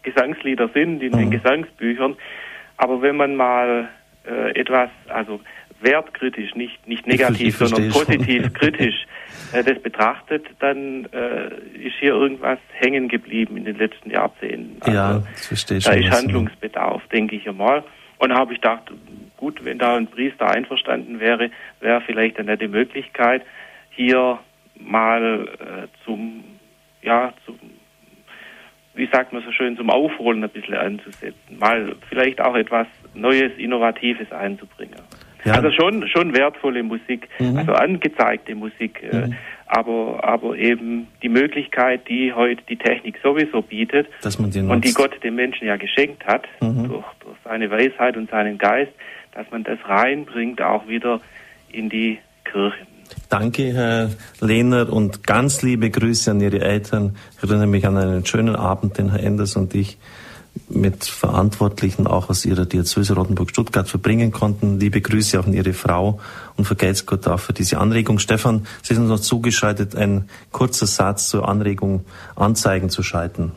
Gesangslieder 0.02 0.68
sind 0.68 1.02
in 1.02 1.12
mhm. 1.12 1.18
den 1.18 1.30
Gesangsbüchern, 1.30 2.16
aber 2.76 3.02
wenn 3.02 3.16
man 3.16 3.36
mal 3.36 3.88
äh, 4.26 4.59
etwas, 4.59 4.90
also 5.09 5.40
wertkritisch, 5.80 6.55
nicht, 6.55 6.86
nicht 6.86 7.06
negativ, 7.06 7.56
sondern 7.56 7.90
positiv 7.90 8.52
kritisch 8.55 9.06
äh, 9.52 9.62
das 9.62 9.80
betrachtet, 9.80 10.46
dann 10.59 11.06
äh, 11.12 11.48
ist 11.78 11.96
hier 12.00 12.12
irgendwas 12.12 12.59
hängen 12.72 13.09
geblieben 13.09 13.56
in 13.56 13.64
den 13.64 13.78
letzten 13.78 14.10
Jahrzehnten. 14.10 14.76
Also, 14.80 14.96
ja, 14.96 15.22
das 15.32 15.46
verstehe 15.46 15.78
ich. 15.78 15.84
Da 15.84 15.92
ist 15.92 16.10
Handlungsbedarf, 16.10 17.02
denke 17.09 17.36
ich 17.36 17.48
einmal. 17.48 17.84
Und 18.18 18.30
da 18.30 18.36
habe 18.36 18.52
ich 18.52 18.60
gedacht, 18.60 18.90
gut, 19.36 19.64
wenn 19.64 19.78
da 19.78 19.96
ein 19.96 20.09
Priester 20.09 20.50
einverstanden 20.50 21.20
wäre, 21.20 21.50
wäre 21.80 22.00
vielleicht 22.00 22.38
eine 22.38 22.52
nette 22.52 22.68
Möglichkeit, 22.68 23.42
hier 23.90 24.40
mal 24.78 25.48
äh, 25.60 26.05
zum, 26.05 26.44
ja, 27.02 27.32
zum, 27.44 27.59
wie 28.94 29.09
sagt 29.12 29.32
man 29.32 29.42
so 29.42 29.52
schön, 29.52 29.76
zum 29.76 29.90
Aufholen 29.90 30.42
ein 30.42 30.50
bisschen 30.50 30.74
anzusetzen. 30.74 31.59
Mal 31.59 31.94
vielleicht 32.09 32.40
auch 32.40 32.55
etwas 32.55 32.86
Neues, 33.14 33.52
Innovatives 33.56 34.30
einzubringen. 34.32 35.00
Ja. 35.44 35.55
Also 35.55 35.70
schon, 35.70 36.06
schon 36.09 36.36
wertvolle 36.36 36.82
Musik, 36.82 37.28
mhm. 37.38 37.56
also 37.56 37.72
angezeigte 37.72 38.55
Musik, 38.55 39.02
äh, 39.02 39.16
mhm. 39.16 39.32
äh, 39.32 39.36
aber, 39.66 40.24
aber 40.24 40.56
eben 40.56 41.06
die 41.22 41.28
Möglichkeit, 41.28 42.09
die 42.09 42.32
heute 42.32 42.62
die 42.68 42.76
Technik 42.76 43.18
sowieso 43.22 43.62
bietet 43.62 44.09
und 44.68 44.84
die 44.84 44.92
Gott 44.92 45.22
dem 45.22 45.36
Menschen 45.36 45.66
ja 45.66 45.76
geschenkt 45.76 46.26
hat, 46.26 46.48
mhm. 46.60 46.88
durch, 46.88 47.06
durch 47.20 47.36
seine 47.44 47.70
Weisheit 47.70 48.16
und 48.16 48.30
seinen 48.30 48.59
Geist, 48.59 48.92
dass 49.32 49.48
man 49.50 49.62
das 49.62 49.78
reinbringt, 49.84 50.60
auch 50.60 50.88
wieder 50.88 51.20
in 51.70 51.88
die 51.88 52.18
Kirche. 52.44 52.86
Danke, 53.28 53.72
Herr 53.74 54.10
Lehner, 54.40 54.93
und 54.93 55.26
ganz 55.26 55.62
liebe 55.62 55.90
Grüße 55.90 56.30
an 56.30 56.40
Ihre 56.40 56.60
Eltern. 56.60 57.16
Ich 57.36 57.43
erinnere 57.43 57.66
mich 57.66 57.86
an 57.86 57.97
einen 57.97 58.24
schönen 58.24 58.56
Abend, 58.56 58.98
den 58.98 59.10
Herr 59.10 59.20
Enders 59.20 59.56
und 59.56 59.74
ich 59.74 59.98
mit 60.68 61.05
Verantwortlichen 61.05 62.06
auch 62.06 62.28
aus 62.30 62.44
ihrer 62.44 62.66
Diözese 62.66 63.14
Rottenburg-Stuttgart 63.14 63.89
verbringen 63.89 64.32
konnten. 64.32 64.80
Liebe 64.80 65.01
Grüße 65.01 65.39
auch 65.39 65.47
an 65.47 65.52
Ihre 65.52 65.72
Frau 65.72 66.20
und 66.56 66.64
vergelt's 66.64 67.06
Gott 67.06 67.26
auch 67.28 67.40
für 67.40 67.52
diese 67.52 67.78
Anregung. 67.78 68.18
Stefan, 68.18 68.66
Sie 68.82 68.94
sind 68.94 69.05
uns 69.05 69.10
noch 69.10 69.20
zugeschaltet. 69.20 69.94
Ein 69.94 70.28
kurzer 70.51 70.86
Satz 70.86 71.28
zur 71.28 71.48
Anregung, 71.48 72.05
Anzeigen 72.35 72.90
zu 72.90 73.02
schalten. 73.02 73.52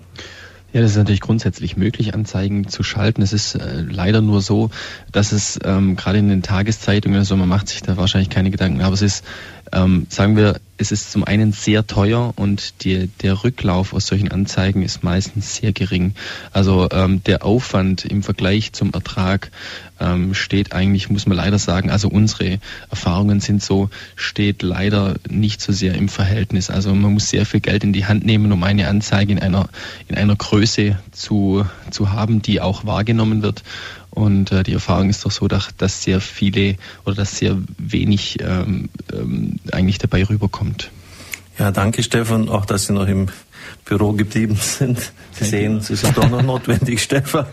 Ja, 0.74 0.80
das 0.80 0.92
ist 0.92 0.98
natürlich 0.98 1.20
grundsätzlich 1.20 1.76
möglich, 1.76 2.14
Anzeigen 2.14 2.68
zu 2.70 2.82
schalten. 2.82 3.22
Es 3.22 3.34
ist 3.34 3.56
äh, 3.56 3.82
leider 3.82 4.22
nur 4.22 4.42
so, 4.42 4.70
dass 5.12 5.34
es 5.34 5.60
ähm, 5.66 5.98
gerade 5.98 6.20
in 6.20 6.30
den 6.30 6.44
Tageszeitungen, 6.44 7.20
also 7.20 7.36
man 7.36 7.50
macht 7.50 7.68
sich 7.68 7.82
da 7.82 7.98
wahrscheinlich 7.98 8.30
keine 8.30 8.52
Gedanken, 8.52 8.82
aber 8.82 8.94
es 8.94 9.02
ist, 9.02 9.26
ähm, 9.72 10.08
sagen 10.10 10.36
wir, 10.36 10.60
es 10.78 10.92
ist 10.92 11.12
zum 11.12 11.24
einen 11.24 11.52
sehr 11.52 11.86
teuer 11.86 12.34
und 12.36 12.84
die, 12.84 13.08
der 13.22 13.44
Rücklauf 13.44 13.94
aus 13.94 14.08
solchen 14.08 14.32
Anzeigen 14.32 14.82
ist 14.82 15.04
meistens 15.04 15.56
sehr 15.56 15.74
gering. 15.74 16.16
Also 16.52 16.90
ähm, 16.92 17.24
der 17.24 17.46
Aufwand 17.46 18.04
im 18.04 18.24
Vergleich 18.24 18.74
zum 18.74 18.92
Ertrag 18.92 19.52
ähm, 20.00 20.34
steht 20.34 20.74
eigentlich, 20.74 21.10
muss 21.12 21.28
man 21.28 21.38
leider 21.38 21.60
sagen, 21.60 21.92
also 21.92 22.10
unsere 22.10 22.60
Erfahrungen 22.90 23.40
sind 23.40 23.62
so, 23.62 23.92
steht 24.16 24.64
leider 24.64 25.16
nicht 25.30 25.62
so 25.62 25.72
sehr 25.72 25.94
im 25.94 26.10
Verhältnis. 26.10 26.72
Also 26.72 26.94
man 26.96 27.14
muss 27.14 27.30
sehr 27.30 27.46
viel 27.46 27.60
Geld 27.60 27.84
in 27.84 27.94
die 27.94 28.06
Hand 28.06 28.26
nehmen, 28.26 28.52
um 28.52 28.64
eine 28.64 28.88
Anzeige 28.88 29.34
in 29.34 29.40
einer, 29.40 29.70
in 30.08 30.18
einer 30.18 30.36
Größe 30.36 30.98
zu, 31.12 31.66
zu 31.92 32.12
haben, 32.12 32.42
die 32.42 32.60
auch 32.60 32.86
wahrgenommen 32.86 33.44
wird. 33.44 33.64
Und 34.12 34.52
äh, 34.52 34.64
die 34.64 34.74
Erfahrung 34.74 35.10
ist 35.10 35.26
doch 35.26 35.32
so, 35.32 35.48
dass, 35.48 35.76
dass 35.78 36.04
sehr 36.04 36.22
viele 36.22 36.76
oder 37.06 37.16
dass 37.16 37.38
sehr 37.38 37.58
wenig 37.78 38.38
ähm, 38.42 38.90
ähm, 39.12 39.60
eigentlich 39.72 39.98
dabei 39.98 40.24
rüberkommt. 40.26 40.92
Ja, 41.58 41.72
danke 41.72 42.04
Stefan, 42.04 42.50
auch 42.50 42.66
dass 42.66 42.88
Sie 42.88 42.94
noch 42.94 43.08
im 43.08 43.28
Büro 43.86 44.14
geblieben 44.14 44.56
sind. 44.56 45.12
Sie 45.32 45.46
sehen, 45.46 45.82
Sie 45.82 45.96
sind 45.96 46.18
doch 46.18 46.30
noch 46.30 46.42
notwendig, 46.42 47.00
Stefan. 47.04 47.46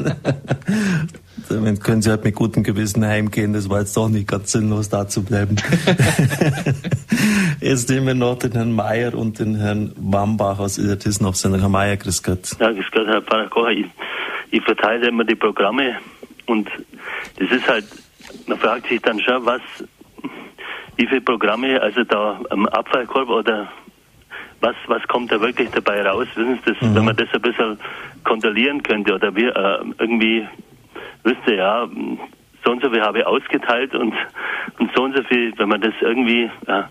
Damit 1.48 1.82
können 1.82 2.02
Sie 2.02 2.10
halt 2.10 2.24
mit 2.24 2.34
gutem 2.34 2.62
Gewissen 2.62 3.04
heimgehen. 3.04 3.52
Das 3.52 3.68
war 3.68 3.80
jetzt 3.80 3.96
doch 3.96 4.08
nicht 4.08 4.28
ganz 4.28 4.52
sinnlos, 4.52 4.88
da 4.88 5.08
zu 5.08 5.22
bleiben. 5.22 5.56
jetzt 7.60 7.88
nehmen 7.88 8.06
wir 8.06 8.14
noch 8.14 8.38
den 8.38 8.52
Herrn 8.52 8.72
Mayer 8.72 9.14
und 9.14 9.38
den 9.38 9.56
Herrn 9.56 9.92
Wambach 9.96 10.58
aus 10.58 10.78
Illertissen-Sendung. 10.78 11.60
Herr 11.60 11.68
Mayer, 11.68 11.96
grüß 11.96 12.22
Gott. 12.22 12.56
Ja, 12.58 12.70
grüß 12.72 12.86
Gott, 12.92 13.06
Herr 13.06 13.20
Parakocher. 13.20 13.70
Ich, 13.70 13.86
ich 14.50 14.62
verteile 14.62 15.08
immer 15.08 15.24
die 15.24 15.36
Programme 15.36 15.96
und 16.48 16.68
das 17.38 17.50
ist 17.50 17.68
halt, 17.68 17.84
man 18.46 18.58
fragt 18.58 18.88
sich 18.88 19.00
dann 19.02 19.20
schon, 19.20 19.44
was, 19.44 19.60
wie 20.96 21.06
viele 21.06 21.20
Programme, 21.20 21.80
also 21.80 22.02
da 22.04 22.40
am 22.50 22.66
Abfallkorb 22.66 23.28
oder 23.28 23.70
was, 24.60 24.74
was 24.86 25.06
kommt 25.06 25.30
da 25.30 25.40
wirklich 25.40 25.70
dabei 25.70 26.02
raus? 26.02 26.26
Wissen 26.34 26.58
Sie 26.64 26.72
das, 26.72 26.82
mhm. 26.82 26.94
wenn 26.96 27.04
man 27.04 27.16
das 27.16 27.28
ein 27.32 27.40
bisschen 27.40 27.78
kontrollieren 28.24 28.82
könnte 28.82 29.14
oder 29.14 29.34
wir 29.34 29.54
äh, 29.54 29.84
irgendwie 29.98 30.46
wüsste, 31.22 31.54
ja, 31.54 31.86
so 32.64 32.72
und 32.72 32.82
so 32.82 32.90
viel 32.90 33.00
habe 33.00 33.20
ich 33.20 33.26
ausgeteilt 33.26 33.94
und, 33.94 34.14
und 34.78 34.90
so 34.94 35.04
und 35.04 35.16
so 35.16 35.22
viel, 35.24 35.52
wenn 35.58 35.68
man 35.68 35.80
das 35.80 35.94
irgendwie, 36.00 36.50
äh, 36.66 36.82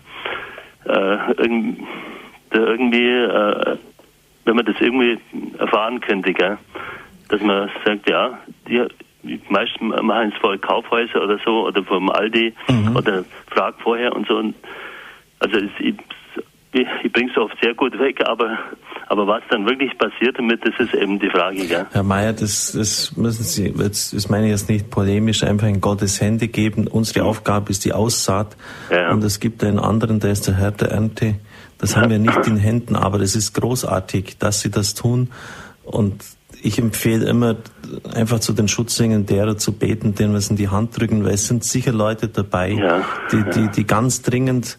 äh, 0.86 1.18
irgendwie, 1.36 1.86
irgendwie 2.52 3.08
äh, 3.08 3.76
wenn 4.44 4.56
man 4.56 4.64
das 4.64 4.76
irgendwie 4.80 5.18
erfahren 5.58 6.00
könnte, 6.00 6.32
gell? 6.32 6.56
dass 7.28 7.40
man 7.42 7.68
sagt, 7.84 8.08
ja, 8.08 8.38
die, 8.66 8.82
die 9.22 9.40
meisten 9.48 9.88
machen 9.88 10.32
es 10.34 10.40
vor 10.40 10.56
Kaufhäuser 10.58 11.22
oder 11.22 11.38
so 11.44 11.66
oder 11.66 11.82
vom 11.82 12.10
Aldi 12.10 12.54
mhm. 12.68 12.96
oder 12.96 13.24
frag 13.48 13.74
vorher 13.80 14.14
und 14.14 14.26
so. 14.26 14.36
Und 14.36 14.54
also 15.40 15.56
es, 15.56 15.70
ich, 15.80 16.86
ich 17.02 17.12
bringe 17.12 17.30
es 17.30 17.36
oft 17.36 17.56
sehr 17.62 17.74
gut 17.74 17.98
weg, 17.98 18.20
aber, 18.26 18.58
aber 19.08 19.26
was 19.26 19.42
dann 19.50 19.66
wirklich 19.66 19.96
passiert 19.98 20.38
damit, 20.38 20.60
das 20.66 20.74
ist 20.78 20.94
eben 20.94 21.18
die 21.18 21.30
Frage. 21.30 21.66
Gell? 21.66 21.86
Herr 21.90 22.02
Mayer, 22.02 22.32
das, 22.32 22.72
das 22.72 23.16
müssen 23.16 23.42
Sie, 23.42 23.72
das, 23.72 24.10
das 24.10 24.28
meine 24.28 24.46
ich 24.46 24.52
jetzt 24.52 24.68
nicht 24.68 24.90
polemisch, 24.90 25.42
einfach 25.42 25.66
in 25.66 25.80
Gottes 25.80 26.20
Hände 26.20 26.48
geben. 26.48 26.86
Unsere 26.86 27.24
Aufgabe 27.24 27.70
ist 27.70 27.84
die 27.84 27.92
Aussaat 27.92 28.56
ja. 28.90 29.10
und 29.10 29.24
es 29.24 29.40
gibt 29.40 29.64
einen 29.64 29.78
anderen, 29.78 30.20
der 30.20 30.32
ist 30.32 30.46
der 30.46 30.56
Herr 30.56 30.72
der 30.72 30.90
Ernte. 30.90 31.36
Das 31.78 31.96
haben 31.96 32.10
wir 32.10 32.18
nicht 32.18 32.46
in 32.46 32.56
Händen, 32.56 32.96
aber 32.96 33.20
es 33.20 33.36
ist 33.36 33.54
großartig, 33.54 34.38
dass 34.38 34.60
Sie 34.60 34.70
das 34.70 34.94
tun 34.94 35.30
und 35.84 36.24
ich 36.62 36.78
empfehle 36.78 37.26
immer, 37.26 37.56
einfach 38.12 38.40
zu 38.40 38.52
den 38.52 38.68
Schutzengel 38.68 39.22
derer 39.22 39.56
zu 39.56 39.72
beten, 39.72 40.14
denen 40.14 40.32
wir 40.32 40.38
es 40.38 40.50
in 40.50 40.56
die 40.56 40.68
Hand 40.68 40.98
drücken, 40.98 41.24
weil 41.24 41.34
es 41.34 41.46
sind 41.46 41.64
sicher 41.64 41.92
Leute 41.92 42.28
dabei, 42.28 42.72
ja. 42.72 43.04
die, 43.32 43.44
die, 43.50 43.68
die 43.68 43.86
ganz 43.86 44.22
dringend 44.22 44.78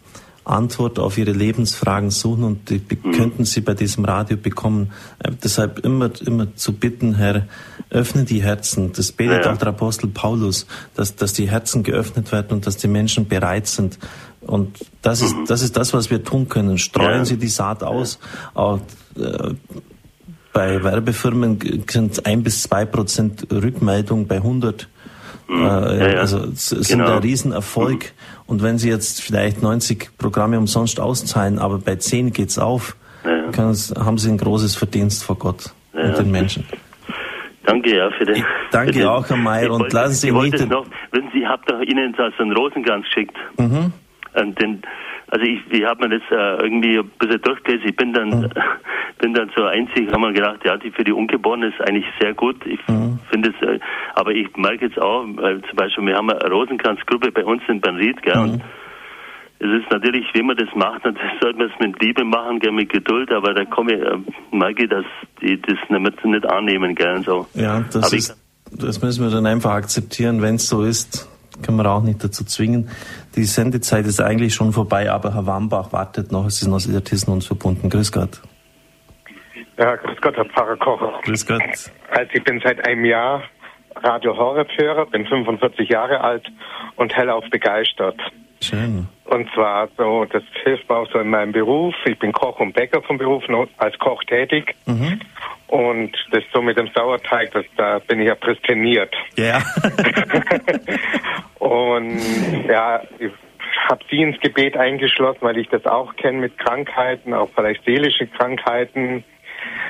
Antwort 0.49 0.97
auf 0.99 1.17
ihre 1.17 1.31
Lebensfragen 1.31 2.09
suchen 2.09 2.43
und 2.43 2.69
die 2.69 2.81
mhm. 2.81 3.11
könnten 3.11 3.45
sie 3.45 3.61
bei 3.61 3.75
diesem 3.75 4.03
Radio 4.05 4.35
bekommen. 4.35 4.91
Äh, 5.19 5.31
deshalb 5.43 5.79
immer, 5.79 6.09
immer 6.25 6.55
zu 6.55 6.73
bitten, 6.73 7.15
Herr, 7.15 7.47
öffne 7.89 8.23
die 8.23 8.41
Herzen. 8.41 8.91
Das 8.93 9.11
betet 9.11 9.45
ja. 9.45 9.53
auch 9.53 9.57
der 9.57 9.69
Apostel 9.69 10.07
Paulus, 10.07 10.65
dass, 10.95 11.15
dass 11.15 11.33
die 11.33 11.49
Herzen 11.49 11.83
geöffnet 11.83 12.31
werden 12.31 12.51
und 12.51 12.67
dass 12.67 12.77
die 12.77 12.87
Menschen 12.87 13.27
bereit 13.27 13.67
sind. 13.67 13.99
Und 14.41 14.79
das 15.01 15.21
ist, 15.21 15.35
mhm. 15.35 15.45
das 15.45 15.61
ist 15.61 15.77
das, 15.77 15.93
was 15.93 16.09
wir 16.09 16.23
tun 16.23 16.49
können. 16.49 16.77
Streuen 16.77 17.19
ja. 17.19 17.25
Sie 17.25 17.37
die 17.37 17.47
Saat 17.47 17.83
aus. 17.83 18.19
Auch, 18.53 18.79
äh, 19.15 19.53
bei 20.59 20.83
Werbefirmen 20.83 21.57
sind 21.89 22.25
ein 22.25 22.43
bis 22.43 22.63
zwei 22.63 22.83
Prozent 22.83 23.47
Rückmeldung 23.49 24.27
bei 24.27 24.35
100. 24.35 24.89
Mhm. 25.47 25.55
Äh, 25.55 25.67
ja, 25.67 26.09
ja. 26.09 26.19
Also 26.19 26.39
es 26.39 26.67
sind 26.67 26.99
genau. 26.99 27.13
ein 27.13 27.19
Riesenerfolg. 27.19 28.03
Mhm. 28.03 28.43
Und 28.45 28.61
wenn 28.61 28.77
Sie 28.77 28.89
jetzt 28.89 29.21
vielleicht 29.21 29.63
90 29.63 30.17
Programme 30.17 30.57
umsonst 30.57 30.99
auszahlen, 30.99 31.59
aber 31.59 31.77
bei 31.77 31.95
10 31.95 32.33
geht's 32.33 32.59
auf, 32.59 32.97
ja. 33.23 33.57
haben 34.03 34.17
Sie 34.17 34.29
ein 34.29 34.37
großes 34.37 34.75
Verdienst 34.75 35.23
vor 35.23 35.37
Gott 35.37 35.73
und 35.93 36.17
den 36.17 36.29
Menschen. 36.29 36.65
Danke 37.65 37.95
ja 37.95 38.09
für 38.11 38.25
den. 38.25 38.35
Ich 38.35 38.43
danke 38.71 38.91
für 38.91 38.99
den, 38.99 39.07
auch, 39.07 39.29
Herr 39.29 39.37
Mayer. 39.37 39.71
Und 39.71 39.93
lassen 39.93 40.15
Sie 40.15 40.33
mich. 40.33 40.51
Noch, 40.67 40.87
wenn 41.11 41.31
Sie 41.31 41.47
habt 41.47 41.71
doch 41.71 41.79
Ihnen 41.79 42.13
so 42.17 42.23
einen 42.37 42.51
Rosenkranz 42.51 43.05
geschickt. 43.05 43.37
Mhm. 43.57 43.93
Und 44.33 44.61
den, 44.61 44.81
also 45.31 45.45
ich, 45.45 45.59
ich 45.69 45.85
habe 45.85 46.07
mir 46.07 46.19
das 46.19 46.31
äh, 46.31 46.63
irgendwie 46.63 46.97
ein 46.97 47.09
bisschen 47.19 47.41
durchgelesen. 47.41 47.89
Ich 47.89 47.95
bin 47.95 48.13
dann, 48.13 48.29
mhm. 48.29 48.49
bin 49.19 49.33
dann 49.33 49.51
so 49.55 49.63
einzig, 49.63 50.11
haben 50.11 50.21
wir 50.21 50.33
gedacht, 50.33 50.59
ja, 50.65 50.77
die 50.77 50.91
für 50.91 51.03
die 51.03 51.11
Ungeborenen 51.11 51.71
ist 51.71 51.81
eigentlich 51.81 52.05
sehr 52.19 52.33
gut. 52.33 52.57
Ich 52.65 52.79
mhm. 52.87 53.19
finde 53.29 53.49
es, 53.51 53.67
äh, 53.67 53.79
aber 54.15 54.31
ich 54.31 54.55
merke 54.57 54.85
jetzt 54.85 54.99
auch, 54.99 55.25
weil 55.35 55.61
zum 55.61 55.75
Beispiel, 55.75 56.05
wir 56.07 56.15
haben 56.15 56.29
eine 56.29 56.49
Rosenkranzgruppe 56.49 57.31
bei 57.31 57.45
uns 57.45 57.61
in 57.67 57.79
Banried, 57.79 58.21
gell, 58.23 58.35
mhm. 58.35 58.41
und 58.41 58.63
es 59.61 59.83
ist 59.83 59.91
natürlich, 59.91 60.25
wie 60.33 60.41
man 60.41 60.55
das 60.55 60.69
macht, 60.73 61.01
das 61.05 61.15
sollte 61.41 61.59
man 61.59 61.69
es 61.69 61.79
mit 61.79 62.01
Liebe 62.01 62.23
machen, 62.23 62.59
gell, 62.59 62.71
mit 62.71 62.89
Geduld, 62.89 63.31
aber 63.31 63.53
da 63.53 63.65
komme 63.65 63.93
ich, 63.93 64.01
äh, 64.01 64.55
merke 64.55 64.83
ich, 64.83 64.89
dass 64.89 65.05
die 65.41 65.61
das 65.61 65.77
nicht, 65.89 66.25
nicht 66.25 66.45
annehmen, 66.49 66.95
gell, 66.95 67.17
und 67.17 67.25
so. 67.25 67.47
Ja, 67.53 67.83
das 67.91 68.13
ist, 68.13 68.35
das 68.71 69.01
müssen 69.01 69.23
wir 69.23 69.31
dann 69.31 69.45
einfach 69.45 69.71
akzeptieren, 69.71 70.41
wenn 70.41 70.55
es 70.55 70.67
so 70.69 70.83
ist 70.83 71.29
können 71.63 71.77
wir 71.77 71.89
auch 71.89 72.03
nicht 72.03 72.23
dazu 72.23 72.43
zwingen. 72.45 72.89
Die 73.35 73.43
Sendezeit 73.43 74.05
ist 74.05 74.21
eigentlich 74.21 74.53
schon 74.53 74.73
vorbei, 74.73 75.11
aber 75.11 75.33
Herr 75.33 75.45
Wambach 75.45 75.91
wartet 75.91 76.31
noch. 76.31 76.45
Es 76.45 76.61
ist 76.61 76.67
noch 76.67 76.85
Illertissen 76.85 77.31
uns 77.31 77.47
verbunden. 77.47 77.89
Grüß 77.89 78.11
Gott. 78.11 78.41
Ja, 79.77 79.95
grüß 79.95 80.19
Gott, 80.21 80.35
Herr 80.35 80.45
Pfarrer 80.45 80.77
Kocher. 80.77 81.13
Grüß 81.23 81.45
Gott. 81.45 81.61
Also 82.11 82.31
ich 82.33 82.43
bin 82.43 82.59
seit 82.63 82.85
einem 82.85 83.05
Jahr 83.05 83.43
Radio 83.95 84.35
Horeb-Hörer, 84.37 85.05
bin 85.07 85.25
45 85.25 85.89
Jahre 85.89 86.21
alt 86.21 86.45
und 86.95 87.15
hellauf 87.15 87.43
begeistert. 87.49 88.19
Schön. 88.61 89.07
Und 89.25 89.49
zwar 89.53 89.87
so, 89.97 90.25
das 90.25 90.43
hilft 90.63 90.89
mir 90.89 90.97
auch 90.97 91.09
so 91.11 91.19
in 91.19 91.29
meinem 91.29 91.51
Beruf. 91.51 91.95
Ich 92.05 92.17
bin 92.19 92.31
Koch 92.33 92.59
und 92.59 92.73
Bäcker 92.73 93.01
vom 93.01 93.17
Beruf, 93.17 93.43
als 93.77 93.97
Koch 93.99 94.23
tätig. 94.25 94.75
Mhm. 94.85 95.21
Und 95.69 96.11
das 96.31 96.43
so 96.51 96.61
mit 96.63 96.77
dem 96.77 96.89
Sauerteig, 96.95 97.51
das, 97.51 97.65
da 97.77 97.99
bin 97.99 98.19
ich 98.19 98.27
ja 98.27 98.35
prästiniert. 98.35 99.13
Ja. 99.37 99.61
und 101.59 102.19
ja, 102.67 103.01
ich 103.19 103.31
habe 103.87 104.03
sie 104.09 104.21
ins 104.21 104.39
Gebet 104.39 104.77
eingeschlossen, 104.77 105.41
weil 105.41 105.57
ich 105.57 105.69
das 105.69 105.85
auch 105.85 106.15
kenne 106.15 106.39
mit 106.39 106.57
Krankheiten, 106.57 107.33
auch 107.33 107.49
vielleicht 107.55 107.83
seelische 107.85 108.27
Krankheiten, 108.27 109.23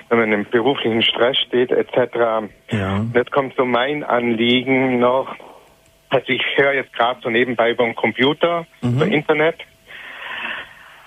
wenn 0.10 0.19
man 0.19 0.31
im 0.34 0.45
beruflichen 0.49 1.01
Stress 1.01 1.38
steht 1.38 1.72
etc. 1.72 2.49
Ja. 2.72 3.06
Jetzt 3.14 3.31
kommt 3.31 3.56
so 3.56 3.65
mein 3.65 4.03
Anliegen 4.03 4.99
noch. 4.99 5.35
Also 6.10 6.30
ich 6.30 6.43
höre 6.56 6.73
jetzt 6.73 6.93
gerade 6.93 7.19
so 7.22 7.30
nebenbei 7.30 7.72
über 7.72 7.85
den 7.85 7.95
Computer, 7.95 8.65
mhm. 8.81 8.95
über 8.95 9.06
Internet. 9.06 9.56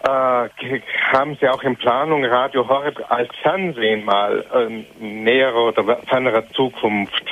Äh, 0.05 0.81
haben 1.13 1.37
Sie 1.41 1.49
auch 1.49 1.63
in 1.63 1.77
Planung 1.77 2.25
Radio 2.25 2.69
Horeb 2.69 2.99
als 3.09 3.29
Fernsehen 3.43 4.05
mal 4.05 4.45
in 4.69 4.85
äh, 5.01 5.23
näherer 5.23 5.69
oder 5.69 5.99
fernerer 6.09 6.49
Zukunft 6.51 7.25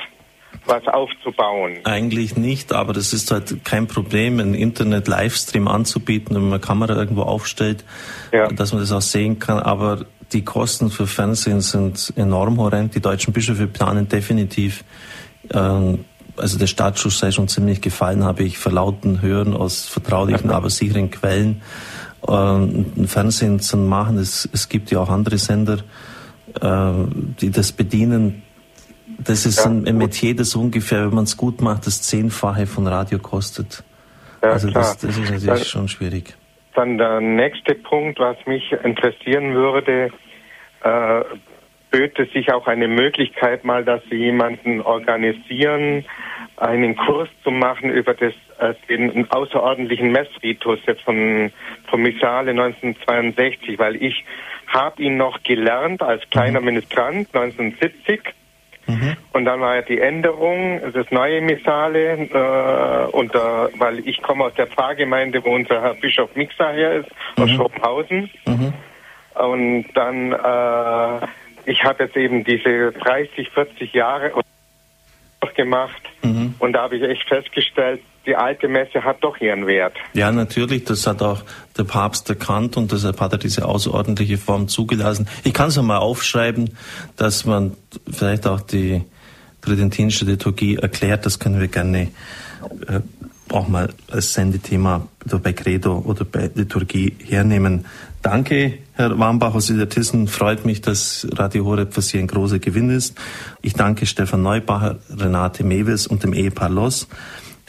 was 0.67 0.87
aufzubauen? 0.87 1.79
Eigentlich 1.85 2.37
nicht, 2.37 2.73
aber 2.73 2.93
das 2.93 3.13
ist 3.13 3.31
halt 3.33 3.65
kein 3.65 3.87
Problem, 3.87 4.39
einen 4.39 4.55
Internet-Livestream 4.55 5.67
anzubieten, 5.67 6.37
wenn 6.37 6.43
man 6.43 6.53
eine 6.53 6.61
Kamera 6.61 6.95
irgendwo 6.95 7.23
aufstellt, 7.23 7.85
ja. 8.33 8.49
dass 8.49 8.73
man 8.73 8.83
das 8.83 8.93
auch 8.93 9.01
sehen 9.01 9.39
kann. 9.39 9.59
Aber 9.59 10.05
die 10.33 10.45
Kosten 10.45 10.91
für 10.91 11.07
Fernsehen 11.07 11.61
sind 11.61 12.13
enorm 12.17 12.59
horrend. 12.59 12.95
Die 12.95 13.01
deutschen 13.01 13.33
Bischöfe 13.33 13.67
planen 13.67 14.09
definitiv, 14.09 14.85
ähm, 15.53 16.05
also 16.37 16.59
der 16.59 16.69
Startschuss 16.69 17.19
sei 17.19 17.33
schon 17.33 17.49
ziemlich 17.49 17.81
gefallen, 17.81 18.25
habe 18.25 18.45
ich 18.45 18.59
verlauten 18.59 19.21
hören 19.23 19.55
aus 19.55 19.87
vertraulichen, 19.87 20.51
aber 20.53 20.71
sicheren 20.71 21.11
Quellen. 21.11 21.63
Ähm, 22.29 23.07
Fernsehen 23.07 23.61
zu 23.61 23.77
machen, 23.77 24.19
es, 24.19 24.49
es 24.53 24.69
gibt 24.69 24.91
ja 24.91 25.01
auch 25.01 25.09
andere 25.09 25.39
Sender, 25.39 25.79
äh, 26.61 26.93
die 27.41 27.51
das 27.51 27.73
bedienen. 27.73 28.43
Das 29.19 29.47
ist 29.47 29.59
ja, 29.59 29.71
ein, 29.71 29.87
ein 29.87 29.97
Metier, 29.97 30.37
das 30.37 30.55
ungefähr, 30.55 31.07
wenn 31.07 31.15
man 31.15 31.25
es 31.25 31.37
gut 31.37 31.61
macht, 31.61 31.87
das 31.87 32.03
Zehnfache 32.03 32.67
von 32.67 32.87
Radio 32.87 33.19
kostet. 33.19 33.85
Ja, 34.43 34.51
also 34.51 34.71
das, 34.71 34.99
das, 34.99 35.17
ist 35.17 35.31
natürlich 35.31 35.47
dann, 35.47 35.59
schon 35.59 35.89
schwierig. 35.89 36.35
Dann 36.75 36.99
der 36.99 37.21
nächste 37.21 37.75
Punkt, 37.75 38.19
was 38.19 38.37
mich 38.47 38.73
interessieren 38.85 39.55
würde, 39.55 40.11
äh, 40.83 41.25
böte 41.91 42.27
sich 42.33 42.53
auch 42.53 42.67
eine 42.67 42.89
Möglichkeit 42.89 43.65
mal, 43.65 43.85
dass 43.85 44.03
Sie 44.11 44.17
jemanden 44.17 44.81
organisieren, 44.81 46.05
einen 46.57 46.97
Kurs 46.97 47.29
zu 47.43 47.51
machen 47.51 47.91
über 47.91 48.15
das, 48.15 48.33
äh, 48.61 48.75
den 48.89 49.31
außerordentlichen 49.31 50.13
Messritus 50.13 50.79
jetzt 50.87 51.03
von, 51.03 51.53
von 51.89 52.03
Missale 52.03 52.51
1962, 52.51 53.79
weil 53.79 53.97
ich 53.97 54.25
habe 54.67 55.03
ihn 55.03 55.17
noch 55.17 55.43
gelernt 55.43 56.03
als 56.03 56.29
kleiner 56.31 56.61
mhm. 56.61 56.67
Ministrant 56.67 57.29
1970 57.35 58.21
Mhm. 58.91 59.17
Und 59.33 59.45
dann 59.45 59.61
war 59.61 59.77
ja 59.77 59.83
die 59.83 60.01
Änderung, 60.01 60.81
das 60.93 61.11
neue 61.11 61.41
Missale, 61.41 62.13
äh, 62.13 63.17
und, 63.17 63.35
äh, 63.35 63.39
weil 63.79 64.01
ich 64.07 64.21
komme 64.23 64.45
aus 64.45 64.55
der 64.55 64.67
Pfarrgemeinde, 64.67 65.45
wo 65.45 65.51
unser 65.55 65.81
Herr 65.81 65.95
Bischof 65.95 66.35
Mixer 66.35 66.73
her 66.73 66.93
ist, 66.95 67.11
mhm. 67.37 67.45
aus 67.45 67.51
Schoppenhausen. 67.51 68.31
Mhm. 68.47 68.73
Und 69.35 69.87
dann, 69.95 70.33
äh, 70.33 71.27
ich 71.67 71.85
habe 71.85 72.05
jetzt 72.05 72.17
eben 72.17 72.43
diese 72.43 72.93
30, 72.93 73.51
40 73.51 73.93
Jahre 73.93 74.33
gemacht 75.55 76.03
mhm. 76.23 76.55
und 76.59 76.73
da 76.73 76.83
habe 76.83 76.97
ich 76.97 77.03
echt 77.03 77.29
festgestellt, 77.29 78.01
die 78.27 78.37
alte 78.37 78.69
Messe 78.69 79.03
hat 79.03 79.19
doch 79.23 79.41
ihren 79.41 79.67
Wert. 79.67 79.95
Ja, 80.13 80.31
natürlich, 80.31 80.85
das 80.85 81.07
hat 81.07 81.23
auch 81.23 81.43
der 81.77 81.85
Papst 81.85 82.29
erkannt 82.29 82.77
und 82.77 82.93
deshalb 82.93 83.21
hat 83.21 83.33
er 83.33 83.39
diese 83.39 83.67
außerordentliche 83.67 84.39
Form 84.39 84.69
zugelassen. 84.69 85.27
Ich 85.45 85.55
kann 85.55 85.69
es 85.69 85.79
einmal 85.79 85.99
aufschreiben, 85.99 86.77
dass 87.17 87.45
man 87.47 87.73
vielleicht 88.11 88.47
auch 88.47 88.61
die 88.61 89.03
tridentinische 89.63 90.25
Liturgie 90.25 90.77
erklärt, 90.77 91.27
das 91.27 91.39
können 91.39 91.61
wir 91.61 91.69
gerne 91.69 92.09
äh, 92.89 93.01
auch 93.51 93.69
mal 93.69 93.91
als 94.11 94.33
Sendethema 94.33 95.09
bei 95.43 95.53
Credo 95.53 95.99
oder 95.99 96.25
bei 96.25 96.51
Liturgie 96.55 97.17
hernehmen. 97.25 97.87
Danke, 98.23 98.79
Herr 98.95 99.19
Warmbach 99.19 99.55
aus 99.55 99.71
Illertissen. 99.71 100.29
Freut 100.29 100.65
mich, 100.65 100.83
dass 100.83 101.27
Radio 101.33 101.65
Horeb 101.65 101.95
für 101.95 102.03
Sie 102.03 102.19
ein 102.19 102.27
großer 102.27 102.59
Gewinn 102.59 102.91
ist. 102.91 103.19
Ich 103.63 103.73
danke 103.73 104.07
Stefan 104.07 104.43
Neubacher, 104.43 104.99
Renate 105.17 105.65
Mewes 105.65 106.07
und 106.07 106.23
dem 106.23 106.33
Ehepaar 106.33 106.71
Loss 106.71 107.09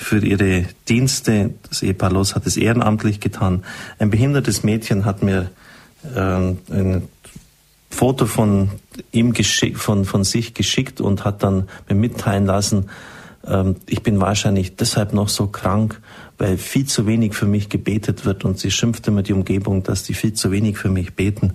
für 0.02 0.20
ihre 0.20 0.66
Dienste. 0.90 1.54
Das 1.70 1.84
Ehepaar 1.84 2.12
Loss 2.12 2.36
hat 2.36 2.46
es 2.46 2.58
ehrenamtlich 2.58 3.20
getan. 3.20 3.64
Ein 4.00 4.10
behindertes 4.10 4.64
Mädchen 4.64 5.06
hat 5.06 5.24
mir 5.24 5.52
äh, 6.16 6.20
ein 6.20 7.08
Foto 7.90 8.26
von 8.26 8.72
ihm 9.12 9.34
geschickt, 9.34 9.78
von, 9.78 10.06
von 10.06 10.24
sich 10.24 10.54
geschickt 10.54 11.02
und 11.02 11.26
hat 11.26 11.44
dann 11.44 11.68
mir 11.88 11.96
mitteilen 11.96 12.46
lassen, 12.46 12.90
äh, 13.46 13.74
ich 13.88 14.04
bin 14.04 14.20
wahrscheinlich 14.20 14.76
deshalb 14.76 15.14
noch 15.14 15.30
so 15.30 15.48
krank, 15.48 16.02
weil 16.38 16.58
viel 16.58 16.86
zu 16.86 17.06
wenig 17.06 17.36
für 17.36 17.46
mich 17.46 17.70
gebetet 17.70 18.26
wird 18.26 18.46
und 18.46 18.60
sie 18.60 18.72
schimpft 18.72 19.08
immer 19.08 19.22
die 19.22 19.34
Umgebung, 19.34 19.84
dass 19.84 20.04
die 20.04 20.14
viel 20.14 20.34
zu 20.34 20.52
wenig 20.52 20.78
für 20.78 20.90
mich 20.90 21.16
beten. 21.16 21.54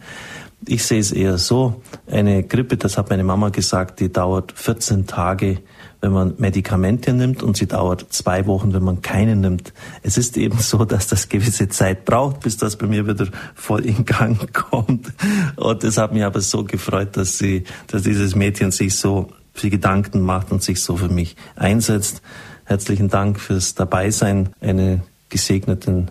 Ich 0.67 0.85
sehe 0.85 1.01
es 1.01 1.13
eher 1.13 1.39
so, 1.39 1.83
eine 2.11 2.43
Grippe, 2.43 2.77
das 2.77 2.97
hat 2.97 3.11
meine 3.11 3.25
Mama 3.25 3.51
gesagt, 3.51 4.01
die 4.01 4.11
dauert 4.11 4.53
14 4.53 5.07
Tage 5.07 5.59
wenn 6.01 6.13
man 6.13 6.35
Medikamente 6.39 7.13
nimmt 7.13 7.43
und 7.43 7.57
sie 7.57 7.67
dauert 7.67 8.07
zwei 8.11 8.47
Wochen, 8.47 8.73
wenn 8.73 8.83
man 8.83 9.03
keine 9.03 9.37
nimmt. 9.37 9.73
Es 10.03 10.19
ist 10.19 10.37
eben 10.37 10.59
so, 10.59 10.85
dass 10.85 11.07
das 11.07 11.29
gewisse 11.29 11.69
Zeit 11.69 12.05
braucht, 12.05 12.41
bis 12.41 12.57
das 12.57 12.77
bei 12.77 12.87
mir 12.87 13.07
wieder 13.07 13.27
voll 13.55 13.85
in 13.85 14.05
Gang 14.05 14.53
kommt. 14.71 15.13
Und 15.57 15.85
es 15.85 15.99
hat 15.99 16.13
mich 16.13 16.25
aber 16.25 16.41
so 16.41 16.65
gefreut, 16.65 17.17
dass 17.17 17.39
sie, 17.39 17.65
dass 17.87 18.03
dieses 18.03 18.35
Mädchen 18.35 18.71
sich 18.71 18.95
so 18.95 19.31
viel 19.55 19.71
Gedanken 19.71 20.21
macht 20.21 20.53
und 20.53 20.63
sich 20.63 20.83
so 20.83 20.97
für 20.97 21.09
mich 21.09 21.37
einsetzt. 21.57 22.23
Herzlichen 22.65 23.09
Dank 23.09 23.41
fürs 23.41 23.75
Dabeisein, 23.75 24.51
einen 24.61 25.03
gesegneten 25.29 26.11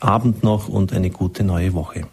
Abend 0.00 0.42
noch 0.42 0.68
und 0.68 0.92
eine 0.92 1.10
gute 1.10 1.44
neue 1.44 1.72
Woche. 1.74 2.06